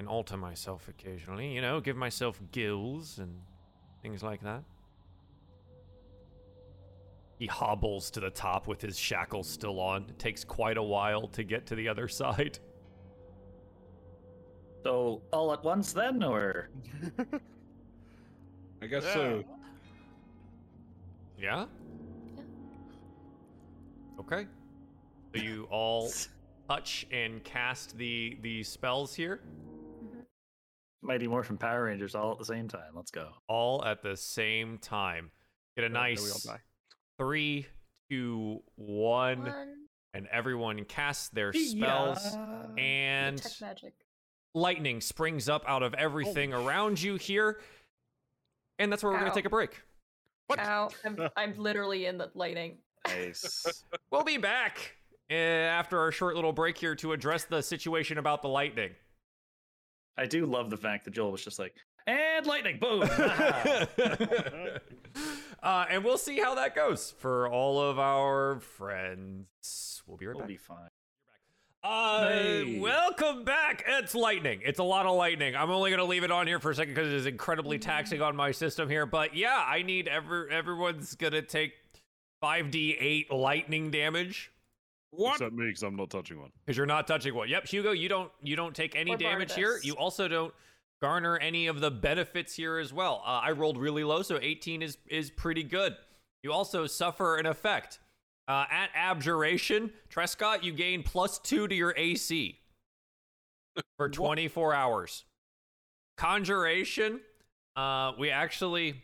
Can 0.00 0.08
alter 0.08 0.38
myself 0.38 0.88
occasionally, 0.88 1.52
you 1.52 1.60
know, 1.60 1.78
give 1.78 1.94
myself 1.94 2.40
gills 2.52 3.18
and 3.18 3.38
things 4.00 4.22
like 4.22 4.40
that. 4.40 4.62
He 7.38 7.44
hobbles 7.44 8.10
to 8.12 8.20
the 8.20 8.30
top 8.30 8.66
with 8.66 8.80
his 8.80 8.98
shackles 8.98 9.46
still 9.46 9.78
on. 9.78 10.06
It 10.08 10.18
takes 10.18 10.42
quite 10.42 10.78
a 10.78 10.82
while 10.82 11.28
to 11.28 11.44
get 11.44 11.66
to 11.66 11.74
the 11.74 11.86
other 11.86 12.08
side. 12.20 12.58
So 14.84 15.20
all 15.34 15.52
at 15.52 15.62
once 15.62 15.92
then, 15.92 16.22
or 16.22 16.70
I 18.80 18.86
guess 18.86 19.04
so. 19.04 19.44
Yeah? 21.38 21.66
Yeah. 22.38 22.44
Okay. 24.18 24.46
So 25.36 25.42
you 25.42 25.68
all 25.70 26.10
touch 26.70 27.06
and 27.12 27.44
cast 27.44 27.98
the 27.98 28.38
the 28.40 28.62
spells 28.62 29.12
here. 29.12 29.42
Mighty 31.02 31.26
Morphin 31.26 31.56
Power 31.56 31.84
Rangers 31.84 32.14
all 32.14 32.32
at 32.32 32.38
the 32.38 32.44
same 32.44 32.68
time. 32.68 32.92
Let's 32.94 33.10
go. 33.10 33.30
all 33.48 33.84
at 33.84 34.02
the 34.02 34.16
same 34.16 34.78
time. 34.78 35.30
Get 35.76 35.84
a 35.84 35.86
Oh, 35.86 35.92
then 35.92 35.92
we 35.92 35.98
all 35.98 36.02
nice 36.10 36.42
die. 36.42 36.58
three, 37.18 37.66
two, 38.10 38.62
one, 38.76 39.44
One. 39.44 39.74
and 40.14 40.26
everyone 40.32 40.84
casts 40.84 41.28
their 41.30 41.52
spells. 41.52 42.18
Yeah. 42.34 42.66
And 42.82 43.36
Detect 43.36 43.60
magic. 43.60 43.94
lightning 44.54 45.00
springs 45.00 45.48
up 45.48 45.62
out 45.66 45.82
of 45.82 45.94
everything 45.94 46.52
around 46.52 47.00
you 47.00 47.16
here. 47.16 47.60
And 48.78 48.90
that's 48.92 49.02
where 49.02 49.12
we're 49.12 49.18
gonna 49.20 49.34
take 49.34 49.44
a 49.46 49.50
break. 49.50 49.80
What? 50.48 50.58
Ow. 50.58 50.90
I'm, 51.04 51.16
I'm 51.36 51.54
literally 51.56 52.06
in 52.06 52.18
the 52.18 52.30
lightning. 52.34 52.78
Nice. 53.06 53.82
We'll 54.10 54.24
be 54.24 54.36
back 54.36 54.96
uh, 55.30 55.34
after 55.34 55.98
our 55.98 56.10
short 56.12 56.34
little 56.34 56.52
break 56.52 56.76
here 56.76 56.94
to 56.96 57.12
address 57.12 57.44
the 57.44 57.62
situation 57.62 58.18
about 58.18 58.42
the 58.42 58.48
lightning. 58.48 58.90
I 60.20 60.26
do 60.26 60.44
love 60.44 60.68
the 60.68 60.76
fact 60.76 61.06
that 61.06 61.12
Joel 61.12 61.32
was 61.32 61.42
just 61.42 61.58
like, 61.58 61.74
and 62.06 62.44
lightning, 62.46 62.78
boom. 62.78 63.02
uh, 65.62 65.86
and 65.90 66.04
we'll 66.04 66.18
see 66.18 66.38
how 66.38 66.54
that 66.56 66.74
goes 66.74 67.14
for 67.18 67.48
all 67.48 67.80
of 67.80 67.98
our 67.98 68.60
friends. 68.60 70.02
We'll 70.06 70.16
be 70.18 70.26
right 70.26 70.34
we'll 70.36 70.42
back. 70.42 70.48
be 70.48 70.56
fine. 70.58 70.88
Uh, 71.82 72.28
Hey. 72.28 72.78
welcome 72.78 73.44
back. 73.44 73.84
It's 73.86 74.14
lightning. 74.14 74.60
It's 74.62 74.78
a 74.78 74.82
lot 74.84 75.06
of 75.06 75.16
lightning. 75.16 75.56
I'm 75.56 75.70
only 75.70 75.90
gonna 75.90 76.04
leave 76.04 76.24
it 76.24 76.30
on 76.30 76.46
here 76.46 76.58
for 76.60 76.70
a 76.70 76.74
second 76.74 76.92
because 76.94 77.08
it 77.10 77.14
is 77.16 77.24
incredibly 77.26 77.78
taxing 77.78 78.20
on 78.20 78.36
my 78.36 78.50
system 78.50 78.90
here. 78.90 79.06
But 79.06 79.34
yeah, 79.34 79.64
I 79.66 79.80
need 79.82 80.06
every 80.06 80.50
everyone's 80.52 81.14
gonna 81.14 81.40
take 81.40 81.72
5d8 82.42 83.30
lightning 83.30 83.90
damage 83.90 84.52
What? 85.12 85.32
Except 85.34 85.52
me, 85.52 85.66
because 85.66 85.82
I'm 85.82 85.96
not 85.96 86.10
touching 86.10 86.38
one. 86.40 86.50
because 86.64 86.76
you're 86.76 86.86
not 86.86 87.06
touching 87.06 87.34
one. 87.34 87.48
Yep, 87.48 87.66
Hugo, 87.66 87.92
you 87.92 88.08
don't 88.08 88.30
you 88.42 88.56
don't 88.56 88.74
take 88.74 88.94
any 88.94 89.14
Or 89.14 89.16
damage 89.16 89.54
here. 89.54 89.80
You 89.82 89.94
also 89.94 90.28
don't 90.28 90.54
garner 91.02 91.36
any 91.38 91.66
of 91.66 91.80
the 91.80 91.90
benefits 91.90 92.54
here 92.54 92.78
as 92.78 92.92
well. 92.92 93.22
Uh, 93.24 93.40
I 93.42 93.52
rolled 93.52 93.76
really 93.78 94.04
low, 94.04 94.22
so 94.22 94.38
18 94.40 94.82
is 94.82 94.98
is 95.08 95.30
pretty 95.30 95.64
good. 95.64 95.96
You 96.42 96.52
also 96.52 96.86
suffer 96.86 97.36
an 97.36 97.46
effect. 97.46 97.98
Uh, 98.48 98.64
at 98.70 98.90
abjuration, 98.94 99.92
Trescott, 100.08 100.64
you 100.64 100.72
gain 100.72 101.04
plus 101.04 101.38
two 101.38 101.68
to 101.68 101.74
your 101.74 101.94
AC 101.96 102.58
for 103.96 104.08
24 104.08 104.74
hours. 104.74 105.24
Conjuration, 106.16 107.20
uh, 107.76 108.12
we 108.18 108.30
actually 108.30 109.02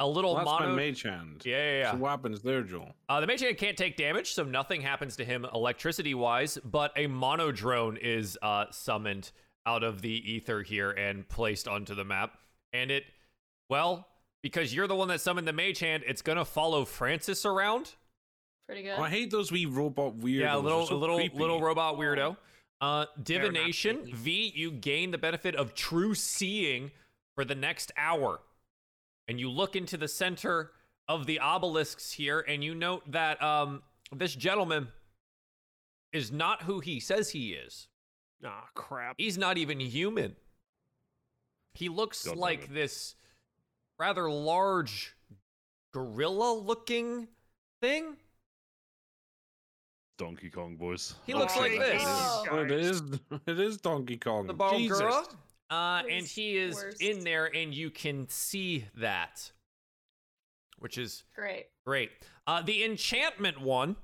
a 0.00 0.06
little 0.06 0.34
Well, 0.34 0.44
that's 0.44 0.60
mono. 0.60 0.70
my 0.70 0.76
mage 0.76 1.02
hand. 1.02 1.42
yeah, 1.44 1.56
yeah, 1.56 1.78
yeah. 1.80 1.90
So 1.92 1.96
what 1.98 2.10
happens 2.10 2.42
there, 2.42 2.62
Joel? 2.62 2.94
Uh, 3.08 3.20
the 3.20 3.26
mage 3.26 3.40
hand 3.40 3.56
can't 3.58 3.76
take 3.76 3.96
damage, 3.96 4.32
so 4.32 4.44
nothing 4.44 4.80
happens 4.80 5.16
to 5.16 5.24
him 5.24 5.46
electricity 5.54 6.14
wise, 6.14 6.58
but 6.64 6.92
a 6.96 7.06
monodrone 7.06 7.98
is 8.00 8.38
uh, 8.42 8.66
summoned 8.70 9.32
out 9.66 9.82
of 9.82 10.00
the 10.02 10.32
ether 10.32 10.62
here 10.62 10.90
and 10.92 11.28
placed 11.28 11.66
onto 11.68 11.94
the 11.94 12.04
map. 12.04 12.38
And 12.72 12.90
it, 12.90 13.04
well, 13.68 14.06
because 14.42 14.72
you're 14.74 14.86
the 14.86 14.94
one 14.96 15.08
that 15.08 15.20
summoned 15.20 15.48
the 15.48 15.52
mage 15.52 15.80
hand, 15.80 16.04
it's 16.06 16.22
going 16.22 16.38
to 16.38 16.44
follow 16.44 16.84
Francis 16.84 17.44
around. 17.44 17.92
Pretty 18.66 18.82
good. 18.82 18.94
Oh, 18.98 19.02
I 19.02 19.10
hate 19.10 19.30
those 19.30 19.50
wee 19.50 19.66
robot 19.66 20.18
weirdos. 20.18 20.40
yeah, 20.40 20.56
a 20.56 20.58
little, 20.58 20.86
so 20.86 20.96
little, 20.96 21.16
creepy. 21.16 21.36
little 21.38 21.60
robot 21.60 21.96
weirdo. 21.98 22.36
Uh, 22.80 23.06
divination. 23.22 24.04
V. 24.14 24.52
You 24.54 24.70
gain 24.70 25.10
the 25.10 25.18
benefit 25.18 25.56
of 25.56 25.74
true 25.74 26.14
seeing 26.14 26.90
for 27.34 27.44
the 27.44 27.54
next 27.54 27.90
hour, 27.96 28.40
and 29.28 29.38
you 29.38 29.50
look 29.50 29.76
into 29.76 29.96
the 29.96 30.08
center 30.08 30.72
of 31.06 31.26
the 31.26 31.38
obelisks 31.40 32.12
here, 32.12 32.40
and 32.48 32.64
you 32.64 32.74
note 32.74 33.02
that 33.12 33.42
um 33.42 33.82
this 34.12 34.34
gentleman 34.34 34.88
is 36.12 36.32
not 36.32 36.62
who 36.62 36.80
he 36.80 36.98
says 37.00 37.30
he 37.30 37.52
is. 37.52 37.88
Ah, 38.44 38.68
crap. 38.74 39.16
He's 39.18 39.36
not 39.36 39.58
even 39.58 39.78
human. 39.80 40.36
He 41.74 41.88
looks 41.88 42.24
God 42.24 42.32
damn 42.32 42.40
like 42.40 42.72
this 42.72 43.14
rather 43.98 44.30
large 44.30 45.14
gorilla-looking 45.92 47.28
thing. 47.82 48.16
Donkey 50.18 50.50
Kong 50.50 50.76
boys. 50.76 51.14
He 51.26 51.34
looks 51.34 51.54
Oh, 51.56 51.60
like 51.60 51.78
this. 51.78 52.02
Oh. 52.04 52.44
Oh, 52.50 52.62
it 52.62 52.70
is. 52.72 53.02
It 53.46 53.60
is 53.60 53.76
Donkey 53.76 54.16
Kong. 54.16 54.46
the 54.46 54.54
Jesus. 54.72 54.98
Bar-lgura. 55.00 55.36
Uh, 55.70 56.02
and 56.10 56.24
he 56.26 56.56
is 56.56 56.74
worst. 56.76 57.02
in 57.02 57.20
there, 57.24 57.54
and 57.54 57.74
you 57.74 57.90
can 57.90 58.26
see 58.28 58.86
that, 58.96 59.52
which 60.78 60.96
is 60.96 61.24
Great. 61.36 61.66
great. 61.84 62.10
Uh, 62.46 62.62
the 62.62 62.82
enchantment 62.84 63.60
one, 63.60 63.96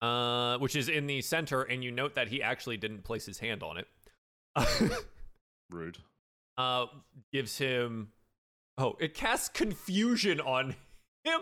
uh, 0.00 0.56
which 0.58 0.74
is 0.74 0.88
in 0.88 1.06
the 1.06 1.20
center, 1.20 1.62
and 1.62 1.84
you 1.84 1.90
note 1.90 2.14
that 2.14 2.28
he 2.28 2.42
actually 2.42 2.76
didn't 2.78 3.04
place 3.04 3.26
his 3.26 3.38
hand 3.38 3.62
on 3.62 3.76
it, 3.76 3.86
Rude. 5.70 5.98
uh, 6.56 6.86
gives 7.32 7.58
him. 7.58 8.08
Oh, 8.78 8.96
it 9.00 9.12
casts 9.14 9.48
confusion 9.48 10.40
on 10.40 10.74
him. 11.24 11.40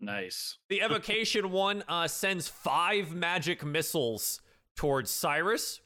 Nice. 0.00 0.58
The 0.68 0.82
evocation 0.82 1.50
one 1.52 1.82
uh, 1.88 2.08
sends 2.08 2.48
five 2.48 3.12
magic 3.14 3.64
missiles 3.64 4.40
towards 4.76 5.10
Cyrus. 5.10 5.80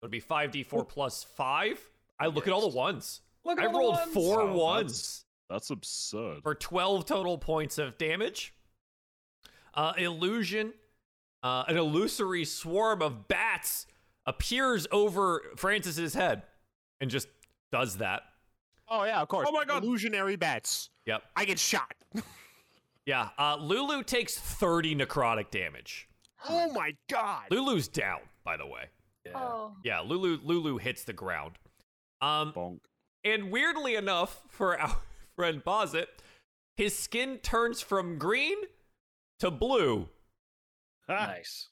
It'll 0.00 0.10
be 0.10 0.20
5d4 0.20 0.86
plus 0.88 1.24
5. 1.24 1.80
I 2.18 2.26
look 2.26 2.46
at 2.46 2.52
all 2.52 2.62
the 2.62 2.76
ones. 2.76 3.20
Look 3.44 3.58
I 3.60 3.66
all 3.66 3.72
the 3.72 3.78
rolled 3.78 3.94
ones. 3.96 4.12
four 4.14 4.46
Wow, 4.46 4.52
ones 4.54 5.24
That's 5.50 5.70
absurd. 5.70 6.42
for 6.42 6.54
12 6.54 7.04
total 7.06 7.38
points 7.38 7.78
of 7.78 7.96
damage. 7.98 8.54
Uh, 9.74 9.92
illusion, 9.98 10.72
uh, 11.42 11.64
an 11.68 11.76
illusory 11.76 12.44
swarm 12.44 13.02
of 13.02 13.28
bats 13.28 13.86
appears 14.24 14.86
over 14.90 15.42
Francis's 15.56 16.14
head 16.14 16.42
and 17.00 17.10
just 17.10 17.28
does 17.70 17.98
that. 17.98 18.22
Oh 18.88 19.04
yeah, 19.04 19.20
of 19.20 19.28
course. 19.28 19.46
Oh 19.48 19.52
my 19.52 19.64
God. 19.64 19.84
Illusionary 19.84 20.36
bats. 20.36 20.90
Yep. 21.06 21.22
I 21.36 21.44
get 21.44 21.58
shot. 21.58 21.94
Yeah. 23.04 23.28
Uh, 23.38 23.56
Lulu 23.60 24.02
takes 24.02 24.36
30 24.36 24.96
necrotic 24.96 25.50
damage. 25.52 26.08
oh 26.48 26.72
my 26.72 26.96
god. 27.08 27.44
Lulu's 27.52 27.86
down, 27.86 28.18
by 28.42 28.56
the 28.56 28.66
way. 28.66 28.86
Yeah. 29.24 29.32
Oh. 29.36 29.76
Yeah, 29.84 30.00
Lulu 30.00 30.40
Lulu 30.42 30.76
hits 30.78 31.04
the 31.04 31.12
ground. 31.12 31.52
Um, 32.26 32.52
Bonk. 32.52 32.78
and 33.24 33.50
weirdly 33.50 33.94
enough, 33.94 34.42
for 34.48 34.78
our 34.80 34.96
friend 35.36 35.62
Bozit, 35.64 36.06
his 36.76 36.96
skin 36.98 37.38
turns 37.38 37.80
from 37.80 38.18
green 38.18 38.56
to 39.40 39.50
blue, 39.50 40.08
Nice. 41.08 41.68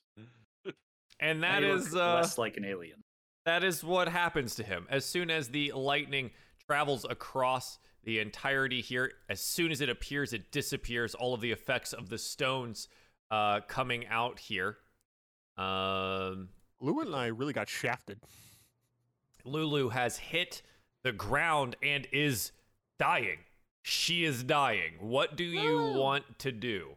and 1.20 1.40
Now 1.40 1.60
that 1.60 1.66
you 1.66 1.74
is 1.74 1.94
uh, 1.94 2.14
less 2.16 2.39
like 2.39 2.56
an 2.56 2.64
alien. 2.64 3.02
that 3.47 3.64
is 3.64 3.82
what 3.82 4.09
happens 4.09 4.55
to 4.56 4.62
him 4.62 4.86
as 4.90 5.05
soon 5.05 5.31
as 5.31 5.48
the 5.48 5.72
lightning 5.72 6.31
travels 6.68 7.05
across 7.09 7.78
the 8.05 8.18
entirety 8.20 8.81
here. 8.81 9.12
As 9.28 9.40
soon 9.40 9.72
as 9.72 9.81
it 9.81 9.89
appears, 9.89 10.32
it 10.35 10.52
disappears. 10.52 11.14
All 11.14 11.32
of 11.35 11.40
the 11.40 11.52
effects 11.52 11.93
of 11.94 12.10
the 12.10 12.18
stones 12.18 12.89
uh, 13.31 13.60
coming 13.66 14.06
out 14.09 14.39
here. 14.39 14.76
Um, 15.56 16.51
Lou 16.81 17.01
and 17.01 17.14
I 17.14 17.26
really 17.28 17.52
got 17.55 17.68
shafted. 17.68 18.18
Lulu 19.45 19.91
has 19.91 20.16
hit 20.16 20.62
the 21.03 21.12
ground 21.12 21.77
and 21.83 22.07
is 22.12 22.53
dying. 22.99 23.39
She 23.83 24.25
is 24.25 24.43
dying. 24.43 24.95
What 25.01 25.37
do 25.37 25.45
you 25.45 25.77
Lulu. 25.79 26.01
want 26.01 26.39
to 26.41 26.53
do? 26.53 26.97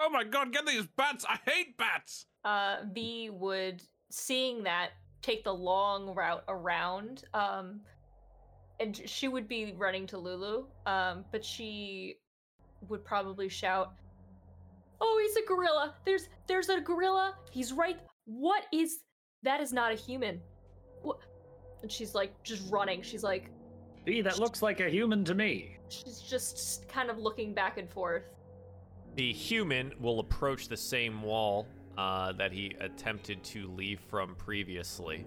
Oh 0.00 0.10
my 0.10 0.24
god, 0.24 0.52
get 0.52 0.66
these 0.66 0.86
bats! 0.96 1.24
I 1.28 1.38
hate 1.48 1.78
bats! 1.78 2.26
Uh, 2.44 2.78
V 2.92 3.30
would, 3.30 3.82
seeing 4.10 4.62
that, 4.64 4.90
take 5.22 5.44
the 5.44 5.54
long 5.54 6.14
route 6.14 6.44
around. 6.48 7.24
Um, 7.32 7.80
and 8.78 9.00
she 9.06 9.28
would 9.28 9.48
be 9.48 9.72
running 9.76 10.06
to 10.08 10.18
Lulu. 10.18 10.66
Um, 10.84 11.24
but 11.32 11.44
she 11.44 12.16
would 12.88 13.04
probably 13.04 13.48
shout, 13.48 13.94
"Oh, 15.00 15.20
he's 15.22 15.42
a 15.42 15.46
gorilla! 15.46 15.94
There's 16.04 16.28
there's 16.46 16.68
a 16.68 16.80
gorilla! 16.80 17.34
He's 17.50 17.72
right! 17.72 17.98
What 18.26 18.64
is 18.72 18.98
that? 19.44 19.60
Is 19.60 19.72
not 19.72 19.92
a 19.92 19.96
human! 19.96 20.40
What?" 21.86 21.92
And 21.92 21.92
she's 21.92 22.14
like 22.14 22.42
just 22.42 22.70
running. 22.70 23.02
She's 23.02 23.22
like 23.22 23.50
Gee, 24.06 24.20
that 24.22 24.38
looks 24.38 24.62
like 24.62 24.80
a 24.80 24.88
human 24.88 25.24
to 25.24 25.34
me. 25.34 25.76
she's 25.88 26.20
just 26.20 26.88
kind 26.88 27.10
of 27.10 27.18
looking 27.18 27.52
back 27.54 27.78
and 27.78 27.88
forth. 27.90 28.24
The 29.14 29.32
human 29.32 29.92
will 30.00 30.20
approach 30.20 30.68
the 30.68 30.76
same 30.76 31.22
wall 31.22 31.66
uh, 31.96 32.32
that 32.32 32.52
he 32.52 32.74
attempted 32.80 33.42
to 33.44 33.68
leave 33.68 34.00
from 34.00 34.34
previously. 34.34 35.24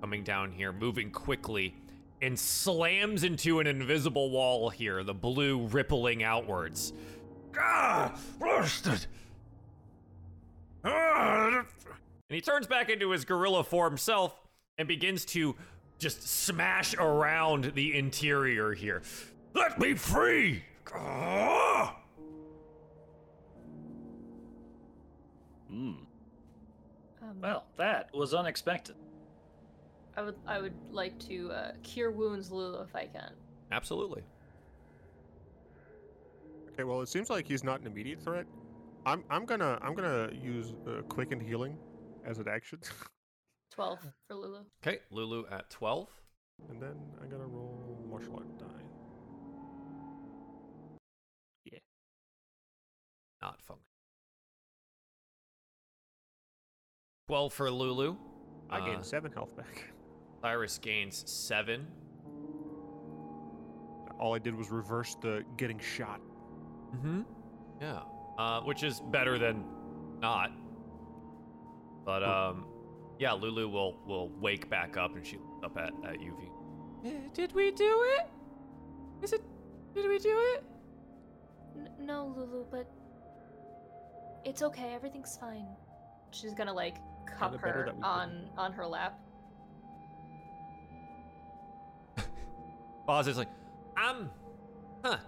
Coming 0.00 0.24
down 0.24 0.52
here, 0.52 0.72
moving 0.72 1.10
quickly, 1.10 1.76
and 2.22 2.38
slams 2.38 3.24
into 3.24 3.60
an 3.60 3.66
invisible 3.66 4.30
wall 4.30 4.70
here, 4.70 5.04
the 5.04 5.14
blue 5.14 5.66
rippling 5.66 6.22
outwards. 6.22 6.92
Ah, 7.58 8.18
blasted. 8.38 9.06
Ah. 10.84 11.64
And 12.28 12.34
he 12.34 12.40
turns 12.40 12.66
back 12.66 12.88
into 12.90 13.10
his 13.10 13.24
gorilla 13.24 13.62
form 13.62 13.96
self 13.96 14.34
and 14.78 14.86
begins 14.88 15.24
to 15.24 15.54
just 15.98 16.26
smash 16.28 16.94
around 16.94 17.72
the 17.74 17.96
interior 17.96 18.72
here. 18.74 19.02
Let 19.54 19.78
me 19.78 19.94
free! 19.94 20.62
Hmm. 25.68 25.92
Um, 27.22 27.40
Well, 27.40 27.64
that 27.76 28.14
was 28.14 28.34
unexpected. 28.34 28.96
I 30.16 30.22
would 30.22 30.36
I 30.46 30.60
would 30.60 30.74
like 30.90 31.18
to 31.28 31.50
uh, 31.52 31.72
cure 31.82 32.10
wounds, 32.10 32.50
Lulu, 32.50 32.80
if 32.82 32.94
I 32.96 33.06
can. 33.06 33.32
Absolutely. 33.70 34.22
Okay, 36.72 36.84
well 36.84 37.02
it 37.02 37.08
seems 37.08 37.28
like 37.28 37.46
he's 37.46 37.64
not 37.64 37.80
an 37.80 37.86
immediate 37.86 38.20
threat. 38.22 38.46
I'm 39.04 39.24
I'm 39.28 39.44
gonna 39.44 39.78
I'm 39.82 39.94
gonna 39.94 40.30
use 40.32 40.72
uh, 40.86 41.02
quicken 41.02 41.38
healing 41.40 41.76
as 42.24 42.38
an 42.38 42.48
action, 42.48 42.78
Twelve 43.76 44.00
for 44.28 44.34
Lulu. 44.34 44.64
Okay, 44.82 44.98
Lulu 45.10 45.44
at 45.50 45.68
12. 45.70 46.08
and 46.70 46.80
then 46.80 46.94
I'm 47.22 47.28
gonna 47.28 47.46
roll 47.46 48.02
martial 48.10 48.34
art 48.36 48.58
die. 48.58 48.64
Yeah. 51.66 51.78
Not 53.42 53.60
function. 53.62 53.84
12 57.28 57.52
for 57.52 57.70
Lulu. 57.70 58.16
I 58.70 58.80
gain 58.80 58.96
Uh, 58.96 59.02
seven 59.02 59.30
health 59.32 59.54
back. 59.56 59.92
Cyrus 60.42 60.78
gains 60.78 61.30
7. 61.30 61.86
All 64.18 64.34
I 64.34 64.38
did 64.38 64.54
was 64.54 64.70
reverse 64.70 65.14
the 65.20 65.44
getting 65.58 65.78
shot. 65.78 66.20
Mm-hmm. 66.94 67.20
Yeah. 67.82 68.00
Uh, 68.38 68.60
which 68.62 68.82
is 68.82 69.00
better 69.10 69.38
than 69.38 69.64
not. 70.20 70.50
But 72.06 72.22
um, 72.22 72.66
yeah, 73.18 73.32
Lulu 73.32 73.68
will 73.68 73.98
will 74.06 74.28
wake 74.40 74.68
back 74.68 74.96
up 74.96 75.16
and 75.16 75.26
she 75.26 75.36
looks 75.36 75.64
up 75.64 75.76
at 75.76 75.92
at 76.08 76.18
UV. 76.18 76.50
Did 77.34 77.52
we 77.52 77.70
do 77.70 78.04
it? 78.18 78.26
Is 79.22 79.32
it? 79.32 79.42
Did 79.94 80.08
we 80.08 80.18
do 80.18 80.36
it? 80.54 80.64
N- 81.76 81.90
no, 82.00 82.34
Lulu, 82.36 82.64
but 82.70 82.90
it's 84.44 84.62
okay. 84.62 84.94
Everything's 84.94 85.36
fine. 85.36 85.66
She's 86.30 86.54
gonna 86.54 86.72
like 86.72 86.96
cup 87.26 87.52
Kinda 87.52 87.58
her 87.58 87.84
that 87.86 87.96
we 87.96 88.02
on 88.02 88.48
on 88.56 88.72
her 88.72 88.86
lap. 88.86 89.18
Boz 93.06 93.28
is 93.28 93.36
like, 93.36 93.48
um, 93.96 94.30
huh. 95.04 95.18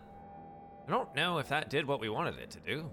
I 0.87 0.91
don't 0.91 1.15
know 1.15 1.39
if 1.39 1.49
that 1.49 1.71
did 1.71 1.87
what 1.87 2.01
we 2.01 2.09
wanted 2.09 2.39
it 2.39 2.51
to 2.51 2.61
do. 2.61 2.91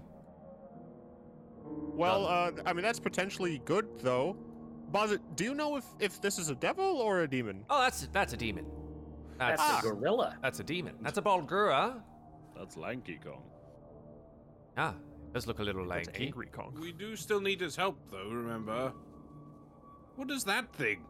Well, 1.64 2.26
uh, 2.26 2.52
I 2.64 2.72
mean 2.72 2.82
that's 2.82 3.00
potentially 3.00 3.60
good 3.64 3.88
though. 4.00 4.36
Bozit, 4.92 5.18
do 5.34 5.44
you 5.44 5.54
know 5.54 5.76
if 5.76 5.84
if 6.00 6.20
this 6.20 6.38
is 6.38 6.48
a 6.48 6.54
devil 6.54 6.84
or 6.84 7.22
a 7.22 7.28
demon? 7.28 7.64
Oh, 7.68 7.80
that's 7.82 8.08
that's 8.12 8.32
a 8.32 8.36
demon. 8.36 8.66
That's 9.38 9.60
That's 9.60 9.84
a 9.84 9.90
gorilla. 9.90 10.36
that's 10.40 10.60
a 10.60 10.64
demon. 10.64 10.94
That's 11.02 11.18
a 11.18 11.22
Bar-lgura. 11.22 12.00
That's 12.56 12.76
Lanky 12.78 13.18
Kong. 13.22 13.42
Ah, 14.78 14.94
does 15.34 15.46
look 15.46 15.58
a 15.58 15.62
little 15.62 15.86
That's 15.86 16.06
lanky. 16.08 16.26
angry 16.26 16.46
Kong. 16.46 16.74
We 16.80 16.92
do 16.92 17.16
still 17.16 17.40
need 17.42 17.60
his 17.60 17.76
help, 17.76 17.98
though, 18.10 18.28
remember? 18.30 18.92
What 20.14 20.30
is 20.30 20.44
that 20.44 20.72
thing? 20.74 21.04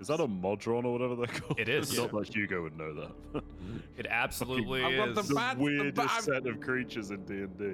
Is 0.00 0.06
that 0.08 0.20
a 0.20 0.26
Modron 0.26 0.84
or 0.86 0.92
whatever 0.92 1.14
they're 1.16 1.26
called? 1.26 1.58
It 1.60 1.68
is. 1.68 1.96
Not 1.96 2.10
that 2.12 2.34
Hugo 2.34 2.62
would 2.62 2.76
know 2.76 2.94
that. 2.94 3.42
It 3.98 4.06
absolutely 4.08 4.82
I've 4.82 4.96
got 4.96 5.08
is. 5.10 5.14
the 5.16 5.22
the 5.22 5.34
bat- 5.34 5.56
the 5.58 5.62
weirdest 5.64 5.96
bat- 5.96 6.22
set 6.22 6.46
of 6.46 6.60
creatures 6.60 7.10
in 7.10 7.24
D 7.24 7.34
and 7.34 7.58
D. 7.58 7.64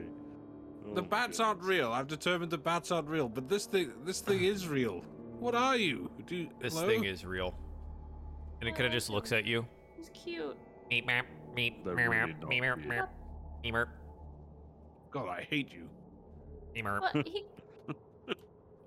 the 0.94 1.02
Oh, 1.02 1.04
bats 1.04 1.40
aren't 1.40 1.62
real. 1.62 1.92
I've 1.92 2.06
determined 2.08 2.50
the 2.50 2.58
bats 2.58 2.90
aren't 2.90 3.08
real, 3.08 3.28
but 3.28 3.48
this 3.48 3.66
thing, 3.66 3.92
this 4.04 4.20
thing 4.20 4.42
is 4.44 4.66
real. 4.68 5.02
What 5.38 5.54
are 5.54 5.76
you? 5.76 6.10
Do 6.26 6.36
you, 6.36 6.48
This 6.60 6.74
hello? 6.74 6.86
thing 6.86 7.04
is 7.04 7.24
real. 7.24 7.54
And 8.60 8.68
it 8.68 8.72
kind 8.72 8.86
of 8.86 8.92
just 8.92 9.10
looks 9.10 9.32
at 9.32 9.44
you. 9.44 9.66
He's 9.96 10.08
cute. 10.14 10.56
Meep, 10.90 11.06
meep, 11.06 11.24
meep, 11.56 11.84
They're 11.84 11.94
meep, 11.96 12.08
really 12.08 12.32
meep, 12.32 12.40
not 12.40 12.50
meep, 12.50 12.62
meep, 12.62 13.08
meep, 13.64 13.72
meep, 13.72 13.86
God, 15.10 15.28
I 15.28 15.42
hate 15.42 15.70
you. 15.72 15.88
meep. 16.74 17.00
What 17.00 17.26
he? 17.26 17.44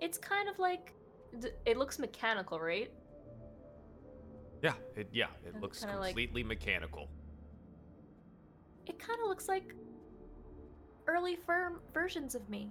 It's 0.01 0.17
kind 0.17 0.47
of 0.47 0.57
like, 0.59 0.93
d- 1.41 1.49
it 1.65 1.75
looks 1.77 1.99
mechanical, 1.99 2.57
right? 2.57 2.89
Yeah, 4.63 4.73
it, 4.95 5.09
yeah, 5.11 5.25
it 5.45 5.53
And 5.53 5.61
looks 5.61 5.81
kinda 5.81 5.99
like- 5.99 6.09
completely 6.11 6.41
mechanical. 6.43 7.09
It 8.85 8.97
kind 8.97 9.19
of 9.21 9.27
looks 9.27 9.47
like 9.49 9.75
early 11.09 11.35
firm 11.35 11.79
versions 11.93 12.35
of 12.35 12.47
me. 12.49 12.69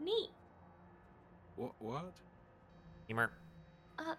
Neat. 0.00 0.30
What? 1.56 1.72
What? 1.78 2.12
Meep. 3.08 3.30
Uh, 3.98 4.14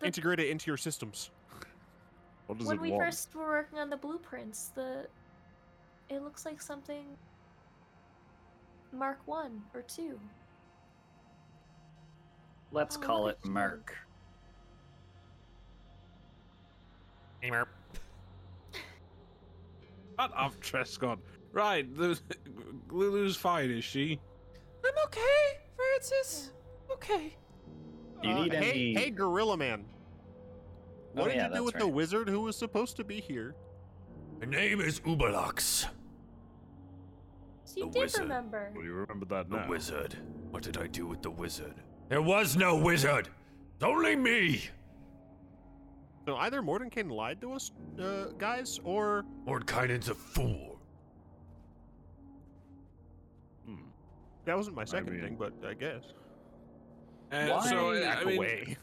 the, 0.00 0.06
Integrate 0.06 0.40
it 0.40 0.48
into 0.48 0.66
your 0.70 0.76
systems. 0.76 1.30
What 2.48 2.58
does 2.58 2.66
it 2.66 2.70
mean? 2.72 2.80
when 2.80 2.88
it 2.88 2.90
we 2.90 2.96
want? 2.98 3.04
first 3.04 3.34
were 3.34 3.46
working 3.46 3.78
on 3.78 3.88
the 3.88 3.96
blueprints, 3.96 4.72
the 4.74 5.06
it 6.10 6.22
looks 6.22 6.44
like 6.44 6.60
something 6.60 7.04
Mark 8.92 9.20
One 9.26 9.62
or 9.72 9.82
Two. 9.82 10.18
Let's 12.72 12.96
Oh, 12.96 13.00
call 13.00 13.28
it 13.28 13.38
at 13.40 13.44
you. 13.46 13.50
Merc. 13.52 13.96
Meep. 17.44 17.64
Shut 20.18 20.32
up, 20.36 20.60
Trescott. 20.60 21.18
Right, 21.52 21.94
the, 21.96 22.18
Lulu's 22.90 23.36
fine, 23.36 23.70
is 23.70 23.84
she? 23.84 24.18
I'm 24.84 24.94
okay, 25.06 25.58
Francis. 25.76 26.52
Okay. 26.90 27.36
Do 28.22 28.28
you 28.28 28.34
Uh, 28.34 28.42
need 28.44 28.52
hey, 28.54 28.70
any? 28.70 28.94
hey, 28.94 29.10
Gorilla 29.10 29.56
Man. 29.56 29.84
What 31.12 31.24
Oh, 31.24 31.28
did 31.28 31.36
yeah, 31.36 31.42
you 31.42 31.48
do 31.48 31.54
that's 31.54 31.64
with 31.64 31.78
the 31.78 31.88
wizard 31.88 32.28
who 32.28 32.40
was 32.42 32.56
supposed 32.56 32.96
to 32.96 33.04
be 33.04 33.20
here? 33.20 33.54
My 34.40 34.46
name 34.46 34.80
is 34.80 35.00
Ubalax. 35.00 35.86
So 37.64 37.76
you 37.80 37.84
The 37.86 37.90
did 37.90 38.00
wizard. 38.00 38.22
remember. 38.22 38.72
Well, 38.74 38.84
you 38.84 38.92
remember 38.94 39.26
that 39.26 39.50
now. 39.50 39.64
The 39.64 39.70
wizard. 39.70 40.16
What 40.50 40.62
did 40.62 40.76
I 40.78 40.86
do 40.86 41.06
with 41.06 41.22
the 41.22 41.30
wizard? 41.30 41.74
There 42.08 42.22
was 42.22 42.56
no 42.56 42.76
wizard. 42.76 43.28
It's 43.76 43.84
only 43.84 44.16
me. 44.16 44.62
So 46.26 46.36
either 46.36 46.62
Mordenkainen 46.62 47.10
lied 47.10 47.40
to 47.40 47.52
us, 47.52 47.72
uh, 48.00 48.26
guys, 48.38 48.78
or 48.84 49.24
Mordenkainen's 49.46 50.08
a 50.08 50.14
fool. 50.14 50.71
That 54.44 54.56
wasn't 54.56 54.76
my 54.76 54.84
second 54.84 55.12
mean- 55.12 55.22
thing, 55.22 55.36
but 55.38 55.52
I 55.66 55.74
guess. 55.74 56.02
Uh, 57.30 57.46
Why? 57.48 57.66
So, 57.70 57.90
I 57.92 58.00
Back 58.00 58.26
mean, 58.26 58.36
away. 58.36 58.76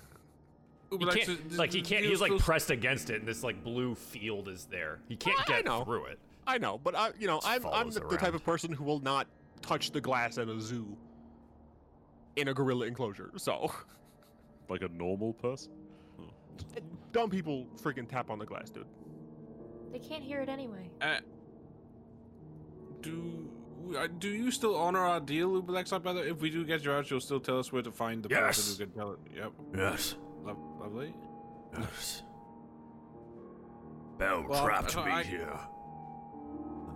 He 0.91 0.97
Ubalax, 0.97 1.13
can't, 1.25 1.29
uh, 1.29 1.55
like 1.57 1.71
he 1.71 1.81
can't. 1.81 2.03
He's 2.03 2.19
like 2.21 2.29
still- 2.31 2.39
pressed 2.39 2.71
against 2.71 3.09
it, 3.11 3.19
and 3.19 3.27
this 3.27 3.43
like 3.43 3.63
blue 3.63 3.93
field 3.93 4.47
is 4.47 4.65
there. 4.65 4.99
He 5.07 5.15
can't 5.15 5.39
I 5.41 5.45
get 5.45 5.65
know. 5.65 5.83
through 5.83 6.05
it. 6.05 6.19
I 6.47 6.57
know, 6.57 6.79
but 6.79 6.95
I, 6.95 7.11
you 7.19 7.27
know, 7.27 7.35
Just 7.41 7.47
I'm, 7.47 7.65
I'm 7.67 7.91
the, 7.91 7.99
the 7.99 8.17
type 8.17 8.33
of 8.33 8.43
person 8.43 8.71
who 8.71 8.83
will 8.83 8.99
not 9.01 9.27
touch 9.61 9.91
the 9.91 10.01
glass 10.01 10.39
at 10.39 10.47
a 10.47 10.59
zoo 10.59 10.97
in 12.37 12.47
a 12.47 12.53
gorilla 12.55 12.87
enclosure. 12.87 13.29
So, 13.37 13.71
Like 14.67 14.81
a 14.81 14.87
normal 14.89 15.33
person? 15.33 15.71
dumb 17.11 17.29
people 17.29 17.65
freaking 17.81 18.07
tap 18.07 18.29
on 18.31 18.39
the 18.39 18.45
glass, 18.45 18.69
dude. 18.71 18.85
They 19.91 19.99
can't 19.99 20.23
hear 20.23 20.41
it 20.41 20.49
anyway. 20.49 20.89
Uh, 21.01 21.19
do 23.01 23.47
uh, 23.47 23.58
do 24.19 24.29
you 24.29 24.51
still 24.51 24.75
honor 24.75 24.99
our 25.05 25.19
deal, 25.19 25.61
Ubalex? 25.61 26.01
By 26.03 26.13
the 26.13 26.27
if 26.29 26.39
we 26.41 26.49
do 26.49 26.63
get 26.65 26.83
you 26.83 26.91
out, 26.91 27.09
you'll 27.09 27.19
still 27.21 27.39
tell 27.39 27.59
us 27.59 27.71
where 27.71 27.81
to 27.81 27.91
find 27.91 28.23
the 28.23 28.29
Yes. 28.29 28.57
person 28.57 28.85
who 28.87 28.91
can 28.91 28.99
tell 28.99 29.11
it. 29.13 29.19
Yep, 29.35 29.51
Yes. 29.75 30.15
lo- 30.43 30.77
lovely. 30.79 31.13
Yes. 31.77 32.23
Bel 34.17 34.45
Well, 34.47 34.65
trapped 34.65 34.97
uh, 34.97 35.05
me 35.05 35.11
I- 35.11 35.23
here. 35.23 35.59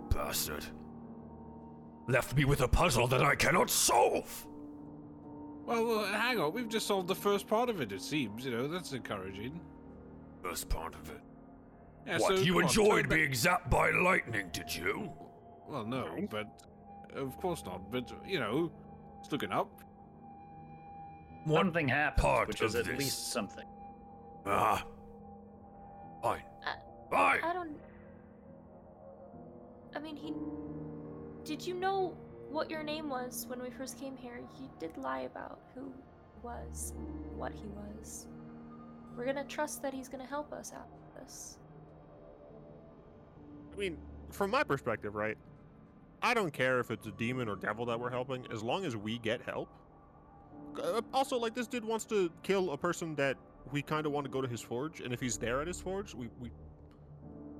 The 0.08 0.14
bastard. 0.16 0.64
Left 2.06 2.36
me 2.36 2.44
with 2.44 2.60
a 2.60 2.68
puzzle 2.68 3.06
that 3.08 3.22
I 3.22 3.34
cannot 3.34 3.70
solve. 3.70 4.46
Well, 5.64 5.86
well, 5.86 6.04
hang 6.04 6.38
on. 6.38 6.52
We've 6.52 6.68
just 6.68 6.86
solved 6.86 7.08
the 7.08 7.14
first 7.14 7.46
part 7.46 7.70
of 7.70 7.80
it. 7.80 7.90
It 7.92 8.02
seems, 8.02 8.44
you 8.44 8.50
know, 8.50 8.68
that's 8.68 8.92
encouraging. 8.92 9.58
First 10.42 10.68
part 10.68 10.94
of 10.94 11.08
it. 11.08 11.20
Yeah, 12.06 12.18
what, 12.18 12.36
so, 12.36 12.42
you 12.42 12.52
come 12.52 12.56
on, 12.56 12.62
enjoyed 12.64 13.08
being 13.08 13.30
zapped 13.30 13.70
by 13.70 13.90
lightning, 13.90 14.50
did 14.52 14.74
you? 14.76 15.10
Well, 15.66 15.86
no, 15.86 16.26
but 16.30 16.46
of 17.14 17.36
course 17.38 17.64
not. 17.64 17.90
But 17.90 18.12
you 18.26 18.38
know, 18.38 18.70
it's 19.20 19.30
looking 19.32 19.52
up. 19.52 19.82
One 21.44 21.72
thing 21.72 21.88
happened, 21.88 22.22
part 22.22 22.48
which 22.48 22.62
is 22.62 22.74
at 22.74 22.86
this? 22.86 22.98
least 22.98 23.32
something. 23.32 23.66
Ah. 24.46 24.84
Fine. 26.22 26.42
Uh, 26.66 26.70
Fine. 27.10 27.40
I 27.42 27.52
don't. 27.52 27.76
I 29.94 29.98
mean, 29.98 30.16
he. 30.16 30.32
Did 31.44 31.66
you 31.66 31.74
know 31.74 32.16
what 32.48 32.70
your 32.70 32.82
name 32.82 33.10
was 33.10 33.44
when 33.48 33.60
we 33.62 33.68
first 33.68 33.98
came 34.00 34.16
here? 34.16 34.40
You 34.58 34.70
did 34.80 34.96
lie 34.96 35.20
about 35.20 35.60
who 35.74 35.92
was, 36.42 36.94
what 37.36 37.52
he 37.52 37.66
was. 37.66 38.26
We're 39.16 39.26
gonna 39.26 39.44
trust 39.44 39.82
that 39.82 39.92
he's 39.92 40.08
gonna 40.08 40.26
help 40.26 40.52
us 40.52 40.72
out 40.74 40.88
with 40.90 41.22
this. 41.22 41.58
I 43.74 43.76
mean, 43.78 43.98
from 44.30 44.50
my 44.50 44.62
perspective, 44.62 45.14
right? 45.14 45.36
I 46.24 46.32
don't 46.32 46.54
care 46.54 46.80
if 46.80 46.90
it's 46.90 47.06
a 47.06 47.10
demon 47.10 47.50
or 47.50 47.54
devil 47.54 47.84
that 47.84 48.00
we're 48.00 48.10
helping, 48.10 48.46
as 48.50 48.62
long 48.62 48.86
as 48.86 48.96
we 48.96 49.18
get 49.18 49.42
help. 49.42 49.68
Uh, 50.82 51.02
also, 51.12 51.36
like 51.36 51.54
this 51.54 51.66
dude 51.66 51.84
wants 51.84 52.06
to 52.06 52.32
kill 52.42 52.72
a 52.72 52.78
person 52.78 53.14
that 53.16 53.36
we 53.72 53.82
kind 53.82 54.06
of 54.06 54.12
want 54.12 54.24
to 54.24 54.30
go 54.30 54.40
to 54.40 54.48
his 54.48 54.62
forge, 54.62 55.00
and 55.00 55.12
if 55.12 55.20
he's 55.20 55.36
there 55.36 55.60
at 55.60 55.66
his 55.66 55.82
forge, 55.82 56.14
we, 56.14 56.30
we 56.40 56.50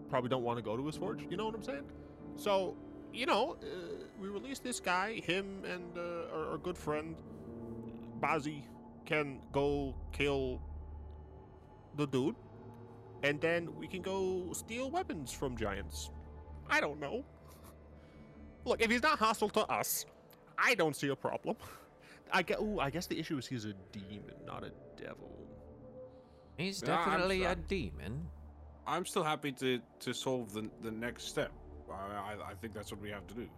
probably 0.09 0.31
don't 0.31 0.43
want 0.43 0.57
to 0.57 0.63
go 0.63 0.79
to 0.79 0.87
his 0.87 0.97
forge. 0.97 1.27
You 1.29 1.37
know 1.37 1.45
what 1.45 1.55
I'm 1.55 1.63
saying? 1.63 1.85
So, 2.37 2.75
you 3.13 3.27
know, 3.27 3.59
uh, 3.63 3.67
we 4.19 4.29
release 4.29 4.61
this 4.61 4.81
guy. 4.81 5.21
Him 5.21 5.63
and 5.67 5.99
uh, 5.99 6.35
our, 6.35 6.53
our 6.53 6.59
good 6.59 6.79
friend 6.79 7.17
Bazi 8.19 8.63
can 9.05 9.41
go 9.53 9.95
kill 10.11 10.59
the 11.97 12.07
dude, 12.07 12.35
and 13.23 13.39
then 13.43 13.77
we 13.77 13.87
can 13.87 14.01
go 14.01 14.55
steal 14.55 14.91
weapons 14.91 15.33
from 15.33 15.55
giants. 15.55 16.11
I 16.71 16.81
don't 16.81 16.99
know. 16.99 17.27
Look, 18.65 18.81
if 18.81 18.91
he's 18.91 19.03
not 19.03 19.19
hostile 19.19 19.51
to 19.51 19.67
us, 19.67 20.07
I 20.59 20.75
don't 20.75 20.97
see 20.97 21.09
a 21.09 21.17
problem. 21.17 21.57
I 22.33 22.43
guess, 22.43 22.59
ooh, 22.61 22.81
I 22.81 22.91
guess 22.91 23.07
the 23.07 23.19
issue 23.19 23.39
is 23.39 23.47
he's 23.47 23.65
a 23.65 23.75
demon, 23.93 24.35
not 24.47 24.65
a 24.65 24.73
devil. 25.01 25.31
He's 26.57 26.83
Yeah, 26.83 26.99
I'm 26.99 27.11
definitely 27.11 27.45
a 27.45 27.55
demon. 27.55 28.27
I'm 28.87 29.05
still 29.07 29.25
happy 29.25 29.53
to 29.53 29.81
to 30.01 30.13
solve 30.13 30.53
the 30.53 30.71
the 30.83 30.91
next 30.91 31.25
step. 31.25 31.53
I 31.91 31.95
I, 31.95 32.51
I 32.51 32.55
think 32.55 32.75
that's 32.75 32.91
what 32.91 33.01
we 33.01 33.11
have 33.11 33.27
to 33.29 33.35
do. 33.35 33.49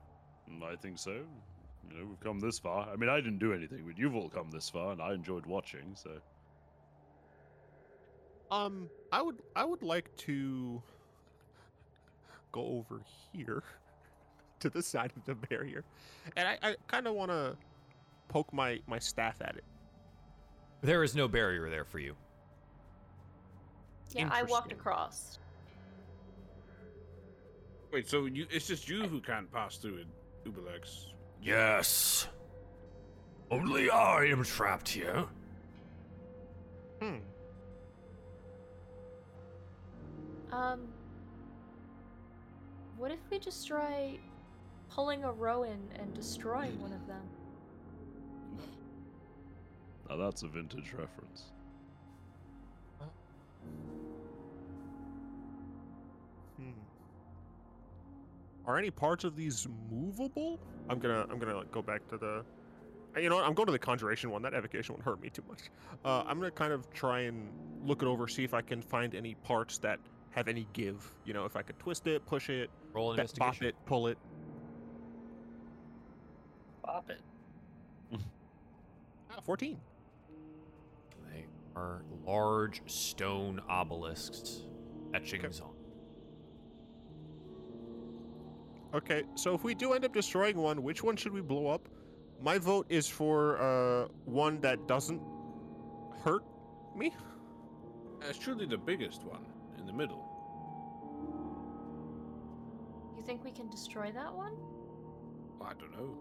I 0.65 0.77
think 0.77 0.99
so. 0.99 1.13
You 1.13 1.99
know, 1.99 2.07
we've 2.07 2.21
come 2.21 2.41
this 2.41 2.59
far. 2.59 2.89
I 2.89 2.97
mean, 2.97 3.09
I 3.09 3.17
didn't 3.17 3.39
do 3.39 3.53
anything, 3.53 3.85
but 3.87 3.99
you've 3.99 4.15
all 4.15 4.29
come 4.29 4.51
this 4.51 4.69
far, 4.69 4.93
and 4.93 5.01
I 5.01 5.15
enjoyed 5.15 5.47
watching, 5.47 5.95
so. 5.95 6.11
Um, 8.51 8.89
I 9.13 9.23
would, 9.23 9.43
I 9.57 9.65
would 9.65 9.83
like 9.83 10.15
to 10.19 10.83
go 12.53 12.63
over 12.63 13.03
here 13.33 13.65
to 14.61 14.71
the 14.71 14.83
side 14.83 15.13
of 15.17 15.25
the 15.25 15.35
barrier, 15.35 15.85
and 16.37 16.49
I, 16.49 16.59
I 16.63 16.77
kind 16.87 17.07
of 17.07 17.15
want 17.15 17.31
to 17.31 17.57
poke 18.29 18.53
my 18.53 18.81
my 18.87 18.99
staff 18.99 19.37
at 19.41 19.57
it. 19.57 19.65
There 20.83 21.03
is 21.03 21.15
no 21.15 21.29
barrier 21.29 21.69
there 21.71 21.85
for 21.85 21.99
you. 21.99 22.15
Yeah, 24.11 24.29
I 24.33 24.45
walked 24.45 24.73
across. 24.73 25.39
Wait, 27.93 28.09
so 28.09 28.27
you 28.27 28.47
it's 28.51 28.67
just 28.67 28.89
you 28.89 29.03
who 29.07 29.21
can't 29.21 29.51
pass 29.53 29.77
through 29.77 29.97
it, 29.97 30.07
Ubalex. 30.47 31.07
Yes. 31.43 32.29
Only 33.51 33.91
I 33.91 34.25
am 34.25 34.43
trapped 34.43 34.89
here. 34.89 35.25
Hmm. 37.01 37.17
Um. 40.51 40.89
What 42.97 43.11
if 43.11 43.19
we 43.31 43.39
just 43.39 43.67
try 43.67 44.19
pulling 44.97 45.25
a 45.25 45.31
Rowan 45.31 45.79
and 46.01 46.15
destroying 46.15 46.81
one 46.81 46.91
of 46.95 47.07
them? 47.07 47.21
Now 50.09 50.17
that's 50.17 50.43
a 50.43 50.49
vintage 50.49 50.93
reference. 50.95 51.53
Hmm. 56.57 56.71
Are 58.67 58.79
any 58.79 58.91
parts 58.91 59.25
of 59.25 59.37
these 59.37 59.69
movable? 59.93 60.59
I'm 60.89 60.99
gonna 60.99 61.27
I'm 61.31 61.39
gonna 61.39 61.59
like, 61.59 61.71
go 61.71 61.83
back 61.83 62.09
to 62.09 62.17
the. 62.17 62.43
uh, 63.17 63.21
You 63.21 63.29
know 63.29 63.37
what? 63.37 63.45
I'm 63.45 63.53
going 63.53 63.67
to 63.67 63.73
the 63.73 63.79
conjuration 63.79 64.31
one. 64.31 64.41
That 64.43 64.55
evocation 64.55 64.95
won't 64.95 65.05
hurt 65.05 65.21
me 65.21 65.29
too 65.29 65.43
much. 65.49 65.71
Uh, 66.07 66.23
I'm 66.27 66.39
gonna 66.39 66.51
kind 66.51 66.73
of 66.73 66.91
try 66.95 67.21
and 67.21 67.49
look 67.85 68.01
it 68.03 68.07
over, 68.09 68.27
see 68.29 68.45
if 68.45 68.55
I 68.55 68.63
can 68.63 68.81
find 68.81 69.15
any 69.15 69.35
parts 69.35 69.77
that 69.79 69.99
have 70.31 70.49
any 70.49 70.67
give. 70.73 71.13
You 71.27 71.35
know, 71.35 71.45
if 71.45 71.55
I 71.57 71.61
could 71.63 71.79
twist 71.79 72.07
it, 72.07 72.25
push 72.27 72.49
it, 72.49 72.71
Roll 72.95 73.11
an 73.11 73.17
be- 73.17 73.23
bop 73.23 73.31
investigation. 73.33 73.67
it, 73.67 73.75
pull 73.85 74.07
it. 74.07 74.17
Pop 76.87 77.11
it. 77.11 77.21
Ah, 79.31 79.41
14. 79.45 79.77
They 81.31 81.45
are 81.75 82.03
large 82.25 82.81
stone 82.87 83.61
obelisks, 83.69 84.63
etchings 85.13 85.61
on. 85.61 85.75
Okay, 88.95 89.25
so 89.35 89.53
if 89.55 89.65
we 89.65 89.75
do 89.75 89.93
end 89.93 90.05
up 90.05 90.15
destroying 90.15 90.57
one, 90.57 90.83
which 90.83 91.03
one 91.03 91.17
should 91.17 91.33
we 91.33 91.43
blow 91.43 91.67
up? 91.67 91.89
My 92.41 92.57
vote 92.57 92.87
is 92.89 93.09
for 93.09 93.61
uh, 93.61 94.09
one 94.25 94.61
that 94.61 94.87
doesn't 94.87 95.21
hurt 96.25 96.45
me. 96.95 97.15
Uh, 98.23 98.33
surely 98.33 98.65
the 98.65 98.79
biggest 98.79 99.25
one 99.25 99.45
in 99.79 99.87
the 99.87 99.93
middle. 99.93 100.25
You 103.19 103.23
think 103.23 103.45
we 103.45 103.51
can 103.51 103.69
destroy 103.69 104.13
that 104.13 104.33
one? 104.33 104.53
I 105.61 105.75
don't 105.75 105.93
know. 105.93 106.17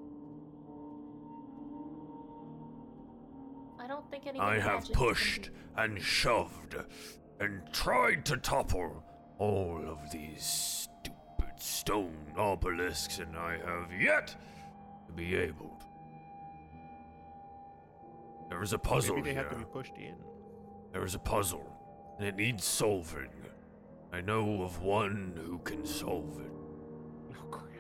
I 3.80 3.88
don't 3.88 4.10
think 4.10 4.28
any. 4.28 4.40
I 4.40 4.56
have 4.60 4.82
magic 4.82 4.96
can 4.96 4.96
pushed 4.96 5.50
and 5.78 6.02
shoved 6.02 6.76
and 7.40 7.62
tried 7.74 8.26
to 8.26 8.38
topple 8.38 9.04
all 9.38 9.82
of 9.88 10.10
these 10.12 10.44
stupid 10.44 11.60
stone 11.60 12.34
obelisks, 12.38 13.20
and 13.20 13.36
I 13.38 13.58
have 13.58 13.92
yet 14.00 14.36
to 15.08 15.14
be 15.14 15.36
able. 15.36 15.78
to. 15.80 15.86
There 18.50 18.64
is 18.64 18.74
a 18.74 18.78
puzzle 18.80 19.16
Maybe 19.16 19.30
they 19.30 19.34
here. 19.36 19.44
have 19.44 19.52
to 19.52 19.58
be 19.58 19.66
pushed 19.66 19.98
in. 19.98 20.16
There 20.94 21.04
is 21.04 21.16
a 21.16 21.20
puzzle, 21.20 21.68
and 22.18 22.28
it 22.28 22.36
needs 22.36 22.64
solving. 22.64 23.30
I 24.14 24.22
know 24.22 24.62
of 24.64 24.82
one 24.82 25.34
who 25.46 25.58
can 25.60 25.86
solve 25.86 26.40
it. 26.40 26.52
Oh 27.38 27.48
crap! 27.50 27.74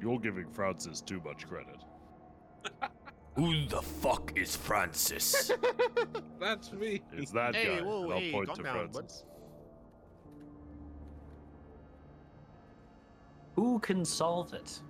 You're 0.00 0.18
giving 0.18 0.48
Francis 0.48 1.02
too 1.02 1.20
much 1.22 1.46
credit. 1.46 1.84
Who 3.36 3.64
the 3.66 3.80
fuck 3.80 4.32
is 4.36 4.56
Francis? 4.56 5.50
That's 6.40 6.72
me. 6.72 7.00
It's 7.12 7.30
that 7.32 7.54
Hey, 7.54 7.78
guy. 7.78 7.82
whoa, 7.82 8.10
I'll 8.10 8.18
hey, 8.18 8.32
point 8.32 8.54
to 8.54 8.62
down, 8.62 8.86
bud. 8.86 8.92
Francis. 8.94 9.24
Who 13.56 13.78
can 13.80 14.04
solve 14.04 14.52
it? 14.54 14.80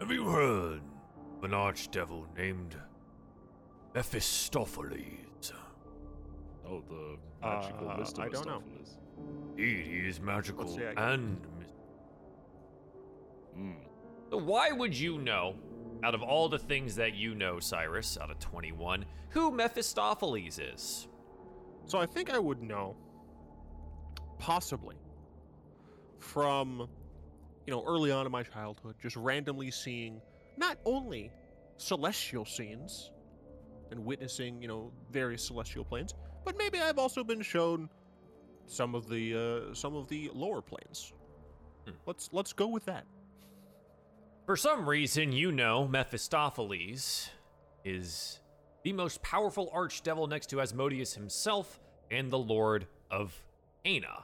Have 0.00 0.10
you 0.10 0.24
heard 0.28 0.80
of 1.38 1.44
an 1.44 1.50
archdevil 1.52 2.24
named 2.36 2.76
Mephistopheles? 3.94 5.52
Oh, 6.68 6.82
the 6.88 7.16
magical 7.40 7.90
Uh, 7.90 7.98
list 7.98 8.18
of 8.18 8.24
I 8.24 8.28
don't 8.28 8.46
know. 8.46 8.60
Mephistopheles. 8.60 8.98
Indeed, 9.56 9.86
he 9.86 9.98
is 10.08 10.20
magical 10.20 10.66
say 10.68 10.88
I 10.88 10.94
got- 10.94 11.12
and 11.12 11.40
mys- 11.58 11.72
Hmm. 13.54 13.72
So 14.30 14.36
why 14.38 14.72
would 14.72 14.94
you 14.98 15.18
know, 15.18 15.54
out 16.02 16.14
of 16.14 16.22
all 16.22 16.48
the 16.48 16.58
things 16.58 16.96
that 16.96 17.14
you 17.14 17.34
know, 17.34 17.60
Cyrus, 17.60 18.18
out 18.20 18.30
of 18.30 18.38
21, 18.38 19.04
who 19.30 19.50
Mephistopheles 19.50 20.58
is? 20.58 21.08
So 21.86 21.98
I 21.98 22.06
think 22.06 22.30
I 22.30 22.38
would 22.38 22.62
know, 22.62 22.96
possibly, 24.38 24.96
from, 26.18 26.88
you 27.66 27.72
know, 27.72 27.84
early 27.86 28.10
on 28.10 28.26
in 28.26 28.32
my 28.32 28.42
childhood, 28.42 28.96
just 29.00 29.16
randomly 29.16 29.70
seeing 29.70 30.20
not 30.56 30.78
only 30.84 31.30
celestial 31.76 32.44
scenes 32.44 33.12
and 33.90 34.04
witnessing, 34.04 34.60
you 34.60 34.68
know, 34.68 34.92
various 35.10 35.44
celestial 35.44 35.84
planes, 35.84 36.14
but 36.44 36.56
maybe 36.58 36.80
I've 36.80 36.98
also 36.98 37.22
been 37.22 37.42
shown 37.42 37.88
some 38.66 38.94
of 38.94 39.08
the 39.08 39.70
uh, 39.70 39.74
some 39.74 39.94
of 39.94 40.08
the 40.08 40.30
lower 40.34 40.60
planes. 40.60 41.12
Hmm. 41.84 41.92
Let's 42.06 42.28
let's 42.32 42.52
go 42.52 42.66
with 42.66 42.84
that. 42.86 43.04
For 44.46 44.56
some 44.56 44.88
reason, 44.88 45.32
you 45.32 45.50
know 45.50 45.88
Mephistopheles 45.88 47.30
is 47.84 48.38
the 48.84 48.92
most 48.92 49.20
powerful 49.20 49.72
archdevil 49.74 50.28
next 50.28 50.50
to 50.50 50.60
Asmodeus 50.60 51.14
himself 51.14 51.80
and 52.12 52.30
the 52.30 52.38
Lord 52.38 52.86
of 53.10 53.34
Ana. 53.84 54.22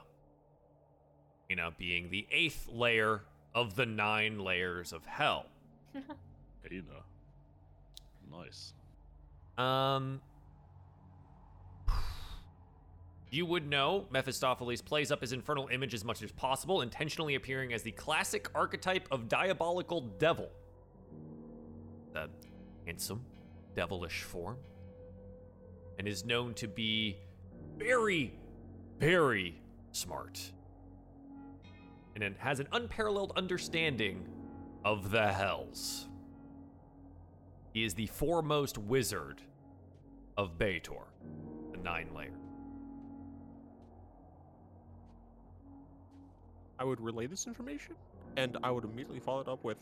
Ana 1.51 1.71
being 1.77 2.09
the 2.09 2.25
eighth 2.31 2.69
layer 2.71 3.23
of 3.53 3.75
the 3.75 3.85
nine 3.85 4.39
layers 4.39 4.93
of 4.93 5.05
hell. 5.05 5.47
Aina. 6.71 7.03
Nice. 8.31 8.73
Um, 9.57 10.21
you 13.33 13.45
would 13.45 13.67
know 13.67 14.05
Mephistopheles 14.11 14.81
plays 14.81 15.11
up 15.11 15.21
his 15.21 15.33
infernal 15.33 15.67
image 15.69 15.93
as 15.93 16.03
much 16.03 16.21
as 16.21 16.31
possible, 16.31 16.81
intentionally 16.81 17.35
appearing 17.35 17.73
as 17.73 17.81
the 17.81 17.91
classic 17.91 18.47
archetype 18.53 19.07
of 19.11 19.27
diabolical 19.27 20.01
devil. 20.19 20.49
A 22.15 22.27
handsome, 22.85 23.25
devilish 23.75 24.21
form, 24.21 24.57
and 25.97 26.07
is 26.07 26.25
known 26.25 26.53
to 26.55 26.67
be 26.67 27.17
very, 27.77 28.33
very 28.99 29.59
smart, 29.91 30.39
and 32.13 32.23
it 32.23 32.35
has 32.37 32.59
an 32.59 32.67
unparalleled 32.71 33.33
understanding 33.35 34.27
of 34.85 35.09
the 35.09 35.31
hells. 35.31 36.07
He 37.73 37.83
is 37.83 37.95
the 37.95 38.05
foremost 38.07 38.77
wizard 38.77 39.41
of 40.37 40.59
Baator, 40.59 41.05
the 41.71 41.77
nine 41.77 42.09
layer. 42.13 42.42
I 46.83 46.85
would 46.85 46.99
relay 46.99 47.27
this 47.27 47.47
information, 47.47 47.95
and 48.35 48.57
I 48.61 48.69
would 48.69 48.83
immediately 48.83 49.21
follow 49.21 49.39
it 49.39 49.47
up 49.47 49.63
with 49.63 49.77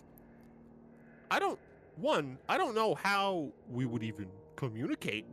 I 1.32 1.40
don't, 1.40 1.58
one, 1.96 2.38
I 2.48 2.60
don't 2.60 2.76
know 2.76 2.94
how 2.94 3.52
we 3.72 3.88
would 3.88 4.04
even 4.04 4.28
communicate 4.56 5.26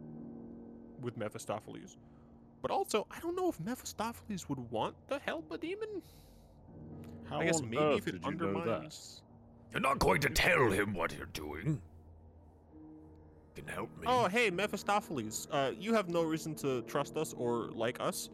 with 1.03 1.19
Mephistopheles, 1.19 1.99
but 2.63 2.71
also, 2.71 3.07
I 3.11 3.21
don't 3.21 3.37
know 3.37 3.51
if 3.51 3.61
Mephistopheles 3.61 4.49
would 4.49 4.59
want 4.71 4.95
to 5.11 5.19
help 5.19 5.53
a 5.53 5.59
demon. 5.59 6.01
How 7.29 7.41
I 7.41 7.45
guess 7.45 7.61
on 7.61 7.69
maybe 7.69 7.83
earth 7.83 7.99
if 7.99 8.09
it 8.09 8.13
did 8.13 8.25
you 8.25 8.31
know 8.31 8.53
that? 8.55 8.59
undermines. 8.61 9.23
You're 9.71 9.83
not 9.83 9.99
going 9.99 10.23
to 10.23 10.31
tell 10.31 10.71
him 10.71 10.95
what 10.95 11.15
you're 11.15 11.27
doing. 11.35 11.83
You 13.57 13.63
can 13.63 13.75
help 13.75 13.91
me. 13.99 14.07
Oh, 14.07 14.27
hey, 14.27 14.49
Mephistopheles, 14.49 15.49
uh, 15.51 15.73
you 15.79 15.93
have 15.93 16.09
no 16.09 16.23
reason 16.23 16.55
to 16.55 16.81
trust 16.83 17.19
us 17.19 17.35
or 17.37 17.69
like 17.75 18.01
us. 18.01 18.31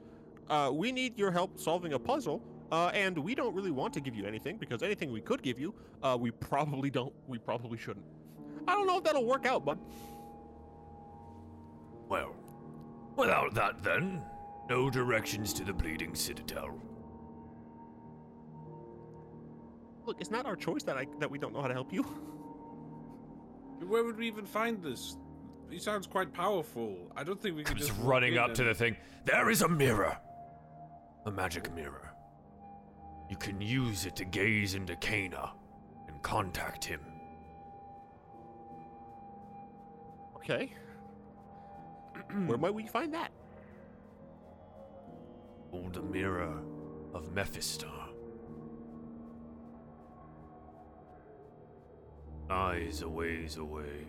Uh, 0.48 0.70
we 0.72 0.92
need 0.92 1.18
your 1.18 1.32
help 1.32 1.58
solving 1.58 1.94
a 1.94 1.98
puzzle, 1.98 2.40
uh, 2.72 2.88
and 2.88 3.16
we 3.18 3.34
don't 3.34 3.54
really 3.54 3.70
want 3.70 3.94
to 3.94 4.00
give 4.00 4.14
you 4.14 4.26
anything 4.26 4.56
because 4.56 4.82
anything 4.82 5.12
we 5.12 5.20
could 5.20 5.42
give 5.42 5.58
you, 5.58 5.74
uh, 6.02 6.16
we 6.18 6.30
probably 6.30 6.90
don't. 6.90 7.12
We 7.26 7.38
probably 7.38 7.78
shouldn't. 7.78 8.06
I 8.66 8.72
don't 8.72 8.86
know 8.86 8.98
if 8.98 9.04
that'll 9.04 9.26
work 9.26 9.46
out, 9.46 9.64
bud. 9.64 9.78
Well, 12.08 12.34
without 13.16 13.54
that 13.54 13.82
then, 13.82 14.22
no 14.68 14.90
directions 14.90 15.52
to 15.54 15.64
the 15.64 15.72
Bleeding 15.72 16.14
Citadel. 16.14 16.80
Look, 20.06 20.20
it's 20.20 20.30
not 20.30 20.46
our 20.46 20.56
choice 20.56 20.82
that 20.84 20.96
I 20.96 21.06
that 21.18 21.30
we 21.30 21.38
don't 21.38 21.52
know 21.52 21.62
how 21.62 21.68
to 21.68 21.74
help 21.74 21.92
you. 21.92 22.02
Where 23.86 24.04
would 24.04 24.16
we 24.16 24.26
even 24.26 24.46
find 24.46 24.82
this? 24.82 25.16
He 25.70 25.78
sounds 25.78 26.06
quite 26.06 26.32
powerful. 26.32 27.10
I 27.16 27.24
don't 27.24 27.40
think 27.40 27.56
we 27.56 27.64
could 27.64 27.76
Comes 27.76 27.88
just 27.88 28.00
running 28.00 28.38
up 28.38 28.54
to 28.54 28.64
the 28.64 28.74
thing. 28.74 28.96
There 29.24 29.50
is 29.50 29.62
a 29.62 29.68
mirror. 29.68 30.16
A 31.26 31.30
magic 31.30 31.74
mirror. 31.74 32.03
You 33.34 33.38
can 33.38 33.60
use 33.60 34.06
it 34.06 34.14
to 34.16 34.24
gaze 34.24 34.76
into 34.76 34.94
Cania 34.94 35.50
and 36.06 36.22
contact 36.22 36.84
him. 36.84 37.00
Okay. 40.36 40.72
Where 42.46 42.58
might 42.58 42.72
we 42.72 42.86
find 42.86 43.12
that? 43.12 43.32
Hold 45.72 45.94
the 45.94 46.02
mirror 46.02 46.62
of 47.12 47.34
Mephistar. 47.34 47.90
Eyes 52.48 53.02
a 53.02 53.08
ways 53.08 53.56
away. 53.56 54.06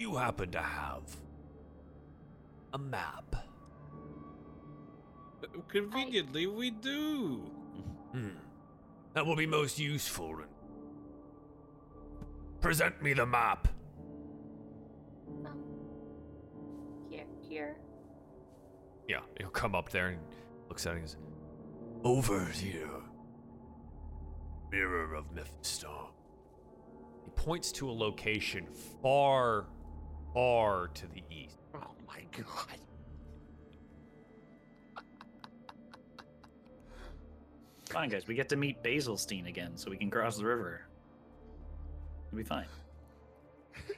You 0.00 0.16
happen 0.16 0.50
to 0.50 0.60
have 0.60 1.04
a 2.72 2.78
map. 2.78 3.36
Conveniently, 5.68 6.46
we 6.46 6.70
do. 6.70 7.50
Hmm. 8.12 8.28
That 9.14 9.26
will 9.26 9.36
be 9.36 9.46
most 9.46 9.78
useful. 9.78 10.36
Present 12.60 13.02
me 13.02 13.12
the 13.12 13.26
map. 13.26 13.68
Um, 15.44 15.58
here, 17.10 17.26
here. 17.48 17.76
Yeah, 19.08 19.20
he'll 19.38 19.50
come 19.50 19.74
up 19.74 19.90
there 19.90 20.08
and 20.08 20.20
looks 20.68 20.86
at 20.86 20.94
it 20.94 20.96
and 20.96 21.04
goes, 21.04 21.16
Over 22.04 22.44
here. 22.46 22.88
Mirror 24.70 25.14
of 25.14 25.26
Mephistar. 25.32 26.08
He 27.24 27.30
points 27.36 27.70
to 27.72 27.88
a 27.88 27.92
location 27.92 28.66
far, 29.02 29.66
far 30.32 30.88
to 30.88 31.06
the 31.06 31.22
east. 31.30 31.58
Oh 31.74 31.94
my 32.06 32.22
god. 32.32 32.78
Fine, 37.90 38.08
guys. 38.08 38.26
We 38.26 38.34
get 38.34 38.48
to 38.48 38.56
meet 38.56 38.82
Basilstein 38.82 39.46
again, 39.48 39.76
so 39.76 39.90
we 39.90 39.96
can 39.96 40.10
cross 40.10 40.36
the 40.36 40.44
river. 40.44 40.82
It'll 42.28 42.38
be 42.38 42.44
fine. 42.44 42.66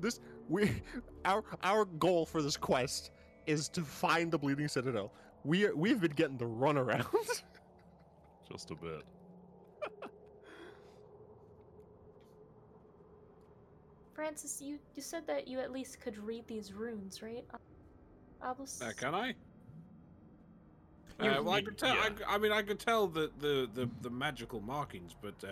This 0.00 0.20
we 0.48 0.82
our 1.24 1.44
our 1.62 1.84
goal 1.84 2.26
for 2.26 2.42
this 2.42 2.56
quest 2.56 3.12
is 3.46 3.68
to 3.70 3.82
find 3.82 4.30
the 4.30 4.38
Bleeding 4.38 4.68
Citadel. 4.68 5.12
We 5.44 5.66
are, 5.66 5.74
we've 5.74 6.00
been 6.00 6.12
getting 6.12 6.36
the 6.36 6.46
runaround. 6.46 7.06
Just 8.50 8.70
a 8.70 8.74
bit. 8.74 9.02
Francis, 14.14 14.60
you, 14.62 14.78
you 14.94 15.02
said 15.02 15.26
that 15.26 15.48
you 15.48 15.58
at 15.60 15.70
least 15.72 16.00
could 16.00 16.16
read 16.18 16.46
these 16.46 16.72
runes, 16.72 17.22
right? 17.22 17.44
Obelisk? 18.42 18.82
Uh, 18.82 18.92
can 18.96 19.14
I? 19.14 19.34
You- 21.22 21.30
Uh, 21.30 21.42
well, 21.42 21.54
I 21.54 21.62
could 21.62 21.78
tell. 21.78 21.94
yeah. 21.94 22.02
I, 22.02 22.08
c- 22.08 22.24
I 22.28 22.38
mean, 22.38 22.52
I 22.52 22.62
could 22.62 22.78
tell 22.80 23.06
the, 23.06 23.30
the, 23.38 23.68
the, 23.72 23.88
the 24.02 24.10
magical 24.10 24.60
markings, 24.60 25.14
but 25.20 25.34
uh, 25.44 25.48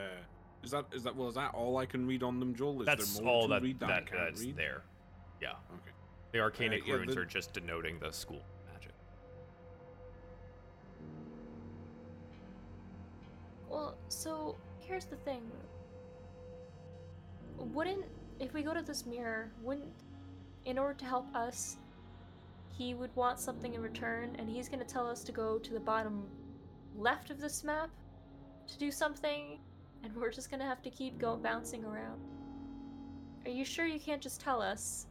is 0.64 0.70
that 0.72 0.86
is 0.93 1.02
that 1.05 1.14
well? 1.14 1.28
Is 1.28 1.34
that 1.36 1.55
all 1.55 1.76
I 1.76 1.86
can 1.86 2.06
read 2.06 2.22
on 2.22 2.40
them, 2.40 2.55
Joel? 2.55 2.80
Is 2.82 2.86
That's 2.86 3.14
there 3.14 3.24
more 3.24 3.34
all 3.34 3.43
to 3.43 3.48
that, 3.48 3.62
read 3.62 3.78
that, 3.80 3.90
I 3.90 3.94
that 3.94 4.06
can't 4.10 4.20
that's 4.24 4.40
read? 4.40 4.56
there. 4.56 4.82
Yeah. 5.40 5.51
Okay. 5.74 5.93
The 6.32 6.39
arcanic 6.39 6.86
yeah, 6.86 6.94
runes 6.94 7.14
the- 7.14 7.20
are 7.20 7.24
just 7.24 7.52
denoting 7.52 7.98
the 8.01 8.10
school 8.12 8.43
magic. 8.72 8.93
Well, 13.68 13.97
so 14.09 14.56
here's 14.80 15.05
the 15.05 15.16
thing. 15.16 15.43
Wouldn't 17.59 18.05
if 18.40 18.52
we 18.52 18.62
go 18.62 18.74
to 18.74 18.82
this 18.82 19.06
mirror, 19.06 19.51
wouldn't 19.62 19.93
in 20.64 20.78
order 20.78 20.94
to 20.94 21.05
help 21.05 21.32
us, 21.34 21.76
he 22.73 22.94
would 22.94 23.15
want 23.15 23.39
something 23.39 23.74
in 23.74 23.82
return, 23.82 24.35
and 24.39 24.49
he's 24.49 24.69
gonna 24.69 24.85
tell 24.85 25.09
us 25.09 25.23
to 25.24 25.32
go 25.32 25.59
to 25.59 25.73
the 25.73 25.81
bottom 25.81 26.27
left 26.97 27.31
of 27.31 27.40
this 27.40 27.62
map 27.65 27.90
to 28.66 28.78
do 28.78 28.90
something, 28.90 29.59
and 30.03 30.15
we're 30.16 30.31
just 30.31 30.51
gonna 30.51 30.65
have 30.65 30.82
to 30.82 30.90
keep 30.90 31.19
go 31.19 31.36
bouncing 31.36 31.85
around. 31.85 32.20
Are 33.44 33.51
you 33.51 33.65
sure 33.65 33.86
you 33.86 34.01
can't 34.01 34.23
just 34.23 34.40
tell 34.40 34.62
us 34.62 35.07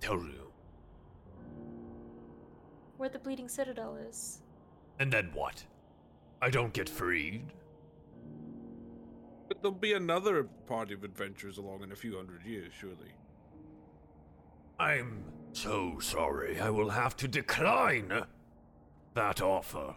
Tell 0.00 0.16
you. 0.18 0.52
where 2.98 3.08
the 3.08 3.18
Bleeding 3.18 3.48
Citadel 3.48 3.96
is? 3.96 4.42
And 4.98 5.12
then 5.12 5.30
what? 5.34 5.64
I 6.42 6.50
don't 6.50 6.72
get 6.72 6.88
freed? 6.88 7.52
But 9.48 9.62
there'll 9.62 9.76
be 9.76 9.94
another 9.94 10.44
party 10.66 10.92
of 10.94 11.04
adventurers 11.04 11.58
along 11.58 11.82
in 11.82 11.92
a 11.92 11.96
few 11.96 12.16
hundred 12.16 12.44
years, 12.44 12.72
surely. 12.78 13.12
I'm 14.78 15.22
so 15.56 15.98
sorry. 16.00 16.60
I 16.60 16.70
will 16.70 16.90
have 16.90 17.16
to 17.16 17.28
decline 17.28 18.12
that 19.14 19.40
offer. 19.40 19.94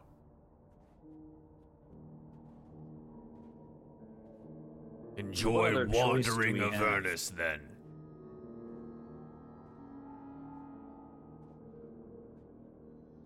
Enjoy 5.18 5.72
other 5.72 5.86
choice 5.86 6.26
do 6.26 6.32
wandering 6.32 6.54
we 6.54 6.60
have? 6.60 6.74
Avernus 6.76 7.30
then. 7.32 7.60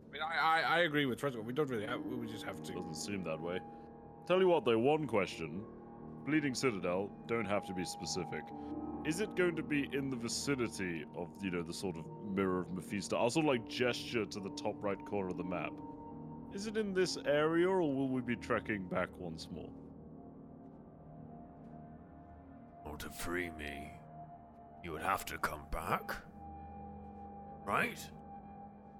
I 0.10 0.14
mean, 0.14 0.22
I, 0.23 0.38
I, 0.39 0.61
I 0.61 0.80
agree 0.81 1.05
with 1.05 1.19
Fresco. 1.19 1.41
We 1.41 1.53
don't 1.53 1.69
really 1.69 1.85
have. 1.85 2.01
We 2.01 2.26
just 2.26 2.45
have 2.45 2.64
to. 2.64 2.73
Doesn't 2.73 2.95
seem 2.95 3.23
that 3.26 3.39
way. 3.39 3.60
Tell 4.27 4.39
you 4.39 4.47
what, 4.47 4.65
though, 4.65 4.80
one 4.80 5.05
question. 5.05 5.61
Bleeding 6.26 6.55
Citadel, 6.55 7.11
don't 7.27 7.45
have 7.45 7.65
to 7.68 7.73
be 7.73 7.85
specific. 7.85 8.41
Is 9.05 9.19
it 9.19 9.35
going 9.35 9.55
to 9.57 9.63
be 9.63 9.89
in 9.91 10.09
the 10.09 10.15
vicinity 10.15 11.03
of, 11.17 11.27
you 11.41 11.51
know, 11.51 11.61
the 11.61 11.73
sort 11.73 11.97
of 11.97 12.05
Mirror 12.25 12.61
of 12.61 12.71
Mephisto? 12.71 13.17
I'll 13.17 13.30
sort 13.30 13.45
of 13.45 13.51
like 13.51 13.67
gesture 13.67 14.25
to 14.25 14.39
the 14.39 14.51
top 14.51 14.75
right 14.81 14.97
corner 15.05 15.30
of 15.30 15.38
the 15.38 15.43
map. 15.43 15.71
Is 16.53 16.67
it 16.67 16.77
in 16.77 16.93
this 16.93 17.17
area, 17.25 17.67
or 17.67 17.81
will 17.81 18.07
we 18.07 18.21
be 18.21 18.38
trekking 18.38 18.84
back 18.84 19.09
once 19.17 19.49
more? 19.51 19.69
Or 22.85 22.95
to 22.97 23.09
free 23.09 23.49
me, 23.57 23.91
you 24.84 24.93
would 24.93 25.01
have 25.01 25.25
to 25.25 25.38
come 25.39 25.65
back. 25.69 26.15
Right? 27.65 27.99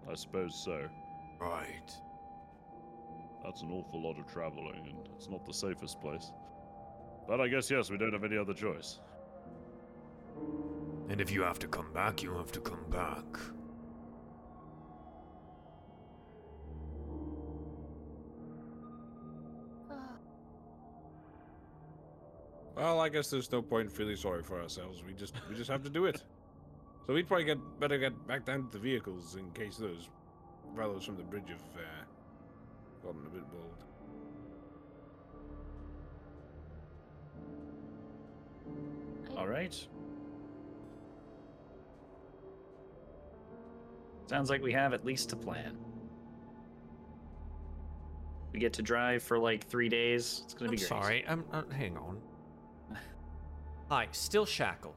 I 0.10 0.16
suppose 0.16 0.62
so. 0.62 0.90
Right. 1.40 1.92
That's 3.44 3.62
an 3.62 3.72
awful 3.72 4.02
lot 4.02 4.20
of 4.20 4.28
traveling, 4.28 4.88
and 4.90 5.08
it's 5.16 5.30
not 5.30 5.46
the 5.46 5.54
safest 5.54 6.02
place. 6.02 6.32
But 7.28 7.40
I 7.40 7.48
guess, 7.48 7.72
yes, 7.72 7.90
we 7.90 7.98
don't 7.98 8.14
have 8.14 8.24
any 8.26 8.38
other 8.38 8.54
choice. 8.54 9.00
And 11.10 11.22
if 11.22 11.32
you 11.32 11.42
have 11.44 11.60
to 11.60 11.68
come 11.68 11.92
back, 11.94 12.24
you 12.24 12.34
have 12.36 12.52
to 12.54 12.60
come 12.60 12.84
back. 12.90 13.26
Well, 22.76 23.00
I 23.00 23.10
guess 23.10 23.30
there's 23.30 23.52
no 23.52 23.62
point 23.62 23.92
feeling 23.92 24.16
sorry 24.16 24.44
for 24.44 24.60
ourselves. 24.62 25.04
We 25.06 25.14
just 25.14 25.36
we 25.50 25.56
just 25.56 25.70
have 25.70 25.84
to 25.84 25.90
do 25.90 26.06
it. 26.06 26.24
So 27.06 27.14
we'd 27.14 27.28
probably 27.28 27.46
get 27.46 27.60
better 27.80 27.98
get 27.98 28.28
back 28.28 28.46
down 28.46 28.66
to 28.68 28.72
the 28.72 28.80
vehicles 28.80 29.36
in 29.36 29.52
case 29.52 29.78
those 29.78 30.10
fellows 30.76 31.06
from 31.06 31.18
the 31.18 31.24
bridge 31.24 31.50
have 31.50 31.60
uh, 31.76 33.06
gotten 33.06 33.26
a 33.26 33.30
bit 33.30 33.44
bold. 33.52 33.84
All 39.38 39.48
right. 39.48 39.88
Sounds 44.34 44.50
like 44.50 44.64
we 44.64 44.72
have 44.74 44.94
at 44.96 45.06
least 45.06 45.32
a 45.32 45.36
plan. 45.36 45.78
We 48.52 48.58
get 48.58 48.74
to 48.74 48.82
drive 48.82 49.22
for 49.22 49.38
like 49.38 49.68
three 49.68 49.90
days. 49.90 50.42
It's 50.46 50.56
gonna 50.56 50.70
I'm 50.70 50.72
be 50.72 50.78
great. 50.78 50.88
sorry. 50.90 51.24
I'm 51.28 51.46
uh, 51.54 51.62
hang 51.72 51.96
on. 51.98 52.20
Hi, 53.90 54.08
still 54.12 54.48
shackled. 54.48 54.96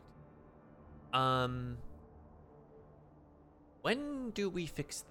Um, 1.13 1.77
when 3.83 4.31
do 4.31 4.49
we 4.49 4.65
fix 4.65 5.03
that? 5.03 5.11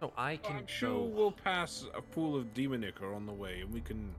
So 0.00 0.12
I 0.16 0.36
can 0.38 0.56
I'm 0.56 0.66
sure 0.66 0.88
go. 0.88 1.02
we'll 1.14 1.32
pass 1.32 1.84
a 1.94 2.00
pool 2.00 2.36
of 2.36 2.54
demon 2.54 2.82
ichor 2.84 3.12
on 3.12 3.26
the 3.26 3.34
way, 3.34 3.60
and 3.60 3.70
we 3.70 3.82
can. 3.82 4.14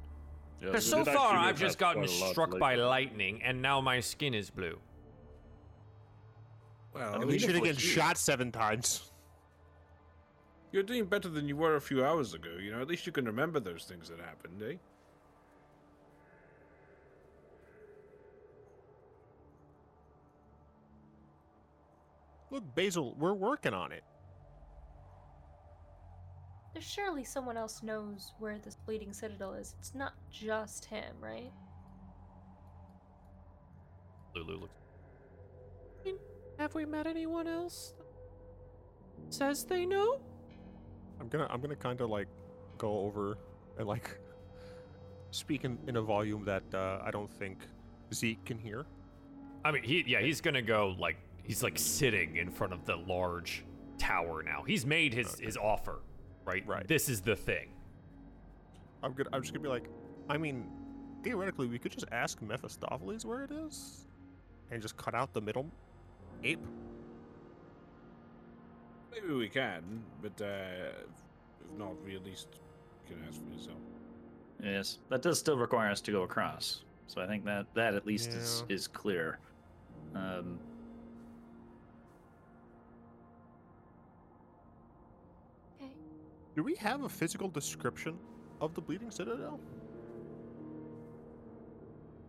Yes, 0.61 0.69
Because 0.69 0.85
we 0.85 1.05
so 1.05 1.05
far 1.05 1.35
I've 1.37 1.59
just 1.59 1.79
gotten 1.79 2.03
quite 2.03 2.15
a 2.15 2.21
lot 2.23 2.31
struck 2.33 2.59
by 2.59 2.75
lightning, 2.75 3.41
and 3.41 3.63
now 3.63 3.81
my 3.81 3.99
skin 3.99 4.35
is 4.35 4.51
blue. 4.51 4.77
Well, 6.93 7.15
At 7.15 7.21
at 7.21 7.27
least 7.27 7.31
least 7.31 7.47
you 7.47 7.53
didn't 7.53 7.75
what 7.75 7.79
shot 7.79 8.17
seven 8.17 8.51
times. 8.51 9.11
You're 10.71 10.83
doing 10.83 11.05
better 11.05 11.29
than 11.29 11.47
you 11.47 11.55
were 11.55 11.75
a 11.75 11.81
few 11.81 12.05
hours 12.05 12.33
ago. 12.33 12.51
You 12.61 12.71
know, 12.71 12.81
at 12.81 12.87
least 12.87 13.05
you 13.05 13.11
can 13.11 13.25
remember 13.25 13.59
those 13.59 13.85
things 13.85 14.09
that 14.09 14.19
happened, 14.19 14.61
eh? 14.63 14.75
Look, 22.51 22.63
Basil, 22.75 23.15
we're 23.17 23.33
working 23.33 23.73
on 23.73 23.91
it. 23.91 24.03
There's 26.73 26.85
surely 26.85 27.23
someone 27.23 27.57
else 27.57 27.83
knows 27.83 28.33
where 28.39 28.57
this 28.57 28.75
Bleeding 28.75 29.13
Citadel 29.13 29.53
is. 29.53 29.75
It's 29.79 29.93
not 29.95 30.13
just 30.31 30.85
him, 30.85 31.15
right? 31.19 31.51
Lulu 34.35 34.61
looks. 34.61 34.78
Have 36.59 36.75
we 36.75 36.85
met 36.85 37.07
anyone 37.07 37.47
else? 37.47 37.93
Says 39.29 39.63
they 39.63 39.85
know. 39.85 40.19
I'm 41.21 41.29
gonna 41.29 41.47
I'm 41.49 41.61
gonna 41.61 41.75
kind 41.75 42.01
of 42.01 42.09
like 42.09 42.27
go 42.77 42.99
over 42.99 43.37
and 43.77 43.87
like 43.87 44.19
speak 45.31 45.63
in, 45.63 45.77
in 45.87 45.95
a 45.95 46.01
volume 46.01 46.43
that 46.43 46.63
uh, 46.73 46.99
I 47.01 47.11
don't 47.11 47.31
think 47.31 47.59
Zeke 48.13 48.43
can 48.43 48.57
hear. 48.57 48.85
I 49.63 49.71
mean, 49.71 49.83
he 49.83 50.03
yeah, 50.05 50.19
he's 50.19 50.41
gonna 50.41 50.61
go 50.61 50.97
like 50.99 51.15
he's 51.43 51.63
like 51.63 51.79
sitting 51.79 52.35
in 52.35 52.51
front 52.51 52.73
of 52.73 52.83
the 52.85 52.97
large 52.97 53.63
tower 53.97 54.43
now. 54.43 54.63
He's 54.67 54.85
made 54.85 55.13
his 55.13 55.39
his 55.39 55.55
offer, 55.55 56.01
right? 56.43 56.67
Right. 56.67 56.85
This 56.85 57.07
is 57.07 57.21
the 57.21 57.37
thing. 57.37 57.69
I'm 59.01 59.13
gonna 59.13 59.29
I'm 59.31 59.41
just 59.41 59.53
gonna 59.53 59.63
be 59.63 59.69
like, 59.69 59.87
I 60.29 60.37
mean, 60.37 60.69
theoretically 61.23 61.67
we 61.67 61.79
could 61.79 61.93
just 61.93 62.07
ask 62.11 62.41
Mephistopheles 62.41 63.25
where 63.25 63.45
it 63.45 63.51
is, 63.51 64.07
and 64.71 64.81
just 64.81 64.97
cut 64.97 65.15
out 65.15 65.33
the 65.33 65.41
middle 65.41 65.71
ape. 66.43 66.65
Maybe 69.11 69.33
we 69.33 69.49
can, 69.49 70.03
but 70.21 70.39
uh, 70.41 70.45
if 71.65 71.77
not, 71.77 72.01
we 72.05 72.15
at 72.15 72.23
least 72.25 72.47
can 73.07 73.17
ask 73.27 73.41
for 73.43 73.49
yourself. 73.53 73.77
Yes, 74.63 74.99
that 75.09 75.21
does 75.21 75.39
still 75.39 75.57
require 75.57 75.89
us 75.89 76.01
to 76.01 76.11
go 76.11 76.23
across. 76.23 76.83
So 77.07 77.21
I 77.21 77.27
think 77.27 77.43
that 77.45 77.65
that 77.73 77.95
at 77.95 78.05
least 78.05 78.29
is 78.31 78.63
Yeah. 78.69 78.75
is 78.75 78.87
clear. 78.87 79.39
Um, 80.15 80.59
Okay. 85.81 85.91
Do 86.55 86.63
we 86.63 86.75
have 86.75 87.03
a 87.03 87.09
physical 87.09 87.49
description 87.49 88.17
of 88.61 88.73
the 88.75 88.81
Bleeding 88.81 89.11
Citadel? 89.11 89.59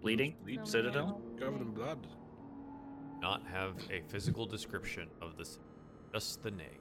bleeding 0.01 0.35
Bleed 0.45 0.67
citadel. 0.67 1.21
Covered 1.39 1.61
in 1.61 1.73
blood. 1.73 2.07
Not 3.21 3.43
have 3.53 3.75
a 3.91 4.01
physical 4.09 4.47
description 4.47 5.09
of 5.21 5.37
this, 5.37 5.59
just 6.13 6.43
the 6.43 6.51
name. 6.51 6.81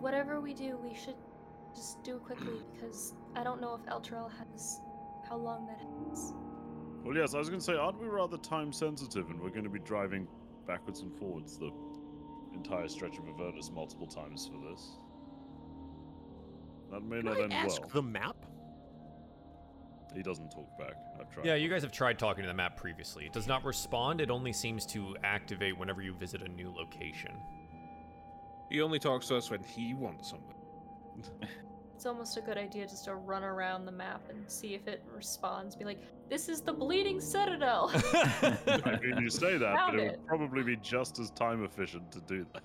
Whatever 0.00 0.40
we 0.40 0.54
do, 0.54 0.78
we 0.82 0.94
should 0.94 1.16
just 1.74 2.02
do 2.04 2.16
it 2.16 2.22
quickly 2.22 2.60
because 2.74 3.14
I 3.34 3.42
don't 3.42 3.60
know 3.60 3.74
if 3.74 3.82
Elturel 3.92 4.30
has 4.30 4.80
how 5.28 5.36
long 5.36 5.66
that 5.66 5.80
has. 6.08 6.32
Well, 7.04 7.16
yes, 7.16 7.34
I 7.34 7.38
was 7.38 7.48
going 7.48 7.60
to 7.60 7.64
say, 7.64 7.74
aren't 7.74 8.00
we 8.00 8.06
rather 8.06 8.36
time 8.38 8.72
sensitive 8.72 9.28
and 9.30 9.40
we're 9.40 9.50
going 9.50 9.64
to 9.64 9.70
be 9.70 9.80
driving 9.80 10.28
backwards 10.68 11.00
and 11.00 11.12
forwards 11.18 11.58
the 11.58 11.70
entire 12.54 12.86
stretch 12.86 13.18
of 13.18 13.28
Avernus 13.28 13.70
multiple 13.72 14.06
times 14.06 14.48
for 14.52 14.70
this? 14.70 14.90
That 16.92 17.02
may 17.02 17.16
Can 17.16 17.24
not 17.26 17.38
I 17.38 17.42
end 17.44 17.52
ask 17.54 17.80
well. 17.80 17.90
the 17.94 18.02
map? 18.02 18.36
He 20.14 20.22
doesn't 20.22 20.50
talk 20.50 20.76
back. 20.78 20.94
I've 21.20 21.30
tried. 21.30 21.46
Yeah, 21.46 21.54
you 21.54 21.68
guys 21.68 21.82
have 21.82 21.92
tried 21.92 22.18
talking 22.18 22.42
to 22.42 22.48
the 22.48 22.54
map 22.54 22.76
previously. 22.76 23.24
It 23.26 23.32
does 23.32 23.46
not 23.46 23.64
respond. 23.64 24.20
It 24.20 24.30
only 24.30 24.52
seems 24.52 24.86
to 24.86 25.16
activate 25.24 25.76
whenever 25.78 26.02
you 26.02 26.14
visit 26.14 26.42
a 26.42 26.48
new 26.48 26.72
location. 26.72 27.32
He 28.70 28.80
only 28.80 28.98
talks 28.98 29.28
to 29.28 29.36
us 29.36 29.50
when 29.50 29.62
he 29.62 29.94
wants 29.94 30.30
something. 30.30 30.56
It's 31.94 32.06
almost 32.08 32.36
a 32.36 32.40
good 32.40 32.58
idea 32.58 32.84
just 32.84 33.04
to 33.04 33.14
run 33.14 33.44
around 33.44 33.84
the 33.86 33.92
map 33.92 34.22
and 34.28 34.50
see 34.50 34.74
if 34.74 34.88
it 34.88 35.04
responds. 35.14 35.76
Be 35.76 35.84
like, 35.84 36.00
"This 36.28 36.48
is 36.48 36.60
the 36.60 36.72
Bleeding 36.72 37.20
Citadel." 37.20 37.92
I 38.42 38.98
mean, 39.00 39.18
you 39.22 39.30
say 39.30 39.56
that, 39.56 39.76
Found 39.76 39.92
but 39.92 40.00
it 40.00 40.06
it. 40.06 40.10
would 40.18 40.26
probably 40.26 40.64
be 40.64 40.74
just 40.78 41.20
as 41.20 41.30
time 41.30 41.62
efficient 41.64 42.10
to 42.10 42.20
do 42.22 42.44
that. 42.54 42.64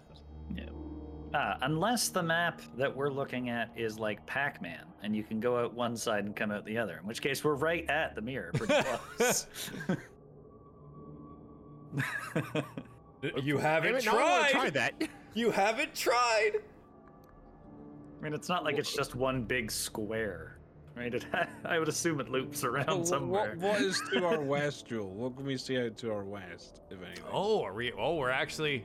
Uh, 1.34 1.56
unless 1.62 2.10
the 2.10 2.24
map 2.24 2.62
that 2.78 2.96
we're 2.96 3.10
looking 3.10 3.50
at 3.50 3.70
is 3.76 4.00
like 4.00 4.26
Pac-Man, 4.26 4.86
and 5.04 5.16
you 5.16 5.24
can 5.24 5.40
go 5.40 5.58
out 5.58 5.74
one 5.74 5.96
side 5.98 6.24
and 6.26 6.36
come 6.36 6.52
out 6.52 6.64
the 6.66 6.78
other. 6.78 6.98
In 7.02 7.06
which 7.08 7.22
case, 7.22 7.44
we're 7.44 7.56
right 7.56 7.88
at 7.90 8.16
the 8.16 8.22
mirror, 8.22 8.52
pretty 8.54 8.74
close. 9.18 9.48
You 13.44 13.58
haven't 13.58 13.96
it, 13.96 14.06
now 14.06 14.12
I 14.12 14.22
wanna 14.22 14.50
tried. 14.50 14.52
try 14.52 14.70
that. 14.72 14.94
You 15.34 15.52
haven't 15.52 15.94
tried. 15.94 16.54
I 18.20 18.24
mean, 18.24 18.34
it's 18.34 18.50
not 18.50 18.64
like 18.64 18.78
it's 18.80 18.92
just 18.96 19.14
one 19.14 19.44
big 19.44 19.70
square, 19.72 20.58
right? 20.96 21.14
It, 21.14 21.26
I 21.66 21.78
would 21.78 21.90
assume 21.90 22.20
it 22.20 22.30
loops 22.30 22.64
around 22.64 23.04
wh- 23.04 23.08
somewhere. 23.08 23.56
What, 23.60 23.74
what 23.74 23.82
is 23.82 24.02
to 24.14 24.26
our 24.26 24.40
west, 24.42 24.88
Joel? 24.88 25.10
What 25.14 25.36
can 25.36 25.46
we 25.46 25.56
see 25.58 25.78
out 25.80 25.96
to 25.98 26.12
our 26.12 26.24
west, 26.24 26.82
if 26.90 26.98
anything? 27.04 27.24
Oh, 27.32 27.64
are 27.64 27.74
we? 27.76 27.92
Oh, 27.92 28.16
we're 28.16 28.32
actually. 28.32 28.84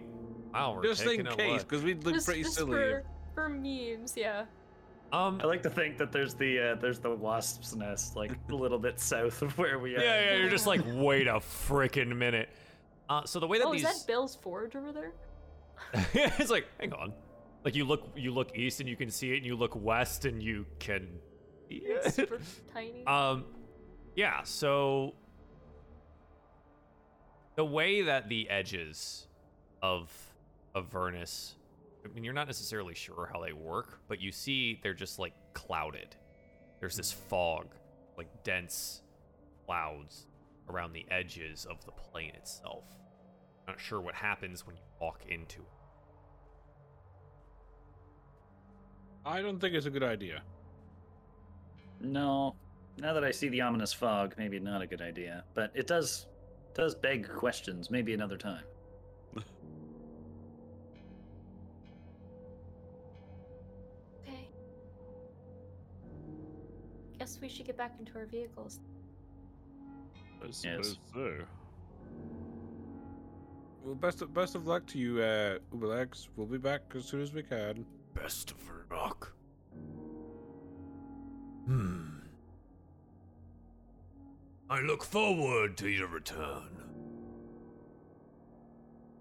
Wow, 0.52 0.74
we're 0.76 0.82
just 0.82 1.04
in 1.04 1.24
case, 1.26 1.62
because 1.62 1.82
we'd 1.82 2.04
look 2.04 2.14
just, 2.14 2.26
pretty 2.26 2.42
just 2.42 2.54
silly. 2.54 2.72
for 2.72 3.04
for 3.34 3.48
memes, 3.48 4.14
yeah. 4.16 4.44
Um. 5.12 5.40
I 5.42 5.46
like 5.46 5.62
to 5.64 5.70
think 5.70 5.98
that 5.98 6.10
there's 6.12 6.34
the 6.34 6.72
uh, 6.72 6.74
there's 6.76 6.98
the 6.98 7.10
wasp's 7.10 7.74
nest, 7.76 8.16
like 8.16 8.32
a 8.50 8.54
little 8.54 8.78
bit 8.78 8.98
south 9.00 9.42
of 9.42 9.56
where 9.58 9.78
we 9.78 9.96
are. 9.96 10.00
Yeah, 10.00 10.24
yeah. 10.24 10.36
You're 10.36 10.50
just 10.50 10.66
like, 10.66 10.80
wait 10.86 11.26
a 11.26 11.34
freaking 11.34 12.16
minute. 12.16 12.48
Uh, 13.08 13.24
so 13.24 13.38
the 13.40 13.46
way 13.46 13.58
that 13.58 13.66
Oh, 13.66 13.72
these, 13.72 13.84
is 13.84 14.00
that 14.00 14.06
Bel's 14.06 14.36
Forge 14.36 14.74
over 14.74 14.92
there? 14.92 15.12
yeah, 16.14 16.32
it's 16.38 16.50
like, 16.50 16.66
hang 16.80 16.92
on. 16.94 17.12
Like 17.64 17.74
you 17.74 17.84
look, 17.84 18.08
you 18.16 18.32
look 18.32 18.56
east 18.56 18.80
and 18.80 18.88
you 18.88 18.96
can 18.96 19.10
see 19.10 19.32
it, 19.32 19.36
and 19.38 19.46
you 19.46 19.54
look 19.54 19.76
west 19.76 20.24
and 20.24 20.42
you 20.42 20.64
can. 20.78 21.08
It's 21.68 22.14
super 22.14 22.38
tiny. 22.72 23.06
Um, 23.06 23.44
yeah. 24.16 24.42
So 24.44 25.14
the 27.56 27.64
way 27.64 28.02
that 28.02 28.28
the 28.28 28.48
edges 28.48 29.26
of 29.82 30.10
Avernus, 30.74 31.56
I 32.04 32.08
mean, 32.08 32.24
you're 32.24 32.34
not 32.34 32.46
necessarily 32.46 32.94
sure 32.94 33.28
how 33.32 33.40
they 33.40 33.52
work, 33.52 34.00
but 34.08 34.20
you 34.20 34.32
see 34.32 34.80
they're 34.82 34.94
just 34.94 35.18
like 35.18 35.34
clouded. 35.54 36.16
There's 36.80 36.96
this 36.96 37.12
fog, 37.12 37.74
like 38.16 38.28
dense 38.42 39.02
clouds 39.66 40.26
around 40.68 40.92
the 40.92 41.06
edges 41.10 41.66
of 41.70 41.84
the 41.84 41.92
plane 41.92 42.32
itself. 42.34 42.84
Not 43.68 43.78
sure 43.78 44.00
what 44.00 44.14
happens 44.14 44.66
when 44.66 44.76
you 44.76 44.82
walk 45.00 45.20
into 45.28 45.60
it. 45.60 45.66
I 49.24 49.40
don't 49.40 49.60
think 49.60 49.74
it's 49.74 49.86
a 49.86 49.90
good 49.90 50.02
idea. 50.02 50.42
No, 52.00 52.56
now 52.98 53.12
that 53.12 53.22
I 53.22 53.30
see 53.30 53.48
the 53.48 53.60
ominous 53.60 53.92
fog, 53.92 54.34
maybe 54.36 54.58
not 54.58 54.82
a 54.82 54.86
good 54.86 55.00
idea. 55.00 55.44
But 55.54 55.70
it 55.74 55.86
does 55.86 56.26
does 56.74 56.94
beg 56.94 57.28
questions. 57.28 57.90
Maybe 57.90 58.14
another 58.14 58.36
time. 58.36 58.64
Guess 67.22 67.38
we 67.40 67.48
should 67.48 67.66
get 67.66 67.76
back 67.76 67.94
into 68.00 68.18
our 68.18 68.26
vehicles. 68.26 68.80
I 70.44 70.50
suppose 70.50 70.98
so. 71.14 71.36
Well, 73.84 73.94
best 73.94 74.22
of, 74.22 74.34
best 74.34 74.56
of 74.56 74.66
luck 74.66 74.86
to 74.86 74.98
you, 74.98 75.22
uh, 75.22 75.58
Ubalex. 75.72 76.26
We'll 76.34 76.48
be 76.48 76.58
back 76.58 76.80
as 76.96 77.04
soon 77.04 77.22
as 77.22 77.32
we 77.32 77.44
can. 77.44 77.86
Best 78.12 78.50
of 78.50 78.56
luck. 78.90 79.32
Hmm. 81.66 82.08
I 84.68 84.80
look 84.80 85.04
forward 85.04 85.76
to 85.76 85.88
your 85.88 86.08
return. 86.08 86.70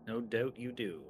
No 0.08 0.22
doubt 0.22 0.58
you 0.58 0.72
do. 0.72 1.02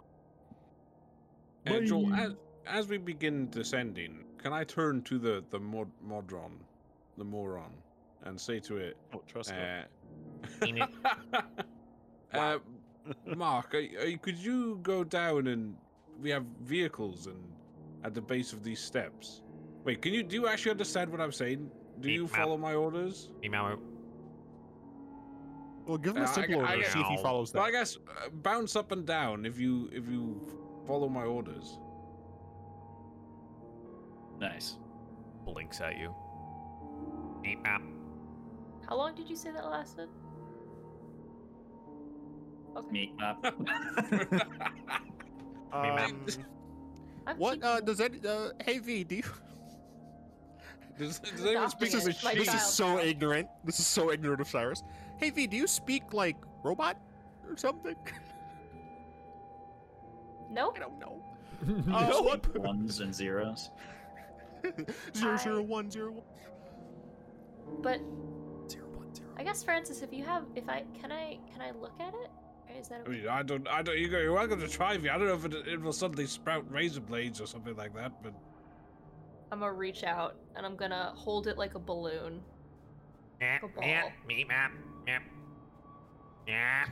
Uh, 1.67 1.79
Joel, 1.79 2.13
as, 2.13 2.33
as 2.67 2.89
we 2.89 2.97
begin 2.97 3.49
descending, 3.49 4.25
can 4.37 4.51
I 4.51 4.65
turn 4.65 5.03
to 5.03 5.17
the 5.17 5.41
the 5.51 5.59
mod, 5.59 5.89
Modron, 6.03 6.59
the 7.21 7.25
moron, 7.25 7.71
and 8.23 8.39
say 8.41 8.59
to 8.59 8.77
it, 8.77 8.97
Oh, 9.13 9.21
trust 9.27 9.51
her. 9.51 9.85
uh, 10.61 10.65
Ain't 10.65 10.79
it? 10.79 10.89
uh, 12.33 12.57
Mark, 13.35 13.75
are, 13.75 13.85
are, 14.03 14.17
could 14.17 14.37
you 14.37 14.79
go 14.81 15.03
down 15.03 15.45
and 15.47 15.75
we 16.19 16.31
have 16.31 16.43
vehicles 16.63 17.27
and 17.27 17.37
at 18.03 18.15
the 18.15 18.21
base 18.21 18.53
of 18.53 18.63
these 18.63 18.79
steps? 18.79 19.43
Wait, 19.83 20.01
can 20.01 20.13
you 20.13 20.23
do 20.23 20.35
you 20.35 20.47
actually 20.47 20.71
understand 20.71 21.11
what 21.11 21.21
I'm 21.21 21.31
saying? 21.31 21.69
Do 21.99 22.07
Beep, 22.07 22.15
you 22.15 22.27
follow 22.27 22.57
my 22.57 22.73
orders? 22.73 23.29
Meow. 23.47 23.77
Well, 25.85 25.97
give 25.99 26.15
him 26.15 26.23
Uh, 26.23 26.25
a 26.25 26.29
I- 26.29 26.33
simple 26.33 26.61
I 26.61 26.63
order. 26.71 26.81
guess- 26.81 26.93
See 26.93 26.99
if 27.01 27.07
he 27.07 27.17
follows 27.17 27.53
Well, 27.53 27.63
I 27.63 27.71
guess 27.71 27.97
uh, 27.97 28.29
bounce 28.41 28.75
up 28.75 28.91
and 28.91 29.05
down 29.05 29.45
if 29.45 29.59
you 29.59 29.89
if 29.93 30.07
you 30.09 30.39
follow 30.87 31.07
my 31.07 31.23
orders. 31.25 31.77
Nice. 34.39 34.77
Blinks 35.45 35.81
at 35.81 35.97
you. 35.99 36.15
Meep, 37.43 37.61
map. 37.63 37.81
How 38.87 38.95
long 38.95 39.15
did 39.15 39.29
you 39.29 39.35
say 39.35 39.51
that 39.51 39.65
lasted? 39.65 40.09
Okay. 42.75 42.91
Meat 42.91 43.13
map. 43.19 43.45
Um, 45.73 46.25
what 47.37 47.63
uh, 47.63 47.79
does 47.81 47.97
that? 47.97 48.25
Uh, 48.25 48.51
hey 48.63 48.79
V, 48.79 49.03
do 49.03 49.15
you? 49.15 49.23
Does, 50.99 51.19
does 51.19 51.45
anyone 51.45 51.69
speak 51.69 51.91
This 51.91 52.05
is 52.05 52.07
it. 52.07 52.21
a, 52.21 52.25
My 52.25 52.35
this 52.35 52.53
is 52.53 52.61
so 52.61 52.99
ignorant. 52.99 53.47
This 53.63 53.79
is 53.79 53.87
so 53.87 54.11
ignorant 54.11 54.41
of 54.41 54.47
Cyrus. 54.47 54.83
Hey 55.17 55.31
V, 55.31 55.47
do 55.47 55.57
you 55.57 55.65
speak 55.65 56.13
like 56.13 56.35
robot 56.63 56.97
or 57.49 57.57
something? 57.57 57.95
Nope. 60.51 60.75
I 60.75 60.79
don't 60.79 60.99
know. 60.99 61.23
no. 61.87 62.39
Ones 62.55 62.99
and 62.99 63.15
zeros. 63.15 63.71
Zero 65.15 65.37
zero 65.37 65.61
one 65.61 65.89
zero 65.89 66.11
one. 66.11 66.23
But 67.81 67.99
Zero, 68.69 68.85
one, 68.93 69.13
zero. 69.15 69.29
I 69.37 69.43
guess 69.43 69.63
Francis, 69.63 70.01
if 70.01 70.11
you 70.13 70.23
have, 70.23 70.43
if 70.55 70.67
I 70.69 70.83
can, 70.99 71.11
I 71.11 71.39
can 71.51 71.61
I 71.61 71.71
look 71.71 71.93
at 71.99 72.13
it? 72.13 72.29
Or 72.69 72.79
is 72.79 72.87
that 72.89 73.01
I 73.05 73.09
mean, 73.09 73.23
oh, 73.27 73.31
I 73.31 73.43
don't, 73.43 73.67
I 73.67 73.81
don't. 73.81 73.97
You 73.97 74.07
go, 74.07 74.19
you're 74.19 74.33
welcome 74.33 74.59
to 74.59 74.67
try 74.67 74.97
me. 74.97 75.09
I 75.09 75.17
don't 75.17 75.27
know 75.27 75.33
if 75.33 75.45
it, 75.45 75.67
it 75.67 75.81
will 75.81 75.93
suddenly 75.93 76.25
sprout 76.25 76.65
razor 76.71 77.01
blades 77.01 77.41
or 77.41 77.47
something 77.47 77.75
like 77.75 77.93
that, 77.95 78.11
but 78.23 78.33
I'm 79.51 79.59
gonna 79.59 79.73
reach 79.73 80.03
out 80.03 80.35
and 80.55 80.65
I'm 80.65 80.75
gonna 80.75 81.11
hold 81.15 81.47
it 81.47 81.57
like 81.57 81.75
a 81.75 81.79
balloon. 81.79 82.41
Meep, 83.41 83.63
A 83.63 83.67
ball. 83.67 83.83
meep, 83.83 84.47
meep. 84.47 84.47
Meep. 85.07 85.19
Yeah. 86.47 86.85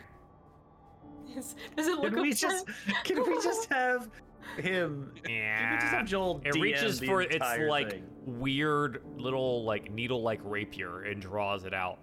Does 1.36 1.56
it 1.88 2.00
look? 2.00 2.12
Can 2.14 2.22
we 2.22 2.34
just 2.34 2.66
can 3.04 3.24
we 3.24 3.42
just 3.42 3.72
have 3.72 4.10
him? 4.58 5.12
Can 5.24 5.72
we 5.72 5.78
just 5.80 5.92
have 5.94 6.06
Joel 6.06 6.42
It 6.46 6.54
DM 6.54 6.62
reaches 6.62 7.00
the 7.00 7.08
for 7.08 7.22
its 7.22 7.34
entire 7.36 7.70
like 7.70 7.92
thing? 7.92 8.04
weird 8.26 9.02
little 9.18 9.64
like 9.64 9.92
needle 9.92 10.22
like 10.22 10.40
rapier 10.44 11.04
and 11.04 11.22
draws 11.22 11.66
it 11.66 11.74
out, 11.74 12.00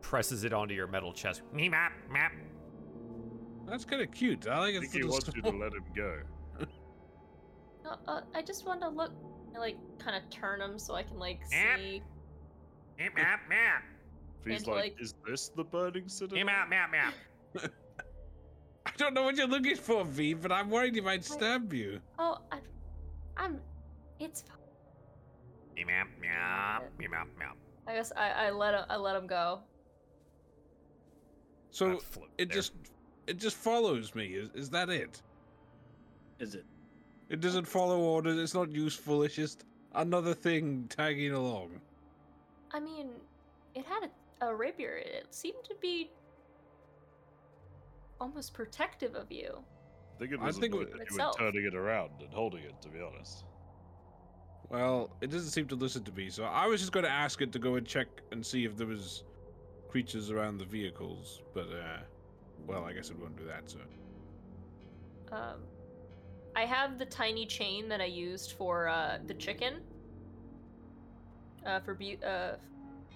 presses 0.00 0.44
it 0.44 0.52
onto 0.52 0.74
your 0.74 0.86
metal 0.86 1.12
chest. 1.12 1.42
Meep, 1.54 1.70
map, 1.70 1.92
map. 2.10 2.32
that's 3.68 3.84
kind 3.84 4.02
of 4.02 4.10
cute. 4.12 4.46
I 4.46 4.58
like 4.58 4.74
I 4.74 4.78
it. 4.78 4.80
think 4.82 4.92
he 4.94 5.04
wants 5.04 5.30
you 5.34 5.42
to 5.42 5.50
let 5.50 5.72
him 5.72 5.84
go. 5.94 6.18
No, 7.84 7.96
uh, 8.08 8.20
I 8.34 8.42
just 8.42 8.66
want 8.66 8.80
to 8.80 8.88
look. 8.88 9.12
I 9.54 9.58
like 9.58 9.76
kind 9.98 10.16
of 10.16 10.28
turn 10.30 10.60
him 10.60 10.78
so 10.78 10.94
I 10.94 11.02
can 11.02 11.18
like 11.18 11.40
Yep. 11.52 11.78
see. 11.78 12.02
Meep, 13.00 13.14
map, 13.14 13.40
map. 13.48 13.82
If 14.44 14.52
he's 14.52 14.66
like, 14.66 14.76
like- 14.76 14.96
is 15.00 15.14
this 15.26 15.48
the 15.50 15.64
burning 15.64 16.08
citadel? 16.08 16.38
Meep, 16.42 16.46
map, 16.46 16.68
map, 16.68 16.90
map. 16.90 17.14
I 18.86 18.90
don't 18.96 19.14
know 19.14 19.24
what 19.24 19.36
you're 19.36 19.48
looking 19.48 19.76
for, 19.76 20.04
V, 20.04 20.34
but 20.34 20.52
I'm 20.52 20.70
worried 20.70 20.94
he 20.94 21.00
might 21.00 21.24
stab 21.24 21.72
you. 21.72 22.00
Oh, 22.18 22.38
I, 22.52 22.58
I'm. 23.36 23.60
It's 24.20 24.42
fine. 24.42 24.56
Meep, 25.76 25.86
map, 25.86 26.08
map. 26.20 26.84
Meep, 26.98 27.10
map, 27.10 27.28
map. 27.38 27.56
I 27.88 27.94
guess 27.94 28.12
I, 28.16 28.30
I 28.30 28.50
let 28.50 28.74
him. 28.74 28.84
I 28.88 28.96
let 28.96 29.16
him 29.16 29.26
go. 29.26 29.60
So 31.70 32.00
it 32.38 32.48
there. 32.48 32.56
just, 32.56 32.72
it 33.26 33.38
just 33.38 33.56
follows 33.56 34.14
me. 34.14 34.26
Is, 34.26 34.50
is 34.54 34.70
that 34.70 34.88
it? 34.88 35.20
Is 36.38 36.54
it? 36.54 36.64
It 37.28 37.40
doesn't 37.40 37.66
follow 37.66 37.98
orders. 37.98 38.38
It's 38.38 38.54
not 38.54 38.70
useful. 38.70 39.24
It's 39.24 39.34
just 39.34 39.64
another 39.94 40.32
thing 40.32 40.86
tagging 40.88 41.32
along. 41.32 41.80
I 42.72 42.78
mean, 42.78 43.08
it 43.74 43.84
had 43.84 44.08
a, 44.40 44.46
a 44.46 44.54
rapier. 44.54 44.96
It 44.96 45.26
seemed 45.30 45.64
to 45.64 45.74
be 45.80 46.10
almost 48.20 48.54
protective 48.54 49.14
of 49.14 49.30
you. 49.30 49.62
I 50.14 50.18
think 50.18 50.32
it 50.32 50.40
I 50.40 50.46
was 50.46 50.58
think 50.58 50.74
it 50.74 50.78
annoyed 50.78 50.92
was- 50.98 51.10
you 51.10 51.16
were 51.16 51.32
turning 51.38 51.64
it 51.66 51.74
around 51.74 52.22
and 52.22 52.32
holding 52.32 52.62
it, 52.64 52.80
to 52.82 52.88
be 52.88 53.00
honest. 53.00 53.44
Well, 54.70 55.10
it 55.20 55.30
doesn't 55.30 55.50
seem 55.50 55.68
to 55.68 55.76
listen 55.76 56.02
to 56.04 56.12
me, 56.12 56.28
so 56.30 56.44
I 56.44 56.66
was 56.66 56.80
just 56.80 56.92
going 56.92 57.04
to 57.04 57.10
ask 57.10 57.40
it 57.40 57.52
to 57.52 57.58
go 57.58 57.76
and 57.76 57.86
check 57.86 58.08
and 58.32 58.44
see 58.44 58.64
if 58.64 58.76
there 58.76 58.86
was 58.86 59.22
creatures 59.88 60.30
around 60.30 60.58
the 60.58 60.64
vehicles, 60.64 61.42
but 61.54 61.68
uh, 61.68 61.98
well, 62.66 62.84
I 62.84 62.92
guess 62.92 63.10
it 63.10 63.18
won't 63.18 63.36
do 63.36 63.44
that. 63.46 63.70
So 63.70 63.78
Um, 65.30 65.62
I 66.56 66.64
have 66.64 66.98
the 66.98 67.06
tiny 67.06 67.46
chain 67.46 67.88
that 67.88 68.00
I 68.00 68.06
used 68.06 68.52
for 68.52 68.88
uh, 68.88 69.18
the 69.26 69.34
chicken. 69.34 69.82
Uh, 71.64 71.80
for 71.80 71.94
bu- 71.94 72.16
uh, 72.24 72.56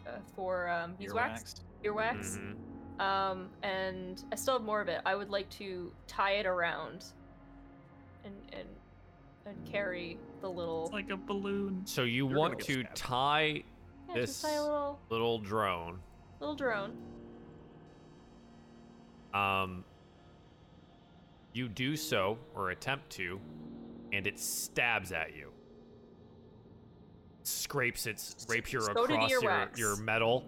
uh, 0.07 0.19
for 0.35 0.69
um, 0.69 0.95
beeswax, 0.97 1.55
earwax. 1.85 2.39
Mhm. 2.39 2.57
Um, 3.01 3.49
and 3.63 4.23
I 4.31 4.37
still 4.37 4.55
have 4.55 4.63
more 4.63 4.81
of 4.81 4.89
it. 4.89 5.01
I 5.07 5.15
would 5.15 5.31
like 5.31 5.49
to 5.51 5.91
tie 6.07 6.33
it 6.33 6.47
around, 6.47 7.07
and 8.25 8.35
and 8.53 8.69
and 9.47 9.57
carry 9.73 10.19
the 10.43 10.51
little. 10.51 10.85
It's 10.85 10.93
like 10.93 11.11
a 11.11 11.17
balloon. 11.17 11.83
So 11.87 12.03
you 12.03 12.29
You're 12.29 12.39
want 12.39 12.59
to 12.61 12.81
stabbed. 12.83 12.97
tie 12.97 13.65
yeah, 14.11 14.15
just 14.17 14.43
tie 14.43 14.49
a 14.51 14.53
this- 14.53 14.63
little 14.63 15.01
little 15.09 15.39
drone. 15.39 15.99
little 16.41 16.55
drone. 16.55 16.93
Um, 19.33 19.85
you 21.55 21.69
do 21.69 21.97
so 21.97 22.37
or 22.55 22.71
attempt 22.71 23.09
to, 23.11 23.41
and 24.13 24.27
it 24.27 24.39
stabs 24.39 25.13
at 25.13 25.35
you. 25.37 25.51
Scrapes 27.45 28.07
its 28.07 28.47
rapier 28.49 28.81
So 28.81 28.93
across 28.93 29.31
your, 29.31 29.43
earwax. 29.43 29.79
your 29.79 29.97
metal. 29.97 30.45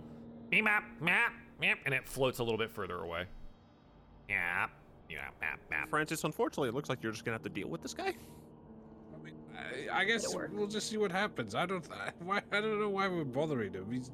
Beep, 0.51 0.65
map, 0.65 0.85
map, 1.01 1.01
map, 1.01 1.33
and 1.65 1.95
it 1.95 2.07
floats 2.07 2.39
a 2.39 2.45
little 2.45 2.59
bit 2.59 2.71
further 2.71 2.99
away. 2.99 3.27
Yeah, 4.29 4.67
yeah, 5.09 5.29
map, 5.41 5.61
map. 5.71 5.89
Francis, 5.91 6.25
unfortunately, 6.25 6.69
it 6.69 6.75
looks 6.75 6.89
like 6.89 7.03
you're 7.03 7.13
just 7.13 7.25
gonna 7.25 7.35
have 7.35 7.43
to 7.43 7.49
deal 7.49 7.69
with 7.69 7.83
this 7.83 7.95
guy. 7.95 8.15
I, 9.15 9.25
mean, 9.25 9.35
I, 9.91 10.01
I 10.01 10.05
guess 10.05 10.35
we'll 10.53 10.67
just 10.67 10.89
see 10.89 10.97
what 10.97 11.13
happens. 11.13 11.55
I 11.55 11.67
don't, 11.67 11.87
I, 11.93 12.11
why, 12.25 12.41
I 12.53 12.61
don't 12.61 12.81
know 12.81 12.89
why 12.89 13.09
we're 13.09 13.25
bothering 13.25 13.73
him. 13.75 13.87
He's, 13.91 14.11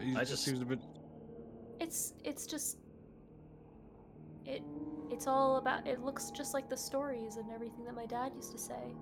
he 0.00 0.12
I 0.16 0.20
just 0.20 0.30
just- 0.32 0.44
seems 0.44 0.60
a 0.60 0.64
bit. 0.64 0.78
It's 1.80 2.12
it's 2.24 2.46
just 2.46 2.76
it 4.44 4.62
it's 5.10 5.26
all 5.26 5.56
about 5.56 5.86
it 5.86 6.00
looks 6.04 6.30
just 6.30 6.52
like 6.52 6.68
the 6.68 6.76
stories 6.76 7.36
and 7.36 7.50
everything 7.50 7.84
that 7.86 7.94
my 7.94 8.04
dad 8.06 8.32
used 8.34 8.52
to 8.52 8.58
say. 8.58 8.94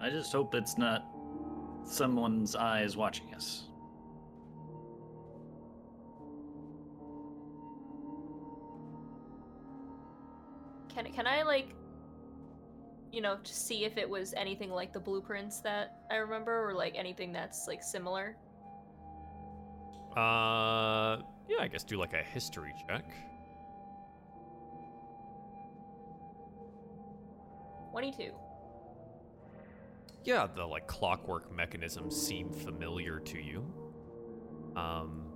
I 0.00 0.10
just 0.10 0.32
hope 0.32 0.54
it's 0.56 0.76
not 0.76 1.04
someone's 1.84 2.56
eyes 2.56 2.96
watching 2.96 3.32
us. 3.34 3.68
Can 10.94 11.12
can 11.12 11.26
I 11.26 11.42
like 11.42 11.74
you 13.12 13.20
know, 13.20 13.36
to 13.44 13.54
see 13.54 13.84
if 13.84 13.98
it 13.98 14.08
was 14.08 14.32
anything 14.34 14.70
like 14.70 14.92
the 14.92 14.98
blueprints 14.98 15.60
that 15.60 15.98
I 16.10 16.16
remember 16.16 16.66
or 16.66 16.74
like 16.74 16.94
anything 16.96 17.32
that's 17.32 17.68
like 17.68 17.82
similar? 17.82 18.36
Uh, 20.16 21.18
yeah, 21.48 21.58
I 21.60 21.68
guess 21.70 21.84
do 21.84 21.98
like 21.98 22.14
a 22.14 22.22
history 22.22 22.72
check. 22.88 23.04
Twenty-two. 27.90 28.32
Yeah, 30.24 30.46
the 30.54 30.64
like 30.64 30.86
clockwork 30.86 31.54
mechanisms 31.54 32.16
seem 32.16 32.50
familiar 32.50 33.20
to 33.20 33.38
you. 33.38 33.70
Um, 34.74 35.26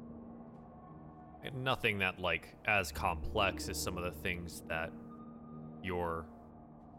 and 1.45 1.63
nothing 1.63 1.99
that 1.99 2.19
like 2.19 2.55
as 2.65 2.91
complex 2.91 3.69
as 3.69 3.83
some 3.83 3.99
of 3.99 4.05
the 4.05 4.19
things 4.23 4.63
that 4.69 4.91
your, 5.87 6.27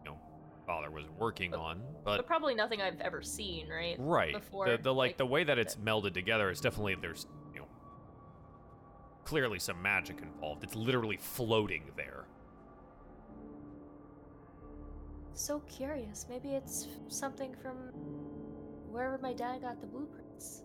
you 0.03 0.09
know, 0.11 0.18
father 0.65 0.89
was 0.89 1.05
working 1.19 1.51
But- 1.51 1.59
on, 1.59 1.81
But 2.03 2.18
but 2.18 2.26
probably 2.27 2.55
nothing 2.55 2.81
I've 2.81 2.99
ever 3.01 3.22
seen, 3.22 3.68
right? 3.69 3.95
right, 3.99 4.34
Before, 4.34 4.65
the, 4.69 4.77
the 4.77 4.93
like 4.93 5.18
the 5.18 5.26
way 5.26 5.43
that 5.43 5.59
it's 5.59 5.76
melded 5.76 6.14
together 6.14 6.49
is 6.49 6.59
definitely 6.61 6.95
there's 6.95 7.27
you 7.53 7.59
know 7.59 7.68
clearly 9.26 9.59
some 9.59 9.81
magic 9.81 10.22
involved. 10.22 10.64
It's 10.64 10.76
literally 10.76 11.18
floating 11.18 11.84
there. 11.95 12.26
So 15.34 15.59
curious. 15.68 16.26
Maybe 16.30 16.49
it's 16.55 16.88
something 17.09 17.53
from 17.61 17.76
wherever 18.89 19.18
my 19.19 19.34
dad 19.34 19.61
got 19.61 19.80
the 19.81 19.88
blueprints. 19.88 20.64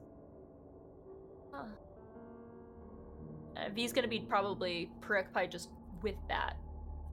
Huh. 1.52 1.64
Uh, 3.56 3.68
V's 3.74 3.92
gonna 3.92 4.08
be 4.08 4.20
probably 4.20 4.88
preoccupied 5.02 5.50
just 5.50 5.68
with 6.02 6.14
that 6.28 6.56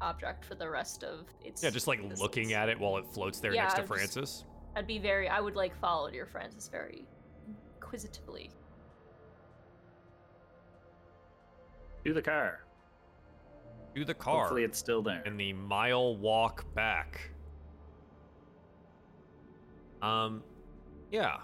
object 0.01 0.45
for 0.45 0.55
the 0.55 0.69
rest 0.69 1.03
of 1.03 1.25
its. 1.43 1.63
Yeah, 1.63 1.69
just 1.69 1.87
like 1.87 1.99
looking 2.19 2.53
at 2.53 2.69
it 2.69 2.79
while 2.79 2.97
it 2.97 3.05
floats 3.07 3.39
there 3.39 3.53
Yeah, 3.53 3.63
next 3.63 3.75
to 3.75 3.81
I'm 3.81 3.87
just- 3.87 3.93
Francis. 3.99 4.45
I'd 4.75 4.87
be 4.87 4.99
very. 4.99 5.27
I 5.27 5.39
would 5.39 5.55
like 5.55 5.75
follow 5.79 6.09
your 6.09 6.25
Francis 6.27 6.67
very 6.69 7.05
inquisitively. 7.75 8.51
To 12.05 12.13
the 12.13 12.21
car. 12.21 12.61
To 13.95 14.05
the 14.05 14.13
car. 14.13 14.41
Hopefully 14.41 14.63
it's 14.63 14.77
still 14.77 15.01
there. 15.01 15.21
and 15.25 15.39
the 15.39 15.53
mile 15.53 16.15
walk 16.15 16.71
back. 16.75 17.31
Um, 20.01 20.43
yeah, 21.11 21.37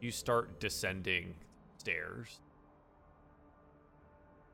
you 0.00 0.10
start 0.10 0.58
descending 0.58 1.34
stairs. 1.78 2.40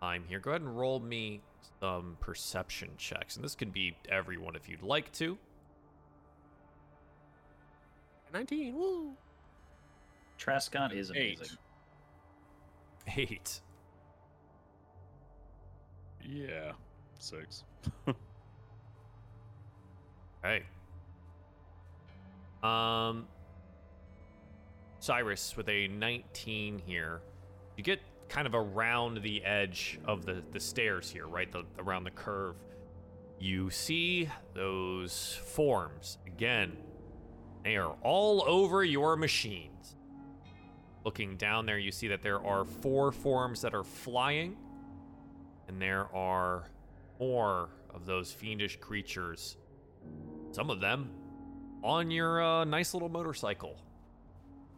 I'm 0.02 0.24
here. 0.28 0.38
Go 0.38 0.50
ahead 0.50 0.62
and 0.62 0.78
roll 0.78 1.00
me 1.00 1.40
some 1.80 2.16
perception 2.20 2.90
checks, 2.98 3.36
and 3.36 3.44
this 3.44 3.54
can 3.54 3.70
be 3.70 3.96
everyone 4.08 4.56
if 4.56 4.68
you'd 4.68 4.82
like 4.82 5.12
to. 5.12 5.38
19. 8.32 8.74
Woo. 8.76 9.12
Trescott 10.38 10.92
is 10.94 11.10
Eight. 11.14 11.38
amazing. 11.38 11.56
Eight. 13.16 13.60
Yeah, 16.28 16.72
six. 17.18 17.64
Hey. 20.42 20.62
Um, 22.62 23.26
Cyrus 25.00 25.56
with 25.56 25.68
a 25.68 25.88
19 25.88 26.82
here. 26.84 27.20
You 27.76 27.82
get 27.84 28.00
kind 28.28 28.46
of 28.46 28.54
around 28.54 29.22
the 29.22 29.44
edge 29.44 29.98
of 30.04 30.24
the, 30.24 30.42
the 30.52 30.60
stairs 30.60 31.10
here, 31.10 31.26
right? 31.26 31.50
The, 31.50 31.64
around 31.78 32.04
the 32.04 32.10
curve. 32.10 32.56
You 33.38 33.70
see 33.70 34.28
those 34.54 35.38
forms. 35.44 36.18
Again, 36.26 36.76
they 37.64 37.76
are 37.76 37.94
all 38.02 38.42
over 38.46 38.84
your 38.84 39.16
machines. 39.16 39.96
Looking 41.04 41.36
down 41.36 41.66
there, 41.66 41.78
you 41.78 41.92
see 41.92 42.08
that 42.08 42.22
there 42.22 42.44
are 42.44 42.64
four 42.64 43.12
forms 43.12 43.60
that 43.60 43.74
are 43.74 43.84
flying, 43.84 44.56
and 45.68 45.80
there 45.80 46.08
are 46.14 46.64
more 47.20 47.68
of 47.90 48.06
those 48.06 48.32
fiendish 48.32 48.78
creatures 48.80 49.56
some 50.56 50.70
of 50.70 50.80
them 50.80 51.10
on 51.82 52.10
your 52.10 52.42
uh, 52.42 52.64
nice 52.64 52.94
little 52.94 53.10
motorcycle. 53.10 53.76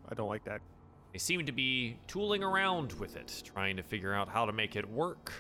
I 0.09 0.15
don't 0.15 0.29
like 0.29 0.45
that. 0.45 0.61
They 1.13 1.19
seem 1.19 1.47
to 1.47 1.53
be 1.53 1.97
tooling 2.07 2.43
around 2.43 2.93
with 2.95 3.17
it, 3.17 3.43
trying 3.45 3.77
to 3.77 3.83
figure 3.83 4.15
out 4.15 4.29
how 4.29 4.45
to 4.45 4.53
make 4.53 4.77
it 4.77 4.89
work. 4.89 5.33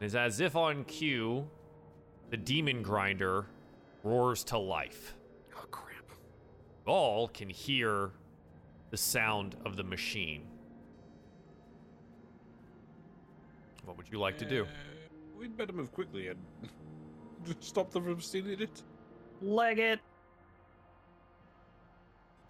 It's 0.00 0.14
as 0.14 0.40
if 0.40 0.54
on 0.54 0.84
cue, 0.84 1.48
the 2.30 2.36
demon 2.36 2.82
grinder 2.82 3.46
roars 4.04 4.44
to 4.44 4.58
life. 4.58 5.14
Oh, 5.56 5.64
crap. 5.70 6.04
All 6.86 7.28
can 7.28 7.48
hear 7.48 8.10
the 8.90 8.96
sound 8.96 9.56
of 9.64 9.76
the 9.76 9.84
machine. 9.84 10.42
What 13.84 13.96
would 13.96 14.08
you 14.10 14.18
like 14.18 14.36
to 14.38 14.44
do? 14.44 14.64
Uh, 14.64 14.66
we'd 15.38 15.56
better 15.56 15.72
move 15.72 15.92
quickly 15.92 16.28
and 16.28 16.38
stop 17.60 17.90
them 17.90 18.04
from 18.04 18.20
stealing 18.20 18.60
it. 18.60 18.82
Leg 19.40 19.78
it. 19.78 20.00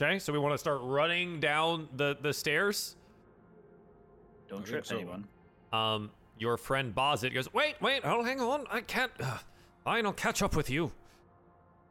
Okay, 0.01 0.21
so 0.21 0.33
we 0.33 0.39
want 0.39 0.55
to 0.55 0.59
start 0.59 0.81
running 0.83 1.41
down 1.41 1.89
the, 1.97 2.17
the 2.23 2.33
stairs. 2.33 2.95
Don't 4.49 4.63
I 4.63 4.65
trip 4.65 4.87
so. 4.87 4.97
anyone. 4.97 5.27
Um, 5.73 6.11
your 6.39 6.57
friend 6.57 6.95
Bozit 6.95 7.35
goes, 7.35 7.53
wait, 7.53 7.75
wait, 7.81 8.03
oh, 8.05 8.23
hang 8.23 8.41
on, 8.41 8.65
I 8.71 8.81
can't. 8.81 9.11
Uh, 9.19 9.39
fine, 9.83 10.07
I'll 10.07 10.13
catch 10.13 10.41
up 10.41 10.55
with 10.55 10.71
you. 10.71 10.93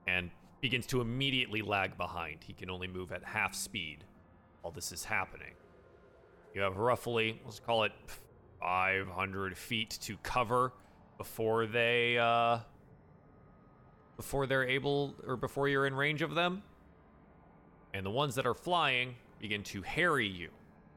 And 0.07 0.31
begins 0.61 0.87
to 0.87 1.01
immediately 1.01 1.61
lag 1.61 1.97
behind. 1.97 2.37
He 2.45 2.53
can 2.53 2.69
only 2.69 2.87
move 2.87 3.11
at 3.11 3.25
half 3.25 3.53
speed 3.53 4.05
while 4.61 4.71
this 4.71 4.93
is 4.93 5.03
happening. 5.03 5.53
You 6.55 6.61
have 6.61 6.77
roughly, 6.77 7.41
let's 7.43 7.59
call 7.59 7.83
it 7.83 7.91
500 8.61 9.57
feet 9.57 9.97
to 10.01 10.15
cover 10.23 10.71
before 11.17 11.65
they, 11.65 12.17
uh, 12.17 12.59
before 14.15 14.47
they're 14.47 14.63
able, 14.63 15.13
or 15.27 15.35
before 15.35 15.67
you're 15.67 15.85
in 15.85 15.93
range 15.93 16.21
of 16.21 16.35
them. 16.35 16.63
And 17.97 18.05
the 18.05 18.11
ones 18.11 18.35
that 18.35 18.45
are 18.45 18.53
flying 18.53 19.15
begin 19.39 19.63
to 19.63 19.81
harry 19.81 20.27
you 20.27 20.49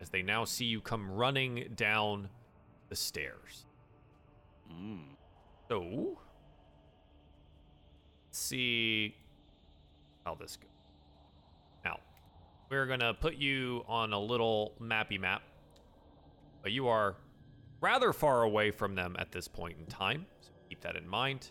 as 0.03 0.11
they 0.11 0.21
now 0.21 0.45
see 0.45 0.67
you 0.67 0.83
come 0.83 1.11
running 1.11 1.65
down 1.75 2.29
the 2.91 2.97
stairs. 2.97 3.65
Mm. 4.71 5.01
So, 5.69 6.19
let's 8.27 8.39
see 8.39 9.15
how 10.27 10.35
this 10.35 10.57
goes. 10.57 10.69
Now, 11.85 12.01
we're 12.69 12.87
gonna 12.87 13.15
put 13.15 13.37
you 13.37 13.83
on 13.89 14.13
a 14.13 14.21
little 14.21 14.75
mappy 14.81 15.19
map, 15.19 15.43
but 16.63 16.73
you 16.73 16.89
are 16.89 17.17
rather 17.81 18.13
far 18.13 18.43
away 18.43 18.71
from 18.71 18.95
them 18.95 19.17
at 19.19 19.33
this 19.33 19.49
point 19.49 19.77
in 19.79 19.87
time, 19.87 20.27
so 20.41 20.51
keep 20.69 20.83
that 20.83 20.97
in 20.97 21.09
mind. 21.09 21.51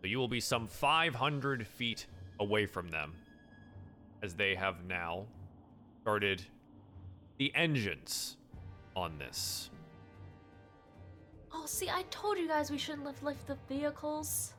So 0.00 0.06
you 0.06 0.18
will 0.18 0.28
be 0.28 0.40
some 0.40 0.66
500 0.66 1.66
feet 1.66 2.06
away 2.40 2.66
from 2.66 2.88
them, 2.88 3.14
as 4.22 4.34
they 4.34 4.54
have 4.56 4.84
now 4.86 5.26
started 6.02 6.42
the 7.38 7.54
engines 7.54 8.36
on 8.96 9.16
this. 9.18 9.70
Oh, 11.52 11.66
see, 11.66 11.88
I 11.88 12.02
told 12.10 12.38
you 12.38 12.48
guys 12.48 12.70
we 12.70 12.78
shouldn't 12.78 13.04
lift 13.04 13.22
lift 13.22 13.46
the 13.46 13.56
vehicles. 13.68 14.54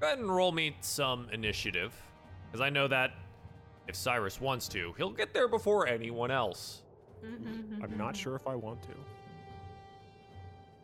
Go 0.00 0.06
ahead 0.06 0.18
and 0.18 0.34
roll 0.34 0.52
me 0.52 0.76
some 0.80 1.28
initiative, 1.32 1.94
because 2.46 2.60
I 2.60 2.70
know 2.70 2.86
that 2.88 3.12
if 3.88 3.94
Cyrus 3.94 4.40
wants 4.40 4.68
to, 4.68 4.92
he'll 4.96 5.10
get 5.10 5.32
there 5.32 5.48
before 5.48 5.86
anyone 5.86 6.30
else. 6.30 6.82
Mm-hmm. 7.24 7.82
I'm 7.82 7.96
not 7.96 8.16
sure 8.16 8.34
if 8.34 8.46
I 8.46 8.54
want 8.54 8.82
to. 8.82 8.88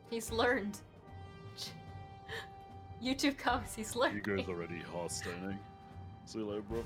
He's 0.08 0.30
learned. 0.30 0.78
YouTube 3.02 3.36
comes, 3.36 3.74
he's 3.74 3.96
lurking. 3.96 4.22
You 4.26 4.36
guys 4.36 4.48
already 4.48 4.82
heartstoning. 4.94 5.58
See 6.24 6.38
you 6.38 6.48
later, 6.48 6.62
bro. 6.62 6.84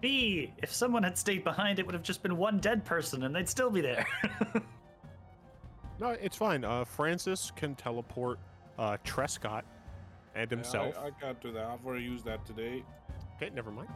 B, 0.00 0.52
if 0.58 0.72
someone 0.72 1.02
had 1.02 1.18
stayed 1.18 1.44
behind, 1.44 1.78
it 1.78 1.86
would 1.86 1.94
have 1.94 2.04
just 2.04 2.22
been 2.22 2.36
one 2.36 2.58
dead 2.58 2.84
person 2.84 3.24
and 3.24 3.34
they'd 3.34 3.48
still 3.48 3.70
be 3.70 3.80
there. 3.80 4.06
No, 6.00 6.10
it's 6.10 6.36
fine. 6.36 6.64
Uh, 6.64 6.84
Francis 6.84 7.50
can 7.56 7.74
teleport 7.74 8.38
uh, 8.78 8.96
Trescott 9.04 9.62
and 10.34 10.50
himself. 10.50 10.96
I, 10.98 11.06
I 11.06 11.10
can't 11.10 11.40
do 11.40 11.50
that. 11.52 11.64
I've 11.64 11.84
already 11.84 12.04
used 12.04 12.24
that 12.24 12.46
today. 12.46 12.84
Okay, 13.36 13.50
never 13.54 13.70
mind. 13.70 13.88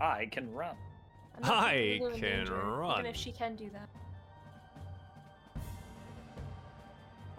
I 0.00 0.26
can 0.26 0.50
run. 0.52 0.76
I'm 1.36 1.42
not 1.42 1.52
I 1.52 1.98
putting 2.00 2.02
Lulu 2.02 2.14
in 2.14 2.46
can 2.46 2.52
run. 2.54 3.00
Even 3.00 3.06
if 3.06 3.16
she 3.16 3.32
can 3.32 3.54
do 3.54 3.68
that. 3.70 3.88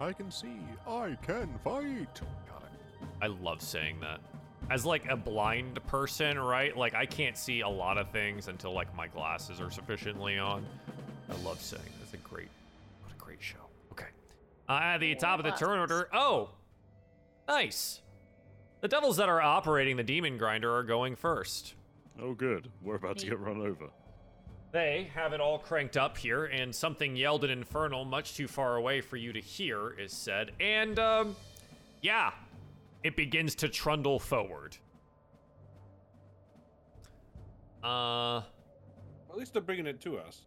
I 0.02 0.12
can 0.12 0.32
see. 0.32 0.58
I 0.84 1.16
can 1.22 1.48
fight. 1.62 2.20
God, 2.48 2.64
I, 3.20 3.26
I 3.26 3.28
love 3.28 3.62
saying 3.62 4.00
that. 4.00 4.18
As 4.68 4.84
like 4.84 5.08
a 5.08 5.16
blind 5.16 5.78
person, 5.86 6.38
right? 6.40 6.76
Like 6.76 6.94
I 6.94 7.06
can't 7.06 7.36
see 7.38 7.60
a 7.60 7.68
lot 7.68 7.98
of 7.98 8.10
things 8.10 8.48
until 8.48 8.72
like 8.72 8.92
my 8.96 9.06
glasses 9.06 9.60
are 9.60 9.70
sufficiently 9.70 10.38
on. 10.38 10.66
I 11.30 11.34
love 11.44 11.60
saying 11.60 11.82
that's 12.00 12.14
a 12.14 12.16
great, 12.16 12.48
what 13.02 13.12
a 13.12 13.24
great 13.24 13.40
show. 13.40 13.58
Okay. 13.92 14.08
Uh, 14.68 14.78
at 14.82 14.98
the 14.98 15.08
Yeah, 15.08 15.14
top 15.14 15.38
of 15.38 15.44
the 15.44 15.52
turn 15.52 15.78
order. 15.78 16.08
Oh, 16.12 16.50
nice. 17.46 18.00
The 18.80 18.88
devils 18.88 19.18
that 19.18 19.28
are 19.28 19.40
operating 19.40 19.96
the 19.96 20.02
demon 20.02 20.36
grinder 20.36 20.74
are 20.74 20.82
going 20.82 21.14
first. 21.14 21.74
Oh, 22.20 22.34
good. 22.34 22.68
We're 22.82 22.96
about 22.96 23.18
to 23.18 23.26
get 23.26 23.38
run 23.38 23.60
over. 23.60 23.88
They 24.72 25.10
have 25.14 25.34
it 25.34 25.40
all 25.40 25.58
cranked 25.58 25.98
up 25.98 26.16
here, 26.16 26.46
and 26.46 26.74
something 26.74 27.14
yelled 27.14 27.44
in 27.44 27.50
Infernal 27.50 28.06
much 28.06 28.34
too 28.34 28.48
far 28.48 28.76
away 28.76 29.02
for 29.02 29.18
you 29.18 29.30
to 29.34 29.40
hear 29.40 29.90
is 29.90 30.12
said. 30.12 30.52
And, 30.60 30.98
um, 30.98 31.36
yeah, 32.00 32.32
it 33.04 33.14
begins 33.14 33.54
to 33.56 33.68
trundle 33.68 34.18
forward. 34.18 34.78
Uh, 37.84 38.38
At 39.28 39.36
least 39.36 39.52
they're 39.52 39.60
bringing 39.60 39.86
it 39.86 40.00
to 40.02 40.16
us. 40.16 40.40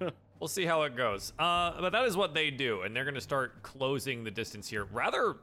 we'll 0.38 0.46
see 0.46 0.66
how 0.66 0.82
it 0.82 0.96
goes. 0.96 1.32
Uh, 1.40 1.72
but 1.80 1.90
that 1.90 2.04
is 2.04 2.16
what 2.16 2.32
they 2.32 2.52
do, 2.52 2.82
and 2.82 2.94
they're 2.94 3.04
going 3.04 3.14
to 3.14 3.20
start 3.20 3.62
closing 3.64 4.22
the 4.22 4.30
distance 4.30 4.68
here 4.68 4.84
rather 4.92 5.36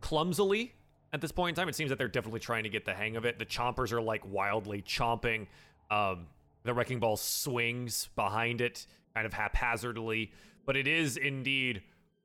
clumsily 0.00 0.74
at 1.14 1.22
this 1.22 1.32
point 1.32 1.56
in 1.56 1.62
time. 1.62 1.68
It 1.70 1.74
seems 1.74 1.88
that 1.88 1.96
they're 1.96 2.08
definitely 2.08 2.40
trying 2.40 2.64
to 2.64 2.68
get 2.68 2.84
the 2.84 2.92
hang 2.92 3.16
of 3.16 3.24
it. 3.24 3.38
The 3.38 3.46
chompers 3.46 3.92
are 3.92 4.02
like 4.02 4.22
wildly 4.30 4.82
chomping. 4.82 5.46
Um, 5.90 6.26
the 6.64 6.74
wrecking 6.74 6.98
ball 6.98 7.16
swings 7.16 8.08
behind 8.16 8.60
it, 8.60 8.86
kind 9.14 9.26
of 9.26 9.32
haphazardly, 9.32 10.32
but 10.64 10.76
it 10.76 10.86
is 10.86 11.16
indeed 11.16 11.82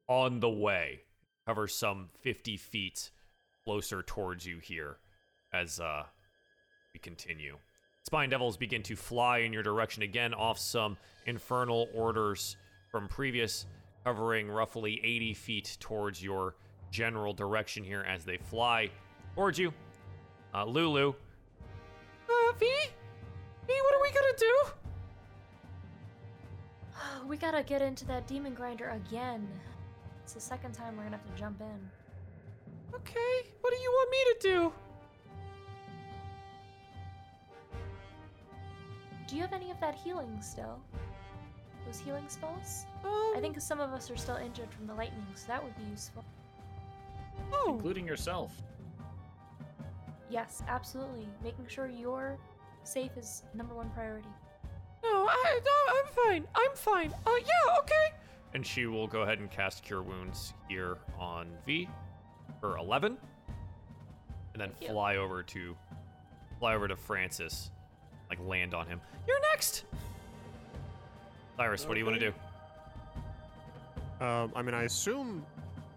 on 0.08 0.40
the 0.40 0.50
way. 0.50 1.02
Covers 1.46 1.74
some 1.76 2.10
50 2.22 2.58
feet 2.58 3.12
closer 3.64 4.02
towards 4.02 4.46
you 4.46 4.60
here 4.60 4.98
as 5.54 5.80
uh, 5.80 6.04
we 6.94 7.00
continue. 7.00 7.58
Spine 8.04 8.30
Devils 8.30 8.58
begin 8.58 8.82
to 8.84 8.96
fly 8.96 9.40
in 9.40 9.54
your 9.54 9.64
direction 9.64 10.02
again 10.04 10.34
off 10.34 10.58
some 10.58 10.98
infernal 11.26 11.88
orders 11.94 12.58
from 12.90 13.08
previous, 13.08 13.66
covering 14.04 14.50
roughly 14.50 15.00
80 15.04 15.34
feet 15.36 15.78
towards 15.80 16.22
your 16.22 16.56
general 16.90 17.34
direction 17.34 17.84
here 17.84 18.06
as 18.08 18.26
they 18.26 18.38
fly 18.38 18.90
towards 19.36 19.60
you. 19.60 19.72
Uh, 20.54 20.66
Lulu. 20.66 21.14
Uh? 22.28 22.92
V, 23.72 23.81
what 23.84 23.93
are 23.95 24.02
we 24.02 24.11
gonna 24.11 24.38
do? 24.38 24.56
We 27.27 27.38
gotta 27.38 27.64
get 27.64 27.81
into 27.81 28.06
that 28.06 28.27
demon 28.27 28.53
grinder 28.53 28.89
again. 28.89 29.48
It's 30.23 30.34
the 30.34 30.41
second 30.41 30.73
time 30.73 30.98
we're 30.98 31.03
gonna 31.03 31.18
have 31.18 31.34
to 31.34 31.39
jump 31.39 31.61
in. 31.61 31.89
Okay, 32.93 33.49
what 33.61 33.73
do 33.73 33.80
you 33.80 33.89
want 33.89 34.10
me 34.11 34.18
to 34.34 34.35
do? 34.41 34.73
Do 39.27 39.35
you 39.38 39.41
have 39.41 39.53
any 39.53 39.72
of 39.72 39.80
that 39.80 39.95
healing 39.95 40.38
still? 40.41 40.80
Those 41.85 41.99
healing 41.99 42.26
spells? 42.27 42.85
Um, 43.06 43.34
I 43.35 43.39
think 43.39 43.60
some 43.61 43.80
of 43.80 43.91
us 43.93 44.11
are 44.11 44.18
still 44.18 44.35
injured 44.35 44.73
from 44.73 44.88
the 44.88 44.93
lightning, 44.93 45.26
so 45.35 45.48
that 45.48 45.64
would 45.64 45.76
be 45.77 45.84
useful. 45.89 46.26
oh, 47.53 47.73
Including 47.76 48.06
yourself. 48.06 48.52
Yes, 50.30 50.64
absolutely. 50.68 51.27
Making 51.43 51.68
sure 51.68 51.88
you're 51.88 52.38
safe 52.84 53.12
is 53.18 53.44
number 53.53 53.74
one 53.76 53.90
priority. 53.91 54.28
no, 55.03 55.28
I, 55.30 55.60
no, 55.64 55.94
I'm 55.99 56.14
fine. 56.14 56.48
I'm 56.56 56.76
fine. 56.76 57.14
Uh, 57.26 57.32
yeah, 57.40 57.78
okay. 57.80 58.16
And 58.53 58.66
she 58.66 58.86
will 58.86 59.08
go 59.08 59.22
ahead 59.22 59.40
and 59.40 59.49
cast 59.49 59.84
Cure 59.84 60.02
Wounds 60.02 60.53
here 60.68 60.98
on 61.20 61.48
V 61.66 61.88
for 62.60 62.78
11, 62.78 63.18
and 64.53 64.62
then 64.62 64.70
Thank 64.72 64.82
you. 64.82 64.88
fly 64.90 65.16
over 65.18 65.41
to 65.44 65.76
fly 66.60 66.76
over 66.76 66.88
to 66.88 66.95
Francis, 66.95 67.72
like 68.30 68.40
land 68.45 68.74
on 68.74 68.86
him. 68.88 68.99
You're 69.28 69.40
next. 69.53 69.86
Cyrus, 71.58 71.86
what 71.88 71.94
do 71.94 71.99
you 71.99 72.06
want 72.06 72.20
to 72.20 72.32
do? 74.20 74.26
Um, 74.26 74.52
I 74.56 74.62
mean, 74.62 74.76
I 74.76 74.84
assume, 74.84 75.44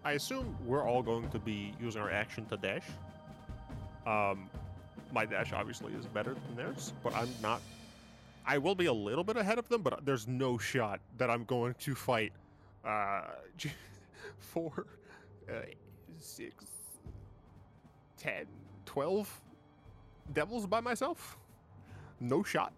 I 0.03 0.13
assume 0.13 0.55
we're 0.65 0.83
all 0.83 1.03
going 1.03 1.29
to 1.29 1.39
be 1.39 1.73
using 1.79 2.01
our 2.01 2.09
action 2.09 2.45
to 2.47 2.57
dash. 2.57 2.83
Um, 4.07 4.49
my 5.15 5.25
dash 5.25 5.53
obviously 5.53 5.93
is 5.93 6.05
better 6.05 6.33
than 6.33 6.55
theirs, 6.57 6.91
but 7.01 7.15
I'm 7.15 7.29
not. 7.41 7.61
I 8.45 8.57
will 8.57 8.75
be 8.75 8.87
a 8.87 8.93
little 8.93 9.23
bit 9.23 9.37
ahead 9.37 9.57
of 9.57 9.67
them, 9.69 9.81
but 9.81 10.05
there's 10.05 10.27
no 10.27 10.57
shot 10.57 10.99
that 11.17 11.29
I'm 11.31 11.45
going 11.45 11.73
to 11.79 11.95
fight. 11.95 12.33
Uh, 12.83 13.21
four, 14.37 14.85
uh, 15.49 15.53
six, 16.19 16.65
ten, 18.17 18.45
twelve 18.85 19.41
devils 20.33 20.67
by 20.67 20.81
myself. 20.81 21.37
No 22.19 22.43
shot. 22.43 22.73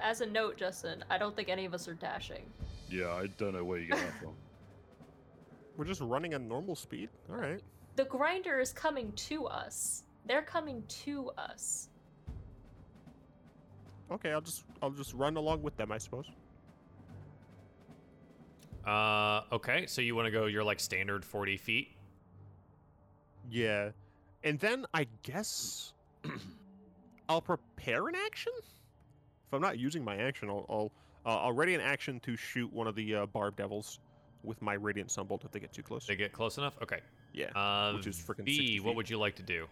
As 0.00 0.22
a 0.22 0.26
note, 0.26 0.56
Justin, 0.56 1.04
I 1.10 1.18
don't 1.18 1.36
think 1.36 1.48
any 1.50 1.66
of 1.66 1.74
us 1.74 1.86
are 1.86 1.94
dashing. 1.94 2.44
Yeah, 2.88 3.12
I 3.12 3.26
don't 3.36 3.52
know 3.52 3.64
where 3.64 3.78
you 3.78 3.88
got 3.88 3.98
that 3.98 4.18
from. 4.20 4.34
We're 5.76 5.84
just 5.84 6.00
running 6.00 6.32
at 6.32 6.40
normal 6.40 6.76
speed. 6.76 7.10
All 7.28 7.36
right. 7.36 7.60
The 7.96 8.04
grinder 8.04 8.58
is 8.58 8.72
coming 8.72 9.12
to 9.12 9.46
us. 9.46 10.04
They're 10.26 10.42
coming 10.42 10.82
to 11.04 11.30
us. 11.36 11.88
Okay, 14.10 14.32
I'll 14.32 14.40
just 14.40 14.64
I'll 14.82 14.90
just 14.90 15.14
run 15.14 15.36
along 15.36 15.62
with 15.62 15.76
them, 15.76 15.90
I 15.90 15.98
suppose. 15.98 16.26
Uh, 18.86 19.42
okay, 19.50 19.86
so 19.86 20.02
you 20.02 20.14
want 20.14 20.26
to 20.26 20.30
go 20.30 20.46
your 20.46 20.62
like 20.62 20.78
standard 20.78 21.24
40 21.24 21.56
feet? 21.56 21.88
Yeah. 23.50 23.90
And 24.42 24.58
then 24.58 24.84
I 24.92 25.06
guess 25.22 25.94
I'll 27.28 27.40
prepare 27.40 28.08
an 28.08 28.14
action. 28.14 28.52
If 28.60 29.54
I'm 29.54 29.62
not 29.62 29.78
using 29.78 30.04
my 30.04 30.16
action, 30.16 30.50
I'll 30.50 30.66
I'll, 30.68 30.92
uh, 31.24 31.38
I'll 31.44 31.52
ready 31.52 31.74
an 31.74 31.80
action 31.80 32.20
to 32.20 32.36
shoot 32.36 32.70
one 32.72 32.86
of 32.86 32.94
the 32.94 33.14
uh, 33.14 33.26
barb 33.26 33.56
devils 33.56 34.00
with 34.42 34.60
my 34.60 34.74
radiant 34.74 35.08
sunbolt 35.08 35.44
if 35.44 35.50
they 35.50 35.60
get 35.60 35.72
too 35.72 35.82
close. 35.82 36.06
They 36.06 36.16
get 36.16 36.32
close 36.32 36.58
enough? 36.58 36.76
Okay. 36.82 37.00
Yeah. 37.32 37.46
Uh, 37.56 37.94
Which 37.94 38.06
is 38.06 38.18
frickin' 38.18 38.44
B, 38.44 38.56
60 38.56 38.80
what 38.80 38.96
would 38.96 39.08
you 39.08 39.18
like 39.18 39.34
to 39.36 39.42
do? 39.42 39.66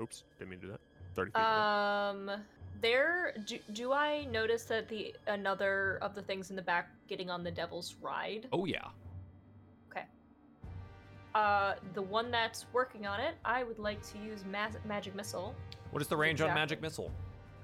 Oops, 0.00 0.24
didn't 0.38 0.50
mean 0.50 0.60
to 0.60 0.66
do 0.66 0.72
that. 0.72 0.80
Thirty 1.14 1.30
feet. 1.32 1.38
away. 1.40 2.30
Um, 2.34 2.42
there. 2.80 3.34
Do, 3.46 3.58
do 3.72 3.92
I 3.92 4.24
notice 4.26 4.64
that 4.64 4.88
the 4.88 5.14
another 5.26 5.98
of 6.02 6.14
the 6.14 6.22
things 6.22 6.50
in 6.50 6.56
the 6.56 6.62
back 6.62 6.90
getting 7.08 7.30
on 7.30 7.42
the 7.42 7.50
devil's 7.50 7.96
ride? 8.00 8.46
Oh, 8.52 8.64
yeah. 8.64 8.86
Okay. 9.90 10.04
Uh, 11.34 11.74
the 11.94 12.02
one 12.02 12.30
that's 12.30 12.66
working 12.72 13.06
on 13.06 13.20
it, 13.20 13.34
I 13.44 13.64
would 13.64 13.78
like 13.78 14.00
to 14.12 14.18
use 14.18 14.44
ma- 14.50 14.68
magic 14.86 15.14
missile. 15.14 15.54
What 15.90 16.00
is 16.02 16.08
the 16.08 16.16
range 16.16 16.40
on 16.40 16.54
magic 16.54 16.80
missile? 16.80 17.10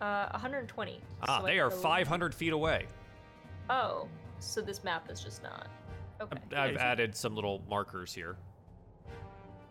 Uh, 0.01 0.29
120. 0.31 1.01
Ah, 1.23 1.39
So 1.41 1.47
they 1.47 1.53
I 1.61 1.63
are 1.63 1.69
believe- 1.71 1.83
500 1.83 2.35
feet 2.35 2.53
away. 2.53 2.87
Oh, 3.71 4.09
so 4.41 4.61
this 4.61 4.83
map 4.85 5.11
is 5.11 5.23
just 5.23 5.43
not. 5.43 5.69
Okay, 6.21 6.39
I've 6.57 6.77
added 6.77 7.15
some 7.17 7.35
little 7.35 7.63
markers 7.69 8.13
here. 8.13 8.37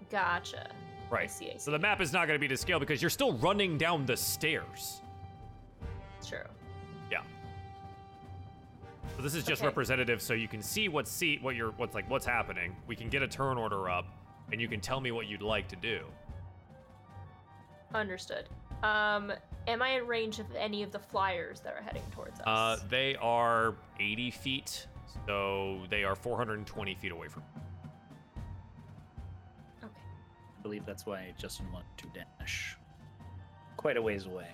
gotcha. 0.09 0.69
I 1.13 1.19
Right. 1.21 1.31
see. 1.31 1.49
I 1.49 1.53
see. 1.53 1.59
So 1.59 1.71
the 1.71 1.79
map 1.79 2.01
is 2.01 2.11
not 2.13 2.27
going 2.27 2.35
to 2.35 2.41
be 2.41 2.47
to 2.47 2.57
scale 2.57 2.79
because 2.79 3.01
you're 3.01 3.09
still 3.09 3.33
running 3.33 3.77
down 3.77 4.05
the 4.05 4.17
stairs. 4.17 5.01
True. 6.25 6.39
Yeah. 7.11 7.21
So 9.15 9.21
this 9.21 9.35
is 9.35 9.43
just 9.43 9.61
Okay. 9.61 9.67
representative, 9.67 10.21
so 10.21 10.33
you 10.33 10.47
can 10.47 10.61
see 10.61 10.87
what's 10.89 11.11
see 11.11 11.37
what 11.39 11.55
you're 11.55 11.71
what's 11.73 11.93
like 11.95 12.09
what's 12.09 12.25
happening. 12.25 12.75
We 12.87 12.95
can 12.95 13.09
get 13.09 13.21
a 13.21 13.27
turn 13.27 13.57
order 13.57 13.89
up, 13.89 14.05
and 14.51 14.59
you 14.59 14.67
can 14.67 14.79
tell 14.81 14.99
me 14.99 15.11
what 15.11 15.27
you'd 15.27 15.41
like 15.41 15.67
to 15.69 15.75
do. 15.75 16.07
Understood. 17.93 18.49
Um, 18.81 19.31
am 19.67 19.81
I 19.81 19.89
in 19.97 20.07
range 20.07 20.39
of 20.39 20.47
any 20.55 20.81
of 20.83 20.91
the 20.91 20.99
flyers 20.99 21.59
that 21.61 21.73
are 21.75 21.81
heading 21.81 22.01
towards 22.11 22.39
us? 22.39 22.45
Uh, 22.47 22.77
they 22.89 23.15
are 23.17 23.75
80 23.99 24.31
feet, 24.31 24.87
so 25.27 25.79
they 25.89 26.03
are 26.03 26.15
420 26.15 26.95
feet 26.95 27.11
away 27.11 27.27
from. 27.27 27.43
okay. 27.43 27.61
I 30.63 30.65
believe 30.65 30.85
that's 30.85 31.05
why 31.05 31.33
Justin 31.37 31.69
wanted 31.73 31.97
to 31.97 32.07
dash 32.39 32.77
quite 33.75 33.97
a 33.97 34.01
ways 34.01 34.27
away. 34.27 34.47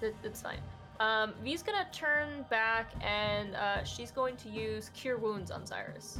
That, 0.00 0.12
that's 0.20 0.42
fine. 0.42 0.58
Um, 0.98 1.32
V's 1.44 1.62
gonna 1.62 1.86
turn 1.92 2.44
back 2.50 2.90
and 3.00 3.54
uh, 3.54 3.84
she's 3.84 4.10
going 4.10 4.36
to 4.38 4.48
use 4.48 4.90
Cure 4.94 5.16
Wounds 5.16 5.52
on 5.52 5.64
Cyrus. 5.64 6.18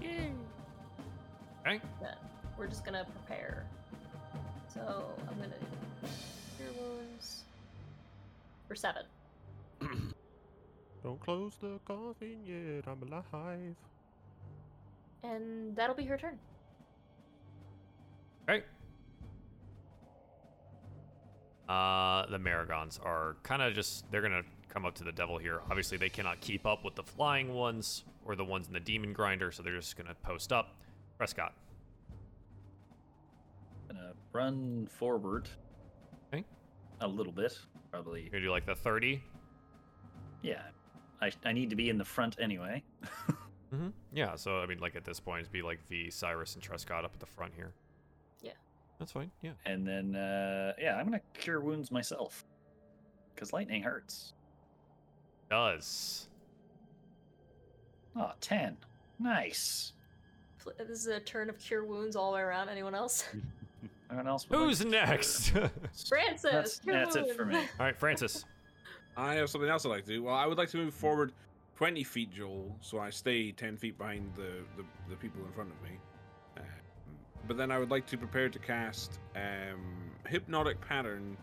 Okay. 0.00 1.80
Then 2.00 2.16
we're 2.58 2.66
just 2.66 2.84
gonna 2.84 3.06
prepare. 3.12 3.64
So 4.72 5.04
I'm 5.28 5.36
gonna 5.36 5.54
do 6.02 6.08
Cure 6.56 6.84
Wounds 6.84 7.42
for 8.66 8.74
seven. 8.74 9.04
Don't 11.04 11.20
close 11.20 11.54
the 11.60 11.78
coffin 11.84 12.38
yet. 12.44 12.88
I'm 12.88 13.00
alive. 13.04 13.76
And 15.22 15.76
that'll 15.76 15.94
be 15.94 16.06
her 16.06 16.16
turn. 16.16 16.40
Okay. 18.48 18.62
Uh, 21.68 22.26
the 22.26 22.38
Merregons 22.38 23.04
are 23.04 23.36
kind 23.42 23.62
of 23.62 23.74
just, 23.74 24.10
they're 24.10 24.20
going 24.20 24.32
to 24.32 24.44
come 24.68 24.84
up 24.84 24.94
to 24.96 25.04
the 25.04 25.12
devil 25.12 25.38
here. 25.38 25.60
Obviously, 25.70 25.96
they 25.96 26.10
cannot 26.10 26.40
keep 26.40 26.66
up 26.66 26.84
with 26.84 26.94
the 26.94 27.02
flying 27.02 27.54
ones 27.54 28.04
or 28.26 28.36
the 28.36 28.44
ones 28.44 28.66
in 28.66 28.74
the 28.74 28.80
demon 28.80 29.12
grinder, 29.12 29.50
so 29.50 29.62
they're 29.62 29.76
just 29.76 29.96
going 29.96 30.08
to 30.08 30.14
post 30.16 30.52
up. 30.52 30.74
Trescott. 31.18 31.52
Gonna 33.88 34.12
run 34.32 34.88
forward. 34.90 35.48
Okay. 36.32 36.44
A 37.00 37.08
little 37.08 37.32
bit, 37.32 37.58
probably. 37.90 38.22
You're 38.22 38.30
going 38.30 38.42
to 38.42 38.48
do 38.48 38.50
like 38.50 38.66
the 38.66 38.74
30. 38.74 39.22
Yeah. 40.42 40.60
I, 41.22 41.30
I 41.44 41.52
need 41.52 41.70
to 41.70 41.76
be 41.76 41.88
in 41.88 41.96
the 41.96 42.04
front 42.04 42.36
anyway. 42.38 42.82
Mm-hmm. 43.74 43.88
Yeah, 44.12 44.36
so 44.36 44.58
I 44.58 44.66
mean, 44.66 44.78
like 44.78 44.94
at 44.94 45.04
this 45.04 45.18
point, 45.18 45.40
it'd 45.40 45.52
be 45.52 45.62
like 45.62 45.80
V, 45.88 46.10
Cyrus, 46.10 46.54
and 46.54 46.62
Trescott 46.62 47.04
up 47.04 47.10
at 47.12 47.20
the 47.20 47.26
front 47.26 47.52
here. 47.56 47.72
Yeah. 48.94 48.98
That's 48.98 49.12
fine. 49.12 49.30
Yeah. 49.42 49.52
And 49.66 49.86
then, 49.86 50.14
uh, 50.16 50.72
yeah, 50.78 50.96
I'm 50.96 51.04
gonna 51.04 51.20
cure 51.34 51.60
wounds 51.60 51.90
myself. 51.90 52.44
Because 53.34 53.52
lightning 53.52 53.82
hurts. 53.82 54.32
Does. 55.50 56.28
Oh, 58.16 58.30
10. 58.40 58.76
Nice. 59.18 59.92
Fl- 60.58 60.70
This 60.78 61.00
is 61.00 61.06
a 61.08 61.18
turn 61.20 61.50
of 61.50 61.58
Cure 61.58 61.84
Wounds 61.84 62.14
all 62.16 62.30
the 62.30 62.36
way 62.36 62.42
around. 62.42 62.68
Anyone 62.68 62.94
else? 62.94 63.24
Anyone 64.10 64.28
else? 64.28 64.48
would 64.48 64.56
like 64.58 64.68
Who's 64.68 64.78
to- 64.80 64.88
next? 64.88 65.48
Francis. 66.08 66.42
That's, 66.50 66.78
Cure 66.78 66.94
that's 66.94 67.16
it 67.16 67.34
for 67.36 67.44
me. 67.44 67.54
Wounds. 67.56 67.70
All 67.80 67.86
right, 67.86 67.98
Francis. 67.98 68.44
I 69.16 69.34
have 69.34 69.50
something 69.50 69.68
else 69.68 69.84
I'd 69.84 69.88
like 69.88 70.04
to 70.06 70.12
do. 70.12 70.22
Well, 70.22 70.34
I 70.34 70.46
would 70.46 70.58
like 70.58 70.68
to 70.70 70.76
move 70.76 70.94
forward 70.94 71.32
20 71.76 72.04
feet, 72.04 72.32
Joel, 72.32 72.76
so 72.80 72.98
I 73.00 73.10
stay 73.10 73.50
10 73.50 73.76
feet 73.76 73.98
behind 73.98 74.30
the, 74.36 74.62
the, 74.76 74.84
the 75.08 75.16
people 75.16 75.44
in 75.44 75.50
front 75.52 75.70
of 75.72 75.82
me. 75.82 75.96
But 77.46 77.56
then 77.56 77.70
I 77.70 77.78
would 77.78 77.90
like 77.90 78.06
to 78.06 78.16
prepare 78.16 78.48
to 78.48 78.58
cast 78.58 79.18
um, 79.36 80.10
Hypnotic 80.26 80.80
Pattern 80.80 81.36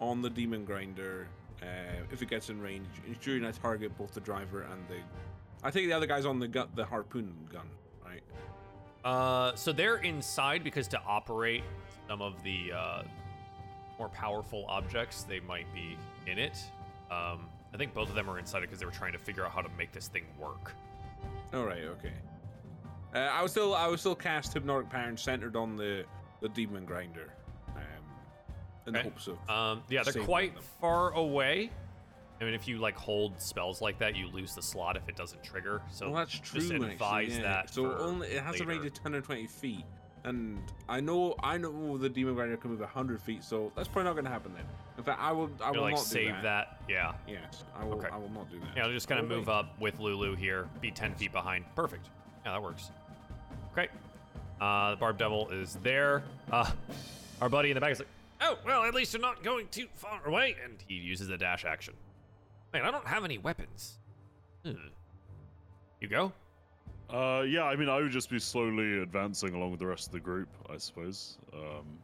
on 0.00 0.22
the 0.22 0.30
Demon 0.30 0.64
Grinder 0.64 1.28
uh, 1.62 1.66
if 2.12 2.22
it 2.22 2.28
gets 2.28 2.50
in 2.50 2.60
range, 2.60 2.86
ensuring 3.06 3.44
I 3.44 3.52
target 3.52 3.96
both 3.96 4.12
the 4.12 4.20
driver 4.20 4.62
and 4.62 4.86
the. 4.88 4.96
I 5.62 5.70
think 5.70 5.86
the 5.86 5.92
other 5.92 6.06
guy's 6.06 6.26
on 6.26 6.38
the 6.38 6.48
gun, 6.48 6.68
the 6.74 6.84
harpoon 6.84 7.34
gun, 7.50 7.68
right? 8.04 8.22
Uh, 9.04 9.54
so 9.54 9.72
they're 9.72 9.96
inside 9.98 10.64
because 10.64 10.88
to 10.88 11.00
operate 11.06 11.62
some 12.08 12.20
of 12.20 12.42
the 12.42 12.72
uh, 12.72 13.02
more 13.98 14.08
powerful 14.08 14.66
objects, 14.68 15.22
they 15.22 15.40
might 15.40 15.72
be 15.72 15.96
in 16.26 16.38
it. 16.38 16.58
Um, 17.10 17.46
I 17.72 17.76
think 17.76 17.94
both 17.94 18.08
of 18.08 18.14
them 18.14 18.28
are 18.28 18.38
inside 18.38 18.58
it 18.58 18.62
because 18.62 18.78
they 18.80 18.86
were 18.86 18.92
trying 18.92 19.12
to 19.12 19.18
figure 19.18 19.44
out 19.44 19.52
how 19.52 19.62
to 19.62 19.70
make 19.78 19.92
this 19.92 20.08
thing 20.08 20.24
work. 20.38 20.74
All 21.52 21.64
right, 21.64 21.84
okay. 21.84 22.12
Uh, 23.14 23.18
I 23.18 23.42
would 23.42 23.50
still, 23.50 23.74
I 23.74 23.86
would 23.86 24.00
still 24.00 24.14
cast 24.14 24.52
hypnotic 24.54 24.90
pattern 24.90 25.16
centered 25.16 25.56
on 25.56 25.76
the 25.76 26.04
the 26.40 26.48
demon 26.50 26.84
grinder, 26.84 27.32
um, 27.76 27.82
in 28.86 28.94
Okay. 28.94 29.02
the 29.02 29.10
hopes 29.10 29.28
of. 29.28 29.50
Um, 29.50 29.82
yeah, 29.88 30.02
they're 30.02 30.24
quite 30.24 30.60
far 30.80 31.12
away. 31.12 31.70
I 32.40 32.44
mean, 32.44 32.54
if 32.54 32.66
you 32.66 32.78
like 32.78 32.96
hold 32.96 33.40
spells 33.40 33.80
like 33.80 33.98
that, 34.00 34.16
you 34.16 34.26
lose 34.28 34.54
the 34.54 34.60
slot 34.60 34.96
if 34.96 35.08
it 35.08 35.16
doesn't 35.16 35.42
trigger. 35.42 35.80
So 35.90 36.06
well, 36.06 36.16
that's 36.16 36.38
true. 36.38 36.60
just 36.60 36.72
actually, 36.72 36.92
advise 36.92 37.36
yeah. 37.36 37.42
that. 37.42 37.70
So 37.70 37.96
only 37.96 38.28
it 38.28 38.42
has 38.42 38.60
a 38.60 38.64
range 38.66 38.82
later. 38.82 38.88
of 38.88 39.04
120 39.04 39.46
feet, 39.46 39.84
and 40.24 40.58
I 40.88 41.00
know, 41.00 41.36
I 41.42 41.56
know 41.56 41.96
the 41.96 42.08
demon 42.08 42.34
grinder 42.34 42.56
can 42.56 42.72
move 42.72 42.80
100 42.80 43.20
feet. 43.20 43.44
So 43.44 43.72
that's 43.76 43.88
probably 43.88 44.04
not 44.04 44.14
going 44.14 44.24
to 44.24 44.30
happen 44.30 44.52
then. 44.54 44.64
In 44.98 45.04
fact, 45.04 45.20
I 45.20 45.30
will, 45.32 45.50
I 45.62 45.68
You 45.68 45.76
will 45.76 45.82
like 45.82 45.94
not 45.94 46.00
save 46.00 46.34
do 46.34 46.42
that. 46.42 46.80
Yeah. 46.88 47.12
Yes, 47.28 47.64
I 47.78 47.84
will. 47.84 47.94
Okay. 47.94 48.08
I 48.12 48.16
will 48.16 48.30
not 48.30 48.50
do 48.50 48.58
that. 48.58 48.76
Yeah, 48.76 48.84
I'll 48.84 48.92
just 48.92 49.08
kind 49.08 49.20
of 49.20 49.28
move 49.28 49.48
up 49.48 49.78
with 49.80 50.00
Lulu 50.00 50.34
here, 50.34 50.68
be 50.80 50.90
10 50.90 51.14
feet 51.14 51.32
behind. 51.32 51.64
Perfect. 51.76 52.08
Yeah, 52.44 52.52
that 52.52 52.62
works. 52.62 52.90
Great. 53.74 53.90
Uh, 54.60 54.92
the 54.92 54.96
Barb 54.96 55.18
Devil 55.18 55.50
is 55.50 55.76
there. 55.82 56.22
Uh, 56.50 56.70
our 57.40 57.48
buddy 57.48 57.70
in 57.70 57.74
the 57.74 57.80
back 57.80 57.92
is 57.92 57.98
like, 57.98 58.08
oh, 58.40 58.56
well, 58.64 58.84
at 58.84 58.94
least 58.94 59.12
you're 59.12 59.20
not 59.20 59.42
going 59.42 59.66
too 59.68 59.88
far 59.94 60.24
away. 60.26 60.56
And 60.64 60.74
he 60.86 60.94
uses 60.94 61.28
a 61.28 61.36
dash 61.36 61.64
action. 61.64 61.94
Man, 62.72 62.82
I 62.84 62.90
don't 62.90 63.06
have 63.06 63.24
any 63.24 63.38
weapons. 63.38 63.98
Hmm. 64.64 64.72
You 66.00 66.08
go? 66.08 66.32
Uh, 67.10 67.42
yeah, 67.42 67.64
I 67.64 67.76
mean, 67.76 67.88
I 67.88 67.98
would 67.98 68.10
just 68.10 68.30
be 68.30 68.38
slowly 68.38 69.02
advancing 69.02 69.54
along 69.54 69.72
with 69.72 69.80
the 69.80 69.86
rest 69.86 70.06
of 70.06 70.12
the 70.12 70.20
group, 70.20 70.48
I 70.70 70.78
suppose. 70.78 71.38
Um, 71.52 71.98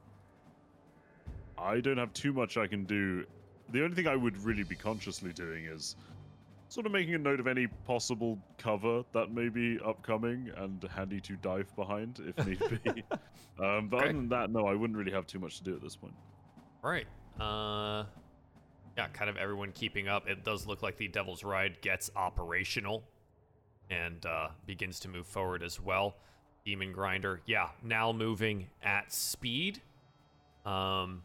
I 1.59 1.81
don't 1.81 1.97
have 1.99 2.13
too 2.13 2.33
much 2.33 2.57
I 2.57 2.67
can 2.67 2.85
do. 2.85 3.25
The 3.71 3.83
only 3.85 3.95
thing 3.95 4.09
I 4.09 4.17
would 4.17 4.37
really 4.45 4.63
be 4.63 4.75
consciously 4.75 5.33
doing 5.33 5.67
is 5.67 5.97
sort 6.71 6.87
of 6.87 6.93
making 6.93 7.15
a 7.15 7.19
note 7.19 7.41
of 7.41 7.47
any 7.49 7.67
possible 7.67 8.39
cover 8.57 9.03
that 9.13 9.33
may 9.33 9.49
be 9.49 9.79
upcoming 9.85 10.51
and 10.57 10.83
handy 10.95 11.21
to 11.21 11.35
dive 11.37 11.75
behind 11.75 12.21
if 12.25 12.47
need 12.47 12.59
be. 12.85 13.03
um, 13.63 13.89
but 13.89 13.97
Okay. 13.99 14.05
other 14.05 14.13
than 14.13 14.29
that, 14.29 14.51
no, 14.51 14.67
I 14.67 14.75
wouldn't 14.75 14.97
really 14.97 15.11
have 15.11 15.27
too 15.27 15.41
much 15.41 15.59
to 15.59 15.65
do 15.65 15.75
at 15.75 15.83
this 15.83 15.97
point. 15.97 16.15
Right. 16.83 17.07
Uh, 17.41 18.05
yeah, 18.97 19.09
kind 19.13 19.29
of 19.29 19.37
everyone 19.37 19.73
keeping 19.73 20.07
up. 20.09 20.29
It 20.29 20.45
does 20.45 20.67
look 20.67 20.83
like 20.83 20.97
the 20.97 21.09
Devil's 21.09 21.43
Ride 21.43 21.81
gets 21.81 22.09
operational 22.15 23.03
and 23.91 24.25
uh, 24.25 24.49
begins 24.65 25.01
to 25.01 25.09
move 25.09 25.27
forward 25.27 25.65
as 25.65 25.81
well. 25.81 26.17
Demon 26.65 26.93
Grinder, 26.93 27.41
yeah, 27.47 27.71
now 27.83 28.13
moving 28.13 28.69
at 28.83 29.13
speed. 29.13 29.83
Um, 30.65 31.23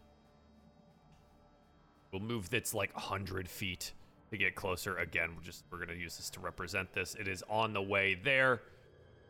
we'll 2.11 2.21
move 2.21 2.49
that's 2.49 2.73
like 2.73 2.93
100 2.95 3.47
feet 3.47 3.93
to 4.31 4.37
get 4.37 4.55
closer. 4.55 4.97
Again, 4.97 5.31
we're 5.35 5.43
just 5.43 5.63
we're 5.71 5.79
gonna 5.79 5.93
use 5.97 6.17
this 6.17 6.29
to 6.31 6.39
represent 6.39 6.91
this. 6.93 7.15
It 7.15 7.27
is 7.27 7.43
on 7.49 7.73
the 7.73 7.81
way 7.81 8.15
there, 8.15 8.61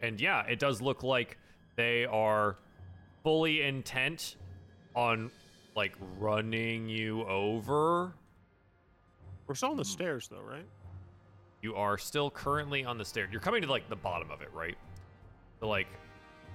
and 0.01 0.19
yeah, 0.19 0.43
it 0.45 0.59
does 0.59 0.81
look 0.81 1.03
like 1.03 1.37
they 1.75 2.05
are 2.05 2.57
fully 3.23 3.61
intent 3.61 4.35
on 4.95 5.31
like 5.75 5.93
running 6.19 6.87
you 6.87 7.23
over. 7.25 8.13
We're 9.47 9.55
still 9.55 9.71
on 9.71 9.77
the 9.77 9.83
Hmm. 9.83 9.89
stairs, 9.89 10.27
though, 10.27 10.41
right? 10.41 10.65
You 11.61 11.75
are 11.75 11.97
still 11.97 12.31
currently 12.31 12.85
on 12.85 12.97
the 12.97 13.05
stairs. 13.05 13.29
You're 13.31 13.41
coming 13.41 13.61
to 13.63 13.67
like 13.69 13.89
the 13.89 13.95
bottom 13.95 14.31
of 14.31 14.41
it, 14.41 14.51
right? 14.53 14.77
So 15.59 15.67
like 15.67 15.87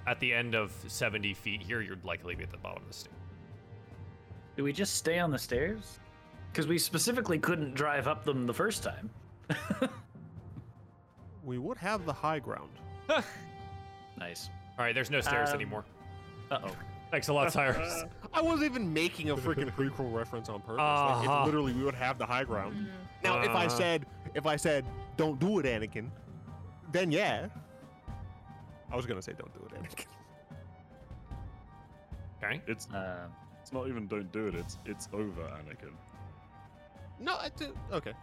at 0.07 0.19
the 0.19 0.33
end 0.33 0.55
of 0.55 0.71
70 0.87 1.33
feet 1.33 1.61
here, 1.61 1.81
you'd 1.81 2.03
likely 2.03 2.33
be 2.35 2.43
at 2.43 2.51
the 2.51 2.57
bottom 2.57 2.81
of 2.81 2.87
the 2.87 2.93
stairs. 2.93 3.15
Do 4.55 4.63
we 4.63 4.73
just 4.73 4.95
stay 4.95 5.19
on 5.19 5.31
the 5.31 5.37
stairs? 5.39 5.99
Because 6.51 6.67
we 6.67 6.77
specifically 6.77 7.39
couldn't 7.39 7.73
drive 7.75 8.07
up 8.07 8.23
them 8.25 8.45
the 8.45 8.53
first 8.53 8.83
time. 8.83 9.09
We 11.43 11.57
would 11.57 11.77
have 11.79 12.05
the 12.05 12.13
high 12.13 12.37
ground. 12.37 12.69
nice. 14.19 14.49
All 14.77 14.85
right, 14.85 14.93
there's 14.93 15.09
no 15.09 15.21
stairs 15.21 15.49
Um, 15.49 15.55
anymore. 15.55 15.83
Uh 16.51 16.59
oh. 16.65 16.75
Thanks 17.09 17.29
a 17.29 17.33
lot, 17.33 17.51
Cyrus. 17.51 18.03
I 18.33 18.41
wasn't 18.43 18.65
even 18.65 18.93
making 18.93 19.31
a 19.31 19.35
freaking 19.35 19.71
prequel 19.75 20.13
reference 20.13 20.49
on 20.49 20.61
purpose. 20.61 20.77
Like, 20.77 21.27
Uh-huh. 21.27 21.37
it's 21.39 21.45
literally, 21.47 21.73
we 21.73 21.83
would 21.83 21.95
have 21.95 22.19
the 22.19 22.27
high 22.27 22.43
ground. 22.43 22.75
Mhm. 22.75 22.87
Now, 23.23 23.41
if 23.41 23.49
I 23.49 23.65
Uh-huh. 23.65 23.69
said, 23.69 24.05
if 24.35 24.45
I 24.45 24.55
said, 24.55 24.85
don't 25.17 25.39
do 25.39 25.57
it, 25.57 25.65
Anakin, 25.65 26.11
then 26.91 27.11
yeah. 27.11 27.47
I 28.91 28.95
was 28.95 29.07
gonna 29.07 29.21
say, 29.21 29.33
don't 29.33 29.51
do 29.51 29.65
it, 29.65 29.81
Anakin. 29.81 30.05
Okay. 32.43 32.61
It's 32.67 32.87
Uh, 32.93 33.27
it's 33.61 33.73
not 33.73 33.87
even 33.87 34.07
don't 34.07 34.31
do 34.31 34.45
it. 34.45 34.53
It's 34.53 34.77
it's 34.85 35.09
over, 35.11 35.41
Anakin. 35.41 35.93
No, 37.21 37.35
I 37.35 37.49
do. 37.55 37.73
Okay. 37.93 38.13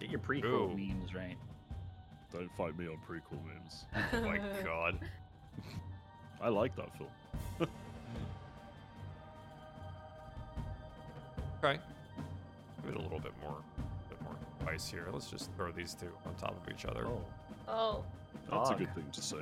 get 0.00 0.10
your 0.10 0.18
prequel 0.20 0.44
Ooh. 0.44 0.76
memes 0.76 1.14
right. 1.14 1.36
Don't 2.32 2.50
fight 2.56 2.76
me 2.76 2.88
on 2.88 2.98
prequel 3.08 3.38
memes. 3.46 3.84
Oh 4.12 4.20
my 4.22 4.38
god. 4.64 4.98
I 6.42 6.48
like 6.48 6.74
that 6.76 6.90
film. 6.98 7.10
Okay. 11.62 11.80
Give 12.82 12.92
it 12.92 12.98
a 12.98 13.00
little 13.00 13.20
bit 13.20 13.32
more, 13.40 13.56
bit 14.10 14.20
more 14.22 14.34
spice 14.60 14.90
here. 14.90 15.06
Let's 15.10 15.30
just 15.30 15.50
throw 15.56 15.72
these 15.72 15.94
two 15.94 16.10
on 16.26 16.34
top 16.34 16.50
of 16.50 16.70
each 16.70 16.84
other. 16.84 17.06
Oh, 17.06 17.22
oh, 17.68 18.04
that's 18.50 18.68
a 18.68 18.74
good 18.74 18.94
thing 18.94 19.06
to 19.12 19.22
say. 19.22 19.38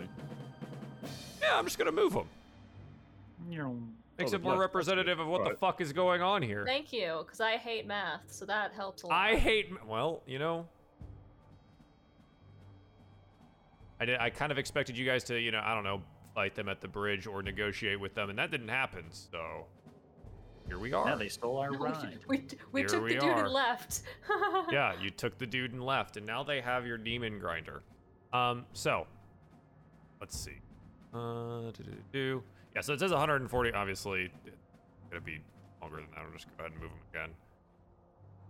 Yeah, 1.41 1.59
I'm 1.59 1.65
just 1.65 1.79
gonna 1.79 1.91
move 1.91 2.13
them. 2.13 2.29
Makes 4.19 4.33
Oh, 4.33 4.37
it 4.37 4.43
more 4.43 4.59
representative 4.59 5.19
of 5.19 5.27
what 5.27 5.45
the 5.49 5.57
fuck 5.57 5.81
is 5.81 5.93
going 5.93 6.21
on 6.23 6.43
here. 6.43 6.65
thank 6.67 6.93
you, 6.93 7.23
because 7.25 7.41
I 7.41 7.57
hate 7.57 7.87
math, 7.87 8.21
so 8.31 8.45
that 8.47 8.73
helps 8.73 9.03
a 9.03 9.07
lot. 9.07 9.15
I 9.19 9.37
hate. 9.37 9.67
m- 9.71 9.79
Well, 9.87 10.23
you 10.27 10.39
know. 10.39 10.67
I 14.01 14.05
did. 14.05 14.19
I 14.19 14.31
kind 14.31 14.51
of 14.53 14.59
expected 14.59 14.97
you 14.99 15.07
guys 15.07 15.25
to, 15.25 15.39
you 15.41 15.51
know, 15.51 15.63
I 15.65 15.75
don't 15.75 15.85
know, 15.85 16.03
fight 16.35 16.55
them 16.55 16.69
at 16.69 16.81
the 16.81 16.89
bridge 16.89 17.27
or 17.27 17.43
negotiate 17.43 18.01
with 18.01 18.15
them, 18.15 18.31
and 18.31 18.39
that 18.39 18.51
didn't 18.51 18.69
happen. 18.69 19.05
So 19.11 19.67
here 20.67 20.79
we 20.79 20.93
are. 20.93 21.09
Yeah, 21.09 21.15
they 21.17 21.29
stole 21.29 21.59
our 21.59 21.71
No, 21.71 21.79
we- 21.81 21.87
ride. 21.87 22.19
We, 22.29 22.45
we 22.73 22.81
Here 22.81 22.89
took 22.89 23.03
we 23.05 23.15
the 23.15 23.21
dude 23.21 23.31
are. 23.31 23.45
and 23.45 23.53
left. 23.53 24.03
yeah, 24.73 24.93
you 25.01 25.11
took 25.11 25.39
the 25.39 25.47
dude 25.47 25.73
and 25.73 25.85
left, 25.85 26.17
and 26.17 26.27
now 26.27 26.43
they 26.43 26.61
have 26.61 26.87
your 26.87 26.99
demon 26.99 27.39
grinder. 27.39 27.83
Um, 28.33 28.67
so 28.73 29.07
let's 30.21 30.39
see. 30.39 30.59
Uh, 31.15 31.71
do 31.73 31.83
do 31.85 31.93
do 32.13 32.43
yeah. 32.75 32.81
So 32.81 32.93
it 32.93 33.01
says 33.01 33.11
140. 33.11 33.73
Obviously, 33.73 34.31
it's 34.47 34.57
gonna 35.11 35.21
be 35.21 35.41
longer 35.81 35.97
than 35.97 36.07
that. 36.15 36.21
I'll 36.25 36.33
just 36.33 36.47
go 36.47 36.65
ahead 36.65 36.73
and 36.73 36.81
move 36.81 36.91
them 36.91 37.01
again. 37.13 37.31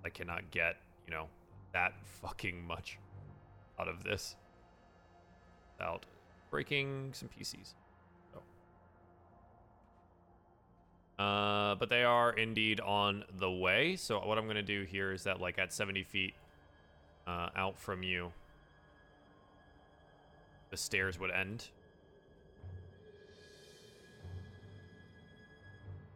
I 0.05 0.11
cannot 0.11 0.51
get 0.51 0.77
you 1.07 1.13
know 1.13 1.27
that 1.73 1.95
fucking 2.21 2.65
much 2.67 2.99
out 3.79 3.89
of 3.89 4.05
this 4.05 4.37
without 5.77 6.07
breaking 6.51 7.11
some 7.13 7.29
PCs. 7.29 7.75
So. 8.33 8.43
Uh, 11.23 11.75
but 11.77 11.89
they 11.89 12.05
are 12.05 12.33
indeed 12.33 12.81
on 12.81 13.25
the 13.39 13.51
way. 13.51 13.97
So 13.97 14.19
what 14.21 14.39
I'm 14.39 14.47
gonna 14.47 14.63
do 14.63 14.85
here 14.85 15.13
is 15.13 15.25
that 15.25 15.41
like 15.41 15.59
at 15.59 15.73
70 15.73 16.03
feet 16.05 16.35
uh, 17.27 17.49
out 17.57 17.79
from 17.79 18.03
you, 18.03 18.33
the 20.71 20.77
stairs 20.77 21.19
would 21.19 21.31
end. 21.31 21.69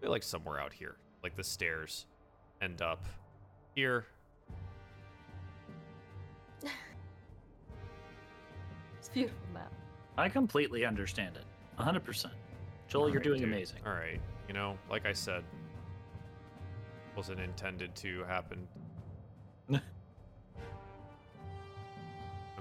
Like 0.02 0.23
somewhere 0.23 0.60
out 0.60 0.73
here, 0.73 0.97
like 1.23 1.35
the 1.36 1.44
stairs 1.44 2.06
end 2.62 2.82
up 2.82 3.05
here. 3.74 4.06
it's 8.98 9.09
a 9.09 9.12
beautiful 9.12 9.39
map. 9.52 9.73
I 10.18 10.28
completely 10.28 10.85
understand 10.85 11.36
it. 11.36 11.44
100%. 11.81 12.27
Joel, 12.89 13.02
you're 13.02 13.10
Alright, 13.10 13.23
doing 13.24 13.40
dude. 13.40 13.48
amazing. 13.48 13.78
All 13.85 13.93
right, 13.93 14.20
you 14.48 14.55
know, 14.55 14.78
like 14.90 15.05
I 15.06 15.12
said, 15.12 15.43
wasn't 17.16 17.40
intended 17.40 17.94
to 17.97 18.23
happen. 18.24 18.66
I'm 19.73 19.81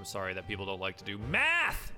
sorry 0.04 0.34
that 0.34 0.46
people 0.48 0.66
don't 0.66 0.80
like 0.80 0.96
to 0.98 1.04
do 1.04 1.18
math. 1.30 1.92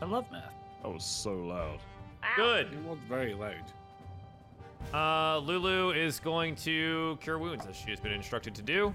I 0.00 0.04
love 0.06 0.24
math. 0.30 0.54
That 0.82 0.90
was 0.90 1.04
so 1.04 1.32
loud. 1.34 1.80
Ow. 2.24 2.36
Good. 2.36 2.72
It 2.72 2.82
was 2.84 2.98
very 3.08 3.34
loud. 3.34 3.64
Uh, 4.92 5.38
Lulu 5.38 5.92
is 5.92 6.20
going 6.20 6.54
to 6.56 7.18
cure 7.20 7.38
wounds 7.38 7.66
as 7.66 7.76
she 7.76 7.90
has 7.90 8.00
been 8.00 8.12
instructed 8.12 8.54
to 8.54 8.62
do. 8.62 8.94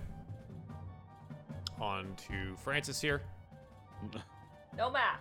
On 1.79 2.07
to 2.29 2.55
Francis 2.57 3.01
here. 3.01 3.21
No 4.77 4.89
math. 4.91 5.19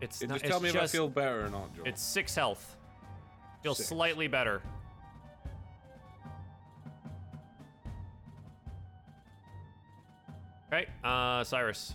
It's 0.00 0.20
Yeah, 0.20 0.28
not, 0.28 0.34
just 0.34 0.44
tell 0.46 0.56
it's 0.56 0.74
me 0.74 0.78
if 0.78 0.82
I 0.82 0.86
feel 0.86 1.08
better 1.08 1.46
or 1.46 1.50
not, 1.50 1.74
Joe. 1.74 1.82
It's 1.84 2.02
six 2.02 2.34
health. 2.34 2.76
Feels 3.62 3.78
Six. 3.78 3.88
slightly 3.88 4.28
better. 4.28 4.62
Okay, 10.72 10.86
uh, 11.04 11.44
Cyrus. 11.44 11.94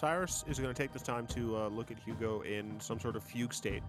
Cyrus 0.00 0.44
is 0.48 0.58
going 0.58 0.72
to 0.72 0.82
take 0.82 0.94
this 0.94 1.02
time 1.02 1.26
to 1.26 1.56
uh, 1.58 1.68
look 1.68 1.90
at 1.90 1.98
Hugo 1.98 2.40
in 2.40 2.80
some 2.80 2.98
sort 2.98 3.16
of 3.16 3.22
fugue 3.22 3.52
state 3.52 3.82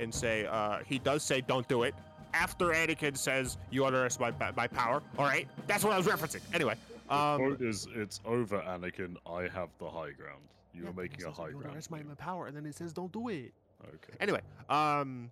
and 0.00 0.12
say, 0.12 0.44
uh, 0.46 0.78
he 0.84 0.98
does 0.98 1.22
say, 1.22 1.40
don't 1.40 1.68
do 1.68 1.84
it. 1.84 1.94
After 2.34 2.66
Anakin 2.66 3.16
says, 3.16 3.58
you 3.70 3.86
underestimate 3.86 4.34
my, 4.40 4.50
my 4.56 4.66
power. 4.66 5.02
All 5.16 5.24
right? 5.24 5.46
That's 5.68 5.84
what 5.84 5.92
I 5.92 5.96
was 5.98 6.06
referencing. 6.06 6.40
Anyway. 6.52 6.74
The 7.08 7.14
Um, 7.14 7.38
quote 7.38 7.60
is, 7.60 7.86
"It's 7.94 8.20
over, 8.24 8.58
Anakin. 8.60 9.16
I 9.26 9.42
have 9.42 9.68
the 9.78 9.88
high 9.88 10.12
ground. 10.12 10.42
You 10.74 10.88
are 10.88 10.92
making 10.94 11.24
a 11.26 11.30
high 11.30 11.50
ground." 11.50 11.52
You 11.52 11.64
underestimate 11.66 12.06
my 12.08 12.14
power, 12.14 12.46
and 12.46 12.56
then 12.56 12.66
it 12.66 12.74
says, 12.74 12.92
don't 12.92 13.12
do 13.12 13.28
it. 13.28 13.52
Okay. 13.86 14.14
Anyway, 14.18 14.40
um, 14.68 15.30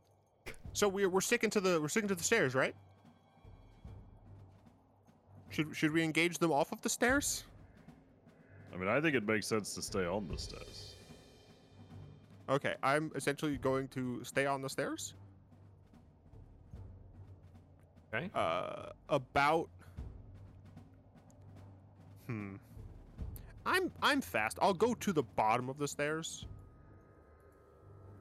so 0.74 0.88
we're, 0.88 1.08
we're 1.08 1.20
sticking 1.22 1.50
to 1.50 1.60
the 1.60 1.80
we're 1.80 1.88
sticking 1.88 2.08
to 2.08 2.14
the 2.14 2.22
stairs, 2.22 2.54
right? 2.54 2.74
Should 5.48 5.74
should 5.74 5.92
we 5.92 6.02
engage 6.02 6.38
them 6.38 6.52
off 6.52 6.70
of 6.70 6.82
the 6.82 6.88
stairs? 6.90 7.44
I 8.72 8.76
mean, 8.76 8.88
I 8.88 9.00
think 9.00 9.14
it 9.14 9.26
makes 9.26 9.46
sense 9.46 9.74
to 9.74 9.82
stay 9.82 10.06
on 10.06 10.28
the 10.28 10.38
stairs. 10.38 10.94
Okay, 12.48 12.74
I'm 12.82 13.12
essentially 13.14 13.56
going 13.56 13.88
to 13.88 14.24
stay 14.24 14.46
on 14.46 14.60
the 14.62 14.68
stairs. 14.68 15.14
Okay. 18.12 18.30
Uh, 18.34 18.86
about. 19.08 19.68
Hmm. 22.26 22.56
I'm 23.66 23.90
I'm 24.02 24.20
fast. 24.20 24.58
I'll 24.60 24.74
go 24.74 24.94
to 24.94 25.12
the 25.12 25.22
bottom 25.22 25.68
of 25.68 25.78
the 25.78 25.86
stairs. 25.86 26.46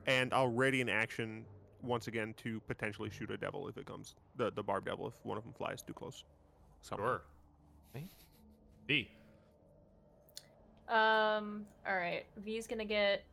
And 0.06 0.34
I'll 0.34 0.48
ready 0.48 0.82
an 0.82 0.90
action 0.90 1.46
once 1.82 2.08
again 2.08 2.34
to 2.44 2.60
potentially 2.62 3.10
shoot 3.10 3.32
a 3.32 3.38
devil 3.38 3.68
if 3.68 3.78
it 3.78 3.86
comes 3.86 4.16
the 4.36 4.52
the 4.52 4.64
barb 4.64 4.86
devil 4.86 5.08
if 5.08 5.14
one 5.24 5.38
of 5.38 5.44
them 5.44 5.54
flies 5.54 5.82
too 5.82 5.94
close. 5.94 6.24
Somehow. 6.82 7.06
Sure. 7.06 7.22
Okay. 7.96 8.06
Um. 10.90 11.66
All 11.88 11.96
right. 11.96 12.26
V's 12.38 12.66
gonna 12.68 12.86
get, 12.86 13.24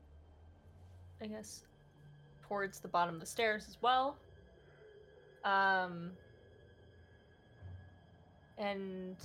I 1.22 1.26
guess, 1.26 1.62
towards 2.46 2.80
the 2.80 2.88
bottom 2.88 3.14
of 3.14 3.20
the 3.20 3.26
stairs 3.26 3.66
as 3.68 3.78
well. 3.80 4.16
Um. 5.44 6.12
And 8.58 9.16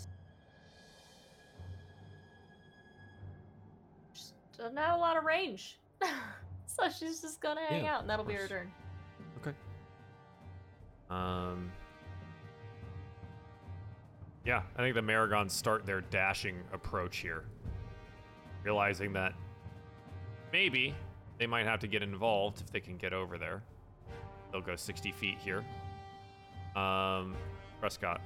just 4.14 4.34
doesn't 4.58 4.78
have 4.78 4.96
a 4.96 5.00
lot 5.00 5.18
of 5.18 5.24
range, 5.24 5.80
so 6.66 6.90
she's 6.90 7.22
just 7.22 7.40
gonna 7.42 7.62
hang 7.70 7.86
Yeah, 7.86 7.96
out, 7.96 8.02
and 8.02 8.10
that'll 8.10 8.26
be 8.26 8.34
her 8.34 8.48
turn. 8.48 8.72
Okay. 9.42 9.56
Um. 11.10 11.72
Yeah, 14.46 14.64
I 14.76 14.82
think 14.82 14.96
the 14.96 15.02
Merregons 15.02 15.52
start 15.52 15.86
their 15.86 16.02
dashing 16.02 16.58
approach 16.74 17.18
here, 17.18 17.46
realizing 18.64 19.14
that 19.14 19.34
maybe 20.52 20.94
they 21.38 21.48
might 21.48 21.66
have 21.66 21.80
to 21.80 21.88
get 21.88 22.04
involved 22.04 22.62
if 22.62 22.72
they 22.72 22.80
can 22.80 22.98
get 22.98 23.14
over 23.14 23.38
there. 23.38 23.62
They'll 24.52 24.62
go 24.62 24.76
60 24.76 25.12
feet 25.14 25.38
here. 25.40 25.64
Um, 26.76 27.36
Trescott. 27.82 28.20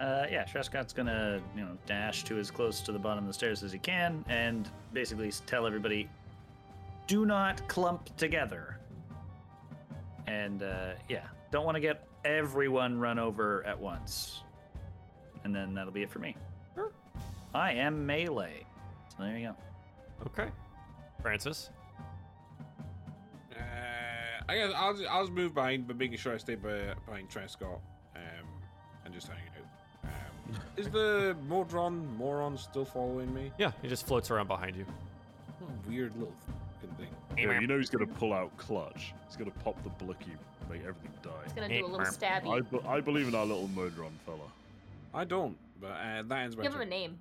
Uh, 0.00 0.26
yeah, 0.30 0.44
Trescott's 0.44 0.92
gonna, 0.92 1.40
you 1.54 1.62
know, 1.62 1.76
dash 1.86 2.24
to 2.24 2.38
as 2.38 2.50
close 2.50 2.80
to 2.80 2.92
the 2.92 2.98
bottom 2.98 3.22
of 3.24 3.28
the 3.28 3.34
stairs 3.34 3.62
as 3.62 3.70
he 3.70 3.78
can, 3.78 4.24
and 4.28 4.68
basically 4.92 5.28
s- 5.28 5.42
tell 5.46 5.64
everybody, 5.64 6.08
"Do 7.06 7.24
not 7.24 7.66
clump 7.68 8.16
together." 8.16 8.78
And 10.26 10.62
uh, 10.64 10.94
yeah, 11.08 11.26
don't 11.52 11.64
want 11.64 11.76
to 11.76 11.80
get 11.80 12.08
everyone 12.24 12.98
run 12.98 13.18
over 13.20 13.64
at 13.64 13.78
once. 13.78 14.42
And 15.44 15.54
then 15.54 15.74
that'll 15.74 15.92
be 15.92 16.02
it 16.02 16.10
for 16.10 16.18
me. 16.20 16.36
I 17.54 17.72
am 17.72 18.04
melee, 18.06 18.64
so 18.64 18.71
there 19.22 19.38
you 19.38 19.48
go. 19.48 19.56
Okay. 20.26 20.50
Francis. 21.20 21.70
Uh, 23.52 24.42
I 24.48 24.56
guess 24.56 24.72
I'll 24.74 24.94
just, 24.94 25.08
I'll 25.08 25.22
just 25.22 25.32
move 25.32 25.54
behind, 25.54 25.86
but 25.86 25.96
making 25.96 26.18
sure 26.18 26.34
I 26.34 26.38
stay 26.38 26.54
be, 26.54 26.68
behind 27.06 27.28
Trescott, 27.30 27.80
um, 28.16 28.46
and 29.04 29.14
just 29.14 29.28
hanging 29.28 29.44
out. 29.56 30.10
Um, 30.10 30.60
is 30.76 30.88
the 30.88 31.36
Modron 31.48 32.16
moron 32.16 32.56
still 32.58 32.84
following 32.84 33.32
me? 33.32 33.52
Yeah, 33.58 33.72
he 33.82 33.88
just 33.88 34.06
floats 34.06 34.30
around 34.30 34.48
behind 34.48 34.76
you. 34.76 34.86
Weird 35.88 36.14
little 36.14 36.34
fucking 36.80 36.96
thing. 36.96 37.08
Yeah, 37.36 37.60
you 37.60 37.66
know 37.66 37.78
he's 37.78 37.90
gonna 37.90 38.06
pull 38.06 38.32
out 38.32 38.56
clutch. 38.56 39.12
He's 39.28 39.36
gonna 39.36 39.50
pop 39.64 39.82
the 39.84 39.90
blicky, 40.04 40.32
make 40.70 40.80
everything 40.80 41.10
It's 41.14 41.22
die. 41.22 41.30
gonna 41.54 41.68
do 41.68 41.84
a 41.84 41.86
little 41.86 42.00
I, 42.06 42.10
stabby. 42.10 42.70
be- 42.70 42.86
I 42.86 43.00
believe 43.00 43.28
in 43.28 43.34
our 43.34 43.46
little 43.46 43.68
Modron 43.68 44.12
fella. 44.24 44.38
I 45.14 45.24
don't, 45.24 45.56
but 45.80 45.90
uh, 45.90 46.22
that 46.22 46.38
ends 46.38 46.56
my 46.56 46.62
Give 46.62 46.74
him 46.74 46.80
a 46.80 46.86
name. 46.86 47.18